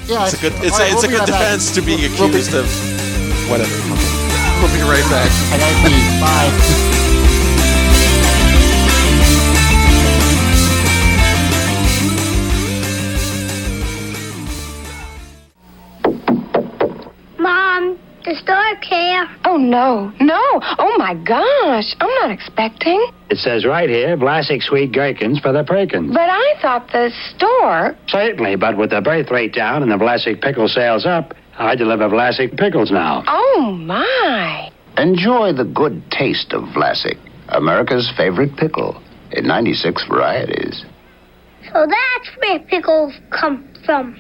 yeah, 0.07 0.25
It's 0.25 0.35
a 0.35 0.41
good. 0.41 0.53
It's 0.65 0.75
All 0.75 0.81
a, 0.81 0.85
right, 0.85 0.93
it's 0.93 1.03
we'll 1.03 1.17
a 1.17 1.19
good 1.19 1.29
right 1.31 1.59
back. 1.59 1.75
to 1.75 1.83
being 1.83 2.05
accused 2.05 2.55
of 2.55 2.67
whatever. 3.49 3.75
We'll 4.61 4.73
be 4.75 4.83
right 4.83 5.07
back. 5.11 5.31
I 5.53 5.59
gotta 5.59 5.89
pee. 5.89 6.21
Bye. 6.21 6.94
The 18.35 18.41
store 18.41 18.77
care. 18.81 19.29
Oh, 19.45 19.57
no, 19.57 20.13
no. 20.21 20.61
Oh, 20.79 20.95
my 20.99 21.15
gosh. 21.15 21.95
I'm 22.01 22.11
not 22.21 22.31
expecting. 22.31 23.11
It 23.31 23.39
says 23.39 23.65
right 23.65 23.89
here, 23.89 24.17
Vlasic 24.17 24.63
sweet 24.63 24.93
gherkins 24.93 25.39
for 25.41 25.53
the 25.53 25.65
Perkins. 25.65 26.13
But 26.13 26.29
I 26.31 26.55
thought 26.61 26.91
the 26.93 27.11
store. 27.35 27.97
Certainly, 28.09 28.57
but 28.57 28.77
with 28.77 28.91
the 28.91 29.01
birth 29.01 29.31
rate 29.31 29.55
down 29.55 29.83
and 29.83 29.91
the 29.91 29.97
Vlasic 29.97 30.43
pickle 30.43 30.69
sales 30.69 31.07
up, 31.07 31.35
I 31.59 31.75
deliver 31.77 32.09
Vlasic 32.09 32.57
pickles 32.59 32.91
now. 32.91 33.23
Oh, 33.27 33.73
my. 33.73 34.71
Enjoy 34.99 35.53
the 35.53 35.65
good 35.65 36.03
taste 36.11 36.53
of 36.53 36.63
Vlasic, 36.71 37.19
America's 37.49 38.11
favorite 38.17 38.57
pickle, 38.57 39.01
in 39.33 39.47
96 39.47 40.05
varieties. 40.09 40.85
So 41.73 41.87
that's 41.87 42.37
where 42.39 42.59
pickles 42.61 43.15
come 43.31 43.69
from. 43.85 44.17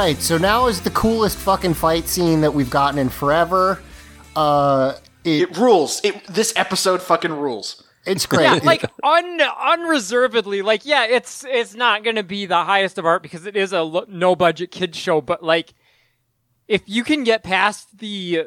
Right, 0.00 0.06
right, 0.14 0.22
so 0.22 0.38
now 0.38 0.66
is 0.66 0.80
the 0.80 0.90
coolest 0.90 1.38
fucking 1.38 1.74
fight 1.74 2.08
scene 2.08 2.40
that 2.40 2.52
we've 2.54 2.70
gotten 2.70 2.98
in 2.98 3.08
forever. 3.08 3.80
Uh, 4.36 4.94
it, 5.24 5.50
It 5.50 5.56
rules. 5.56 6.00
It, 6.04 6.24
this 6.26 6.52
episode 6.56 7.02
fucking 7.02 7.32
rules. 7.32 7.82
it's 8.06 8.26
great. 8.26 8.44
Yeah, 8.44 8.60
like 8.62 8.84
un 9.02 9.40
unreservedly, 9.40 10.62
like 10.62 10.86
yeah, 10.86 11.04
it's 11.06 11.44
it's 11.46 11.74
not 11.74 12.02
gonna 12.04 12.22
be 12.22 12.46
the 12.46 12.64
highest 12.64 12.98
of 12.98 13.04
art 13.04 13.22
because 13.22 13.44
it 13.46 13.56
is 13.56 13.72
a 13.72 13.82
lo- 13.82 14.06
no 14.08 14.34
budget 14.34 14.70
kids 14.70 14.96
show, 14.96 15.20
but 15.20 15.42
like 15.42 15.74
if 16.66 16.82
you 16.86 17.04
can 17.04 17.24
get 17.24 17.42
past 17.42 17.98
the 17.98 18.44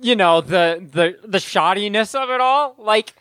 you 0.00 0.14
know 0.14 0.40
the 0.40 0.86
the 0.92 1.18
the 1.26 1.38
shoddiness 1.38 2.14
of 2.14 2.30
it 2.30 2.40
all, 2.40 2.76
like 2.78 3.14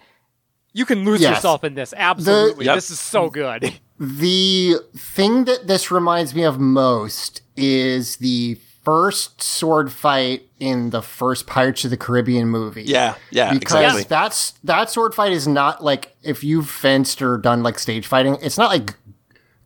you 0.73 0.85
can 0.85 1.03
lose 1.05 1.21
Yes. 1.21 1.37
yourself 1.37 1.63
in 1.63 1.73
this. 1.73 1.93
Absolutely, 1.97 2.65
Yep. 2.67 2.75
this 2.75 2.91
is 2.91 2.99
so 2.99 3.29
good. 3.31 3.73
The 3.99 4.75
thing 4.95 5.45
that 5.45 5.67
this 5.67 5.89
reminds 5.89 6.35
me 6.35 6.43
of 6.43 6.59
most 6.59 7.41
is 7.55 8.17
the 8.17 8.59
first 8.87 9.41
sword 9.41 9.91
fight 9.91 10.43
in 10.59 10.91
the 10.91 11.01
first 11.01 11.45
Pirates 11.45 11.83
of 11.83 11.89
the 11.89 11.97
Caribbean 11.97 12.47
movie. 12.47 12.83
Yeah, 12.83 13.15
yeah, 13.31 13.51
because 13.51 13.81
exactly. 13.81 14.03
that's 14.03 14.51
that 14.63 14.89
sword 14.89 15.13
fight 15.13 15.33
is 15.33 15.47
not 15.47 15.83
like 15.83 16.15
if 16.23 16.43
you've 16.43 16.69
fenced 16.69 17.21
or 17.21 17.37
done 17.37 17.63
like 17.63 17.79
stage 17.79 18.07
fighting, 18.07 18.37
it's 18.41 18.57
not 18.57 18.69
like 18.69 18.95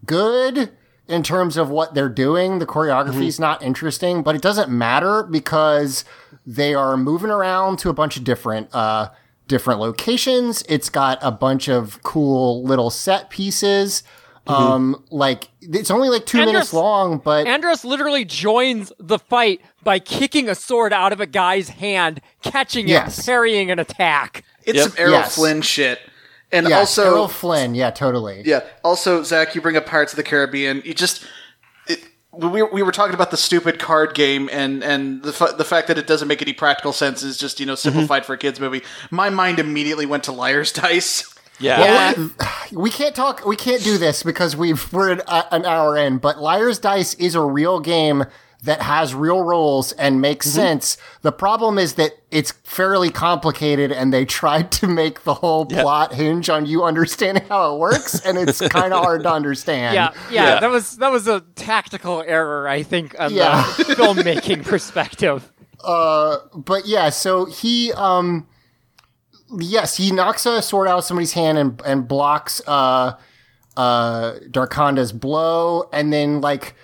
good 0.05 0.71
in 1.07 1.21
terms 1.21 1.57
of 1.57 1.69
what 1.69 1.93
they're 1.93 2.09
doing. 2.09 2.57
The 2.57 2.65
choreography 2.65 3.27
is 3.27 3.39
not 3.39 3.61
interesting, 3.61 4.23
but 4.23 4.33
it 4.33 4.41
doesn't 4.41 4.71
matter 4.71 5.21
because 5.21 6.03
they 6.45 6.73
are 6.73 6.97
moving 6.97 7.29
around 7.29 7.77
to 7.79 7.89
a 7.89 7.93
bunch 7.93 8.17
of 8.17 8.23
different 8.23 8.73
uh 8.73 9.09
different 9.47 9.79
locations. 9.79 10.63
It's 10.67 10.89
got 10.89 11.19
a 11.21 11.31
bunch 11.31 11.67
of 11.67 12.01
cool 12.01 12.63
little 12.63 12.89
set 12.89 13.29
pieces. 13.29 14.01
Um 14.47 15.03
like 15.11 15.49
it's 15.61 15.91
only 15.91 16.09
like 16.09 16.25
2 16.25 16.39
Andros- 16.39 16.53
minutes 16.53 16.73
long, 16.73 17.19
but 17.19 17.45
Andros 17.47 17.85
literally 17.85 18.25
joins 18.25 18.91
the 18.99 19.19
fight 19.19 19.61
by 19.83 19.99
kicking 19.99 20.49
a 20.49 20.55
sword 20.55 20.93
out 20.93 21.13
of 21.13 21.19
a 21.21 21.25
guy's 21.27 21.69
hand, 21.69 22.21
catching 22.41 22.87
Yes. 22.87 23.19
it, 23.19 23.25
parrying 23.25 23.69
an 23.71 23.77
attack. 23.79 24.43
It's 24.63 24.77
Yep. 24.77 24.87
some 24.89 24.95
Errol 24.97 25.11
Yes. 25.13 25.35
Flynn 25.35 25.61
shit. 25.61 25.99
And 26.51 26.67
yeah, 26.67 26.79
also, 26.79 27.05
Errol 27.05 27.27
Flynn, 27.29 27.75
yeah, 27.75 27.91
totally. 27.91 28.41
yeah. 28.45 28.61
Also, 28.83 29.23
Zach, 29.23 29.55
you 29.55 29.61
bring 29.61 29.77
up 29.77 29.85
Pirates 29.85 30.11
of 30.13 30.17
the 30.17 30.23
Caribbean. 30.23 30.81
You 30.83 30.93
just 30.93 31.23
it, 31.87 32.03
we 32.33 32.61
we 32.63 32.81
were 32.83 32.91
talking 32.91 33.13
about 33.13 33.31
the 33.31 33.37
stupid 33.37 33.77
card 33.79 34.13
game 34.15 34.49
and 34.51 34.83
and 34.83 35.21
the 35.23 35.31
fa- 35.33 35.53
the 35.57 35.63
fact 35.63 35.87
that 35.87 35.97
it 35.97 36.07
doesn't 36.07 36.27
make 36.27 36.41
any 36.41 36.51
practical 36.53 36.91
sense 36.93 37.23
is 37.23 37.37
just 37.37 37.59
you 37.59 37.65
know 37.65 37.75
simplified 37.75 38.25
for 38.25 38.33
a 38.33 38.37
kids 38.37 38.59
movie. 38.59 38.81
My 39.11 39.29
mind 39.29 39.59
immediately 39.59 40.05
went 40.05 40.23
to 40.25 40.31
Liar's 40.31 40.71
Dice. 40.73 41.33
yeah. 41.61 42.13
we 42.71 42.89
can't 42.89 43.15
talk 43.15 43.45
we 43.45 43.55
can't 43.55 43.83
do 43.83 43.97
this 43.97 44.23
because 44.23 44.55
we've 44.55 44.91
we're 44.91 45.11
an, 45.11 45.21
uh, 45.27 45.43
an 45.51 45.65
hour 45.65 45.97
in 45.97 46.17
but 46.17 46.39
liar's 46.39 46.79
dice 46.79 47.13
is 47.15 47.35
a 47.35 47.41
real 47.41 47.79
game 47.79 48.25
that 48.63 48.83
has 48.83 49.15
real 49.15 49.43
rules 49.43 49.91
and 49.93 50.21
makes 50.21 50.45
sense 50.47 50.95
the 51.23 51.31
problem 51.31 51.79
is 51.79 51.95
that 51.95 52.11
it's 52.29 52.51
fairly 52.63 53.09
complicated 53.09 53.91
and 53.91 54.13
they 54.13 54.23
tried 54.23 54.71
to 54.71 54.85
make 54.87 55.23
the 55.23 55.33
whole 55.33 55.65
Yeah. 55.69 55.81
plot 55.81 56.13
hinge 56.13 56.47
on 56.47 56.67
you 56.67 56.83
understanding 56.83 57.43
how 57.49 57.73
it 57.73 57.79
works 57.79 58.19
and 58.23 58.37
it's 58.37 58.59
kind 58.69 58.93
of 58.93 59.03
hard 59.03 59.23
to 59.23 59.31
understand 59.31 59.95
Yeah, 59.95 60.11
yeah, 60.29 60.53
Yeah. 60.53 60.59
that 60.59 60.69
was 60.69 60.97
that 60.97 61.11
was 61.11 61.27
a 61.27 61.41
tactical 61.55 62.23
error, 62.27 62.67
I 62.67 62.83
think, 62.83 63.15
on 63.19 63.33
Yeah. 63.33 63.63
the 63.77 63.83
filmmaking 63.95 64.63
perspective. 64.65 65.51
Uh, 65.83 66.37
but 66.53 66.85
yeah, 66.85 67.09
so 67.09 67.45
he 67.45 67.91
um 67.93 68.45
yes, 69.57 69.97
he 69.97 70.11
knocks 70.11 70.45
a 70.45 70.61
sword 70.61 70.87
out 70.87 70.99
of 70.99 71.03
somebody's 71.03 71.33
hand 71.33 71.57
and 71.57 71.81
and 71.85 72.07
blocks 72.07 72.61
uh 72.67 73.15
uh 73.77 74.33
Darkonda's 74.49 75.11
blow 75.13 75.89
and 75.93 76.11
then 76.11 76.41
like 76.41 76.75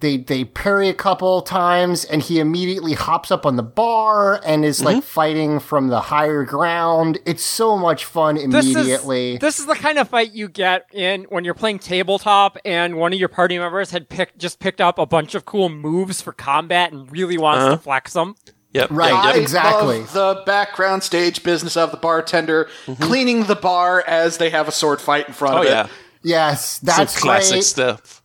they 0.00 0.18
they 0.18 0.44
parry 0.44 0.90
a 0.90 0.94
couple 0.94 1.40
times 1.40 2.04
and 2.04 2.20
he 2.20 2.38
immediately 2.38 2.92
hops 2.92 3.30
up 3.30 3.46
on 3.46 3.56
the 3.56 3.62
bar 3.62 4.38
and 4.44 4.62
is 4.62 4.84
like 4.84 5.02
fighting 5.02 5.58
from 5.58 5.88
the 5.88 6.00
higher 6.00 6.44
ground. 6.44 7.18
It's 7.24 7.42
so 7.44 7.78
much 7.78 8.04
fun 8.04 8.34
This 8.34 8.66
immediately. 8.66 9.34
is 9.34 9.40
this 9.40 9.58
is 9.58 9.66
the 9.66 9.74
kind 9.74 9.98
of 9.98 10.08
fight 10.10 10.32
you 10.32 10.48
get 10.48 10.86
in 10.92 11.22
when 11.30 11.44
you're 11.44 11.54
playing 11.54 11.78
tabletop 11.78 12.58
and 12.66 12.96
one 12.96 13.14
of 13.14 13.18
your 13.18 13.30
party 13.30 13.58
members 13.58 13.92
had 13.92 14.10
picked 14.10 14.36
just 14.36 14.58
picked 14.58 14.80
up 14.82 14.98
a 14.98 15.06
bunch 15.06 15.34
of 15.34 15.46
cool 15.46 15.70
moves 15.70 16.20
for 16.20 16.32
combat 16.32 16.92
and 16.92 17.10
really 17.10 17.38
wants 17.38 17.64
to 17.74 17.78
flex 17.78 18.12
them. 18.12 18.34
Yep. 18.74 18.88
Right. 18.90 19.12
Yep. 19.12 19.34
I. 19.36 19.38
Exactly. 19.38 20.00
love 20.00 20.12
the 20.12 20.42
background 20.44 21.02
stage 21.02 21.42
business 21.42 21.76
of 21.76 21.90
the 21.92 21.96
bartender 21.96 22.68
cleaning 23.00 23.44
the 23.44 23.54
bar 23.56 24.04
as 24.06 24.36
they 24.38 24.50
have 24.50 24.68
a 24.68 24.72
sword 24.72 25.00
fight 25.00 25.28
in 25.28 25.32
front 25.34 25.54
Oh 25.56 25.60
of 25.60 25.66
it. 25.66 25.70
yeah. 25.70 25.86
yes, 26.22 26.78
Some 26.80 26.86
that's 26.86 27.18
classic 27.18 27.54
great. 27.54 27.64
stuff. 27.64 28.22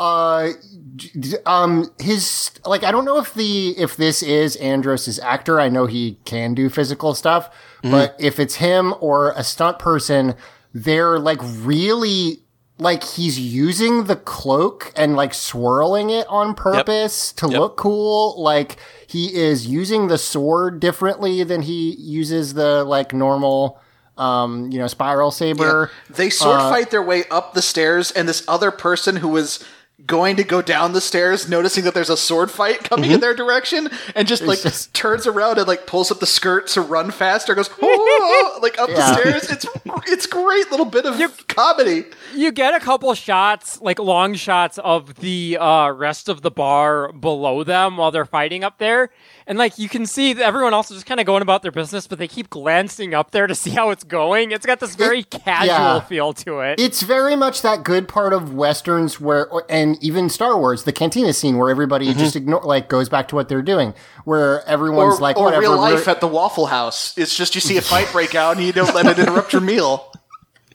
uh 0.00 0.48
d- 0.96 1.10
d- 1.18 1.36
um 1.46 1.88
his 2.00 2.50
like 2.64 2.82
i 2.82 2.90
don't 2.90 3.04
know 3.04 3.18
if 3.18 3.32
the 3.34 3.68
if 3.78 3.96
this 3.96 4.22
is 4.22 4.56
andros's 4.56 5.18
actor 5.20 5.60
i 5.60 5.68
know 5.68 5.86
he 5.86 6.18
can 6.24 6.54
do 6.54 6.68
physical 6.68 7.14
stuff 7.14 7.50
but 7.82 8.16
if 8.18 8.40
it's 8.40 8.54
him 8.56 8.94
or 9.00 9.32
a 9.36 9.44
stunt 9.44 9.78
person 9.78 10.34
they're 10.72 11.18
like 11.20 11.38
really 11.42 12.42
like 12.78 13.04
he's 13.04 13.38
using 13.38 14.04
the 14.04 14.16
cloak 14.16 14.92
and 14.96 15.14
like 15.14 15.34
swirling 15.34 16.10
it 16.10 16.26
on 16.28 16.54
purpose 16.54 17.32
to 17.34 17.48
Yep. 17.48 17.60
look 17.60 17.76
cool. 17.76 18.40
Like 18.42 18.76
he 19.06 19.34
is 19.34 19.66
using 19.66 20.08
the 20.08 20.18
sword 20.18 20.80
differently 20.80 21.44
than 21.44 21.62
he 21.62 21.92
uses 21.98 22.54
the 22.54 22.82
like 22.84 23.12
normal 23.12 23.78
um 24.18 24.70
you 24.70 24.78
know 24.78 24.86
spiral 24.88 25.30
saber. 25.30 25.90
They 26.10 26.28
sword 26.30 26.60
Uh, 26.60 26.70
fight 26.70 26.90
their 26.90 27.02
way 27.02 27.24
up 27.30 27.54
the 27.54 27.62
stairs, 27.62 28.10
and 28.10 28.28
this 28.28 28.42
other 28.48 28.70
person 28.70 29.16
who 29.16 29.28
was 29.28 29.64
going 30.06 30.36
to 30.36 30.44
go 30.44 30.60
down 30.62 30.92
the 30.92 31.00
stairs, 31.00 31.48
noticing 31.48 31.84
that 31.84 31.94
there's 31.94 32.10
a 32.10 32.16
sword 32.16 32.50
fight 32.50 32.82
coming 32.84 33.10
in 33.12 33.20
their 33.20 33.34
direction, 33.34 33.88
and 34.14 34.26
just 34.26 34.42
like 34.42 34.60
just- 34.60 34.92
turns 34.94 35.26
around 35.26 35.58
and 35.58 35.68
like 35.68 35.86
pulls 35.86 36.10
up 36.10 36.18
the 36.20 36.26
skirt 36.26 36.66
to 36.68 36.80
run 36.80 37.10
faster, 37.10 37.54
goes 37.54 37.70
"Oh," 37.82 38.58
like 38.62 38.78
up 38.78 38.88
Yeah. 38.88 38.96
the 38.96 39.14
stairs. 39.14 39.50
It's 39.50 39.66
it's 40.08 40.26
great 40.26 40.70
little 40.70 40.86
bit 40.86 41.04
of 41.06 41.46
comedy. 41.48 42.04
You 42.34 42.50
get 42.52 42.74
a 42.74 42.80
couple 42.80 43.12
shots, 43.14 43.80
like 43.80 43.98
long 43.98 44.34
shots 44.34 44.78
of 44.78 45.14
the 45.16 45.58
uh, 45.60 45.90
rest 45.90 46.28
of 46.28 46.42
the 46.42 46.50
bar 46.50 47.12
below 47.12 47.62
them 47.64 47.96
while 47.96 48.10
they're 48.10 48.24
fighting 48.24 48.64
up 48.64 48.78
there. 48.78 49.10
And 49.52 49.58
like 49.58 49.78
you 49.78 49.86
can 49.86 50.06
see 50.06 50.30
everyone 50.42 50.72
else 50.72 50.90
is 50.90 50.96
just 50.96 51.06
kind 51.06 51.20
of 51.20 51.26
going 51.26 51.42
about 51.42 51.60
their 51.60 51.70
business, 51.70 52.06
but 52.06 52.18
they 52.18 52.26
keep 52.26 52.48
glancing 52.48 53.12
up 53.12 53.32
there 53.32 53.46
to 53.46 53.54
see 53.54 53.68
how 53.68 53.90
it's 53.90 54.02
going. 54.02 54.50
It's 54.50 54.64
got 54.64 54.80
this 54.80 54.94
very 54.94 55.24
casual 55.24 55.66
yeah. 55.66 56.00
feel 56.00 56.32
to 56.32 56.60
it. 56.60 56.80
It's 56.80 57.02
very 57.02 57.36
much 57.36 57.60
that 57.60 57.84
good 57.84 58.08
part 58.08 58.32
of 58.32 58.54
westerns 58.54 59.20
where, 59.20 59.50
and 59.68 60.02
even 60.02 60.30
Star 60.30 60.56
Wars, 60.56 60.84
the 60.84 60.92
cantina 60.92 61.34
scene 61.34 61.58
where 61.58 61.68
everybody 61.68 62.08
mm-hmm. 62.08 62.18
just 62.18 62.34
ignore, 62.34 62.62
like, 62.62 62.88
goes 62.88 63.10
back 63.10 63.28
to 63.28 63.34
what 63.34 63.50
they're 63.50 63.60
doing, 63.60 63.92
where 64.24 64.66
everyone's 64.66 65.18
Or, 65.18 65.20
like, 65.20 65.36
or 65.36 65.44
whatever. 65.44 65.60
real 65.60 65.76
life 65.76 66.08
at 66.08 66.22
the 66.22 66.28
Waffle 66.28 66.64
House. 66.64 67.12
It's 67.18 67.36
just 67.36 67.54
you 67.54 67.60
see 67.60 67.76
a 67.76 67.82
fight 67.82 68.10
break 68.10 68.34
out 68.34 68.56
and 68.56 68.64
you 68.64 68.72
don't 68.72 68.94
let 68.94 69.04
it 69.04 69.18
interrupt 69.18 69.52
your 69.52 69.60
meal. 69.60 70.11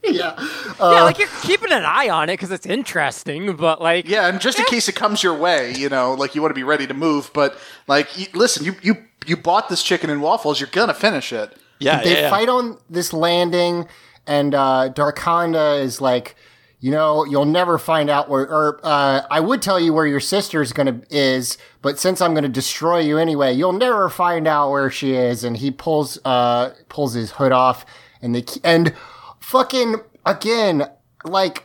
yeah, 0.04 0.34
yeah, 0.80 1.02
like 1.02 1.18
you're 1.18 1.28
keeping 1.42 1.72
an 1.72 1.84
eye 1.84 2.08
on 2.08 2.28
it 2.28 2.34
because 2.34 2.50
it's 2.50 2.66
interesting, 2.66 3.56
but 3.56 3.80
like, 3.80 4.08
Yeah, 4.08 4.28
and 4.28 4.40
just 4.40 4.58
in 4.58 4.64
case 4.66 4.88
it 4.88 4.94
comes 4.94 5.22
your 5.22 5.34
way, 5.34 5.74
you 5.74 5.88
know, 5.88 6.14
like 6.14 6.34
you 6.34 6.42
want 6.42 6.50
to 6.50 6.54
be 6.54 6.64
ready 6.64 6.86
to 6.86 6.94
move. 6.94 7.30
But 7.34 7.58
like, 7.86 8.16
you, 8.18 8.26
listen, 8.34 8.64
you 8.64 8.76
you 8.82 8.96
you 9.26 9.36
bought 9.36 9.68
this 9.68 9.82
chicken 9.82 10.10
and 10.10 10.22
waffles. 10.22 10.60
You're 10.60 10.70
gonna 10.70 10.94
finish 10.94 11.32
it. 11.32 11.56
Yeah. 11.80 12.02
they 12.02 12.14
yeah, 12.14 12.20
yeah. 12.22 12.30
fight 12.30 12.48
on 12.48 12.78
this 12.90 13.12
landing, 13.12 13.88
and 14.26 14.54
uh, 14.54 14.90
Darkonda 14.92 15.80
is 15.80 16.00
like, 16.00 16.36
you 16.80 16.90
know, 16.90 17.24
you'll 17.24 17.44
never 17.44 17.78
find 17.78 18.10
out 18.10 18.28
where, 18.28 18.42
or 18.42 18.80
uh, 18.82 19.22
I 19.30 19.40
would 19.40 19.62
tell 19.62 19.80
you 19.80 19.92
where 19.92 20.06
your 20.06 20.20
sister's 20.20 20.72
gonna 20.72 21.00
is, 21.10 21.58
but 21.82 21.98
since 21.98 22.20
I'm 22.20 22.34
gonna 22.34 22.48
destroy 22.48 23.00
you 23.00 23.18
anyway, 23.18 23.52
you'll 23.52 23.72
never 23.72 24.08
find 24.08 24.46
out 24.46 24.70
where 24.70 24.90
she 24.90 25.14
is. 25.14 25.44
And 25.44 25.56
he 25.56 25.70
pulls 25.70 26.18
uh 26.24 26.74
pulls 26.88 27.14
his 27.14 27.32
hood 27.32 27.52
off, 27.52 27.84
and 28.22 28.34
they 28.34 28.44
and 28.62 28.94
fucking 29.40 29.96
again 30.24 30.84
like. 31.24 31.64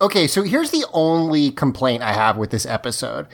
Okay, 0.00 0.28
so 0.28 0.44
here's 0.44 0.70
the 0.70 0.84
only 0.92 1.50
complaint 1.50 2.04
I 2.04 2.12
have 2.12 2.36
with 2.36 2.50
this 2.50 2.64
episode. 2.64 3.26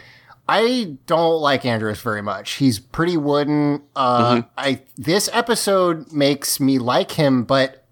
I 0.48 0.96
don't 1.06 1.40
like 1.40 1.64
Andros 1.64 2.00
very 2.00 2.22
much. 2.22 2.52
He's 2.52 2.78
pretty 2.78 3.16
wooden. 3.16 3.82
Uh, 3.96 4.42
I 4.56 4.82
this 4.96 5.28
episode 5.32 6.12
makes 6.12 6.60
me 6.60 6.78
like 6.78 7.12
him, 7.12 7.44
but 7.44 7.86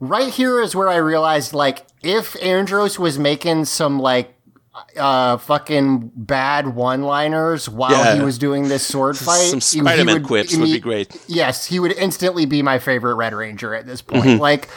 right 0.00 0.32
here 0.32 0.60
is 0.60 0.74
where 0.74 0.88
I 0.88 0.96
realized 0.96 1.52
like 1.52 1.86
if 2.02 2.40
Andros 2.42 2.98
was 2.98 3.18
making 3.18 3.66
some 3.66 3.98
like 4.00 4.34
uh 4.96 5.36
fucking 5.36 6.10
bad 6.16 6.74
one-liners 6.74 7.68
while 7.68 7.90
Yeah. 7.90 8.14
he 8.16 8.20
was 8.22 8.38
doing 8.38 8.68
this 8.68 8.86
sword 8.86 9.18
fight, 9.18 9.36
Some 9.50 9.60
he- 9.60 9.78
he 9.78 9.80
Spider-Man 9.84 10.22
quips 10.24 10.56
would 10.56 10.64
be 10.64 10.80
great. 10.80 11.14
Yes, 11.28 11.66
he 11.66 11.78
would 11.78 11.92
instantly 11.92 12.46
be 12.46 12.62
my 12.62 12.78
favorite 12.78 13.14
Red 13.16 13.34
Ranger 13.34 13.74
at 13.74 13.86
this 13.86 14.00
point. 14.00 14.40
Like 14.40 14.68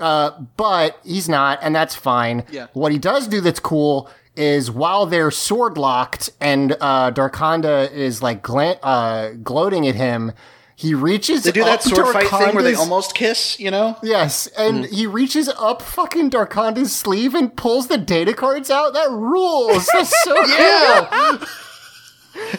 uh, 0.00 0.32
but 0.56 0.98
he's 1.04 1.28
not, 1.28 1.58
and 1.62 1.74
that's 1.74 1.94
fine. 1.94 2.44
Yeah. 2.50 2.66
What 2.72 2.90
he 2.92 2.98
does 2.98 3.28
do 3.28 3.40
that's 3.40 3.60
cool 3.60 4.08
is 4.36 4.70
while 4.70 5.06
they're 5.06 5.30
sword 5.30 5.76
locked 5.78 6.30
and 6.40 6.76
uh, 6.80 7.10
Darkonda 7.12 7.90
is 7.92 8.22
like 8.22 8.42
gla- 8.42 8.78
uh, 8.82 9.30
gloating 9.42 9.86
at 9.86 9.94
him, 9.94 10.32
He 10.76 10.94
reaches. 10.94 11.44
They 11.44 11.52
do 11.52 11.64
that 11.64 11.74
up 11.74 11.82
sword 11.82 12.12
fight 12.12 12.28
thing 12.28 12.54
where 12.54 12.64
they 12.64 12.74
almost 12.74 13.14
kiss, 13.14 13.60
you 13.60 13.70
know? 13.70 13.98
Yes, 14.02 14.46
and 14.48 14.86
he 14.86 15.06
reaches 15.06 15.48
up 15.48 15.82
fucking 15.82 16.30
Darkonda's 16.30 16.94
sleeve 16.94 17.34
and 17.34 17.54
pulls 17.56 17.88
the 17.88 17.98
data 17.98 18.34
cards 18.34 18.70
out. 18.70 18.94
That 18.94 19.10
rules. 19.10 19.86
That's 19.92 20.22
so 20.24 20.34
cool. 20.44 21.48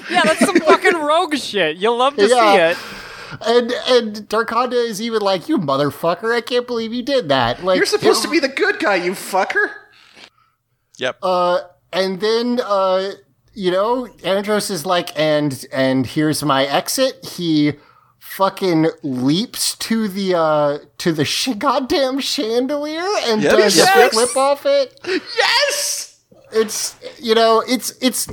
Yeah, 0.09 0.21
that's 0.23 0.45
some 0.45 0.59
fucking 0.59 0.95
rogue 0.95 1.35
shit. 1.35 1.77
You'll 1.77 1.97
love 1.97 2.15
to 2.15 2.27
see 2.27 2.35
it. 2.35 2.77
And 3.41 3.71
and 3.87 4.15
Darkonda 4.29 4.73
is 4.73 5.01
even 5.01 5.21
like, 5.21 5.49
"You 5.49 5.57
motherfucker! 5.57 6.35
I 6.35 6.41
can't 6.41 6.67
believe 6.67 6.93
you 6.93 7.01
did 7.01 7.29
that." 7.29 7.63
Like 7.63 7.77
You're 7.77 7.85
supposed 7.85 8.21
to 8.21 8.29
be 8.29 8.39
the 8.39 8.47
good 8.47 8.79
guy, 8.79 8.95
you 8.95 9.13
fucker. 9.13 9.71
Yep. 10.97 11.17
Uh, 11.23 11.61
and 11.91 12.19
then 12.19 12.61
uh, 12.63 13.13
you 13.53 13.71
know, 13.71 14.07
Andros 14.23 14.69
is 14.69 14.85
like, 14.85 15.17
and 15.19 15.65
and 15.71 16.05
here's 16.05 16.43
my 16.43 16.65
exit. 16.65 17.25
He 17.25 17.73
fucking 18.37 18.87
leaps 19.03 19.75
to 19.77 20.07
the 20.07 20.33
uh 20.35 20.77
to 20.97 21.11
the 21.13 21.25
sh- 21.25 21.49
goddamn 21.57 22.19
chandelier 22.19 23.03
and 23.25 23.41
Yep, 23.43 23.51
does 23.51 23.77
yes, 23.77 23.89
a 23.89 24.09
flip 24.15 24.35
off 24.37 24.65
it. 24.65 24.99
Yes! 25.37 26.21
It's 26.51 26.95
you 27.19 27.35
know, 27.35 27.63
it's 27.67 27.93
it's 28.01 28.27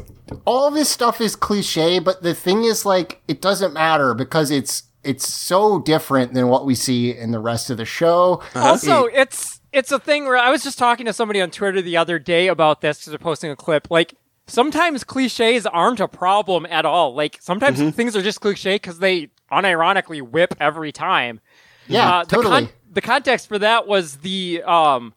all 0.44 0.70
this 0.70 0.88
stuff 0.88 1.20
is 1.20 1.36
cliche, 1.36 1.98
but 1.98 2.22
the 2.22 2.34
thing 2.34 2.64
is 2.64 2.84
like 2.84 3.22
it 3.28 3.40
doesn't 3.40 3.72
matter 3.72 4.14
because 4.14 4.50
it's 4.50 4.84
it's 5.02 5.26
so 5.26 5.80
different 5.80 6.34
than 6.34 6.48
what 6.48 6.66
we 6.66 6.74
see 6.74 7.16
in 7.16 7.30
the 7.30 7.38
rest 7.38 7.70
of 7.70 7.78
the 7.78 7.86
show. 7.86 8.42
Also, 8.54 9.04
It- 9.06 9.14
it's 9.16 9.60
it's 9.72 9.92
a 9.92 9.98
thing 9.98 10.24
where 10.26 10.36
I 10.36 10.50
was 10.50 10.62
just 10.64 10.78
talking 10.78 11.06
to 11.06 11.12
somebody 11.12 11.40
on 11.40 11.50
Twitter 11.50 11.80
the 11.80 11.96
other 11.96 12.18
day 12.18 12.48
about 12.48 12.80
this 12.80 12.98
because 12.98 13.10
they're 13.10 13.18
posting 13.18 13.50
a 13.50 13.56
clip. 13.56 13.88
Like 13.90 14.14
sometimes 14.50 15.04
cliches 15.04 15.66
aren't 15.66 16.00
a 16.00 16.08
problem 16.08 16.66
at 16.66 16.84
all. 16.84 17.14
Like 17.14 17.38
sometimes 17.40 17.78
Mm-hmm. 17.78 17.90
things 17.90 18.16
are 18.16 18.22
just 18.22 18.40
cliche 18.40 18.74
because 18.76 18.98
they 18.98 19.28
unironically 19.50 20.22
whip 20.22 20.54
every 20.60 20.92
time. 20.92 21.40
Yeah, 21.88 22.08
Uh, 22.18 22.24
the 22.24 22.36
totally. 22.36 22.68
the 22.92 23.00
context 23.00 23.48
for 23.48 23.58
that 23.58 23.86
was 23.86 24.18
the 24.18 24.62
um, 24.64 25.14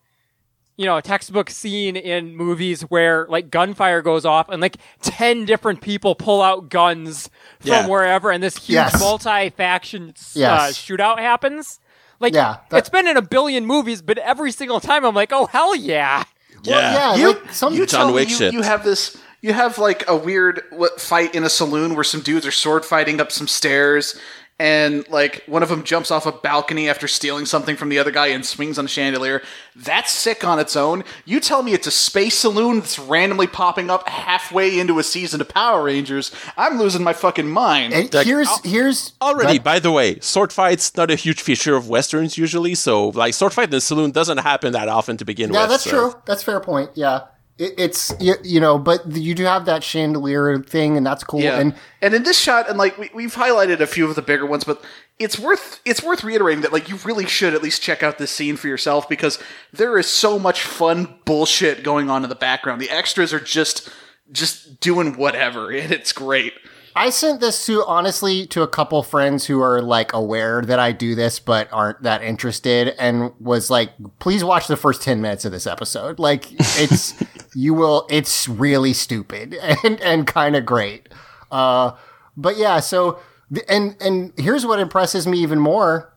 you 0.75 0.85
know, 0.85 0.99
textbook 1.01 1.49
scene 1.51 1.95
in 1.95 2.35
movies 2.35 2.81
where 2.83 3.27
like 3.29 3.51
gunfire 3.51 4.01
goes 4.01 4.25
off 4.25 4.49
and 4.49 4.59
like 4.61 4.77
ten 5.01 5.45
different 5.45 5.81
people 5.81 6.15
pull 6.15 6.41
out 6.41 6.69
guns 6.69 7.29
from 7.59 7.69
Yeah. 7.71 7.87
wherever, 7.87 8.31
and 8.31 8.41
this 8.43 8.57
huge 8.57 8.75
Yes. 8.75 8.99
multi-faction 8.99 10.09
uh, 10.09 10.69
shootout 10.73 11.19
happens. 11.19 11.79
Like, 12.19 12.33
Yeah, 12.33 12.57
that- 12.69 12.77
it's 12.77 12.89
been 12.89 13.07
in 13.07 13.17
a 13.17 13.21
billion 13.21 13.65
movies, 13.65 14.01
but 14.01 14.17
every 14.17 14.51
single 14.51 14.79
time 14.79 15.05
I'm 15.05 15.13
like, 15.15 15.31
oh 15.31 15.45
hell 15.45 15.75
yeah! 15.75 16.23
Well, 16.65 16.81
yeah, 16.81 17.15
You, 17.15 17.27
like 17.33 17.51
some 17.53 17.73
you 17.73 17.85
John 17.85 17.99
tell 17.99 18.07
me 18.07 18.13
Wick 18.13 18.29
you, 18.29 18.35
shit. 18.35 18.53
you 18.53 18.61
have 18.61 18.83
this. 18.83 19.17
You 19.43 19.51
have 19.51 19.77
like 19.77 20.07
a 20.07 20.15
weird 20.15 20.61
what, 20.71 21.01
fight 21.01 21.35
in 21.35 21.43
a 21.43 21.49
saloon 21.49 21.95
where 21.95 22.05
some 22.05 22.21
dudes 22.21 22.45
are 22.47 22.51
sword 22.51 22.85
fighting 22.85 23.19
up 23.19 23.29
some 23.29 23.49
stairs, 23.49 24.17
and 24.57 25.05
like 25.09 25.43
one 25.47 25.61
of 25.61 25.67
them 25.67 25.83
jumps 25.83 26.11
off 26.11 26.25
a 26.25 26.31
balcony 26.31 26.87
after 26.87 27.09
stealing 27.09 27.45
something 27.45 27.75
from 27.75 27.89
the 27.89 27.99
other 27.99 28.09
guy 28.11 28.27
and 28.27 28.45
swings 28.45 28.79
on 28.79 28.85
a 28.85 28.87
chandelier. 28.87 29.41
That's 29.75 30.13
sick 30.13 30.45
on 30.45 30.59
its 30.59 30.77
own. 30.77 31.03
You 31.25 31.41
tell 31.41 31.61
me 31.61 31.73
it's 31.73 31.87
a 31.87 31.91
space 31.91 32.37
saloon 32.37 32.79
that's 32.79 32.97
randomly 32.97 33.47
popping 33.47 33.89
up 33.89 34.07
halfway 34.07 34.79
into 34.79 34.97
a 34.97 35.03
season 35.03 35.41
of 35.41 35.49
Power 35.49 35.83
Rangers. 35.83 36.31
I'm 36.55 36.77
losing 36.79 37.03
my 37.03 37.11
fucking 37.11 37.49
mind. 37.49 37.91
And 37.93 38.13
Like, 38.13 38.25
here's 38.25 38.61
here's 38.63 39.11
Already, 39.21 39.57
But- 39.57 39.65
by 39.65 39.79
the 39.79 39.91
way, 39.91 40.19
sword 40.21 40.53
fights 40.53 40.95
not 40.95 41.11
a 41.11 41.15
huge 41.15 41.41
feature 41.41 41.75
of 41.75 41.89
westerns 41.89 42.37
usually. 42.37 42.75
So, 42.75 43.09
like, 43.09 43.33
sword 43.33 43.51
fight 43.51 43.67
in 43.67 43.75
a 43.75 43.81
saloon 43.81 44.11
doesn't 44.11 44.37
happen 44.37 44.71
that 44.71 44.87
often 44.87 45.17
to 45.17 45.25
begin 45.25 45.51
yeah, 45.51 45.63
with. 45.63 45.63
Yeah, 45.63 45.67
that's 45.67 45.83
so- 45.83 45.89
true. 45.89 46.21
That's 46.25 46.43
fair 46.43 46.61
point. 46.61 46.91
Yeah, 46.95 47.21
it, 47.57 47.73
it's 47.77 48.13
you, 48.19 48.35
you 48.43 48.59
know, 48.59 48.77
but 48.77 49.05
you 49.11 49.35
do 49.35 49.43
have 49.43 49.65
that 49.65 49.83
chandelier 49.83 50.59
thing, 50.63 50.97
and 50.97 51.05
that's 51.05 51.23
cool. 51.23 51.41
Yeah, 51.41 51.59
And 51.59 51.75
and 52.01 52.13
in 52.13 52.23
this 52.23 52.39
shot, 52.39 52.69
and 52.69 52.77
like 52.77 52.97
we, 52.97 53.09
we've 53.13 53.35
highlighted 53.35 53.79
a 53.79 53.87
few 53.87 54.07
of 54.07 54.15
the 54.15 54.21
bigger 54.21 54.45
ones, 54.45 54.63
but 54.63 54.83
it's 55.19 55.37
worth 55.37 55.79
it's 55.85 56.01
worth 56.01 56.23
reiterating 56.23 56.61
that 56.61 56.73
like 56.73 56.89
you 56.89 56.97
really 57.03 57.25
should 57.25 57.53
at 57.53 57.61
least 57.61 57.81
check 57.81 58.01
out 58.01 58.17
this 58.17 58.31
scene 58.31 58.57
for 58.57 58.67
yourself 58.67 59.07
because 59.07 59.39
there 59.71 59.97
is 59.97 60.07
so 60.07 60.39
much 60.39 60.61
fun 60.61 61.15
bullshit 61.25 61.83
going 61.83 62.09
on 62.09 62.23
in 62.23 62.29
the 62.29 62.35
background. 62.35 62.81
The 62.81 62.89
extras 62.89 63.33
are 63.33 63.39
just 63.39 63.89
just 64.31 64.79
doing 64.79 65.17
whatever, 65.17 65.71
and 65.75 65.91
it's 65.91 66.11
great. 66.11 66.53
I 66.95 67.09
sent 67.09 67.39
this 67.39 67.65
to 67.65 67.83
honestly 67.85 68.45
to 68.47 68.61
a 68.61 68.67
couple 68.67 69.01
friends 69.01 69.45
who 69.45 69.61
are 69.61 69.81
like 69.81 70.13
aware 70.13 70.61
that 70.61 70.77
I 70.77 70.91
do 70.91 71.15
this 71.15 71.39
but 71.39 71.67
aren't 71.71 72.03
that 72.03 72.21
interested, 72.23 72.95
and 72.99 73.31
was 73.39 73.69
like, 73.69 73.91
please 74.19 74.43
watch 74.43 74.67
the 74.67 74.77
first 74.77 75.01
ten 75.01 75.21
minutes 75.21 75.45
of 75.45 75.51
this 75.51 75.67
episode. 75.67 76.19
Like 76.19 76.47
it's 76.79 77.13
you 77.55 77.73
will. 77.73 78.05
It's 78.09 78.47
really 78.47 78.93
stupid 78.93 79.53
and 79.83 79.99
and 80.01 80.27
kind 80.27 80.55
of 80.55 80.65
great. 80.65 81.09
Uh, 81.51 81.91
but 82.37 82.57
yeah, 82.57 82.79
so 82.79 83.19
and 83.67 83.95
and 83.99 84.33
here's 84.37 84.65
what 84.65 84.79
impresses 84.79 85.27
me 85.27 85.39
even 85.39 85.59
more. 85.59 86.09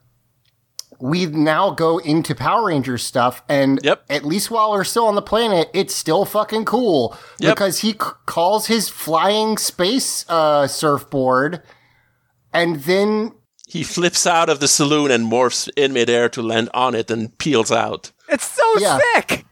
We 0.99 1.27
now 1.27 1.73
go 1.73 1.99
into 1.99 2.35
Power 2.35 2.69
Rangers 2.69 3.05
stuff, 3.05 3.43
and 3.51 3.79
Yep. 3.83 4.05
at 4.09 4.25
least 4.25 4.51
while 4.51 4.71
we're 4.71 4.83
still 4.85 5.05
on 5.07 5.15
the 5.15 5.21
planet, 5.21 5.69
it's 5.75 5.95
still 5.95 6.25
fucking 6.25 6.65
cool 6.65 7.15
Yep. 7.39 7.55
because 7.55 7.81
he 7.81 7.93
c- 7.93 7.99
calls 8.25 8.67
his 8.69 8.89
flying 8.89 9.59
space 9.59 10.25
uh, 10.31 10.67
surfboard, 10.67 11.63
and 12.51 12.77
then 12.85 13.33
He 13.69 13.83
flips 13.83 14.27
out 14.27 14.49
of 14.49 14.61
the 14.61 14.69
saloon 14.69 15.11
and 15.11 15.31
morphs 15.31 15.69
in 15.77 15.93
midair 15.93 16.31
to 16.31 16.41
land 16.41 16.71
on 16.73 16.95
it 16.95 17.11
and 17.11 17.37
peels 17.37 17.71
out. 17.71 18.13
It's 18.31 18.47
so 18.51 18.79
Yeah. 18.79 18.99
sick. 19.17 19.45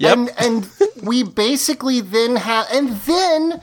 Yep. 0.00 0.16
and 0.16 0.30
and 0.38 0.70
we 1.02 1.22
basically 1.22 2.00
then 2.00 2.36
have 2.36 2.66
and 2.72 2.90
then 2.90 3.60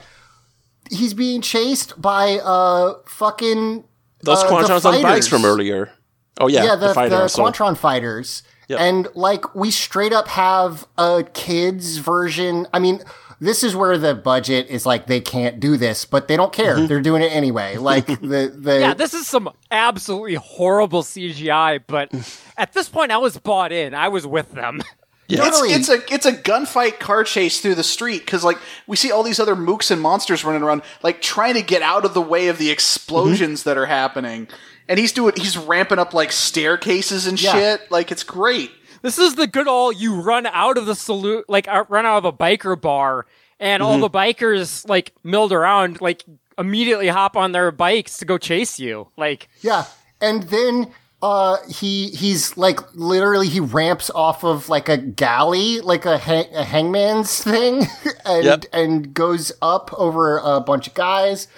he's 0.90 1.14
being 1.14 1.40
chased 1.40 2.00
by 2.00 2.38
uh 2.42 2.94
fucking 3.06 3.84
Those 4.22 4.42
uh, 4.42 4.48
the 4.48 4.52
Quantrons 4.54 4.84
on 4.84 4.92
bikes 4.94 5.02
fighters. 5.02 5.28
from 5.28 5.44
earlier. 5.44 5.90
Oh, 6.38 6.48
yeah. 6.48 6.64
yeah, 6.64 6.76
the, 6.76 6.88
the, 6.88 6.94
fighters. 6.94 7.32
so- 7.32 7.42
Quantron 7.42 7.76
fighters. 7.76 8.42
Yep. 8.68 8.80
And 8.80 9.08
like 9.14 9.54
we 9.54 9.70
straight 9.70 10.12
up 10.12 10.26
have 10.28 10.86
a 10.98 11.24
kids 11.34 11.98
version. 11.98 12.66
I 12.74 12.80
mean, 12.80 13.00
this 13.40 13.62
is 13.62 13.76
where 13.76 13.96
the 13.96 14.12
budget 14.14 14.66
is 14.68 14.84
like 14.84 15.06
they 15.06 15.20
can't 15.20 15.60
do 15.60 15.76
this, 15.76 16.04
but 16.04 16.26
they 16.26 16.36
don't 16.36 16.52
care. 16.52 16.74
Mm-hmm. 16.74 16.86
They're 16.86 17.00
doing 17.00 17.22
it 17.22 17.32
anyway. 17.32 17.76
Like 17.76 18.06
the 18.20 18.52
the 18.58 18.80
Yeah, 18.80 18.94
this 18.94 19.14
is 19.14 19.26
some 19.28 19.48
absolutely 19.70 20.34
horrible 20.34 21.02
CGI, 21.02 21.80
but 21.86 22.10
at 22.56 22.72
this 22.72 22.88
point, 22.88 23.12
I 23.12 23.18
was 23.18 23.38
bought 23.38 23.70
in. 23.72 23.94
I 23.94 24.08
was 24.08 24.26
with 24.26 24.52
them. 24.52 24.82
Totally. 25.28 25.72
It's, 25.72 25.88
it's 25.88 26.10
a 26.10 26.14
it's 26.14 26.26
a 26.26 26.32
gunfight 26.32 27.00
car 27.00 27.24
chase 27.24 27.60
through 27.60 27.74
the 27.74 27.82
street 27.82 28.20
because 28.20 28.44
like 28.44 28.58
we 28.86 28.96
see 28.96 29.10
all 29.10 29.22
these 29.22 29.40
other 29.40 29.56
mooks 29.56 29.90
and 29.90 30.00
monsters 30.00 30.44
running 30.44 30.62
around 30.62 30.82
like 31.02 31.20
trying 31.20 31.54
to 31.54 31.62
get 31.62 31.82
out 31.82 32.04
of 32.04 32.14
the 32.14 32.22
way 32.22 32.48
of 32.48 32.58
the 32.58 32.70
explosions 32.70 33.64
that 33.64 33.76
are 33.76 33.86
happening, 33.86 34.46
and 34.88 34.98
he's 34.98 35.12
doing 35.12 35.34
he's 35.36 35.56
ramping 35.58 35.98
up 35.98 36.14
like 36.14 36.30
staircases 36.30 37.26
and 37.26 37.40
Yeah. 37.40 37.52
shit. 37.52 37.90
Like 37.90 38.12
it's 38.12 38.22
great. 38.22 38.70
This 39.02 39.18
is 39.18 39.34
the 39.34 39.46
good 39.46 39.68
old 39.68 39.96
you 39.96 40.20
run 40.20 40.46
out 40.46 40.78
of 40.78 40.86
the 40.86 40.94
saloon, 40.94 41.42
like 41.48 41.68
out, 41.68 41.90
run 41.90 42.06
out 42.06 42.18
of 42.18 42.24
a 42.24 42.32
biker 42.32 42.80
bar, 42.80 43.26
and 43.60 43.82
all 43.82 43.94
mm-hmm. 43.94 44.02
the 44.02 44.10
bikers 44.10 44.88
like 44.88 45.12
milled 45.22 45.52
around, 45.52 46.00
like 46.00 46.24
immediately 46.58 47.08
hop 47.08 47.36
on 47.36 47.52
their 47.52 47.70
bikes 47.70 48.18
to 48.18 48.24
go 48.24 48.38
chase 48.38 48.78
you. 48.78 49.08
Like, 49.16 49.48
Yeah, 49.60 49.84
and 50.20 50.44
then 50.44 50.92
uh, 51.22 51.56
he 51.68 52.08
he's 52.10 52.56
like 52.56 52.80
literally 52.94 53.48
he 53.48 53.60
ramps 53.60 54.10
off 54.14 54.44
of 54.44 54.68
like 54.68 54.88
a 54.88 54.96
galley, 54.98 55.80
like 55.80 56.04
a, 56.04 56.18
hang- 56.18 56.54
a 56.54 56.62
hangman's 56.64 57.42
thing, 57.42 57.86
and 58.24 58.44
Yep. 58.44 58.64
and 58.72 59.14
goes 59.14 59.50
up 59.62 59.90
over 59.94 60.38
a 60.38 60.60
bunch 60.60 60.86
of 60.86 60.94
guys. 60.94 61.48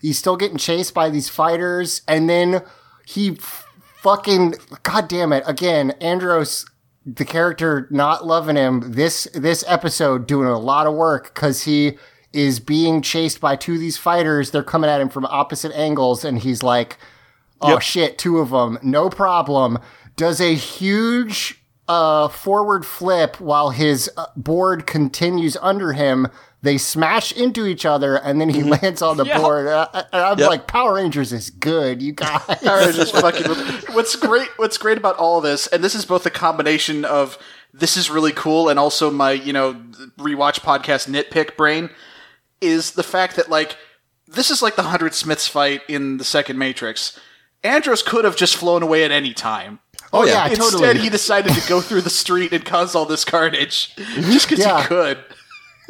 He's 0.00 0.18
still 0.18 0.36
getting 0.36 0.56
chased 0.58 0.94
by 0.94 1.10
these 1.10 1.28
fighters, 1.28 2.02
and 2.06 2.30
then 2.30 2.62
he 3.06 3.32
f- 3.32 3.66
fucking 4.02 4.54
god 4.84 5.08
damn 5.08 5.32
it 5.32 5.42
again, 5.46 5.90
Andros. 6.00 6.64
The 7.04 7.24
character 7.24 7.88
not 7.90 8.26
loving 8.26 8.56
him 8.56 8.92
this 8.92 9.26
this 9.34 9.64
episode 9.66 10.26
doing 10.26 10.46
a 10.48 10.58
lot 10.58 10.86
of 10.86 10.94
work 10.94 11.34
because 11.34 11.62
he 11.64 11.96
is 12.34 12.60
being 12.60 13.00
chased 13.00 13.40
by 13.40 13.56
two 13.56 13.74
of 13.74 13.80
these 13.80 13.96
fighters. 13.96 14.50
They're 14.50 14.62
coming 14.62 14.90
at 14.90 15.00
him 15.00 15.08
from 15.08 15.24
opposite 15.26 15.72
angles, 15.74 16.22
and 16.24 16.38
he's 16.38 16.62
like, 16.62 16.98
Oh 17.60 17.70
Yep. 17.72 17.82
shit, 17.82 18.18
two 18.18 18.38
of 18.38 18.50
them, 18.50 18.78
no 18.82 19.08
problem. 19.10 19.78
Does 20.16 20.40
a 20.40 20.54
huge 20.54 21.62
uh, 21.88 22.28
forward 22.28 22.84
flip 22.84 23.40
while 23.40 23.70
his 23.70 24.10
uh, 24.16 24.26
board 24.36 24.86
continues 24.86 25.56
under 25.62 25.92
him. 25.94 26.28
They 26.60 26.76
smash 26.76 27.32
into 27.32 27.66
each 27.66 27.86
other, 27.86 28.16
and 28.16 28.40
then 28.40 28.48
he 28.50 28.62
lands 28.62 29.00
on 29.00 29.16
the 29.16 29.24
Yeah. 29.24 29.38
board. 29.40 29.68
Uh, 29.68 29.88
and 29.94 30.06
I'm 30.12 30.38
Yep. 30.38 30.48
like, 30.50 30.66
Power 30.66 30.94
Rangers 30.94 31.32
is 31.32 31.48
good, 31.50 32.02
you 32.02 32.12
guys. 32.12 32.42
Fucking. 33.10 33.46
What's 33.94 34.16
great? 34.16 34.48
What's 34.56 34.76
great 34.76 34.98
about 34.98 35.16
all 35.16 35.40
this, 35.40 35.66
and 35.68 35.82
this 35.82 35.94
is 35.94 36.04
both 36.04 36.26
a 36.26 36.30
combination 36.30 37.04
of 37.04 37.38
this 37.72 37.96
is 37.96 38.10
really 38.10 38.32
cool, 38.32 38.68
and 38.68 38.78
also 38.78 39.10
my 39.10 39.32
you 39.32 39.52
know 39.52 39.74
rewatch 40.18 40.60
podcast 40.60 41.08
nitpick 41.08 41.56
brain, 41.56 41.90
is 42.60 42.92
the 42.92 43.02
fact 43.02 43.36
that 43.36 43.48
like 43.48 43.76
this 44.26 44.50
is 44.50 44.60
like 44.62 44.76
the 44.76 44.82
hundred 44.82 45.14
Smiths 45.14 45.46
fight 45.48 45.82
in 45.88 46.18
the 46.18 46.24
second 46.24 46.58
Matrix. 46.58 47.18
Andros 47.68 48.02
could 48.02 48.24
have 48.24 48.36
just 48.36 48.56
flown 48.56 48.82
away 48.82 49.04
at 49.04 49.10
any 49.10 49.32
time. 49.34 49.78
oh 50.12 50.24
yeah. 50.24 50.32
yeah, 50.46 50.46
Instead, 50.50 50.70
totally. 50.72 50.98
he 51.00 51.08
decided 51.10 51.52
to 51.54 51.68
go 51.68 51.80
through 51.80 52.00
the 52.02 52.10
street 52.10 52.52
and 52.52 52.64
cause 52.64 52.94
all 52.94 53.04
this 53.04 53.24
carnage 53.24 53.94
just 53.96 54.48
because 54.48 54.64
Yeah. 54.64 54.80
he 54.82 54.86
could. 54.88 55.18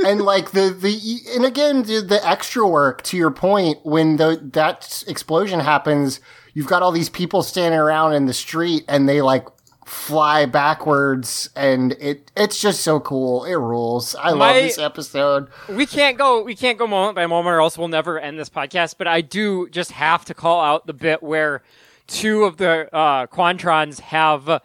and 0.04 0.20
like 0.22 0.50
the 0.52 0.70
the 0.70 1.20
and 1.34 1.44
again 1.44 1.82
the, 1.84 2.00
the 2.00 2.20
extra 2.28 2.66
work 2.66 3.02
to 3.02 3.16
your 3.16 3.30
point 3.30 3.78
when 3.84 4.16
the 4.16 4.40
that 4.52 5.02
explosion 5.08 5.60
happens 5.60 6.20
you've 6.54 6.66
got 6.68 6.82
all 6.82 6.92
these 6.92 7.08
people 7.10 7.42
standing 7.42 7.78
around 7.80 8.14
in 8.14 8.26
the 8.26 8.34
street 8.34 8.84
and 8.88 9.08
they 9.08 9.20
like 9.22 9.44
fly 9.88 10.44
backwards 10.46 11.48
and 11.56 11.92
it 12.00 12.30
it's 12.36 12.60
just 12.60 12.82
so 12.82 13.00
cool. 13.00 13.44
It 13.44 13.54
rules. 13.54 14.14
I 14.14 14.28
love 14.30 14.38
My- 14.38 14.60
this 14.60 14.78
episode. 14.78 15.48
we 15.68 15.86
can't 15.86 16.18
go 16.18 16.42
we 16.42 16.54
can't 16.54 16.78
go 16.78 16.86
moment 16.86 17.14
by 17.16 17.26
moment 17.26 17.54
or 17.54 17.60
else 17.60 17.78
we'll 17.78 17.88
never 17.88 18.18
end 18.20 18.38
this 18.38 18.50
podcast 18.50 18.96
but 18.98 19.06
i 19.06 19.20
do 19.22 19.68
just 19.70 19.92
have 19.92 20.24
to 20.26 20.34
call 20.34 20.60
out 20.60 20.86
the 20.86 20.92
bit 20.92 21.22
where 21.22 21.62
two 22.06 22.44
of 22.44 22.58
the 22.58 22.88
uh 22.94 23.26
quantrons 23.28 24.00
have 24.00 24.60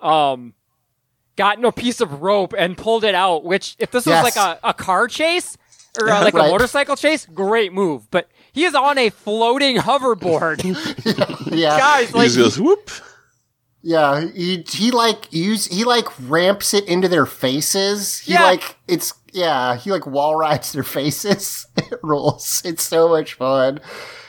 um 0.00 0.54
gotten 1.36 1.64
a 1.64 1.72
piece 1.72 2.00
of 2.00 2.22
rope 2.22 2.54
and 2.56 2.76
pulled 2.78 3.04
it 3.04 3.14
out 3.14 3.44
which 3.44 3.76
if 3.78 3.90
this 3.90 4.06
Yes. 4.06 4.24
was 4.24 4.36
like 4.36 4.58
a, 4.62 4.68
a 4.70 4.74
car 4.74 5.06
chase 5.08 5.56
or 6.00 6.08
uh, 6.10 6.20
like 6.24 6.34
Right. 6.34 6.48
a 6.48 6.50
motorcycle 6.50 6.96
chase 6.96 7.26
great 7.26 7.72
move 7.72 8.10
but 8.10 8.28
he 8.52 8.64
is 8.64 8.74
on 8.74 8.96
a 8.98 9.10
floating 9.10 9.76
hoverboard 9.78 10.62
Yeah. 11.54 11.78
guys 11.78 12.08
He 12.08 12.14
like 12.14 12.24
just 12.30 12.36
goes 12.38 12.60
whoop. 12.60 12.90
Yeah, 13.82 14.28
he 14.34 14.64
he 14.68 14.92
like 14.92 15.32
use 15.32 15.66
he 15.66 15.84
like 15.84 16.06
ramps 16.28 16.72
it 16.72 16.84
into 16.86 17.08
their 17.08 17.26
faces. 17.26 18.20
He 18.20 18.34
Yeah. 18.34 18.44
like 18.44 18.76
it's 18.86 19.12
yeah, 19.32 19.76
he 19.76 19.90
like 19.90 20.06
wall 20.06 20.36
rides 20.36 20.72
their 20.72 20.84
faces. 20.84 21.66
it 21.76 21.98
rules. 22.02 22.62
It's 22.64 22.84
so 22.84 23.08
much 23.08 23.34
fun. 23.34 23.80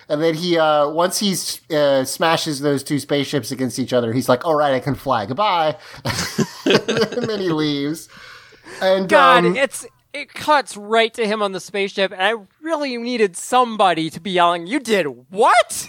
And 0.09 0.21
then 0.21 0.33
he 0.33 0.57
uh 0.57 0.89
once 0.89 1.19
he 1.19 1.35
uh, 1.75 2.03
smashes 2.03 2.61
those 2.61 2.83
two 2.83 2.99
spaceships 2.99 3.51
against 3.51 3.77
each 3.79 3.93
other, 3.93 4.11
he's 4.11 4.27
like, 4.27 4.43
"All 4.45 4.55
right, 4.55 4.73
I 4.73 4.79
can 4.79 4.95
fly. 4.95 5.25
Goodbye." 5.25 5.77
and 6.65 7.29
then 7.29 7.39
he 7.39 7.49
leaves. 7.49 8.09
And 8.81 9.07
god 9.07 9.45
um, 9.45 9.55
it's 9.55 9.85
it 10.13 10.33
cuts 10.33 10.75
right 10.77 11.13
to 11.13 11.27
him 11.27 11.41
on 11.41 11.51
the 11.51 11.59
spaceship 11.59 12.11
and 12.11 12.21
i 12.21 12.33
really 12.61 12.97
needed 12.97 13.35
somebody 13.35 14.09
to 14.09 14.19
be 14.19 14.31
yelling 14.31 14.65
you 14.67 14.79
did 14.79 15.05
what 15.29 15.87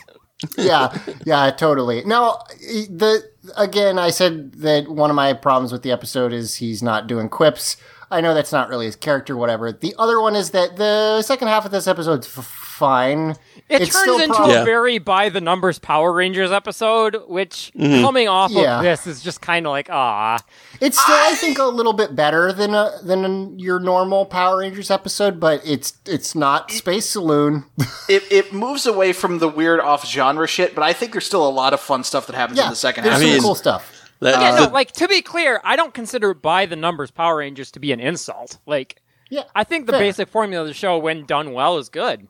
yeah, 0.59 0.97
yeah, 1.25 1.51
totally. 1.53 2.05
Now, 2.05 2.43
the 2.61 3.23
again, 3.57 3.99
I 3.99 4.11
said 4.11 4.53
that 4.55 4.89
one 4.89 5.11
of 5.11 5.17
my 5.17 5.33
problems 5.33 5.73
with 5.73 5.83
the 5.83 5.93
episode 5.93 6.33
is 6.33 6.57
he's 6.57 6.83
not 6.83 7.07
doing 7.07 7.29
quips. 7.29 7.77
I 8.11 8.21
know 8.21 8.35
that's 8.35 8.53
not 8.53 8.69
really 8.69 8.87
his 8.87 8.97
character, 8.97 9.37
whatever. 9.37 9.73
The 9.73 9.95
other 9.99 10.21
one 10.21 10.37
is 10.37 10.51
that 10.51 10.77
the 10.77 11.23
second 11.23 11.49
half 11.49 11.65
of 11.65 11.71
this 11.71 11.87
episode's 11.87 12.27
f- 12.27 12.64
fine. 12.75 13.31
It 13.69 13.83
It's 13.83 13.93
turns 13.93 14.03
still 14.03 14.21
into 14.21 14.35
prob- 14.35 14.51
a 14.51 14.53
Yeah. 14.53 14.65
very 14.65 14.99
by 14.99 15.29
the 15.31 15.41
numbers 15.41 15.79
Power 15.79 16.13
Rangers 16.13 16.53
episode, 16.53 17.23
which 17.29 17.73
Mm-hmm. 17.79 18.03
coming 18.03 18.29
off 18.29 18.51
Yeah. 18.51 18.79
of 18.79 18.83
this 18.83 19.07
is 19.07 19.23
just 19.23 19.41
kind 19.41 19.67
of 19.67 19.71
like 19.71 19.89
ah. 19.91 20.39
It's 20.81 21.01
still, 21.01 21.15
I, 21.15 21.35
think, 21.37 21.59
a 21.59 21.65
little 21.65 21.93
bit 21.95 22.15
better 22.15 22.53
than 22.53 22.75
a, 22.75 22.99
than 23.03 23.59
your 23.59 23.79
normal 23.81 24.27
Power 24.27 24.59
Rangers 24.59 24.91
episode, 24.91 25.41
but 25.41 25.63
it's 25.65 25.95
it's 26.07 26.35
not 26.35 26.71
Space 26.71 27.07
Saloon. 27.11 27.65
It, 28.07 28.23
it 28.31 28.53
moves 28.53 28.85
away 28.87 29.15
from 29.15 29.39
the 29.39 29.49
weird 29.49 29.81
off 29.81 30.07
genre 30.07 30.47
shit, 30.47 30.75
but 30.75 30.83
I 30.85 30.93
think 30.93 31.13
there's 31.13 31.25
still 31.25 31.49
a 31.49 31.49
lot 31.49 31.73
of 31.73 31.81
fun 31.81 32.05
stuff 32.05 32.27
that 32.27 32.37
happens 32.37 32.59
yeah, 32.59 32.65
in 32.65 32.71
the 32.71 32.77
second 32.77 33.05
there's 33.05 33.15
half. 33.15 33.23
some 33.23 33.31
mean- 33.33 33.41
cool 33.43 33.55
stuff. 33.55 33.91
That- 34.21 34.39
Yeah, 34.41 34.55
the- 34.61 34.67
no, 34.67 34.73
like 34.73 34.93
to 34.93 35.09
be 35.09 35.23
clear, 35.23 35.61
I 35.65 35.75
don't 35.77 35.95
consider 35.95 36.35
by 36.35 36.67
the 36.67 36.77
numbers 36.77 37.11
Power 37.11 37.37
Rangers 37.39 37.71
to 37.73 37.81
be 37.81 37.93
an 37.93 38.01
insult. 38.01 38.59
Like 38.67 39.01
Yeah, 39.31 39.45
I 39.55 39.65
think 39.65 39.87
the 39.87 39.93
fair. 39.93 40.01
basic 40.03 40.29
formula 40.29 40.63
of 40.65 40.69
the 40.69 40.75
show, 40.75 40.99
when 40.99 41.25
done 41.25 41.53
well, 41.55 41.79
is 41.79 41.89
good. 41.89 42.29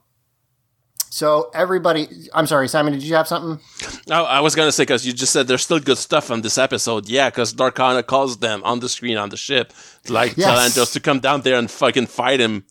So 1.14 1.48
everybody, 1.54 2.08
I'm 2.34 2.48
sorry, 2.48 2.66
Simon. 2.66 2.92
Did 2.92 3.04
you 3.04 3.14
have 3.14 3.28
something? 3.28 3.64
Oh, 4.10 4.24
I 4.24 4.40
was 4.40 4.56
gonna 4.56 4.72
say 4.72 4.82
because 4.82 5.06
you 5.06 5.12
just 5.12 5.32
said 5.32 5.46
there's 5.46 5.62
still 5.62 5.78
good 5.78 5.96
stuff 5.96 6.28
on 6.32 6.40
this 6.40 6.58
episode. 6.58 7.08
Yeah, 7.08 7.30
because 7.30 7.54
Darkonda 7.54 8.04
calls 8.04 8.38
them 8.38 8.64
on 8.64 8.80
the 8.80 8.88
screen 8.88 9.16
on 9.16 9.28
the 9.28 9.36
ship, 9.36 9.72
to, 10.06 10.12
like 10.12 10.34
tell 10.34 10.56
Yes. 10.56 10.70
Andros 10.70 10.90
to 10.90 10.98
come 10.98 11.20
down 11.20 11.42
there 11.42 11.56
and 11.56 11.70
fucking 11.70 12.08
fight 12.08 12.40
him. 12.40 12.64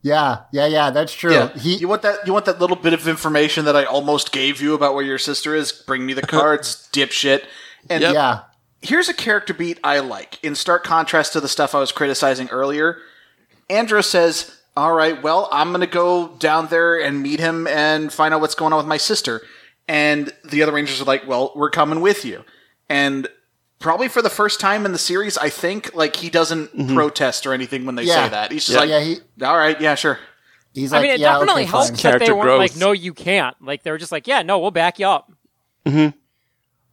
Yeah, 0.00 0.44
yeah, 0.52 0.68
yeah. 0.68 0.88
That's 0.88 1.12
true. 1.12 1.34
Yeah, 1.34 1.48
He, 1.58 1.74
you 1.76 1.86
want 1.86 2.00
that? 2.00 2.26
You 2.26 2.32
want 2.32 2.46
that 2.46 2.60
little 2.60 2.76
bit 2.76 2.94
of 2.94 3.06
information 3.06 3.66
that 3.66 3.76
I 3.76 3.84
almost 3.84 4.32
gave 4.32 4.62
you 4.62 4.72
about 4.72 4.94
where 4.94 5.04
your 5.04 5.18
sister 5.18 5.54
is? 5.54 5.70
Bring 5.70 6.06
me 6.06 6.14
the 6.14 6.22
cards, 6.36 6.88
dipshit. 6.94 7.44
And 7.90 8.00
Yep. 8.00 8.14
yeah, 8.14 8.40
here's 8.80 9.10
a 9.10 9.14
character 9.14 9.52
beat 9.52 9.78
I 9.84 9.98
like. 9.98 10.42
In 10.42 10.54
stark 10.54 10.82
contrast 10.82 11.34
to 11.34 11.40
the 11.42 11.48
stuff 11.48 11.74
I 11.74 11.80
was 11.80 11.92
criticizing 11.92 12.48
earlier, 12.48 12.96
Andros 13.68 14.08
says, 14.08 14.59
All 14.76 14.92
right, 14.94 15.20
well, 15.22 15.48
I'm 15.50 15.68
going 15.70 15.80
to 15.80 15.86
go 15.86 16.28
down 16.38 16.68
there 16.68 17.00
and 17.00 17.22
meet 17.22 17.40
him 17.40 17.66
and 17.66 18.12
find 18.12 18.32
out 18.32 18.40
what's 18.40 18.54
going 18.54 18.72
on 18.72 18.78
with 18.78 18.86
my 18.86 18.96
sister. 18.96 19.42
And 19.88 20.32
the 20.44 20.62
other 20.62 20.72
Rangers 20.72 21.00
are 21.00 21.04
like, 21.04 21.26
Well, 21.26 21.52
we're 21.56 21.70
coming 21.70 22.00
with 22.00 22.24
you. 22.24 22.44
And 22.88 23.26
probably 23.80 24.08
for 24.08 24.22
the 24.22 24.30
first 24.30 24.60
time 24.60 24.86
in 24.86 24.92
the 24.92 24.98
series, 24.98 25.36
I 25.36 25.48
think, 25.48 25.94
like, 25.94 26.16
he 26.16 26.30
doesn't 26.30 26.76
mm-hmm. 26.76 26.94
protest 26.94 27.46
or 27.46 27.52
anything 27.52 27.84
when 27.86 27.96
they 27.96 28.04
Yeah. 28.04 28.24
say 28.24 28.30
that. 28.30 28.52
He's 28.52 28.66
just 28.66 28.74
Yeah. 28.74 28.80
like, 28.80 28.90
Yeah, 28.90 29.00
he- 29.00 29.44
All 29.44 29.56
right, 29.56 29.80
yeah, 29.80 29.94
sure. 29.96 30.18
he's 30.72 30.92
like, 30.92 30.98
I 30.98 31.00
like, 31.00 31.04
mean, 31.08 31.14
it 31.14 31.20
yeah, 31.20 31.32
definitely 31.32 31.62
okay, 31.62 31.70
helps 31.70 31.88
fine. 32.00 32.12
that 32.12 32.20
they 32.20 32.32
weren't 32.32 32.58
like, 32.58 32.76
no, 32.76 32.92
you 32.92 33.12
can't. 33.12 33.56
Like 33.60 33.82
they 33.82 33.90
were 33.90 33.98
just 33.98 34.12
like, 34.12 34.28
yeah, 34.28 34.42
no, 34.42 34.58
we'll 34.60 34.70
back 34.70 34.98
you 35.00 35.06
up. 35.08 35.32
Mm-hmm. 35.86 36.16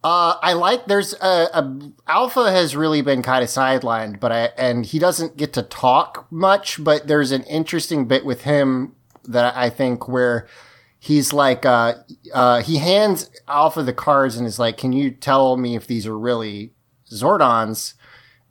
Uh, 0.04 0.36
I 0.40 0.52
like 0.52 0.86
there's 0.86 1.12
a, 1.14 1.48
a 1.52 1.92
Alpha 2.06 2.52
has 2.52 2.76
really 2.76 3.02
been 3.02 3.22
kind 3.22 3.42
of 3.42 3.50
sidelined, 3.50 4.20
but 4.20 4.30
I 4.30 4.50
and 4.56 4.86
he 4.86 4.98
doesn't 4.98 5.36
get 5.36 5.52
to 5.54 5.62
talk 5.62 6.26
much. 6.30 6.82
But 6.82 7.08
there's 7.08 7.32
an 7.32 7.42
interesting 7.44 8.06
bit 8.06 8.24
with 8.24 8.42
him 8.42 8.94
that 9.24 9.56
I 9.56 9.70
think 9.70 10.06
where 10.06 10.46
he's 11.00 11.32
like, 11.32 11.66
uh, 11.66 11.94
uh, 12.32 12.62
he 12.62 12.78
hands 12.78 13.28
Alpha 13.48 13.82
the 13.82 13.92
cards 13.92 14.36
and 14.36 14.46
is 14.46 14.60
like, 14.60 14.76
"Can 14.76 14.92
you 14.92 15.10
tell 15.10 15.56
me 15.56 15.74
if 15.74 15.86
these 15.88 16.06
are 16.06 16.18
really 16.18 16.72
Zordons?" 17.10 17.94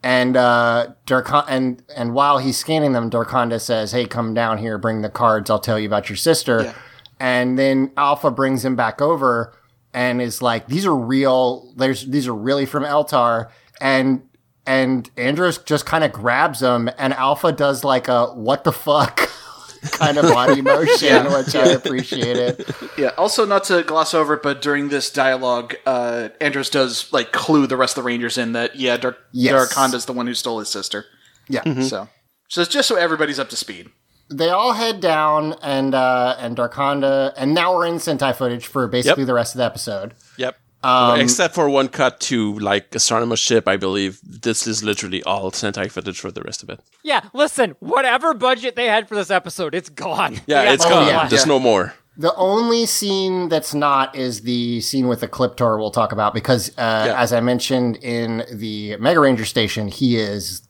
And 0.03 0.35
uh, 0.35 0.89
Darkon 1.05 1.45
and 1.47 1.81
and 1.95 2.13
while 2.13 2.39
he's 2.39 2.57
scanning 2.57 2.91
them, 2.91 3.09
Darkonda 3.09 3.61
says, 3.61 3.93
"Hey, 3.93 4.05
come 4.05 4.33
down 4.33 4.57
here, 4.57 4.77
bring 4.77 5.01
the 5.01 5.09
cards. 5.09 5.49
I'll 5.49 5.59
tell 5.59 5.79
you 5.79 5.87
about 5.87 6.09
your 6.09 6.17
sister." 6.17 6.73
And 7.21 7.57
then 7.57 7.91
Alpha 7.95 8.29
brings 8.31 8.65
him 8.65 8.75
back 8.75 9.01
over 9.01 9.53
and 9.97 10.21
is 10.21 10.43
like, 10.43 10.67
"These 10.67 10.85
are 10.85 10.95
real. 10.95 11.73
There's 11.75 12.05
these 12.05 12.27
are 12.27 12.35
really 12.35 12.67
from 12.67 12.83
Eltar." 12.83 13.49
And 13.81 14.21
and 14.67 15.09
Andros 15.17 15.57
just 15.57 15.87
kind 15.87 16.03
of 16.03 16.11
grabs 16.11 16.59
them, 16.59 16.87
and 16.99 17.13
Alpha 17.15 17.51
does 17.51 17.83
like 17.83 18.07
a 18.07 18.27
"What 18.27 18.63
the 18.63 18.71
fuck." 18.71 19.27
kind 19.91 20.17
of 20.17 20.23
body 20.23 20.61
motion, 20.61 21.31
which 21.31 21.55
I 21.55 21.67
appreciated. 21.67 22.65
Yeah. 22.97 23.09
Also, 23.17 23.45
not 23.45 23.63
to 23.65 23.83
gloss 23.83 24.13
over 24.13 24.33
it, 24.33 24.43
but 24.43 24.61
during 24.61 24.89
this 24.89 25.11
dialogue, 25.11 25.75
uh, 25.85 26.29
Andros 26.41 26.69
does 26.69 27.11
like 27.13 27.31
clue 27.31 27.67
the 27.67 27.77
rest 27.77 27.97
of 27.97 28.03
the 28.03 28.07
Rangers 28.07 28.37
in 28.37 28.53
that 28.53 28.75
yeah, 28.75 28.97
Dark 28.97 29.17
Yes. 29.31 29.73
Darkonda's 29.73 30.05
the 30.05 30.13
one 30.13 30.27
who 30.27 30.33
stole 30.33 30.59
his 30.59 30.69
sister. 30.69 31.05
Yeah. 31.47 31.81
So, 31.81 32.09
so 32.49 32.61
it's 32.61 32.71
just 32.71 32.87
so 32.87 32.95
everybody's 32.95 33.39
up 33.39 33.49
to 33.49 33.55
speed. 33.55 33.89
They 34.29 34.49
all 34.49 34.73
head 34.73 34.99
down 34.99 35.53
and 35.61 35.95
uh 35.95 36.35
and 36.39 36.57
Darkonda 36.57 37.33
and 37.37 37.53
now 37.53 37.73
we're 37.75 37.85
in 37.85 37.95
Sentai 37.95 38.35
footage 38.35 38.67
for 38.67 38.87
basically 38.87 39.21
Yep. 39.23 39.27
the 39.27 39.33
rest 39.33 39.55
of 39.55 39.59
the 39.59 39.65
episode. 39.65 40.13
Yep. 40.37 40.57
Um, 40.83 41.19
Except 41.19 41.55
for 41.55 41.69
one 41.69 41.87
cut 41.87 42.19
to 42.21 42.53
like 42.59 42.91
Astronema's 42.91 43.39
ship, 43.39 43.67
I 43.67 43.77
believe. 43.77 44.19
This 44.23 44.67
is 44.67 44.83
literally 44.83 45.23
all 45.23 45.49
Sentai 45.51 45.89
footage 45.91 46.19
for 46.19 46.29
the 46.31 46.41
rest 46.41 46.61
of 46.61 46.69
it. 46.69 46.79
Yeah, 47.03 47.21
listen, 47.33 47.75
whatever 47.79 48.33
budget 48.35 48.75
they 48.75 48.85
had 48.85 49.07
for 49.09 49.15
this 49.15 49.31
episode, 49.31 49.73
it's 49.73 49.89
gone. 49.89 50.39
Yeah, 50.45 50.65
They 50.65 50.73
it's 50.73 50.85
got 50.85 50.91
Oh, 50.91 50.95
gone. 50.95 51.05
no 51.05 51.09
yeah. 51.11 51.17
left. 51.17 51.29
There's 51.31 51.45
no 51.47 51.59
more. 51.59 51.93
The 52.15 52.33
only 52.35 52.85
scene 52.85 53.49
that's 53.49 53.73
not 53.73 54.15
is 54.15 54.41
the 54.41 54.81
scene 54.81 55.07
with 55.07 55.21
Ecliptor 55.21 55.77
we'll 55.79 55.91
talk 55.91 56.11
about 56.11 56.33
because 56.33 56.69
uh, 56.77 57.05
Yeah. 57.07 57.21
as 57.21 57.33
I 57.33 57.39
mentioned 57.41 57.97
in 57.97 58.43
the 58.51 58.97
Mega 58.97 59.19
Ranger 59.19 59.45
station, 59.45 59.87
he 59.87 60.17
is 60.17 60.61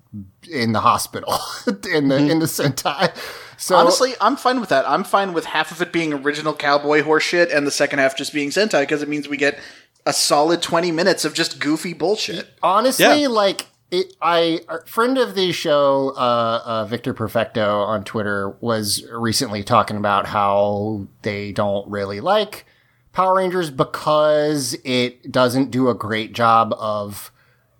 in 0.49 0.71
the 0.71 0.79
hospital 0.81 1.37
in 1.91 2.07
the 2.07 2.15
in 2.17 2.39
the 2.39 2.45
Sentai. 2.45 3.11
So 3.57 3.75
Honestly, 3.75 4.13
I'm 4.21 4.35
fine 4.37 4.59
with 4.59 4.69
that. 4.69 4.87
I'm 4.87 5.03
fine 5.03 5.33
with 5.33 5.45
half 5.45 5.71
of 5.71 5.81
it 5.81 5.91
being 5.91 6.13
original 6.13 6.53
cowboy 6.53 7.01
horseshit 7.01 7.53
and 7.55 7.65
the 7.65 7.71
second 7.71 7.99
half 7.99 8.15
just 8.15 8.33
being 8.33 8.49
Sentai 8.49 8.81
because 8.81 9.01
it 9.01 9.09
means 9.09 9.27
we 9.27 9.37
get 9.37 9.57
a 10.05 10.13
solid 10.13 10.61
20 10.61 10.91
minutes 10.91 11.25
of 11.25 11.33
just 11.33 11.59
goofy 11.59 11.93
bullshit. 11.93 12.47
honestly, 12.63 13.21
Yeah. 13.23 13.27
like 13.27 13.65
it, 13.89 14.13
I 14.21 14.61
a 14.69 14.85
friend 14.85 15.17
of 15.17 15.33
the 15.35 15.51
show, 15.53 16.13
uh, 16.17 16.61
uh, 16.65 16.85
Victor 16.85 17.13
Perfecto 17.13 17.81
on 17.83 18.03
Twitter 18.03 18.49
was 18.61 19.03
recently 19.11 19.63
talking 19.63 19.95
about 19.97 20.27
how 20.27 21.07
they 21.21 21.51
don't 21.53 21.89
really 21.89 22.19
like 22.19 22.65
Power 23.13 23.35
Rangers 23.37 23.69
because 23.71 24.75
it 24.83 25.31
doesn't 25.31 25.71
do 25.71 25.89
a 25.89 25.93
great 25.95 26.33
job 26.33 26.75
of 26.77 27.31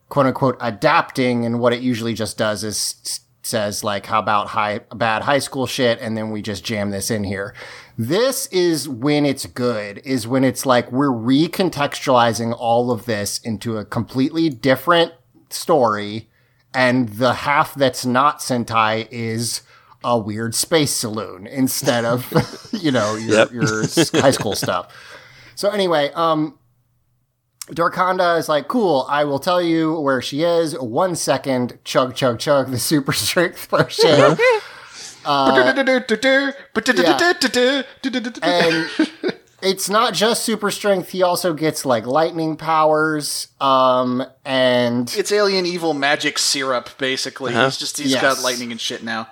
quote 0.10 0.26
unquote 0.26 0.58
adapting, 0.62 1.46
and 1.46 1.60
what 1.60 1.74
it 1.74 1.82
usually 1.82 2.14
just 2.14 2.38
does 2.38 2.64
is 2.64 2.96
s- 3.04 3.20
says 3.48 3.84
like, 3.84 4.06
"How 4.06 4.20
about 4.20 4.50
high 4.50 4.82
bad 4.94 5.24
high 5.24 5.40
school 5.40 5.66
shit?" 5.66 6.00
and 6.00 6.16
then 6.16 6.30
we 6.32 6.42
just 6.42 6.64
jam 6.64 6.92
this 6.92 7.10
in 7.10 7.24
here. 7.24 7.54
This 7.98 8.46
is 8.48 8.88
when 8.88 9.26
it's 9.26 9.46
good, 9.48 10.00
is 10.06 10.28
when 10.28 10.44
it's 10.44 10.66
like 10.66 10.92
we're 10.92 11.08
recontextualizing 11.10 12.56
all 12.58 12.92
of 12.92 13.06
this 13.06 13.40
into 13.40 13.78
a 13.78 13.86
completely 13.86 14.50
different 14.50 15.14
story, 15.50 16.30
and 16.74 17.10
the 17.10 17.34
half 17.34 17.74
that's 17.76 18.06
not 18.06 18.40
Sentai 18.40 19.08
is 19.12 19.62
a 20.04 20.18
weird 20.18 20.54
space 20.54 20.92
saloon 20.92 21.48
instead 21.48 22.06
of, 22.06 22.32
you 22.72 22.92
know, 22.92 23.16
your, 23.16 23.38
Yep. 23.40 23.52
your 23.52 23.82
high 24.22 24.32
school 24.32 24.54
stuff. 24.56 24.94
So 25.56 25.70
anyway, 25.70 26.12
um, 26.14 26.57
Darkonda 27.68 28.38
is 28.40 28.48
like, 28.48 28.68
cool, 28.68 29.06
I 29.10 29.24
will 29.26 29.40
tell 29.40 29.62
you 29.62 30.00
where 30.00 30.22
she 30.22 30.44
is. 30.44 30.78
One 30.80 31.16
second, 31.16 31.78
chug, 31.84 32.16
chug, 32.16 32.40
chug, 32.40 32.72
the 32.72 32.80
super 32.80 33.14
strength 33.14 33.70
potion. 33.70 34.38
and 38.44 38.90
it's 39.62 39.90
not 39.90 40.14
just 40.14 40.44
super 40.44 40.72
strength. 40.72 41.10
He 41.10 41.22
also 41.24 41.54
gets 41.54 41.86
like 41.86 42.06
lightning 42.06 42.56
powers. 42.56 43.48
Um, 43.60 44.24
and 44.46 45.14
It's 45.18 45.32
alien 45.32 45.66
evil 45.66 45.94
magic 45.94 46.38
syrup, 46.40 46.90
basically. 46.98 47.54
Uh-huh. 47.54 47.66
He's 47.66 47.78
just 47.78 47.98
he's 47.98 48.12
Yes. 48.14 48.22
got 48.22 48.42
lightning 48.44 48.72
and 48.72 48.80
shit 48.80 49.04
now. 49.04 49.28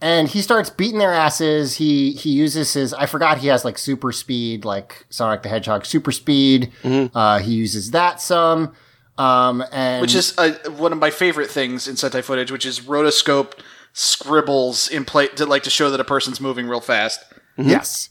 And 0.00 0.28
he 0.28 0.42
starts 0.42 0.70
beating 0.70 0.98
their 0.98 1.12
asses. 1.12 1.76
He 1.76 2.12
he 2.12 2.30
uses 2.30 2.72
his 2.74 2.92
I 2.94 3.06
forgot 3.06 3.38
he 3.38 3.48
has 3.48 3.64
like 3.64 3.78
super 3.78 4.12
speed, 4.12 4.64
like 4.64 5.06
Sonic 5.10 5.42
the 5.42 5.48
Hedgehog 5.48 5.86
super 5.86 6.12
speed. 6.12 6.72
Uh, 6.84 7.38
he 7.38 7.54
uses 7.54 7.90
that 7.92 8.20
some. 8.20 8.74
Um, 9.18 9.64
and 9.72 10.02
Which 10.02 10.14
is 10.14 10.36
uh, 10.36 10.52
one 10.76 10.92
of 10.92 10.98
my 10.98 11.10
favorite 11.10 11.50
things 11.50 11.88
in 11.88 11.94
Sentai 11.94 12.22
footage, 12.22 12.52
which 12.52 12.66
is 12.66 12.80
rotoscope 12.80 13.54
scribbles 13.94 14.88
in 14.88 15.06
play 15.06 15.28
to 15.28 15.46
like 15.46 15.62
to 15.62 15.70
show 15.70 15.90
that 15.90 15.98
a 16.00 16.04
person's 16.04 16.40
moving 16.40 16.68
real 16.68 16.82
fast. 16.82 17.24
Yes. 17.56 18.10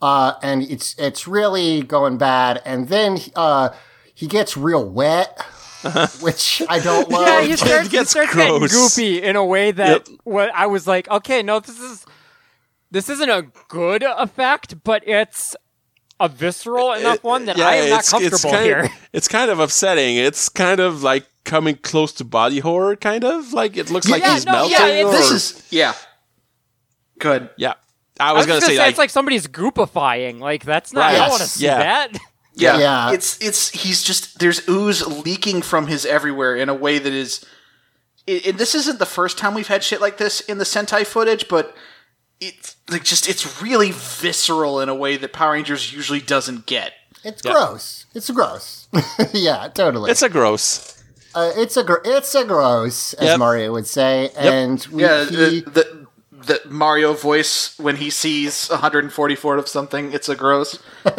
Uh, 0.00 0.34
and 0.42 0.62
it's 0.62 0.98
it's 0.98 1.28
really 1.28 1.82
going 1.82 2.16
bad. 2.16 2.62
And 2.64 2.88
then 2.88 3.18
uh, 3.34 3.70
he 4.14 4.26
gets 4.26 4.56
real 4.56 4.88
wet, 4.88 5.44
which 6.20 6.62
I 6.68 6.78
don't 6.80 7.08
love. 7.10 7.26
Yeah, 7.26 7.42
he 7.42 7.56
starts, 7.56 7.84
he 7.88 7.90
gets 7.90 8.10
starts 8.10 8.34
getting 8.34 8.58
gross. 8.58 8.72
goopy 8.72 9.20
in 9.20 9.36
a 9.36 9.44
way 9.44 9.70
that 9.72 10.08
Yep. 10.08 10.18
what 10.24 10.50
I 10.54 10.66
was 10.66 10.86
like, 10.86 11.08
okay, 11.10 11.42
no, 11.42 11.60
this 11.60 11.78
is 11.80 12.04
this 12.90 13.08
isn't 13.08 13.28
a 13.30 13.42
good 13.68 14.02
effect, 14.02 14.82
but 14.84 15.06
it's 15.06 15.56
a 16.18 16.28
visceral 16.28 16.92
enough 16.92 17.22
one 17.22 17.44
that 17.46 17.58
I 17.58 17.74
am 17.76 17.90
not 17.90 18.04
comfortable 18.06 18.50
kind 18.50 18.64
here. 18.64 18.78
Of, 18.84 18.90
it's 19.12 19.28
kind 19.28 19.50
of 19.50 19.58
upsetting. 19.60 20.16
It's 20.16 20.48
kind 20.48 20.80
of 20.80 21.02
like 21.02 21.26
coming 21.44 21.76
close 21.76 22.12
to 22.14 22.24
body 22.24 22.58
horror, 22.60 22.96
kind 22.96 23.24
of 23.24 23.52
like 23.52 23.76
it 23.76 23.90
looks 23.90 24.08
like 24.08 24.22
Yeah, 24.22 24.34
he's 24.34 24.46
no, 24.46 24.52
melting. 24.52 24.72
yeah, 24.78 25.04
or, 25.06 25.10
This 25.12 25.30
is 25.30 25.62
yeah. 25.70 25.94
Good. 27.18 27.50
yeah. 27.56 27.74
I 28.18 28.30
I 28.30 28.32
was, 28.32 28.40
was 28.40 28.46
gonna 28.46 28.60
say, 28.62 28.66
say 28.76 28.78
like, 28.78 28.88
it's 28.90 28.98
like 28.98 29.10
somebody's 29.10 29.46
goopifying. 29.46 30.38
Like 30.40 30.64
that's 30.64 30.92
not. 30.94 31.04
I 31.10 31.16
don't 31.18 31.28
want 31.30 31.42
to 31.42 31.48
see 31.48 31.64
Yeah. 31.66 31.78
that. 31.78 32.18
Yeah. 32.56 32.78
Yeah. 32.78 33.12
It's 33.12 33.38
it's 33.40 33.68
he's 33.70 34.02
just 34.02 34.38
there's 34.40 34.66
ooze 34.68 35.06
leaking 35.06 35.62
from 35.62 35.86
his 35.86 36.04
everywhere 36.04 36.56
in 36.56 36.68
a 36.68 36.74
way 36.74 36.98
that 36.98 37.12
is 37.12 37.44
and 38.26 38.58
this 38.58 38.74
isn't 38.74 38.98
the 38.98 39.06
first 39.06 39.38
time 39.38 39.54
we've 39.54 39.68
had 39.68 39.84
shit 39.84 40.00
like 40.00 40.16
this 40.18 40.40
in 40.40 40.58
the 40.58 40.64
Sentai 40.64 41.06
footage, 41.06 41.46
but 41.48 41.76
it's 42.40 42.76
like 42.90 43.04
just 43.04 43.28
it's 43.28 43.62
really 43.62 43.92
visceral 43.92 44.80
in 44.80 44.88
a 44.88 44.94
way 44.94 45.16
that 45.16 45.32
Power 45.32 45.52
Rangers 45.52 45.92
usually 45.92 46.20
doesn't 46.20 46.66
get. 46.66 46.92
It's 47.24 47.40
gross. 47.42 48.06
It's 48.14 48.30
gross. 48.30 48.88
yeah, 49.32 49.68
totally. 49.68 50.10
it's 50.10 50.22
a 50.22 50.28
gross. 50.28 51.02
uh, 51.34 51.52
it's 51.56 51.76
a 51.76 51.84
gr- 51.84 52.02
it's 52.04 52.34
a 52.34 52.44
gross, 52.44 53.14
as 53.14 53.26
Yep. 53.28 53.38
Mario 53.38 53.72
would 53.72 53.86
say. 53.86 54.30
And 54.36 54.84
we, 54.90 55.02
Yeah, 55.02 55.24
he, 55.24 55.60
the, 55.60 55.70
the 55.70 55.95
the 56.46 56.60
Mario 56.68 57.12
voice 57.14 57.78
when 57.78 57.96
he 57.96 58.10
sees 58.10 58.68
144 58.68 59.56
of 59.56 59.68
something, 59.68 60.12
it's 60.12 60.28
a 60.28 60.36
gross. 60.36 60.78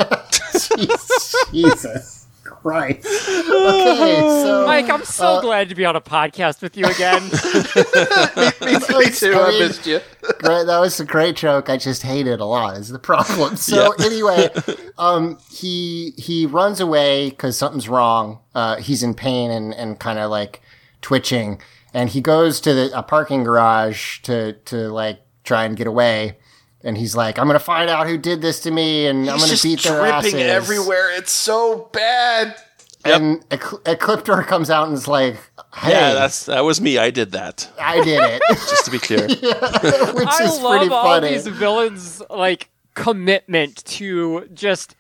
Jesus 1.51 2.27
Christ. 2.43 3.05
Okay, 3.05 4.19
so 4.19 4.63
Mike, 4.65 4.89
I'm 4.89 5.03
so 5.03 5.41
glad 5.41 5.69
to 5.69 5.75
be 5.75 5.85
on 5.85 5.95
a 5.95 6.01
podcast 6.01 6.61
with 6.61 6.75
you 6.77 6.85
again. 6.85 7.23
Me, 8.61 8.73
me 8.73 9.11
too. 9.11 9.33
I 9.33 9.51
I 9.53 9.59
missed 9.59 9.85
you. 9.85 9.99
great, 10.39 10.65
that 10.65 10.79
was 10.79 10.99
a 10.99 11.05
great 11.05 11.35
joke. 11.35 11.69
I 11.69 11.77
just 11.77 12.03
hate 12.03 12.27
it 12.27 12.39
a 12.39 12.45
lot. 12.45 12.77
Is 12.77 12.89
the 12.89 12.99
problem? 12.99 13.55
So 13.67 13.93
anyway, 13.99 14.49
um, 14.97 15.37
he 15.51 16.13
he 16.17 16.45
runs 16.45 16.79
away 16.79 17.29
because 17.29 17.57
something's 17.57 17.89
wrong. 17.89 18.39
Uh, 18.55 18.77
he's 18.77 19.03
in 19.03 19.13
pain 19.13 19.51
and 19.51 19.73
and 19.73 19.99
kind 19.99 20.19
of 20.19 20.31
like 20.31 20.61
twitching, 21.01 21.61
and 21.97 22.09
he 22.11 22.21
goes 22.21 22.61
to 22.61 22.75
the, 22.75 22.97
a 22.97 23.01
parking 23.01 23.43
garage 23.43 24.19
to 24.19 24.53
to 24.65 24.89
like 24.89 25.19
try 25.43 25.65
and 25.65 25.75
get 25.75 25.87
away. 25.87 26.37
And 26.83 26.95
he's 26.95 27.15
like, 27.15 27.39
"I'm 27.39 27.47
gonna 27.47 27.57
find 27.57 27.89
out 27.89 28.05
who 28.05 28.19
did 28.19 28.39
this 28.43 28.59
to 28.61 28.71
me, 28.71 29.07
and 29.07 29.21
I'm 29.27 29.37
gonna 29.39 29.47
just 29.47 29.63
beat 29.63 29.81
their 29.81 29.99
dripping 29.99 30.39
asses." 30.39 30.69
everywhere. 30.69 31.09
It's 31.17 31.31
so 31.31 31.89
bad. 31.91 32.55
And 33.03 33.47
Ecl- 33.49 33.81
Ecliptor 33.83 34.45
comes 34.45 34.69
out 34.69 34.87
and 34.87 34.95
is 34.95 35.07
like, 35.07 35.37
"Hey, 35.73 35.89
Yeah, 35.91 36.13
that's 36.13 36.45
that 36.45 36.63
was 36.63 36.79
me. 36.79 36.99
I 36.99 37.09
did 37.09 37.31
that. 37.31 37.67
I 37.81 38.03
did 38.03 38.21
it," 38.21 38.41
Just 38.49 38.85
to 38.85 38.91
be 38.91 38.99
clear. 38.99 39.21
which 39.27 39.37
I 39.41 40.43
is 40.43 40.59
pretty 40.59 40.61
love 40.61 40.91
all 40.91 41.03
funny. 41.03 41.29
these 41.29 41.47
villains' 41.47 42.21
like 42.29 42.69
commitment 42.93 43.83
to 43.85 44.47
just 44.53 44.95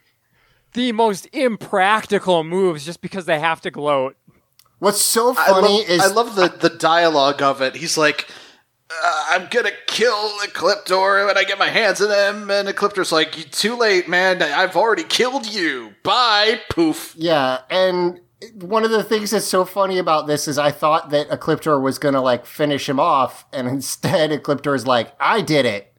the 0.73 0.91
most 0.93 1.27
impractical 1.31 2.43
moves 2.43 2.85
just 2.85 3.01
because 3.01 3.25
they 3.25 3.39
have 3.39 3.61
to 3.61 3.69
gloat. 3.71 4.15
What's 4.79 5.01
so 5.01 5.31
I 5.31 5.47
funny 5.47 5.79
love, 5.79 5.89
is 5.89 6.01
I 6.01 6.07
love 6.07 6.35
the, 6.35 6.49
the 6.49 6.69
dialogue 6.69 7.41
of 7.41 7.61
it. 7.61 7.75
He's 7.75 7.97
like, 7.97 8.27
uh, 8.91 9.25
I'm 9.31 9.47
gonna 9.49 9.71
kill 9.87 10.29
Ecliptor 10.39 11.25
when 11.25 11.37
I 11.37 11.43
get 11.43 11.57
my 11.57 11.69
hands 11.69 12.01
on 12.01 12.09
him. 12.09 12.51
And 12.51 12.67
Ecliptor's 12.67 13.11
like, 13.11 13.51
too 13.51 13.75
late, 13.75 14.07
man. 14.07 14.41
I've 14.41 14.75
already 14.75 15.03
killed 15.03 15.47
you. 15.47 15.95
Bye. 16.03 16.61
Poof. 16.69 17.13
Yeah, 17.17 17.61
and 17.69 18.19
one 18.53 18.83
of 18.83 18.91
the 18.91 19.03
things 19.03 19.31
that's 19.31 19.47
so 19.47 19.65
funny 19.65 19.97
about 19.97 20.27
this 20.27 20.47
is 20.47 20.59
I 20.59 20.71
thought 20.71 21.09
that 21.09 21.29
Ecliptor 21.29 21.81
was 21.81 21.97
gonna 21.97 22.21
like 22.21 22.45
finish 22.45 22.87
him 22.87 22.99
off, 22.99 23.45
and 23.51 23.67
instead 23.67 24.31
Ecliptor's 24.31 24.85
like, 24.85 25.13
"I 25.19 25.41
did 25.41 25.65
it, 25.65 25.91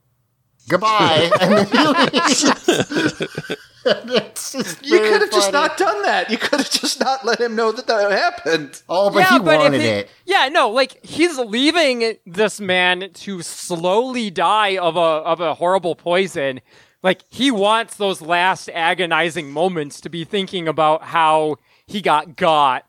goodbye," 0.69 1.31
and 1.41 1.53
then 1.53 1.67
he 1.67 2.19
leaves. 2.19 3.55
And 3.85 4.11
it's 4.11 4.53
just 4.53 4.85
You 4.85 4.99
could 5.01 5.21
have 5.23 5.31
just 5.31 5.53
not 5.53 5.77
done 5.77 6.03
that. 6.03 6.31
You 6.31 6.39
could 6.39 6.59
have 6.61 6.71
just 6.71 7.01
not 7.01 7.25
let 7.25 7.41
him 7.41 7.55
know 7.57 7.73
that 7.73 7.87
that 7.87 8.11
happened. 8.11 8.83
Oh, 8.89 9.11
but 9.11 9.21
yeah, 9.21 9.33
he 9.33 9.39
but 9.39 9.55
if 9.55 9.61
wanted 9.61 9.81
he- 9.81 9.87
it. 9.87 10.11
Yeah, 10.27 10.49
no, 10.51 10.71
like 10.71 11.05
he's 11.05 11.39
leaving 11.39 12.17
this 12.27 12.61
man 12.61 13.11
to 13.13 13.43
slowly 13.43 14.31
die 14.31 14.77
of 14.79 14.97
a 14.97 15.01
of 15.01 15.41
a 15.41 15.55
horrible 15.55 15.95
poison. 15.95 16.61
Like 17.03 17.23
he 17.31 17.51
wants 17.51 17.97
those 17.97 18.21
last 18.21 18.69
agonizing 18.75 19.51
moments 19.53 20.01
to 20.03 20.09
be 20.09 20.25
thinking 20.25 20.67
about 20.67 21.03
how 21.05 21.57
he 21.87 22.01
got 22.03 22.37
got. 22.37 22.85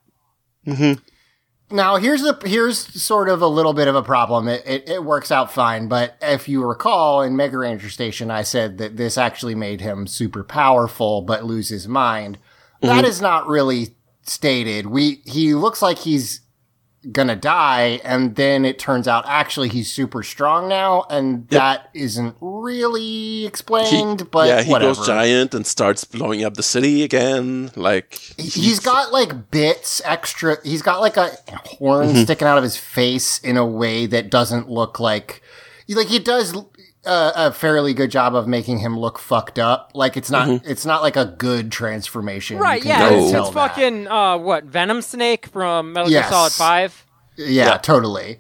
Mm-hmm. 0.65 1.01
Now 1.71 1.97
here's 1.97 2.21
the 2.21 2.39
here's 2.45 2.79
sort 2.79 3.29
of 3.29 3.41
a 3.41 3.47
little 3.47 3.73
bit 3.73 3.87
of 3.87 3.95
a 3.95 4.01
problem. 4.01 4.47
It, 4.47 4.63
it 4.65 4.89
it 4.89 5.03
works 5.03 5.31
out 5.31 5.51
fine, 5.51 5.87
but 5.87 6.17
if 6.21 6.49
you 6.49 6.65
recall 6.65 7.21
in 7.21 7.35
Mega 7.35 7.57
Ranger 7.57 7.89
Station, 7.89 8.31
I 8.31 8.41
said 8.41 8.77
that 8.79 8.97
this 8.97 9.17
actually 9.17 9.55
made 9.55 9.81
him 9.81 10.07
super 10.07 10.43
powerful, 10.43 11.21
but 11.21 11.45
lose 11.45 11.69
his 11.69 11.87
mind. 11.87 12.39
That 12.81 12.99
mm-hmm. 12.99 13.05
is 13.05 13.21
not 13.21 13.47
really 13.47 13.95
stated. 14.23 14.87
We 14.87 15.21
he 15.25 15.53
looks 15.53 15.81
like 15.81 15.99
he's 15.99 16.41
gonna 17.11 17.35
die, 17.35 18.01
and 18.03 18.35
then 18.35 18.65
it 18.65 18.77
turns 18.77 19.07
out 19.07 19.23
actually 19.27 19.69
he's 19.69 19.91
super 19.91 20.21
strong 20.23 20.67
now, 20.67 21.05
and 21.09 21.47
that 21.49 21.89
isn't 21.93 22.35
really 22.41 23.01
He- 23.01 23.45
explained. 23.45 24.30
but 24.31 24.47
yeah, 24.47 24.61
he 24.63 24.71
whatever. 24.71 24.93
goes 24.95 25.07
giant 25.07 25.53
and 25.53 25.65
starts 25.65 26.03
blowing 26.03 26.43
up 26.43 26.55
the 26.55 26.63
city 26.63 27.03
again. 27.03 27.71
Like 27.76 28.13
He's 28.38 28.80
got 28.80 29.11
like 29.13 29.49
bits 29.51 30.01
extra. 30.03 30.57
He's 30.63 30.81
got 30.81 30.99
like 30.99 31.15
a 31.17 31.30
horn 31.65 32.09
Mm-hmm. 32.09 32.23
sticking 32.23 32.47
out 32.47 32.57
of 32.57 32.63
his 32.63 32.77
face 32.77 33.39
in 33.39 33.55
a 33.57 33.65
way 33.65 34.05
that 34.05 34.30
doesn't 34.30 34.69
look 34.69 34.99
like 34.99 35.41
like 35.88 36.07
he 36.07 36.19
does 36.19 36.53
uh, 37.05 37.31
a 37.35 37.51
fairly 37.53 37.93
good 37.93 38.11
job 38.11 38.35
of 38.35 38.47
making 38.47 38.80
him 38.80 38.97
look 38.99 39.17
fucked 39.19 39.57
up. 39.59 39.91
Like 39.93 40.17
it's 40.17 40.30
not 40.30 40.47
Mm-hmm. 40.47 40.69
it's 40.69 40.85
not 40.85 41.01
like 41.01 41.15
a 41.15 41.26
good 41.26 41.71
transformation. 41.71 42.57
Right, 42.57 42.84
yeah, 42.84 43.09
kinda 43.09 43.23
it's, 43.26 43.34
it's 43.34 43.49
fucking 43.51 44.07
uh 44.07 44.38
what, 44.38 44.65
Venom 44.65 45.01
Snake 45.01 45.47
from 45.47 45.93
Metal 45.93 46.09
Gear 46.09 46.19
Yes. 46.19 46.30
Solid 46.30 46.53
5? 46.53 47.05
Yeah, 47.38 47.77
totally. 47.77 48.39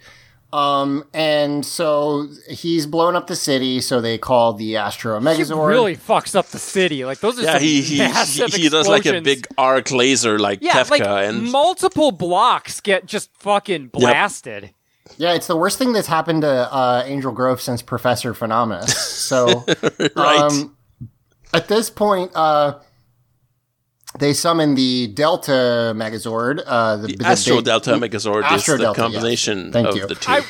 Um, 0.51 1.05
and 1.13 1.63
so 1.63 2.27
he's 2.49 2.87
blown 2.87 3.15
up 3.15 3.27
the 3.27 3.35
city, 3.35 3.81
so 3.81 4.01
they 4.01 4.17
call 4.17 4.53
the 4.53 4.77
Astro 4.77 5.19
Megazord. 5.19 5.35
He 5.35 5.43
Megazord. 5.43 5.67
really 5.67 5.95
fucks 5.95 6.35
up 6.35 6.47
the 6.47 6.57
city. 6.57 7.05
Like 7.05 7.19
those 7.19 7.37
are 7.37 7.43
yeah, 7.43 7.53
some 7.53 7.61
he 7.61 7.81
he, 7.81 7.97
he, 8.03 8.45
he 8.63 8.69
does 8.69 8.87
like 8.87 9.05
a 9.05 9.21
big 9.21 9.45
arc 9.59 9.91
laser 9.91 10.39
like 10.39 10.59
yeah, 10.63 10.73
Kefka 10.73 10.89
like 10.89 11.01
and 11.03 11.51
multiple 11.51 12.11
blocks 12.11 12.81
get 12.81 13.05
just 13.05 13.29
fucking 13.35 13.89
blasted. 13.89 14.73
Yeah, 15.17 15.33
it's 15.33 15.47
the 15.47 15.55
worst 15.57 15.77
thing 15.77 15.91
that's 15.93 16.07
happened 16.07 16.43
to 16.43 16.49
uh, 16.73 17.03
Angel 17.05 17.31
Grove 17.31 17.59
since 17.61 17.81
Professor 17.81 18.33
Phenomenus. 18.33 18.95
So, 18.97 19.65
Right. 20.15 20.39
um, 20.39 20.77
at 21.53 21.67
this 21.67 21.89
point, 21.89 22.31
uh, 22.35 22.79
they 24.17 24.33
summon 24.33 24.75
the 24.75 25.07
Delta 25.07 25.93
Megazord. 25.95 26.61
Uh, 26.65 26.97
the, 26.97 27.15
the 27.15 27.25
Astro 27.25 27.57
big- 27.57 27.65
Delta 27.65 27.91
Megazord 27.91 28.43
Astro 28.43 28.75
is 28.75 28.79
the 28.79 28.83
Delta, 28.85 29.01
yes. 29.01 29.11
combination 29.11 29.71
Thank 29.71 29.87
of 29.89 29.95
you. 29.97 30.07
the 30.07 30.15
two. 30.15 30.31
I, 30.31 30.41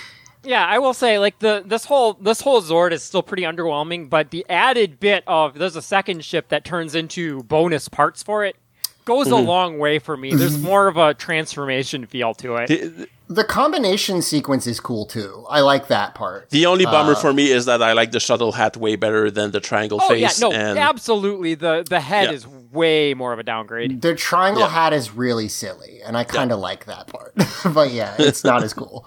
yeah, 0.43 0.65
I 0.65 0.79
will 0.79 0.93
say 0.93 1.19
like 1.19 1.39
the 1.39 1.63
this 1.65 1.83
whole 1.85 2.13
this 2.13 2.39
whole 2.41 2.61
Zord 2.61 2.91
is 2.93 3.03
still 3.03 3.21
pretty 3.23 3.43
underwhelming, 3.43 4.09
but 4.09 4.29
the 4.31 4.45
added 4.49 4.99
bit 4.99 5.23
of 5.27 5.55
there's 5.55 5.75
a 5.75 5.81
second 5.81 6.23
ship 6.23 6.47
that 6.49 6.63
turns 6.63 6.95
into 6.95 7.43
bonus 7.43 7.89
parts 7.89 8.23
for 8.23 8.45
it 8.45 8.55
goes 9.13 9.27
Mm-hmm. 9.27 9.47
a 9.47 9.51
long 9.55 9.71
way 9.85 9.99
for 9.99 10.15
me. 10.23 10.29
There's 10.41 10.57
more 10.71 10.87
of 10.87 10.97
a 10.97 11.13
transformation 11.13 12.05
feel 12.13 12.33
to 12.43 12.47
it. 12.61 12.67
the, 12.67 13.07
The 13.39 13.43
combination 13.43 14.21
sequence 14.33 14.65
is 14.73 14.79
cool 14.89 15.05
too. 15.17 15.31
I 15.57 15.59
like 15.71 15.85
that 15.97 16.09
part. 16.21 16.49
the 16.57 16.65
only 16.71 16.85
bummer 16.85 17.15
Uh, 17.17 17.21
for 17.23 17.31
me 17.39 17.45
is 17.57 17.63
that 17.69 17.81
I 17.89 17.91
like 18.01 18.11
the 18.17 18.19
shuttle 18.27 18.51
hat 18.59 18.73
way 18.85 18.95
better 19.05 19.29
than 19.37 19.47
the 19.51 19.59
triangle 19.69 19.99
oh 20.01 20.13
yeah, 20.13 20.27
face. 20.29 20.41
no, 20.41 20.49
and 20.51 20.77
absolutely. 20.91 21.51
The 21.65 21.73
the 21.95 21.99
head 22.11 22.25
Yeah. 22.29 22.37
is 22.37 22.43
way 22.81 23.13
more 23.21 23.31
of 23.35 23.39
a 23.39 23.43
downgrade. 23.53 24.01
The 24.01 24.15
triangle 24.29 24.63
Yeah. 24.63 24.69
hat 24.79 24.93
is 24.99 25.05
really 25.23 25.49
silly, 25.61 25.93
and 26.05 26.13
I 26.21 26.23
kind 26.37 26.51
of 26.55 26.59
like 26.69 26.81
that 26.85 27.03
part. 27.15 27.33
but 27.77 27.87
yeah, 27.99 28.15
it's 28.27 28.43
not 28.51 28.63
as 28.67 28.73
cool. 28.81 29.05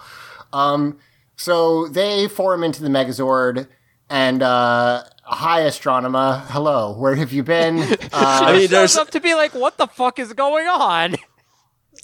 Um, 0.53 0.99
so 1.37 1.89
they 1.99 2.29
form 2.29 2.61
into 2.66 2.81
the 2.87 2.89
Megazord, 2.99 3.66
and 4.09 4.43
uh, 4.43 5.03
Hi, 5.24 5.61
Astronema 5.61 6.44
Hello. 6.47 6.93
Where 6.99 7.15
have 7.15 7.32
you 7.32 7.43
been? 7.43 7.78
Uh, 8.15 8.40
I 8.44 8.53
mean, 8.53 8.61
Shows 8.62 8.70
there's 8.70 8.97
up 8.97 9.11
to 9.11 9.20
be 9.20 9.35
like, 9.35 9.55
what 9.55 9.78
the 9.78 9.86
fuck 9.86 10.19
is 10.19 10.32
going 10.35 10.66
on? 10.66 11.16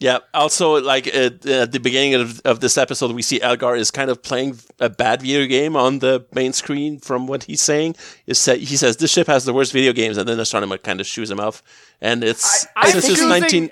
Yeah. 0.01 0.19
Also, 0.32 0.81
like 0.81 1.07
at, 1.09 1.45
at 1.45 1.73
the 1.73 1.81
beginning 1.81 2.15
of, 2.15 2.40
of 2.45 2.61
this 2.61 2.78
episode, 2.78 3.12
we 3.12 3.20
see 3.20 3.40
Elgar 3.43 3.74
is 3.77 3.90
kind 3.90 4.11
of 4.11 4.23
playing 4.23 4.59
a 4.81 4.89
bad 4.89 5.20
video 5.20 5.47
game 5.47 5.77
on 5.77 5.99
the 5.99 6.24
main 6.32 6.53
screen. 6.55 6.99
From 6.99 7.27
what 7.27 7.45
he's 7.45 7.61
saying, 7.61 7.97
is 8.27 8.39
sa- 8.39 8.55
he 8.55 8.77
says 8.77 8.97
this 8.97 9.12
ship 9.12 9.27
has 9.27 9.45
the 9.45 9.53
worst 9.53 9.73
video 9.73 9.93
games, 9.93 10.16
and 10.16 10.27
then 10.28 10.39
Astronema 10.39 10.82
kind 10.82 11.01
of 11.01 11.07
shoos 11.07 11.31
him 11.31 11.40
off. 11.40 11.62
And 12.01 12.24
it's 12.24 12.66
I'm 12.77 12.90
since 12.93 13.05
it's 13.05 13.15
choosing- 13.16 13.28
19. 13.28 13.70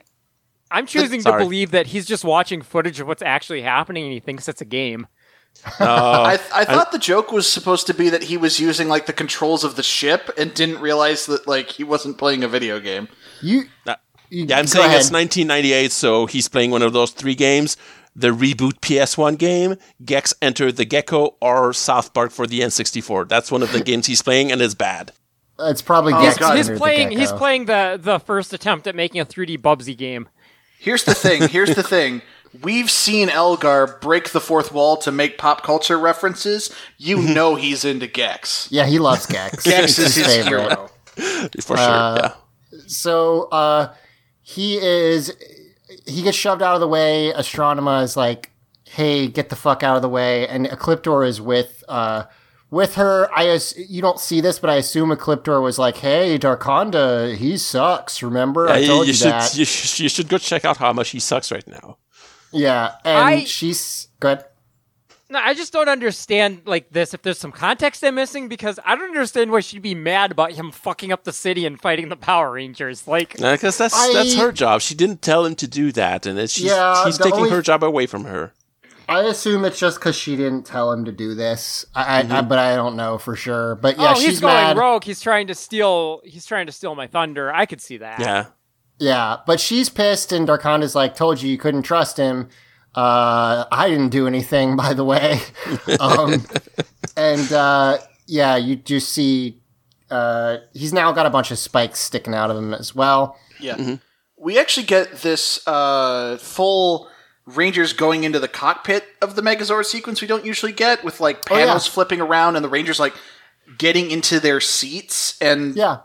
I'm 0.70 0.86
choosing 0.86 1.22
to 1.22 1.38
believe 1.38 1.70
that 1.70 1.86
he's 1.86 2.04
just 2.06 2.24
watching 2.24 2.60
footage 2.60 2.98
of 3.00 3.06
what's 3.06 3.22
actually 3.22 3.62
happening 3.62 4.04
and 4.04 4.12
he 4.12 4.20
thinks 4.20 4.48
it's 4.48 4.60
a 4.60 4.64
game. 4.66 5.06
Uh, 5.80 5.84
I, 5.84 6.32
I 6.54 6.64
thought 6.64 6.92
the 6.92 6.98
joke 6.98 7.32
was 7.32 7.48
supposed 7.48 7.86
to 7.88 7.94
be 7.94 8.08
that 8.10 8.24
he 8.24 8.36
was 8.36 8.60
using 8.60 8.88
like 8.88 9.06
the 9.06 9.12
controls 9.12 9.64
of 9.64 9.76
the 9.76 9.82
ship 9.82 10.30
and 10.38 10.54
didn't 10.54 10.78
realize 10.80 11.26
that 11.26 11.46
like 11.48 11.70
he 11.70 11.84
wasn't 11.84 12.18
playing 12.18 12.44
a 12.44 12.48
video 12.48 12.78
game. 12.80 13.08
you, 13.42 13.64
Uh, 13.86 13.96
you- 14.30 14.44
yeah, 14.46 14.58
I'm 14.58 14.66
saying 14.66 14.86
ahead. 14.86 15.00
it's 15.00 15.10
1998, 15.10 15.90
so 15.92 16.26
he's 16.26 16.48
playing 16.48 16.70
one 16.70 16.82
of 16.82 16.92
those 16.92 17.10
three 17.10 17.34
games. 17.34 17.76
The 18.14 18.28
reboot 18.28 18.80
PS1 18.80 19.36
game, 19.38 19.76
Gex 20.04 20.32
Enter 20.40 20.72
the 20.72 20.84
Gecko, 20.86 21.36
or 21.40 21.72
South 21.74 22.14
Park 22.14 22.30
for 22.32 22.46
the 22.46 22.60
N64. 22.60 23.28
That's 23.28 23.50
one 23.52 23.62
of 23.62 23.72
the 23.72 23.80
games 23.84 24.06
he's 24.06 24.22
playing, 24.22 24.50
and 24.52 24.62
it's 24.62 24.74
bad. 24.74 25.12
It's 25.58 25.82
probably 25.82 26.12
Oh, 26.14 26.22
Gex 26.22 26.38
God. 26.38 26.56
He's 26.56 26.66
Under 26.68 26.74
the 26.74 26.80
playing. 26.80 27.10
He's 27.10 27.32
playing 27.32 27.64
the 27.66 27.98
the 28.02 28.18
first 28.18 28.52
attempt 28.54 28.86
at 28.86 28.94
making 28.94 29.20
a 29.20 29.26
3D 29.26 29.58
Bubsy 29.58 29.96
game. 29.96 30.28
Here's 30.78 31.04
the 31.04 31.14
thing. 31.14 31.48
Here's 31.48 31.74
the 31.74 31.82
thing. 31.96 32.22
We've 32.62 32.90
seen 32.90 33.28
Elgar 33.28 33.98
break 34.00 34.30
the 34.30 34.40
fourth 34.40 34.72
wall 34.72 34.96
to 34.98 35.10
make 35.12 35.38
pop 35.38 35.62
culture 35.62 35.98
references. 35.98 36.74
You 36.98 37.20
know 37.22 37.54
he's 37.54 37.84
into 37.84 38.06
Gex. 38.06 38.68
Yeah, 38.70 38.86
he 38.86 38.98
loves 38.98 39.26
Gex. 39.26 39.64
Gex 39.64 39.98
is 39.98 40.14
his 40.14 40.26
favorite. 40.26 40.60
hero. 40.70 40.90
For 41.62 41.76
sure, 41.76 41.78
Uh, 41.78 42.16
yeah. 42.72 42.80
So 42.86 43.44
uh, 43.50 43.94
he 44.42 44.76
is. 44.76 45.32
He 46.06 46.22
gets 46.22 46.36
shoved 46.36 46.62
out 46.62 46.74
of 46.74 46.80
the 46.80 46.88
way. 46.88 47.32
Astronema 47.34 48.02
is 48.02 48.16
like, 48.16 48.50
"Hey, 48.84 49.28
get 49.28 49.48
the 49.48 49.56
fuck 49.56 49.82
out 49.82 49.96
of 49.96 50.02
the 50.02 50.08
way!" 50.08 50.46
And 50.46 50.66
Ecliptor 50.66 51.26
is 51.26 51.40
with 51.40 51.82
uh, 51.88 52.24
with 52.70 52.94
her. 52.96 53.28
I 53.34 53.48
as- 53.48 53.74
you 53.88 54.02
don't 54.02 54.20
see 54.20 54.40
this, 54.40 54.58
but 54.58 54.68
I 54.70 54.74
assume 54.76 55.10
Ecliptor 55.10 55.62
was 55.62 55.78
like, 55.78 55.96
"Hey, 55.96 56.38
Darkonda, 56.38 57.34
he 57.34 57.56
sucks. 57.56 58.22
Remember, 58.22 58.68
I 58.68 58.84
told 58.84 59.06
you, 59.06 59.12
you, 59.12 59.14
should 59.14 59.26
that." 59.32 59.56
you, 59.56 59.64
should 59.64 59.98
you 60.00 60.08
should 60.08 60.28
go 60.28 60.38
check 60.38 60.64
out 60.64 60.76
how 60.76 60.92
much 60.92 61.10
he 61.10 61.18
sucks 61.18 61.50
right 61.50 61.66
now. 61.66 61.96
Yeah, 62.52 62.94
and 63.04 63.18
I- 63.18 63.44
she's 63.44 64.08
good. 64.20 64.44
No, 65.28 65.40
I 65.40 65.54
just 65.54 65.72
don't 65.72 65.88
understand 65.88 66.62
like 66.66 66.90
this. 66.90 67.12
If 67.12 67.22
there's 67.22 67.38
some 67.38 67.50
context 67.50 68.04
I'm 68.04 68.14
missing, 68.14 68.46
because 68.46 68.78
I 68.84 68.94
don't 68.94 69.08
understand 69.08 69.50
why 69.50 69.58
she'd 69.58 69.82
be 69.82 69.94
mad 69.94 70.30
about 70.30 70.52
him 70.52 70.70
fucking 70.70 71.10
up 71.10 71.24
the 71.24 71.32
city 71.32 71.66
and 71.66 71.80
fighting 71.80 72.10
the 72.10 72.16
Power 72.16 72.52
Rangers. 72.52 73.08
Like, 73.08 73.32
Because 73.32 73.76
that's 73.76 73.92
I- 73.92 74.12
that's 74.12 74.34
her 74.36 74.52
job. 74.52 74.82
She 74.82 74.94
didn't 74.94 75.22
tell 75.22 75.44
him 75.44 75.56
to 75.56 75.66
do 75.66 75.90
that, 75.92 76.26
and 76.26 76.38
it's, 76.38 76.52
she's, 76.52 76.66
Yeah, 76.66 77.04
she's 77.04 77.18
taking 77.18 77.40
only- 77.40 77.50
her 77.50 77.60
job 77.60 77.82
away 77.82 78.06
from 78.06 78.24
her. 78.24 78.52
I 79.08 79.20
assume 79.22 79.64
it's 79.64 79.78
just 79.78 79.98
because 79.98 80.16
she 80.16 80.36
didn't 80.36 80.64
tell 80.64 80.90
him 80.92 81.04
to 81.04 81.12
do 81.12 81.34
this. 81.34 81.86
I, 81.94 82.02
I, 82.02 82.18
I 82.18 82.22
mm-hmm. 82.22 82.48
but 82.48 82.58
I 82.58 82.74
don't 82.74 82.96
know 82.96 83.18
for 83.18 83.36
sure. 83.36 83.76
But 83.76 83.98
yeah, 83.98 84.12
oh, 84.12 84.14
she's 84.14 84.24
he's 84.24 84.40
going 84.40 84.54
mad. 84.54 84.76
rogue. 84.76 85.04
He's 85.04 85.20
trying 85.20 85.46
to 85.46 85.54
steal. 85.54 86.22
He's 86.24 86.44
trying 86.44 86.66
to 86.66 86.72
steal 86.72 86.94
my 86.96 87.06
thunder. 87.06 87.52
I 87.52 87.66
could 87.66 87.80
see 87.80 87.98
that. 87.98 88.18
Yeah, 88.18 88.46
Yeah, 88.98 89.36
but 89.46 89.60
she's 89.60 89.88
pissed, 89.88 90.32
and 90.32 90.48
Darkonda's 90.48 90.94
like, 90.94 91.14
"Told 91.14 91.42
you 91.42 91.50
you 91.50 91.58
couldn't 91.58 91.82
trust 91.82 92.16
him." 92.16 92.48
Uh, 92.94 93.66
I 93.70 93.90
didn't 93.90 94.08
do 94.08 94.26
anything, 94.26 94.74
by 94.76 94.94
the 94.94 95.04
way. 95.04 95.40
um, 96.00 96.44
and 97.16 97.52
uh, 97.52 97.98
yeah, 98.26 98.56
you 98.56 98.76
just 98.76 99.10
see 99.10 99.60
uh, 100.10 100.58
he's 100.72 100.92
now 100.94 101.12
got 101.12 101.26
a 101.26 101.30
bunch 101.30 101.50
of 101.50 101.58
spikes 101.58 101.98
sticking 102.00 102.34
out 102.34 102.50
of 102.50 102.56
him 102.56 102.72
as 102.72 102.94
well. 102.94 103.36
Yeah. 103.60 103.96
We 104.38 104.58
actually 104.58 104.86
get 104.86 105.18
this 105.22 105.66
uh, 105.66 106.38
full 106.38 107.08
Rangers 107.46 107.92
going 107.92 108.24
into 108.24 108.38
the 108.38 108.48
cockpit 108.48 109.04
of 109.22 109.34
the 109.36 109.42
Megazord 109.42 109.84
sequence 109.84 110.20
we 110.20 110.26
don't 110.28 110.44
usually 110.44 110.72
get 110.72 111.04
with 111.04 111.20
like 111.20 111.50
Oh, 111.50 111.56
yeah. 111.56 111.66
panels 111.66 111.86
flipping 111.86 112.20
around 112.20 112.56
and 112.56 112.64
the 112.64 112.68
Rangers 112.68 112.98
like 113.00 113.14
getting 113.78 114.10
into 114.10 114.40
their 114.40 114.60
seats 114.60 115.36
and 115.40 115.74
Yeah, 115.76 115.98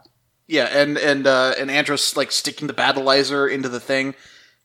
yeah, 0.51 0.65
and 0.65 0.97
and 0.97 1.25
uh, 1.25 1.53
and 1.57 1.71
Andros 1.71 2.17
like 2.17 2.31
sticking 2.31 2.67
the 2.67 2.73
Battlizer 2.73 3.49
into 3.51 3.69
the 3.69 3.79
thing, 3.79 4.13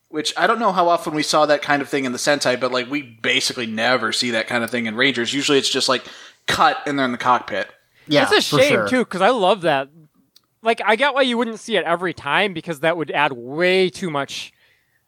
which 0.08 0.32
I 0.36 0.46
don't 0.48 0.58
know 0.58 0.72
how 0.72 0.88
often 0.88 1.14
we 1.14 1.22
saw 1.22 1.46
that 1.46 1.62
kind 1.62 1.80
of 1.80 1.88
thing 1.88 2.04
in 2.04 2.12
the 2.12 2.18
Sentai, 2.18 2.58
but 2.60 2.72
like 2.72 2.90
we 2.90 3.02
basically 3.02 3.66
never 3.66 4.12
see 4.12 4.32
that 4.32 4.48
kind 4.48 4.64
of 4.64 4.70
thing 4.70 4.86
in 4.86 4.96
Rangers. 4.96 5.32
Usually 5.32 5.58
it's 5.58 5.70
just 5.70 5.88
like 5.88 6.04
cut 6.46 6.78
and 6.86 6.98
they're 6.98 7.06
in 7.06 7.12
the 7.12 7.18
cockpit. 7.18 7.68
yeah, 8.08 8.22
It's 8.28 8.32
a 8.32 8.56
for 8.56 8.60
shame 8.62 8.72
sure. 8.72 8.88
too, 8.88 9.04
because 9.04 9.20
I 9.22 9.30
love 9.30 9.60
that. 9.62 9.88
Like, 10.62 10.80
I 10.84 10.96
get 10.96 11.14
why 11.14 11.22
you 11.22 11.38
wouldn't 11.38 11.60
see 11.60 11.76
it 11.76 11.84
every 11.84 12.12
time 12.12 12.52
because 12.52 12.80
that 12.80 12.96
would 12.96 13.12
add 13.12 13.32
way 13.32 13.88
too 13.88 14.10
much 14.10 14.52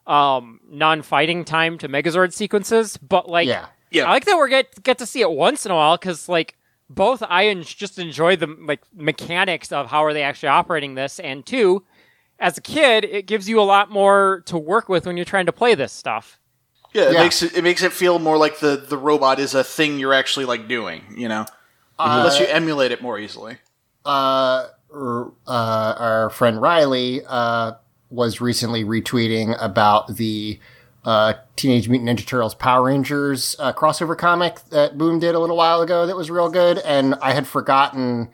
um, 0.07 0.61
non-fighting 0.69 1.43
time 1.43 1.77
to 1.79 1.89
Megazord 1.89 2.31
sequences. 2.31 2.95
But 2.97 3.27
like, 3.29 3.47
Yeah. 3.47 3.65
Yeah. 3.91 4.05
I 4.05 4.11
like 4.11 4.25
that 4.25 4.37
we 4.39 4.49
get 4.49 4.83
get 4.83 4.99
to 4.99 5.05
see 5.05 5.21
it 5.21 5.31
once 5.31 5.65
in 5.65 5.71
a 5.71 5.75
while 5.75 5.97
because 5.97 6.29
like 6.29 6.55
both 6.89 7.21
I 7.27 7.43
and 7.43 7.65
just 7.65 7.99
enjoy 7.99 8.35
the 8.35 8.47
like 8.47 8.81
mechanics 8.95 9.71
of 9.71 9.87
how 9.87 10.03
are 10.05 10.13
they 10.13 10.23
actually 10.23 10.49
operating 10.49 10.95
this, 10.95 11.19
and 11.19 11.45
two, 11.45 11.83
as 12.39 12.57
a 12.57 12.61
kid, 12.61 13.03
it 13.05 13.25
gives 13.27 13.47
you 13.49 13.59
a 13.59 13.63
lot 13.63 13.91
more 13.91 14.41
to 14.45 14.57
work 14.57 14.89
with 14.89 15.05
when 15.05 15.15
you're 15.17 15.25
trying 15.25 15.45
to 15.45 15.51
play 15.51 15.75
this 15.75 15.91
stuff. 15.93 16.39
Yeah, 16.93 17.03
it 17.09 17.13
Yeah. 17.13 17.23
makes 17.23 17.41
it, 17.43 17.55
it 17.57 17.63
makes 17.63 17.83
it 17.83 17.93
feel 17.93 18.17
more 18.19 18.37
like 18.37 18.59
the 18.59 18.75
the 18.77 18.97
robot 18.97 19.39
is 19.39 19.53
a 19.53 19.63
thing 19.63 19.99
you're 19.99 20.13
actually 20.13 20.45
like 20.45 20.67
doing. 20.67 21.03
You 21.15 21.27
know, 21.29 21.45
unless 21.99 22.39
you 22.39 22.45
emulate 22.47 22.91
it 22.91 23.01
more 23.01 23.19
easily. 23.19 23.57
uh, 24.05 24.67
r- 24.93 25.31
uh, 25.45 25.93
our 25.99 26.29
friend 26.31 26.59
Riley 26.61 27.21
uh, 27.27 27.73
was 28.09 28.41
recently 28.41 28.83
retweeting 28.83 29.55
about 29.61 30.15
the 30.15 30.59
uh, 31.05 31.33
Teenage 31.55 31.87
Mutant 31.89 32.09
Ninja 32.09 32.25
Turtles 32.25 32.55
Power 32.55 32.83
Rangers 32.83 33.55
uh, 33.59 33.73
crossover 33.73 34.17
comic 34.17 34.59
that 34.69 34.97
Boom 34.97 35.19
did 35.19 35.35
a 35.35 35.39
little 35.39 35.57
while 35.57 35.81
ago 35.81 36.05
that 36.05 36.15
was 36.15 36.29
real 36.29 36.49
good, 36.49 36.79
and 36.79 37.15
I 37.21 37.33
had 37.33 37.47
forgotten 37.47 38.29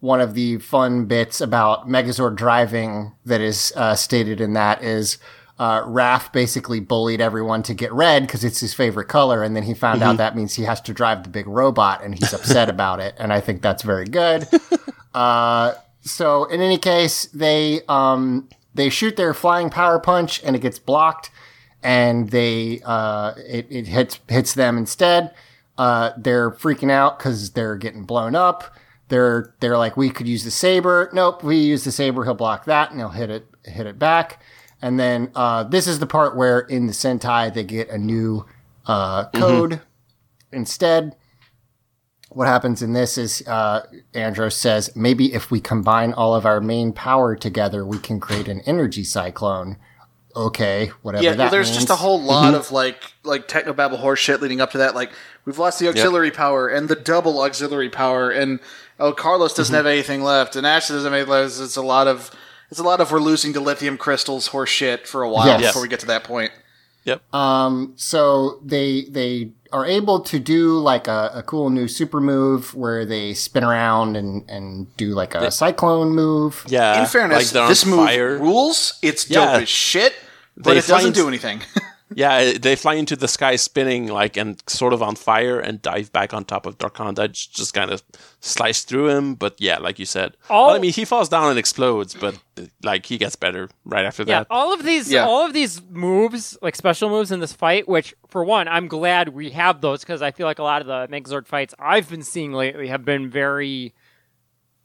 one 0.00 0.20
of 0.20 0.34
the 0.34 0.58
fun 0.58 1.06
bits 1.06 1.40
about 1.40 1.88
Megazord 1.88 2.36
driving 2.36 3.12
that 3.24 3.40
is 3.40 3.72
uh, 3.76 3.94
stated 3.94 4.40
in 4.40 4.54
that 4.54 4.82
is. 4.82 5.18
Uh, 5.60 5.82
Raph 5.82 6.32
basically 6.32 6.78
bullied 6.78 7.20
everyone 7.20 7.64
to 7.64 7.74
get 7.74 7.92
red 7.92 8.22
because 8.22 8.44
it's 8.44 8.60
his 8.60 8.74
favorite 8.74 9.08
color, 9.08 9.42
and 9.42 9.56
then 9.56 9.64
he 9.64 9.74
found 9.74 10.04
out 10.04 10.18
that 10.18 10.36
means 10.36 10.54
he 10.54 10.62
has 10.62 10.80
to 10.82 10.94
drive 10.94 11.24
the 11.24 11.28
big 11.28 11.48
robot, 11.48 12.00
and 12.04 12.16
he's 12.16 12.32
upset 12.32 12.68
about 12.70 13.00
it. 13.00 13.16
And 13.18 13.32
I 13.32 13.40
think 13.40 13.60
that's 13.60 13.82
very 13.82 14.04
good. 14.04 14.46
Uh, 15.12 15.74
so 16.00 16.44
in 16.44 16.60
any 16.60 16.78
case, 16.78 17.26
they 17.26 17.80
um, 17.88 18.48
they 18.74 18.88
shoot 18.88 19.16
their 19.16 19.34
flying 19.34 19.70
power 19.70 19.98
punch 19.98 20.42
and 20.44 20.54
it 20.54 20.60
gets 20.60 20.78
blocked, 20.78 21.30
and 21.82 22.30
they 22.30 22.80
uh, 22.84 23.34
it, 23.36 23.66
it 23.70 23.86
hits 23.86 24.20
hits 24.28 24.54
them 24.54 24.78
instead. 24.78 25.34
Uh, 25.76 26.12
they're 26.16 26.50
freaking 26.50 26.90
out 26.90 27.18
because 27.18 27.50
they're 27.52 27.76
getting 27.76 28.04
blown 28.04 28.34
up. 28.34 28.74
They're 29.08 29.54
they're 29.60 29.78
like, 29.78 29.96
we 29.96 30.10
could 30.10 30.28
use 30.28 30.44
the 30.44 30.50
saber. 30.50 31.10
Nope, 31.12 31.42
we 31.42 31.56
use 31.56 31.84
the 31.84 31.92
saber. 31.92 32.24
He'll 32.24 32.34
block 32.34 32.64
that, 32.66 32.90
and 32.90 33.00
he'll 33.00 33.10
hit 33.10 33.30
it 33.30 33.46
hit 33.64 33.86
it 33.86 33.98
back. 33.98 34.42
And 34.80 34.98
then 34.98 35.30
uh, 35.34 35.64
this 35.64 35.86
is 35.86 35.98
the 35.98 36.06
part 36.06 36.36
where 36.36 36.60
in 36.60 36.86
the 36.86 36.92
Sentai 36.92 37.52
they 37.52 37.64
get 37.64 37.88
a 37.88 37.98
new 37.98 38.46
uh, 38.86 39.28
code 39.30 39.80
instead 40.52 41.16
what 42.30 42.46
happens 42.46 42.82
in 42.82 42.92
this 42.92 43.16
is 43.16 43.42
uh, 43.46 43.86
Andros 44.14 44.56
says 44.56 44.94
maybe 44.94 45.32
if 45.32 45.50
we 45.50 45.60
combine 45.60 46.12
all 46.12 46.34
of 46.34 46.44
our 46.44 46.60
main 46.60 46.92
power 46.92 47.34
together, 47.34 47.84
we 47.84 47.98
can 47.98 48.20
create 48.20 48.48
an 48.48 48.60
energy 48.60 49.04
cyclone. 49.04 49.76
Okay, 50.36 50.90
whatever 51.02 51.24
Yeah, 51.24 51.34
that 51.34 51.50
there's 51.50 51.68
means. 51.68 51.76
just 51.78 51.90
a 51.90 51.96
whole 51.96 52.20
lot 52.22 52.54
of 52.54 52.70
like 52.70 53.12
like 53.24 53.48
technobabble 53.48 53.98
horse 53.98 54.20
shit 54.20 54.40
leading 54.40 54.60
up 54.60 54.70
to 54.72 54.78
that. 54.78 54.94
Like 54.94 55.10
we've 55.44 55.58
lost 55.58 55.78
the 55.80 55.88
auxiliary 55.88 56.30
power 56.30 56.68
and 56.68 56.88
the 56.88 56.94
double 56.96 57.40
auxiliary 57.42 57.88
power, 57.90 58.30
and 58.30 58.60
oh 59.00 59.12
Carlos 59.12 59.54
doesn't 59.54 59.74
have 59.74 59.86
anything 59.86 60.22
left, 60.22 60.54
and 60.54 60.66
Ash 60.66 60.88
doesn't 60.88 61.04
have 61.04 61.12
anything 61.12 61.30
left. 61.32 61.58
It's 61.60 61.76
a 61.76 61.82
lot 61.82 62.06
of 62.06 62.30
it's 62.70 62.78
a 62.78 62.84
lot 62.84 63.00
of 63.00 63.10
we're 63.10 63.20
losing 63.20 63.52
dilithium 63.52 63.98
crystals 63.98 64.48
horse 64.48 64.68
shit 64.70 65.08
for 65.08 65.22
a 65.22 65.28
while 65.30 65.46
Yes. 65.46 65.70
before 65.70 65.82
we 65.82 65.88
get 65.88 66.00
to 66.00 66.06
that 66.06 66.24
point. 66.24 66.52
Yep. 67.04 67.34
Um, 67.34 67.94
so 67.96 68.60
they 68.62 69.02
they 69.04 69.52
are 69.72 69.84
able 69.84 70.20
to 70.20 70.38
do 70.38 70.78
like 70.78 71.08
a, 71.08 71.30
a 71.34 71.42
cool 71.42 71.70
new 71.70 71.88
super 71.88 72.20
move 72.20 72.74
where 72.74 73.04
they 73.04 73.34
spin 73.34 73.64
around 73.64 74.16
and 74.16 74.48
and 74.48 74.94
do 74.96 75.10
like 75.10 75.34
a 75.34 75.50
cyclone 75.50 76.10
move. 76.14 76.64
yeah. 76.68 77.00
In 77.00 77.06
fairness, 77.06 77.36
like 77.38 77.46
they're 77.52 77.68
this 77.68 77.84
move 77.86 78.06
fire. 78.06 78.38
rules. 78.38 78.98
It's 79.02 79.28
Yeah. 79.28 79.52
dope 79.52 79.62
as 79.62 79.68
shit, 79.68 80.14
but 80.56 80.72
They 80.72 80.78
it 80.78 80.86
doesn't 80.86 81.00
find- 81.00 81.14
do 81.14 81.28
anything. 81.28 81.60
Yeah, 82.14 82.52
they 82.58 82.74
fly 82.76 82.94
into 82.94 83.16
the 83.16 83.28
sky 83.28 83.56
spinning 83.56 84.06
like 84.08 84.36
and 84.36 84.62
sort 84.66 84.92
of 84.92 85.02
on 85.02 85.14
fire 85.14 85.60
and 85.60 85.82
dive 85.82 86.12
back 86.12 86.32
on 86.32 86.44
top 86.44 86.64
of 86.66 86.78
Darkonda. 86.78 87.30
Just, 87.30 87.54
just 87.54 87.74
kind 87.74 87.90
of 87.90 88.02
slice 88.40 88.82
through 88.82 89.08
him. 89.08 89.34
But 89.34 89.60
yeah, 89.60 89.78
like 89.78 89.98
you 89.98 90.06
said, 90.06 90.36
All- 90.48 90.68
well, 90.68 90.76
I 90.76 90.78
mean, 90.78 90.92
he 90.92 91.04
falls 91.04 91.28
down 91.28 91.50
and 91.50 91.58
explodes, 91.58 92.14
but 92.14 92.34
uh, 92.56 92.62
like 92.82 93.06
he 93.06 93.18
gets 93.18 93.36
better 93.36 93.68
right 93.84 94.04
after 94.04 94.24
that. 94.24 94.30
Yeah, 94.30 94.38
that. 94.40 94.46
all 94.50 94.72
of 94.72 94.84
these, 94.84 95.10
Yeah. 95.12 95.26
all 95.26 95.44
of 95.44 95.52
these 95.52 95.82
moves, 95.90 96.56
like 96.62 96.76
special 96.76 97.10
moves 97.10 97.30
in 97.30 97.40
this 97.40 97.52
fight, 97.52 97.88
which 97.88 98.14
for 98.28 98.42
one, 98.44 98.68
I'm 98.68 98.88
glad 98.88 99.30
we 99.30 99.50
have 99.50 99.80
those 99.80 100.00
because 100.00 100.22
I 100.22 100.30
feel 100.30 100.46
like 100.46 100.58
a 100.58 100.62
lot 100.64 100.80
of 100.80 100.86
the 100.86 101.08
Megazord 101.14 101.46
fights 101.46 101.74
I've 101.78 102.08
been 102.08 102.22
seeing 102.22 102.52
lately 102.52 102.88
have 102.88 103.04
been 103.04 103.28
very 103.30 103.94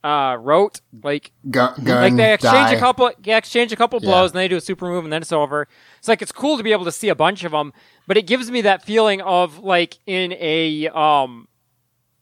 uh, 0.04 0.38
rote. 0.40 0.82
Like 1.04 1.32
Gun, 1.50 1.74
gun 1.84 2.02
like 2.02 2.16
they 2.16 2.34
exchange 2.34 2.70
die. 2.70 2.74
a 2.74 2.80
couple, 2.80 3.12
yeah, 3.24 3.38
exchange 3.38 3.72
a 3.72 3.76
couple 3.76 4.00
Yeah. 4.02 4.10
blows, 4.10 4.32
and 4.32 4.36
then 4.36 4.44
they 4.44 4.48
do 4.50 4.58
a 4.58 4.62
super 4.62 4.86
move, 4.88 5.04
and 5.04 5.14
then 5.14 5.22
it's 5.22 5.32
over. 5.32 5.68
It's 6.00 6.08
like 6.08 6.22
it's 6.22 6.32
cool 6.32 6.58
to 6.58 6.64
be 6.64 6.72
able 6.72 6.86
to 6.86 6.92
see 6.92 7.10
a 7.10 7.16
bunch 7.16 7.44
of 7.44 7.52
them, 7.52 7.74
but 8.08 8.18
it 8.18 8.24
gives 8.28 8.52
me 8.52 8.62
that 8.62 8.84
feeling 8.84 9.22
of 9.22 9.60
like 9.60 9.98
in 10.06 10.34
a 10.34 10.88
um, 10.90 11.48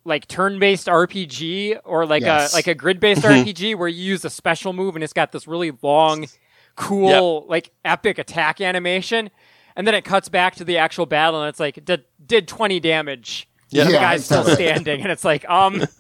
like 0.06 0.28
turn-based 0.28 0.88
RPG 0.88 1.80
or 1.84 2.06
like 2.06 2.24
Yes. 2.24 2.54
a 2.54 2.56
like 2.56 2.68
a 2.68 2.76
grid-based 2.76 3.22
RPG 3.24 3.76
where 3.76 3.88
you 3.88 4.04
use 4.04 4.24
a 4.26 4.30
special 4.30 4.74
move 4.74 4.96
and 4.96 5.04
it's 5.04 5.14
got 5.14 5.32
this 5.32 5.48
really 5.48 5.72
long, 5.82 6.28
cool 6.76 7.46
like 7.48 7.72
epic 7.86 8.18
attack 8.18 8.62
animation, 8.62 9.30
and 9.76 9.86
then 9.88 9.94
it 9.96 10.04
cuts 10.06 10.30
back 10.30 10.56
to 10.56 10.64
the 10.64 10.78
actual 10.78 11.06
battle, 11.06 11.42
and 11.42 11.50
it's 11.50 11.60
like 11.60 11.84
did 11.86 12.06
did 12.26 12.48
twenty 12.48 12.80
damage. 12.80 13.48
Yeah. 13.70 13.86
the 13.86 13.92
guy's 13.94 14.26
still 14.26 14.44
standing, 14.44 15.02
and 15.02 15.12
it's 15.12 15.24
like 15.26 15.48
um. 15.50 15.84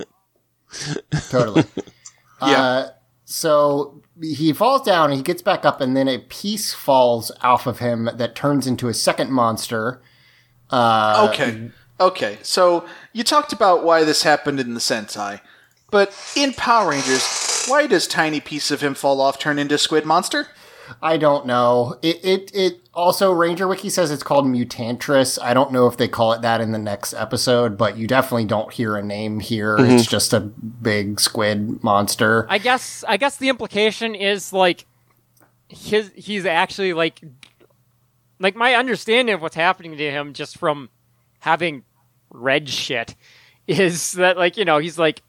totally. 1.30 1.64
Yeah. 2.44 2.62
Uh, 2.64 2.90
so 3.24 4.02
he 4.20 4.52
falls 4.52 4.82
down, 4.82 5.12
he 5.12 5.22
gets 5.22 5.44
back 5.44 5.64
up, 5.64 5.80
and 5.80 5.96
then 5.96 6.08
a 6.08 6.18
piece 6.18 6.74
falls 6.74 7.32
off 7.42 7.68
of 7.68 7.78
him 7.78 8.10
that 8.16 8.34
turns 8.34 8.66
into 8.66 8.88
a 8.88 8.96
second 8.96 9.32
monster. 9.32 10.02
Uh, 10.72 11.28
Okay. 11.32 11.70
Okay. 12.00 12.40
So 12.42 12.84
you 13.14 13.24
talked 13.24 13.54
about 13.54 13.84
why 13.84 14.04
this 14.04 14.24
happened 14.24 14.60
in 14.60 14.74
the 14.74 14.80
Sentai, 14.80 15.42
but 15.92 16.16
in 16.36 16.54
Power 16.54 16.90
Rangers, 16.90 17.66
why 17.68 17.86
does 17.86 18.08
tiny 18.08 18.40
piece 18.40 18.72
of 18.72 18.82
him 18.82 18.96
fall 18.96 19.22
off 19.22 19.38
turn 19.38 19.60
into 19.60 19.78
Squid 19.78 20.04
Monster? 20.08 20.48
I 21.00 21.18
don't 21.18 21.46
know. 21.46 22.00
It, 22.02 22.26
it 22.26 22.52
it 22.56 22.81
also 22.94 23.32
Ranger 23.32 23.68
Wiki 23.68 23.90
says 23.90 24.12
it's 24.12 24.24
called 24.24 24.46
Mutantress. 24.46 25.40
I 25.42 25.54
don't 25.54 25.72
know 25.72 25.88
if 25.88 25.98
they 25.98 26.08
call 26.08 26.34
it 26.34 26.42
that 26.42 26.62
in 26.62 26.72
the 26.72 26.78
next 26.78 27.14
episode, 27.14 27.78
but 27.78 27.98
you 27.98 28.08
definitely 28.08 28.46
don't 28.46 28.72
hear 28.72 28.96
a 28.96 29.04
name 29.04 29.40
here. 29.40 29.78
Mm-hmm. 29.78 29.92
It's 29.92 30.06
just 30.06 30.34
a 30.34 30.40
big 30.40 31.20
squid 31.20 31.84
monster. 31.84 32.46
I 32.50 32.58
guess 32.58 33.04
I 33.08 33.18
guess 33.18 33.38
the 33.38 33.50
implication 33.50 34.16
is 34.16 34.52
like 34.52 34.86
his 35.70 36.12
he's 36.16 36.46
actually 36.46 36.94
like 36.94 37.22
like 38.40 38.56
my 38.56 38.76
understanding 38.76 39.34
of 39.34 39.42
what's 39.42 39.56
happening 39.56 39.96
to 39.98 40.12
him 40.12 40.34
just 40.34 40.58
from 40.58 40.90
having 41.40 41.84
read 42.30 42.70
shit 42.70 43.16
is 43.68 44.14
that 44.14 44.38
like 44.38 44.58
you 44.58 44.66
know 44.66 44.80
he's 44.80 45.00
like 45.00 45.22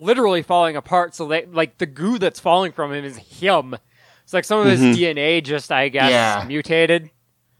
literally 0.00 0.42
falling 0.42 0.76
apart 0.76 1.14
so 1.14 1.28
that 1.28 1.52
like 1.54 1.78
the 1.78 1.86
goo 1.86 2.18
that's 2.18 2.40
falling 2.40 2.72
from 2.72 2.92
him 2.92 3.04
is 3.04 3.16
him 3.16 3.76
it's 4.26 4.34
like 4.34 4.44
some 4.44 4.58
of 4.60 4.66
his 4.66 4.80
dna 4.98 5.42
just 5.42 5.72
i 5.72 5.88
guess 5.88 6.10
Yeah. 6.10 6.44
mutated 6.46 7.10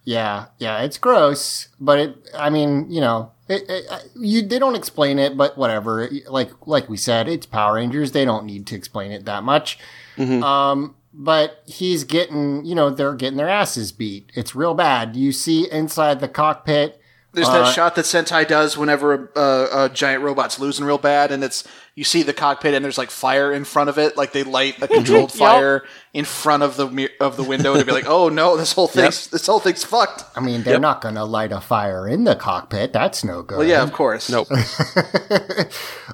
Yeah, 0.04 0.46
yeah, 0.58 0.82
it's 0.82 0.98
gross, 0.98 1.66
but 1.80 1.98
it. 1.98 2.14
I 2.32 2.48
mean, 2.48 2.88
you 2.92 3.00
know, 3.00 3.32
it, 3.48 3.64
it, 3.68 3.84
you 4.14 4.40
they 4.46 4.60
don't 4.60 4.76
explain 4.76 5.18
it, 5.18 5.36
but 5.36 5.58
whatever. 5.58 6.08
Like 6.28 6.50
like 6.64 6.88
we 6.88 6.96
said, 6.96 7.26
it's 7.28 7.44
Power 7.44 7.74
Rangers. 7.74 8.12
They 8.12 8.24
don't 8.24 8.46
need 8.46 8.68
to 8.68 8.76
explain 8.76 9.10
it 9.10 9.24
that 9.24 9.42
much. 9.42 9.78
Um, 10.16 10.94
but 11.12 11.62
he's 11.66 12.04
getting, 12.04 12.64
you 12.64 12.76
know, 12.76 12.88
they're 12.90 13.14
getting 13.14 13.36
their 13.36 13.48
asses 13.48 13.90
beat. 13.90 14.30
It's 14.36 14.54
real 14.54 14.74
bad. 14.74 15.16
You 15.16 15.32
see 15.32 15.68
inside 15.72 16.20
the 16.20 16.28
cockpit. 16.28 17.00
There's 17.32 17.48
Uh, 17.48 17.64
that 17.64 17.74
shot 17.74 17.96
that 17.96 18.04
Sentai 18.04 18.46
does 18.46 18.78
whenever 18.78 19.30
a, 19.34 19.40
a, 19.40 19.84
a 19.84 19.88
giant 19.88 20.22
robot's 20.22 20.60
losing 20.60 20.84
real 20.86 20.98
bad, 20.98 21.32
and 21.32 21.42
it's 21.42 21.64
you 21.96 22.04
see 22.04 22.22
the 22.22 22.32
cockpit 22.34 22.74
and 22.74 22.84
there's 22.84 22.98
like 22.98 23.10
fire 23.10 23.52
in 23.52 23.64
front 23.64 23.88
of 23.90 23.98
it, 23.98 24.16
like 24.16 24.30
they 24.32 24.44
light 24.44 24.80
a 24.82 24.86
controlled 24.98 25.30
Yep. 25.30 25.38
fire 25.38 25.84
in 26.12 26.24
front 26.24 26.62
of 26.62 26.76
the 26.76 27.08
of 27.20 27.36
the 27.36 27.42
window 27.42 27.74
to 27.76 27.84
be 27.84 27.90
like, 27.90 28.04
oh 28.06 28.28
no, 28.28 28.56
this 28.56 28.72
whole 28.72 28.86
thing's 28.86 29.26
this 29.28 29.46
whole 29.46 29.58
thing's 29.60 29.82
fucked. 29.82 30.22
I 30.36 30.40
mean, 30.40 30.62
they're 30.62 30.78
not 30.78 31.00
going 31.00 31.14
to 31.16 31.24
light 31.24 31.50
a 31.52 31.60
fire 31.60 32.06
in 32.06 32.24
the 32.24 32.36
cockpit. 32.36 32.92
That's 32.92 33.24
no 33.24 33.42
good. 33.42 33.58
Well, 33.58 33.66
yeah, 33.66 33.82
of 33.82 33.92
course. 33.92 34.30
Nope. 34.30 34.46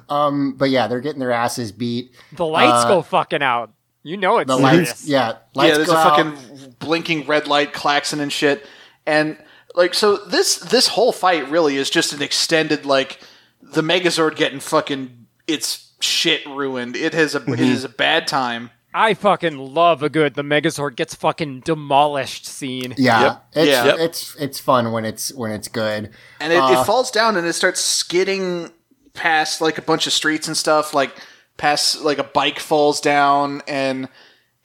Um, 0.09 0.53
but 0.57 0.69
yeah, 0.69 0.87
they're 0.87 0.99
getting 0.99 1.19
their 1.19 1.31
asses 1.31 1.71
beat. 1.71 2.13
the 2.33 2.45
lights 2.45 2.85
go 2.85 3.01
fucking 3.01 3.41
out 3.41 3.71
you 4.05 4.17
know 4.17 4.37
it's 4.39 4.47
The 4.49 4.57
serious. 4.57 4.89
lights, 4.89 5.07
yeah, 5.07 5.27
lights 5.55 5.69
yeah, 5.69 5.75
there's 5.75 5.87
go 5.87 5.93
a 5.93 5.97
out. 5.97 6.17
fucking 6.17 6.75
blinking 6.79 7.25
red 7.25 7.47
light 7.47 7.71
klaxon 7.71 8.19
and 8.19 8.31
shit. 8.33 8.65
And 9.05 9.37
like 9.75 9.93
so 9.93 10.17
this 10.17 10.57
this 10.57 10.87
whole 10.87 11.13
fight 11.13 11.49
really 11.49 11.77
is 11.77 11.89
just 11.89 12.11
an 12.11 12.21
extended 12.21 12.85
like 12.85 13.19
the 13.61 13.81
Megazord 13.81 14.35
getting 14.35 14.59
fucking 14.59 15.22
its 15.47 15.91
shit 15.99 16.45
ruined. 16.45 16.95
It 16.95 17.13
has 17.13 17.35
a 17.35 17.43
it 17.51 17.59
is 17.59 17.83
a 17.83 17.89
bad 17.89 18.27
time. 18.27 18.71
i 18.93 19.13
fucking 19.13 19.57
love 19.57 20.03
a 20.03 20.09
good 20.09 20.35
the 20.35 20.43
megazord 20.43 20.95
gets 20.95 21.15
fucking 21.15 21.61
demolished 21.61 22.45
scene 22.45 22.93
Yeah, 22.97 23.21
Yep. 23.23 23.45
it's 23.53 23.67
Yeah. 23.67 23.85
Yep. 23.85 23.95
it's 23.99 24.35
it's 24.39 24.59
fun 24.59 24.91
when 24.91 25.05
it's 25.05 25.33
when 25.33 25.51
it's 25.51 25.67
good. 25.67 26.11
And 26.39 26.53
it, 26.53 26.57
Uh, 26.61 26.81
it 26.81 26.85
falls 26.85 27.09
down 27.09 27.35
and 27.37 27.47
it 27.47 27.53
starts 27.53 27.81
skidding 27.81 28.71
past 29.13 29.61
like 29.61 29.77
a 29.77 29.81
bunch 29.81 30.07
of 30.07 30.13
streets 30.13 30.47
and 30.47 30.55
stuff, 30.57 30.93
like 30.93 31.11
past 31.57 32.01
like 32.01 32.17
a 32.19 32.23
bike 32.23 32.59
falls 32.59 32.99
down 33.01 33.61
and 33.67 34.07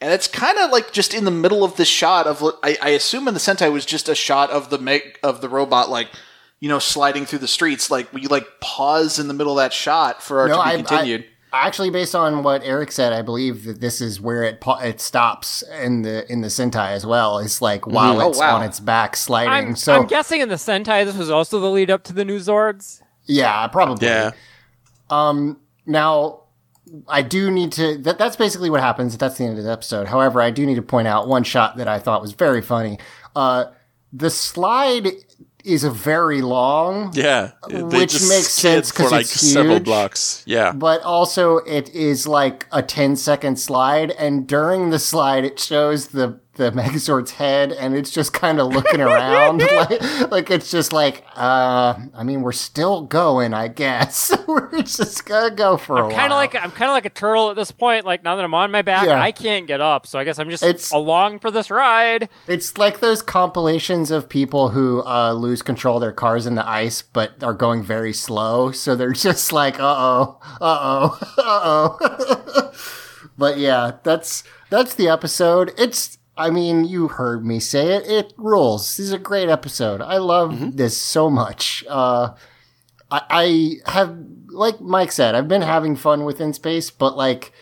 and 0.00 0.12
it's 0.12 0.28
kind 0.28 0.58
of 0.58 0.70
like 0.70 0.92
just 0.92 1.12
in 1.14 1.24
the 1.24 1.30
middle 1.30 1.64
of 1.64 1.76
the 1.76 1.84
shot 1.84 2.26
of 2.26 2.42
I, 2.62 2.76
I 2.82 2.90
assume 2.90 3.28
in 3.28 3.34
the 3.34 3.40
Sentai 3.40 3.70
was 3.72 3.84
just 3.86 4.08
a 4.08 4.14
shot 4.14 4.50
of 4.50 4.70
the 4.70 4.78
meg, 4.78 5.18
of 5.22 5.40
the 5.40 5.48
robot 5.48 5.88
like 5.90 6.08
you 6.60 6.68
know 6.68 6.78
sliding 6.78 7.24
through 7.26 7.38
the 7.40 7.48
streets 7.48 7.90
like 7.90 8.12
we 8.12 8.26
like 8.26 8.46
pause 8.60 9.18
in 9.18 9.28
the 9.28 9.34
middle 9.34 9.52
of 9.58 9.62
that 9.62 9.72
shot 9.72 10.22
for 10.22 10.40
our 10.40 10.48
No, 10.48 10.56
to 10.56 10.62
be 10.62 10.68
I, 10.68 10.76
continued. 10.76 11.24
I 11.50 11.66
actually, 11.66 11.88
based 11.88 12.14
on 12.14 12.42
what 12.42 12.62
Eric 12.62 12.92
said, 12.92 13.14
I 13.14 13.22
believe 13.22 13.64
that 13.64 13.80
this 13.80 14.02
is 14.02 14.20
where 14.20 14.42
it 14.44 14.60
pa- 14.60 14.80
it 14.80 15.00
stops 15.00 15.62
in 15.82 16.02
the 16.02 16.30
in 16.30 16.42
the 16.42 16.48
Sentai 16.48 16.90
as 16.90 17.06
well. 17.06 17.38
It's 17.38 17.62
like 17.62 17.86
while 17.86 18.20
Oh, 18.20 18.28
it's 18.28 18.38
wow. 18.38 18.56
on 18.56 18.64
its 18.64 18.80
back 18.80 19.16
sliding. 19.16 19.68
I'm, 19.70 19.76
so 19.76 19.94
I'm 20.00 20.06
guessing 20.06 20.42
in 20.42 20.50
the 20.50 20.56
sentai 20.56 21.06
this 21.06 21.16
was 21.16 21.30
also 21.30 21.58
the 21.58 21.70
lead 21.70 21.90
up 21.90 22.04
to 22.04 22.12
the 22.12 22.24
new 22.24 22.38
zords 22.38 23.00
yeah, 23.28 23.66
probably. 23.68 24.06
Yeah. 24.08 24.32
Um. 25.10 25.60
Now, 25.86 26.40
I 27.06 27.22
do 27.22 27.50
need 27.50 27.72
to. 27.72 27.98
That, 27.98 28.18
that's 28.18 28.36
basically 28.36 28.70
what 28.70 28.80
happens. 28.80 29.16
That's 29.16 29.38
the 29.38 29.44
end 29.44 29.58
of 29.58 29.64
the 29.64 29.70
episode. 29.70 30.08
However, 30.08 30.40
I 30.40 30.50
do 30.50 30.66
need 30.66 30.76
to 30.76 30.82
point 30.82 31.08
out 31.08 31.28
one 31.28 31.44
shot 31.44 31.76
that 31.76 31.88
I 31.88 31.98
thought 31.98 32.20
was 32.22 32.32
very 32.32 32.62
funny. 32.62 32.98
Uh, 33.36 33.66
the 34.12 34.30
slide 34.30 35.08
is 35.68 35.84
a 35.84 35.90
very 35.90 36.40
long, 36.42 37.12
Yeah. 37.14 37.52
Which 37.68 38.14
makes 38.28 38.48
sense 38.50 38.90
because 38.90 39.12
like 39.12 39.22
it's 39.22 39.40
several 39.52 39.76
huge. 39.76 39.84
blocks. 39.84 40.42
Yeah. 40.46 40.72
but 40.72 41.02
also 41.02 41.58
it 41.58 41.90
is 41.94 42.26
like 42.26 42.66
a 42.72 42.82
10 42.82 43.16
second 43.16 43.58
slide. 43.58 44.10
And 44.12 44.46
during 44.46 44.90
the 44.90 44.98
slide, 44.98 45.44
it 45.44 45.60
shows 45.60 46.08
the 46.08 46.40
the 46.58 46.70
Megazord's 46.72 47.30
head, 47.30 47.72
and 47.72 47.96
it's 47.96 48.10
just 48.10 48.34
kind 48.34 48.60
of 48.60 48.68
looking 48.68 49.00
around, 49.00 49.58
like, 49.76 50.30
like 50.30 50.50
it's 50.50 50.70
just 50.70 50.92
like, 50.92 51.24
uh, 51.34 51.94
I 52.14 52.22
mean, 52.24 52.42
we're 52.42 52.52
still 52.52 53.02
going, 53.02 53.54
I 53.54 53.68
guess. 53.68 54.30
we're 54.46 54.82
just 54.82 55.24
gonna 55.24 55.54
go 55.54 55.78
for 55.78 55.98
a 55.98 56.02
while. 56.02 56.10
kind 56.16 56.32
of 56.32 56.36
like 56.36 56.54
I'm 56.54 56.70
kind 56.72 56.90
of 56.90 56.94
like 56.94 57.06
a 57.06 57.10
turtle 57.10 57.48
at 57.50 57.56
this 57.56 57.72
point. 57.72 58.04
Like 58.04 58.22
now 58.22 58.36
that 58.36 58.44
I'm 58.44 58.52
on 58.54 58.70
my 58.70 58.82
back, 58.82 59.06
Yeah. 59.06 59.22
I 59.22 59.32
can't 59.32 59.66
get 59.66 59.80
up, 59.80 60.06
so 60.06 60.18
I 60.18 60.24
guess 60.24 60.38
I'm 60.38 60.50
just 60.50 60.62
It's- 60.62 60.90
along 60.90 61.38
for 61.38 61.50
this 61.50 61.70
ride. 61.70 62.28
It's 62.46 62.76
like 62.76 63.00
those 63.00 63.22
compilations 63.22 64.10
of 64.10 64.28
people 64.28 64.70
who 64.70 65.02
uh, 65.04 65.32
lose 65.32 65.62
control 65.62 65.96
of 65.96 66.00
their 66.02 66.12
cars 66.12 66.46
in 66.46 66.54
the 66.56 66.68
ice, 66.68 67.00
but 67.00 67.42
are 67.42 67.54
going 67.54 67.82
very 67.82 68.12
slow. 68.12 68.72
So 68.72 68.94
they're 68.94 69.12
just 69.12 69.52
like, 69.52 69.78
uh 69.80 69.94
oh, 69.96 70.38
uh 70.60 70.78
oh, 70.80 71.18
uh 71.38 71.60
oh. 71.64 72.72
but 73.38 73.58
yeah, 73.58 73.92
that's 74.02 74.42
that's 74.70 74.94
the 74.94 75.08
episode. 75.08 75.72
It's, 75.78 76.17
I 76.38 76.50
mean, 76.50 76.84
you 76.84 77.08
heard 77.08 77.44
me 77.44 77.58
say 77.60 77.94
it. 77.96 78.06
It 78.06 78.32
rules. 78.36 78.96
This 78.96 79.06
is 79.06 79.12
a 79.12 79.18
great 79.18 79.48
episode. 79.48 80.00
I 80.00 80.18
love 80.18 80.76
this 80.76 80.96
so 80.96 81.28
much. 81.28 81.84
Uh, 81.88 82.34
I, 83.10 83.80
I 83.84 83.90
have, 83.92 84.16
like 84.48 84.80
Mike 84.80 85.12
said, 85.12 85.34
I've 85.34 85.48
been 85.48 85.62
having 85.62 85.96
fun 85.96 86.24
within 86.24 86.52
space, 86.52 86.90
but 86.90 87.16
like. 87.16 87.52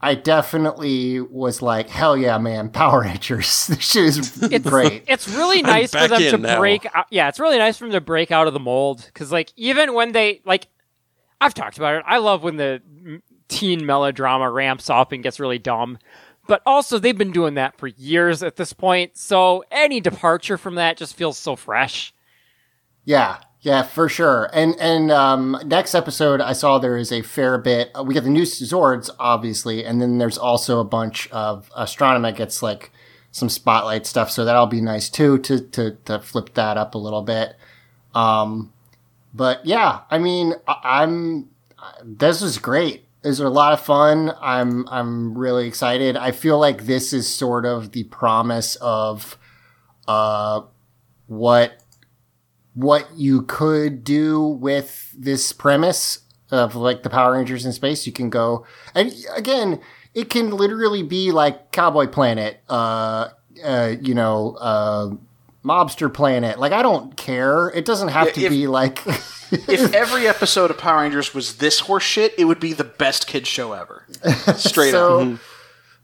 I 0.00 0.14
definitely 0.14 1.22
was 1.22 1.62
like, 1.62 1.88
hell 1.88 2.14
yeah, 2.14 2.36
man, 2.36 2.68
Power 2.68 3.00
Rangers. 3.00 3.66
This 3.68 3.80
shit 3.80 4.04
is 4.04 4.62
great. 4.62 5.04
It's 5.06 5.26
really 5.26 5.62
nice 5.62 5.92
for 5.92 6.06
them 6.08 6.20
to 6.20 6.36
now. 6.36 6.58
break. 6.58 6.84
Out, 6.94 7.06
yeah, 7.08 7.28
it's 7.30 7.40
really 7.40 7.56
nice 7.56 7.78
for 7.78 7.84
them 7.84 7.92
to 7.92 8.02
break 8.02 8.30
out 8.30 8.46
of 8.46 8.52
the 8.52 8.60
mold 8.60 9.02
because, 9.06 9.32
like, 9.32 9.50
even 9.56 9.94
when 9.94 10.12
they 10.12 10.42
like, 10.44 10.66
I've 11.40 11.54
talked 11.54 11.78
about 11.78 11.94
it. 11.94 12.02
I 12.06 12.18
love 12.18 12.42
when 12.42 12.56
the 12.58 12.82
teen 13.48 13.86
melodrama 13.86 14.50
ramps 14.50 14.90
up 14.90 15.12
and 15.12 15.22
gets 15.22 15.40
really 15.40 15.58
dumb. 15.58 15.96
But 16.46 16.62
also, 16.66 16.98
they've 16.98 17.16
been 17.16 17.32
doing 17.32 17.54
that 17.54 17.78
for 17.78 17.86
years 17.86 18.42
at 18.42 18.56
this 18.56 18.72
point. 18.72 19.16
So 19.16 19.64
any 19.70 20.00
departure 20.00 20.58
from 20.58 20.74
that 20.74 20.96
just 20.96 21.16
feels 21.16 21.38
so 21.38 21.56
fresh. 21.56 22.12
Yeah, 23.04 23.38
yeah, 23.60 23.82
for 23.82 24.08
sure. 24.08 24.50
And 24.52 24.74
and 24.78 25.10
um, 25.10 25.58
next 25.64 25.94
episode, 25.94 26.40
I 26.40 26.52
saw 26.52 26.78
there 26.78 26.98
is 26.98 27.10
a 27.10 27.22
fair 27.22 27.56
bit. 27.58 27.90
uh, 27.94 28.02
We 28.02 28.14
get 28.14 28.24
the 28.24 28.30
new 28.30 28.42
Zords, 28.42 29.10
obviously, 29.18 29.84
and 29.84 30.00
then 30.02 30.18
there's 30.18 30.38
also 30.38 30.80
a 30.80 30.84
bunch 30.84 31.28
of 31.30 31.70
Astronema 31.70 32.34
gets 32.36 32.62
like 32.62 32.90
some 33.30 33.48
spotlight 33.48 34.06
stuff, 34.06 34.30
so 34.30 34.44
that'll 34.44 34.66
be 34.66 34.80
nice 34.80 35.08
too 35.08 35.38
to 35.38 35.60
to 35.60 35.96
to 36.04 36.18
flip 36.20 36.54
that 36.54 36.76
up 36.76 36.94
a 36.94 36.98
little 36.98 37.22
bit. 37.22 37.56
Um, 38.14 38.72
but 39.32 39.64
yeah, 39.64 40.00
I 40.10 40.18
mean, 40.18 40.54
I, 40.68 41.02
I'm 41.02 41.48
this 42.02 42.42
is 42.42 42.58
great. 42.58 43.03
Is 43.24 43.40
a 43.40 43.48
lot 43.48 43.72
of 43.72 43.80
fun. 43.80 44.32
I'm 44.40 44.86
I'm 44.88 45.36
really 45.36 45.66
excited. 45.66 46.14
I 46.14 46.30
feel 46.30 46.58
like 46.58 46.84
this 46.84 47.14
is 47.14 47.26
sort 47.26 47.64
of 47.64 47.92
the 47.92 48.04
promise 48.04 48.76
of 48.76 49.38
uh 50.06 50.60
what 51.26 51.82
what 52.74 53.08
you 53.16 53.42
could 53.42 54.04
do 54.04 54.42
with 54.42 55.14
this 55.16 55.52
premise 55.52 56.18
of 56.50 56.74
like 56.74 57.02
the 57.02 57.08
Power 57.08 57.32
Rangers 57.32 57.64
in 57.64 57.72
space. 57.72 58.06
You 58.06 58.12
can 58.12 58.28
go, 58.28 58.66
and 58.94 59.10
again, 59.34 59.80
it 60.12 60.28
can 60.28 60.50
literally 60.50 61.02
be 61.02 61.32
like 61.32 61.72
Cowboy 61.72 62.06
Planet, 62.06 62.60
uh, 62.68 63.30
uh, 63.64 63.94
you 64.00 64.14
know, 64.14 64.56
uh, 64.60 65.10
Mobster 65.64 66.12
Planet. 66.12 66.58
Like 66.58 66.72
I 66.72 66.82
don't 66.82 67.16
care. 67.16 67.68
It 67.70 67.84
doesn't 67.84 68.08
have 68.08 68.26
Yeah, 68.28 68.32
to 68.32 68.40
if- 68.44 68.50
be 68.50 68.66
like. 68.66 69.02
if 69.50 69.94
every 69.94 70.26
episode 70.26 70.70
of 70.70 70.78
Power 70.78 71.02
Rangers 71.02 71.32
was 71.34 71.56
this 71.58 71.82
horseshit, 71.82 72.30
it 72.38 72.44
would 72.46 72.60
be 72.60 72.72
the 72.72 72.84
best 72.84 73.26
kid 73.26 73.46
show 73.46 73.72
ever. 73.72 74.04
Straight 74.56 74.90
so, 74.90 75.32
up. 75.34 75.38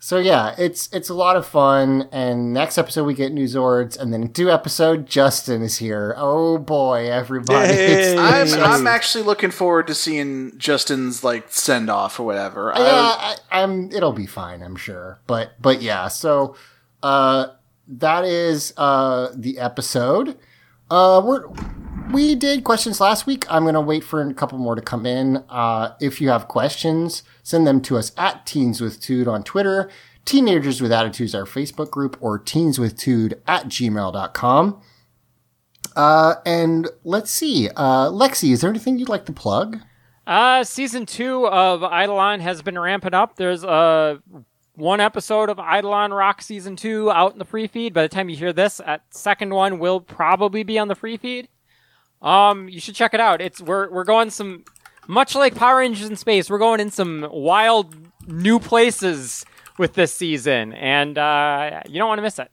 So 0.03 0.19
yeah, 0.19 0.55
it's 0.57 0.89
it's 0.93 1.11
a 1.11 1.15
lot 1.15 1.37
of 1.37 1.47
fun. 1.47 2.09
And 2.13 2.55
next 2.55 2.79
episode 2.79 3.05
we 3.05 3.13
get 3.13 3.33
new 3.33 3.45
Zords, 3.45 3.99
and 3.99 4.13
then 4.15 4.33
two 4.33 4.51
episode 4.51 5.07
Justin 5.07 5.61
is 5.63 5.77
here. 5.79 6.15
Oh 6.17 6.57
boy, 6.59 7.11
everybody! 7.11 7.73
It's- 7.75 8.55
I'm, 8.55 8.63
I'm 8.63 8.87
actually 8.87 9.25
looking 9.25 9.51
forward 9.51 9.87
to 9.89 9.95
seeing 9.95 10.57
Justin's 10.57 11.23
like 11.23 11.47
send 11.51 11.91
off 11.91 12.19
or 12.19 12.23
whatever. 12.25 12.73
yeah, 12.77 12.83
I- 12.83 13.37
I, 13.51 13.63
I'm. 13.63 13.93
It'll 13.93 14.13
be 14.13 14.27
fine, 14.27 14.63
I'm 14.63 14.77
sure. 14.77 15.19
But 15.27 15.53
but 15.61 15.83
yeah, 15.83 16.09
so 16.09 16.57
uh, 17.03 17.49
that 17.99 18.25
is 18.25 18.73
uh 18.77 19.33
the 19.35 19.59
episode. 19.59 20.39
Uh, 20.91 21.23
we're 21.25 21.45
we 22.11 22.35
did 22.35 22.65
questions 22.65 23.01
last 23.01 23.27
week. 23.27 23.45
I'm 23.51 23.65
gonna 23.65 23.81
wait 23.81 24.03
for 24.03 24.21
a 24.21 24.35
couple 24.35 24.59
more 24.59 24.75
to 24.75 24.83
come 24.83 25.07
in. 25.07 25.45
Uh, 25.49 25.95
if 26.01 26.21
you 26.21 26.29
have 26.31 26.49
questions, 26.49 27.23
send 27.43 27.67
them 27.67 27.81
to 27.83 27.97
us 27.97 28.13
at 28.17 28.47
Teens 28.47 28.81
with 28.81 29.01
Tude 29.01 29.29
on 29.29 29.43
Twitter. 29.43 29.91
Teenagers 30.25 30.81
with 30.81 30.93
Attitudes, 30.93 31.35
our 31.35 31.45
Facebook 31.45 31.91
group, 31.91 32.17
or 32.21 32.39
Teens 32.39 32.79
with 32.79 32.97
teenswithtude 32.97 33.41
at 33.47 33.65
gmail.com. 33.67 34.81
Uh, 35.97 36.35
and 36.47 36.89
let's 37.05 37.31
see. 37.31 37.69
Uh, 37.71 38.09
Lexi, 38.11 38.53
is 38.53 38.61
there 38.61 38.71
anything 38.71 38.99
you'd 38.99 39.09
like 39.09 39.27
to 39.27 39.33
plug? 39.33 39.79
Uh, 40.27 40.63
season 40.63 41.07
two 41.07 41.49
of 41.49 41.83
Eidolon 41.83 42.41
has 42.41 42.63
been 42.63 42.79
ramping 42.79 43.15
up. 43.15 43.37
There's 43.37 43.65
uh, 43.65 44.19
one 44.75 45.01
episode 45.01 45.51
of 45.51 45.59
Eidolon 45.59 46.13
Rock 46.13 46.43
season 46.43 46.77
two 46.77 47.11
out 47.11 47.33
in 47.33 47.39
the 47.39 47.45
free 47.45 47.67
feed. 47.67 47.93
By 47.95 48.03
the 48.03 48.09
time 48.09 48.29
you 48.29 48.37
hear 48.37 48.53
this, 48.53 48.81
at 48.85 49.03
second 49.11 49.55
one 49.55 49.79
will 49.79 50.01
probably 50.01 50.63
be 50.63 50.79
on 50.79 50.89
the 50.89 50.95
free 50.95 51.17
feed. 51.17 51.49
Um, 52.23 52.69
you 52.69 52.81
should 52.81 52.95
check 52.95 53.15
it 53.15 53.21
out. 53.21 53.41
It's 53.41 53.61
we're 53.61 53.91
we're 53.91 54.05
going 54.05 54.31
some 54.31 54.65
much 55.09 55.35
like 55.35 55.55
Power 55.55 55.79
Rangers 55.79 56.09
in 56.09 56.17
space. 56.17 56.51
We're 56.51 56.59
going 56.59 56.81
in 56.81 56.91
some 56.91 57.27
wild 57.31 57.95
new 58.27 58.61
places 58.61 59.45
with 59.79 59.95
this 59.95 60.15
season, 60.15 60.73
and 60.75 61.17
uh, 61.19 61.83
you 61.89 61.99
don't 61.99 62.09
want 62.09 62.19
to 62.19 62.23
miss 62.23 62.39
it. 62.39 62.51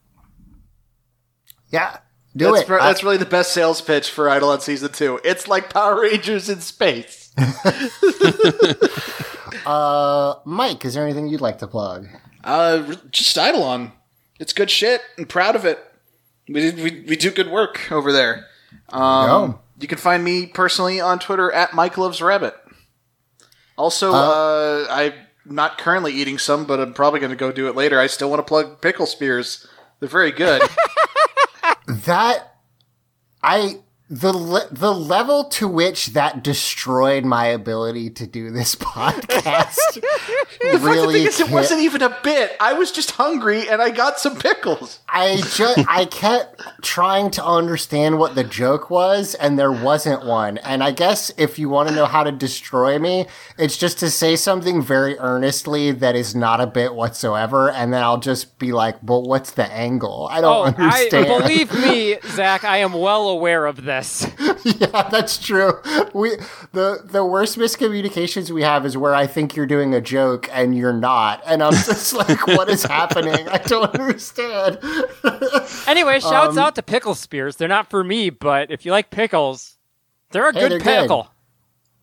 Yeah, 1.72 1.98
do 2.36 2.46
that's, 2.54 2.62
it. 2.62 2.70
re- 2.70 2.80
I- 2.80 2.88
that's 2.88 3.04
really 3.04 3.18
the 3.18 3.26
best 3.26 3.52
sales 3.52 3.82
pitch 3.82 4.10
for 4.10 4.34
Eidolon 4.34 4.62
season 4.62 4.92
two. 4.92 5.20
It's 5.24 5.48
like 5.48 5.70
Power 5.70 6.02
Rangers 6.02 6.50
in 6.50 6.62
space. 6.62 7.34
Uh, 9.66 10.36
Mike, 10.46 10.86
is 10.86 10.94
there 10.94 11.04
anything 11.04 11.28
you'd 11.28 11.42
like 11.42 11.60
to 11.60 11.68
plug? 11.68 12.08
Uh, 12.44 12.96
just 13.12 13.38
Eidolon. 13.38 13.92
It's 14.40 14.54
good 14.54 14.70
shit. 14.70 15.02
I'm 15.18 15.26
proud 15.26 15.56
of 15.56 15.66
it. 15.66 15.80
We, 16.48 16.72
we, 16.72 17.06
we 17.08 17.16
do 17.16 17.32
good 17.32 17.50
work 17.50 17.92
over 17.92 18.12
there. 18.12 18.46
Um, 18.90 19.52
go. 19.52 19.60
you 19.80 19.88
can 19.88 19.98
find 19.98 20.24
me 20.24 20.46
personally 20.48 21.00
on 21.00 21.20
Twitter 21.20 21.52
at 21.52 21.74
Mike 21.74 21.98
Loves 21.98 22.22
Rabbit. 22.22 22.56
Also, 23.78 24.14
uh, 24.14 24.88
I'm 24.90 25.14
not 25.46 25.78
currently 25.78 26.14
eating 26.14 26.38
some, 26.38 26.66
but 26.66 26.80
I'm 26.80 26.94
probably 26.94 27.20
going 27.20 27.32
to 27.32 27.36
go 27.36 27.52
do 27.52 27.68
it 27.68 27.76
later. 27.76 28.00
I 28.00 28.08
still 28.08 28.30
want 28.30 28.40
to 28.40 28.44
plug 28.44 28.82
pickle 28.82 29.06
spears. 29.06 29.68
They're 30.00 30.10
very 30.10 30.32
good. 30.32 30.62
That 31.88 32.56
I 33.42 33.80
the 34.10 34.32
le- 34.32 34.68
the 34.72 34.94
level 34.94 35.44
to 35.46 35.68
which 35.68 36.08
that 36.08 36.42
destroyed 36.44 37.26
my 37.26 37.46
ability 37.48 38.10
to 38.10 38.26
do 38.26 38.52
this 38.52 38.74
podcast 39.08 39.76
the 39.96 40.02
fucking 40.80 40.82
really 40.84 41.14
thing 41.20 41.28
is, 41.28 41.40
it 41.42 41.50
wasn't 41.50 41.82
even 41.82 42.02
a 42.02 42.18
bit. 42.24 42.56
I 42.60 42.74
was 42.74 42.92
just 42.92 43.12
hungry 43.12 43.68
and 43.70 43.82
I 43.82 43.90
got 43.90 44.18
some 44.20 44.38
pickles. 44.38 45.00
I 45.10 45.38
just 45.54 45.80
I 45.90 46.06
kept 46.06 46.62
trying 46.82 47.32
to 47.32 47.44
understand 47.46 48.18
what 48.18 48.36
the 48.36 48.44
joke 48.44 48.90
was, 48.90 49.36
and 49.36 49.58
there 49.60 49.72
wasn't 49.72 50.26
one. 50.26 50.58
And 50.60 50.84
I 50.84 50.92
guess 50.92 51.32
if 51.38 51.60
you 51.60 51.70
want 51.70 51.90
to 51.90 51.96
know 51.96 52.06
how 52.06 52.24
to 52.24 52.32
destroy 52.32 52.98
me, 53.00 53.28
it's 53.58 53.78
just 53.78 54.00
to 54.00 54.10
say 54.10 54.36
something 54.36 54.82
very 54.82 55.18
earnestly 55.20 55.92
that 55.92 56.16
is 56.16 56.36
not 56.36 56.62
a 56.62 56.68
bit 56.68 56.94
whatsoever, 56.96 57.70
and 57.70 57.94
then 57.94 58.04
I'll 58.04 58.20
just 58.20 58.58
be 58.60 58.72
like, 58.72 59.06
"But 59.06 59.22
what's 59.22 59.52
the 59.52 59.66
angle? 59.72 60.28
I 60.32 60.40
Oh, 60.40 60.42
don't 60.42 60.80
I 60.80 60.84
understand." 61.08 61.28
believe 61.28 61.74
me, 61.74 62.18
Zach. 62.28 62.64
I 62.64 62.78
am 62.78 62.94
well 62.94 63.30
aware 63.30 63.66
of 63.66 63.84
this. 63.98 64.28
yeah, 64.64 65.10
that's 65.10 65.38
true. 65.38 65.74
We 66.14 66.38
the 66.72 67.02
the 67.04 67.24
worst 67.26 67.58
miscommunications 67.58 68.50
we 68.52 68.64
have 68.64 68.86
is 68.86 68.98
where 68.98 69.14
I 69.16 69.28
think 69.28 69.56
you're 69.56 69.66
doing 69.66 69.94
a 69.94 70.02
joke 70.02 70.50
and 70.52 70.76
you're 70.78 70.94
not, 70.94 71.42
and 71.46 71.62
I'm 71.64 71.74
just 71.74 72.14
like, 72.22 72.48
"What 72.48 72.70
is 72.70 72.84
happening? 72.84 73.48
I 73.50 73.58
don't 73.60 73.94
understand." 74.00 74.80
Anyway, 75.88 76.20
shouts 76.20 76.58
Um, 76.58 76.60
out 76.60 76.76
to 76.76 76.84
pickle 76.84 77.16
spears. 77.16 77.56
They're 77.56 77.68
not 77.68 77.90
for 77.90 78.04
me, 78.04 78.30
but 78.30 78.72
if 78.72 78.86
you 78.86 78.92
like 78.92 79.10
pickles, 79.12 79.78
they're 80.32 80.50
a 80.50 80.54
Hey, 80.54 80.60
good 80.62 80.72
they're 80.74 80.80
good. 80.80 81.02
pickle. 81.02 81.32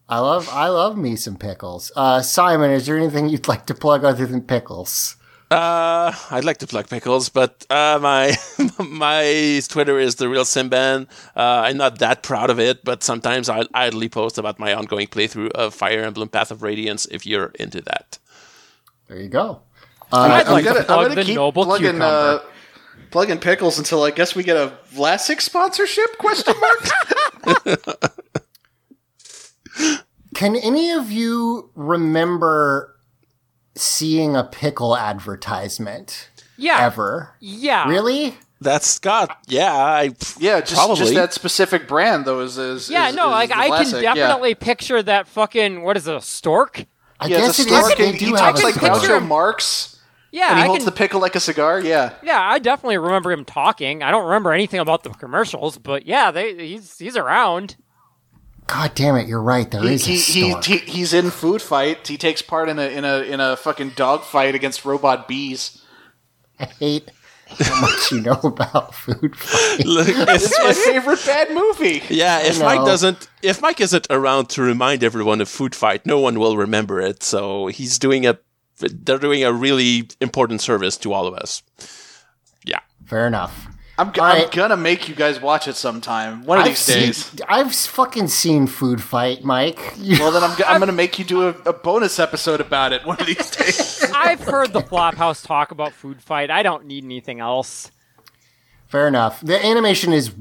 I 0.08 0.18
love 0.18 0.48
I 0.52 0.68
love 0.68 0.96
me 0.98 1.16
some 1.16 1.36
pickles. 1.36 1.90
Uh, 1.96 2.20
Simon, 2.22 2.70
is 2.70 2.86
there 2.86 2.96
anything 2.98 3.28
you'd 3.28 3.48
like 3.48 3.66
to 3.66 3.74
plug 3.74 4.04
other 4.04 4.26
than 4.26 4.42
pickles? 4.42 5.16
Uh, 5.54 6.12
I'd 6.30 6.44
like 6.44 6.58
to 6.58 6.66
plug 6.66 6.88
pickles, 6.88 7.28
but 7.28 7.64
uh, 7.70 7.98
my 8.02 8.34
my 8.88 9.60
Twitter 9.68 9.98
is 10.00 10.16
the 10.16 10.28
real 10.28 10.44
Simban. 10.44 11.06
Uh, 11.36 11.62
I'm 11.66 11.76
not 11.76 11.98
that 12.00 12.22
proud 12.24 12.50
of 12.50 12.58
it, 12.58 12.82
but 12.84 13.04
sometimes 13.04 13.48
I 13.48 13.64
idly 13.74 14.08
post 14.08 14.38
about 14.38 14.58
my 14.58 14.74
ongoing 14.74 15.06
playthrough 15.06 15.50
of 15.52 15.74
Fire 15.74 16.02
Emblem 16.02 16.28
Path 16.28 16.50
of 16.50 16.62
Radiance. 16.62 17.06
If 17.06 17.26
you're 17.26 17.52
into 17.60 17.80
that, 17.82 18.18
There 19.08 19.20
you 19.20 19.28
go. 19.28 19.62
I'd 20.12 20.46
I'm 20.46 20.52
like 20.52 20.64
gonna, 20.64 20.80
to 20.80 20.84
plug 20.84 21.10
I'm 21.10 21.14
gonna 21.14 21.14
the 21.16 21.24
keep 21.24 21.36
noble 21.36 21.64
plugging, 21.64 22.00
cucumber. 22.00 22.04
uh, 22.04 22.38
plugging 23.10 23.38
pickles 23.38 23.78
until 23.78 24.02
I 24.02 24.10
guess 24.10 24.34
we 24.34 24.42
get 24.42 24.56
a 24.56 24.78
Vlasic 24.94 25.40
sponsorship? 25.40 26.18
Question 26.18 26.54
mark. 26.60 27.68
Can 30.34 30.56
any 30.56 30.90
of 30.90 31.10
you 31.12 31.70
remember 31.74 32.93
seeing 33.76 34.36
a 34.36 34.44
pickle 34.44 34.96
advertisement 34.96 36.28
yeah, 36.56 36.80
ever? 36.80 37.34
yeah. 37.40 37.88
Really? 37.88 38.34
that's 38.60 38.86
Scott. 38.88 39.36
Yeah, 39.46 39.74
I 39.74 40.02
yeah, 40.38 40.60
just, 40.60 40.74
Probably. 40.74 40.96
just 40.96 41.14
that 41.14 41.32
specific 41.34 41.86
brand 41.86 42.24
though 42.24 42.40
is 42.40 42.56
is 42.56 42.88
Yeah, 42.88 43.08
is- 43.08 43.14
no, 43.14 43.26
is 43.26 43.32
like 43.32 43.48
the 43.50 43.58
I 43.58 43.68
can 43.68 43.86
Vlasic, 43.86 44.02
yeah. 44.02 44.14
definitely 44.14 44.54
picture 44.54 45.02
that 45.02 45.28
fucking 45.28 45.82
what 45.82 45.96
is 45.98 46.08
it, 46.08 46.14
a 46.16 46.20
stork? 46.22 46.84
I 47.20 47.26
Yeah, 47.26 47.38
guess 47.38 47.56
the 47.58 47.62
it 47.64 47.66
is. 47.72 47.78
stork 47.84 47.98
They 47.98 48.08
and 48.10 48.18
do 48.18 48.24
he 48.24 48.30
have 48.30 48.40
talks 48.40 48.60
a 48.60 48.64
like 48.64 48.74
picture 48.74 48.94
stork. 49.00 49.22
Groucho. 49.22 49.26
Marx, 49.26 50.00
Yeah, 50.32 50.48
and 50.50 50.58
he 50.58 50.64
I 50.64 50.66
holds 50.66 50.78
can. 50.80 50.86
the 50.86 50.92
pickle 50.92 51.20
like 51.20 51.34
a 51.36 51.40
cigar. 51.40 51.80
Yeah, 51.80 52.14
yeah, 52.22 52.40
I 52.40 52.58
definitely 52.58 52.96
remember 52.98 53.30
him 53.32 53.44
talking. 53.44 54.02
I 54.02 54.10
don't 54.10 54.24
remember 54.24 54.52
anything 54.52 54.80
about 54.80 55.02
the 55.04 55.10
commercials, 55.10 55.76
but 55.78 56.06
yeah, 56.06 56.30
they 56.30 56.54
he's 56.68 56.98
he's 56.98 57.16
around. 57.18 57.76
God 58.66 58.94
damn 58.94 59.16
it! 59.16 59.28
You're 59.28 59.42
right. 59.42 59.70
There 59.70 59.82
he, 59.82 59.94
is 59.94 60.06
a 60.06 60.10
he, 60.10 60.16
he, 60.16 60.50
stork. 60.50 60.64
he 60.64 60.78
he's 60.78 61.12
in 61.12 61.30
food 61.30 61.60
fight. 61.60 62.06
He 62.08 62.16
takes 62.16 62.40
part 62.42 62.68
in 62.68 62.78
a 62.78 62.86
in 62.86 63.04
a 63.04 63.18
in 63.20 63.40
a 63.40 63.56
fucking 63.56 63.90
dog 63.90 64.22
fight 64.24 64.54
against 64.54 64.84
robot 64.84 65.28
bees. 65.28 65.82
I 66.58 66.64
hate 66.66 67.10
how 67.46 67.80
much 67.82 68.10
you 68.10 68.20
know 68.22 68.40
about 68.42 68.94
food 68.94 69.36
fight. 69.36 69.84
look. 69.86 70.08
It's 70.34 70.50
If, 70.50 70.64
my 70.64 70.72
favorite 70.92 71.22
bad 71.26 71.50
movie. 71.52 72.02
yeah, 72.08 72.40
if. 72.40 72.58
Mike 72.60 72.84
doesn't, 72.86 73.28
if 73.42 73.60
Mike 73.60 73.80
isn't 73.80 74.06
around 74.08 74.48
to 74.50 74.62
remind 74.62 75.04
everyone 75.04 75.40
of 75.42 75.48
Food 75.48 75.74
Fight, 75.74 76.06
no 76.06 76.18
one 76.18 76.38
will 76.38 76.56
remember 76.56 77.00
it. 77.00 77.22
So 77.22 77.66
he's 77.66 77.98
doing 77.98 78.26
a, 78.26 78.38
they're 78.78 79.18
doing 79.18 79.44
a 79.44 79.52
really 79.52 80.08
important 80.22 80.62
service 80.62 80.96
to 80.98 81.12
all 81.12 81.26
of 81.26 81.34
us. 81.34 81.62
Yeah. 82.64 82.80
Fair 83.04 83.26
enough. 83.26 83.66
I'm, 83.96 84.12
g 84.12 84.20
All 84.20 84.26
am 84.26 84.38
right. 84.42 84.50
gonna 84.52 84.76
make 84.76 85.08
you 85.08 85.14
guys 85.14 85.40
watch 85.40 85.68
it 85.68 85.76
sometime. 85.76 86.44
One 86.44 86.58
of 86.58 86.64
I've 86.64 86.70
these 86.70 86.78
seen, 86.80 86.96
days. 87.06 87.40
I've 87.48 87.72
fucking 87.74 88.26
seen 88.28 88.66
Food 88.66 89.00
Fight, 89.00 89.44
Mike. 89.44 89.94
Well, 90.18 90.32
then 90.32 90.42
I'm, 90.42 90.56
g- 90.56 90.64
I'm 90.64 90.80
gonna 90.80 90.92
make 90.92 91.18
you 91.18 91.24
do 91.24 91.42
a, 91.48 91.50
a 91.66 91.72
bonus 91.72 92.18
episode 92.18 92.60
about 92.60 92.92
it 92.92 93.04
one 93.06 93.20
of 93.20 93.26
these 93.26 93.50
days. 93.56 94.04
I've 94.12 94.40
heard 94.40 94.72
the 94.72 94.80
Flophouse 94.80 95.46
talk 95.46 95.70
about 95.70 95.92
food 95.92 96.20
fight. 96.20 96.50
I 96.50 96.62
don't 96.64 96.86
need 96.86 97.04
anything 97.04 97.38
else. 97.40 97.92
Fair 98.88 99.06
enough. 99.06 99.40
The 99.40 99.64
animation 99.64 100.12
is 100.12 100.32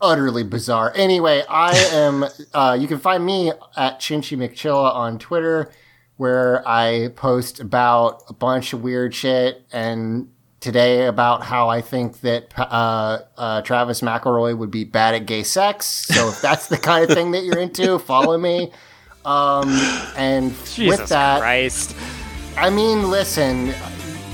utterly 0.00 0.42
bizarre. 0.44 0.92
Anyway, 0.94 1.42
I 1.48 1.76
am. 1.92 2.24
Uh, 2.54 2.76
you 2.80 2.86
can 2.86 2.98
find 2.98 3.24
me 3.26 3.50
at 3.76 3.98
Chinchy 4.00 4.36
McChilla 4.38 4.94
on 4.94 5.18
Twitter, 5.18 5.70
where 6.16 6.66
I 6.66 7.08
post 7.16 7.58
about 7.60 8.22
a 8.28 8.32
bunch 8.32 8.72
of 8.72 8.82
weird 8.82 9.14
shit, 9.14 9.62
and 9.72 10.28
today 10.60 11.06
about 11.06 11.42
how 11.42 11.68
I 11.68 11.80
think 11.80 12.20
that 12.20 12.52
uh, 12.58 13.20
uh, 13.36 13.62
Travis 13.62 14.00
McElroy 14.02 14.56
would 14.56 14.70
be 14.70 14.84
bad 14.84 15.14
at 15.14 15.26
gay 15.26 15.42
sex. 15.42 15.86
So 15.86 16.28
if 16.28 16.40
that's 16.42 16.66
the 16.68 16.76
kind 16.76 17.04
of 17.08 17.16
thing 17.16 17.30
that 17.32 17.44
you're 17.44 17.58
into, 17.58 17.98
follow 18.12 18.36
me. 18.38 18.70
Um, 19.24 19.68
and 20.16 20.52
Jesus 20.66 21.00
with 21.00 21.08
that, 21.10 21.40
Christ. 21.40 21.96
I 22.56 22.70
mean, 22.70 23.10
listen, 23.10 23.72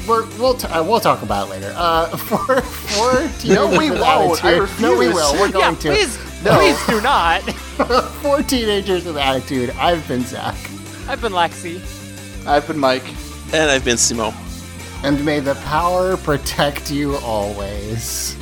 we're, 0.09 0.25
we'll 0.39 0.55
t- 0.55 0.69
uh, 0.69 0.83
we'll 0.85 1.01
talk 1.01 1.23
about 1.23 1.49
it 1.49 1.51
later. 1.51 1.73
Uh, 1.77 2.07
for 2.17 2.61
for 2.63 3.13
No, 3.49 3.67
we 3.69 3.89
Teenagers 3.89 3.91
with 3.91 4.01
won't. 4.01 4.45
I 4.45 4.55
Attitude- 4.57 4.81
No, 4.81 4.97
we 4.99 5.09
will. 5.09 5.33
We're 5.35 5.47
Yeah, 5.47 5.53
going 5.53 5.77
to. 5.77 5.89
please 5.91 6.43
No. 6.45 6.57
Please 6.59 6.87
do 6.87 7.01
not. 7.01 7.43
For 8.23 8.43
teenagers 8.43 9.05
with 9.05 9.17
attitude, 9.17 9.71
I've 9.71 10.07
been 10.09 10.23
Zach. 10.23 10.55
I've 11.09 11.21
been 11.21 11.33
Lexi. 11.33 11.81
I've 12.47 12.67
been 12.67 12.79
Mike. 12.79 13.05
And 13.53 13.71
I've 13.71 13.85
been 13.85 13.97
Simo. 13.97 14.33
And 15.03 15.25
may 15.25 15.41
the 15.41 15.55
power 15.57 16.17
protect 16.17 16.91
you 16.91 17.17
always. 17.19 18.37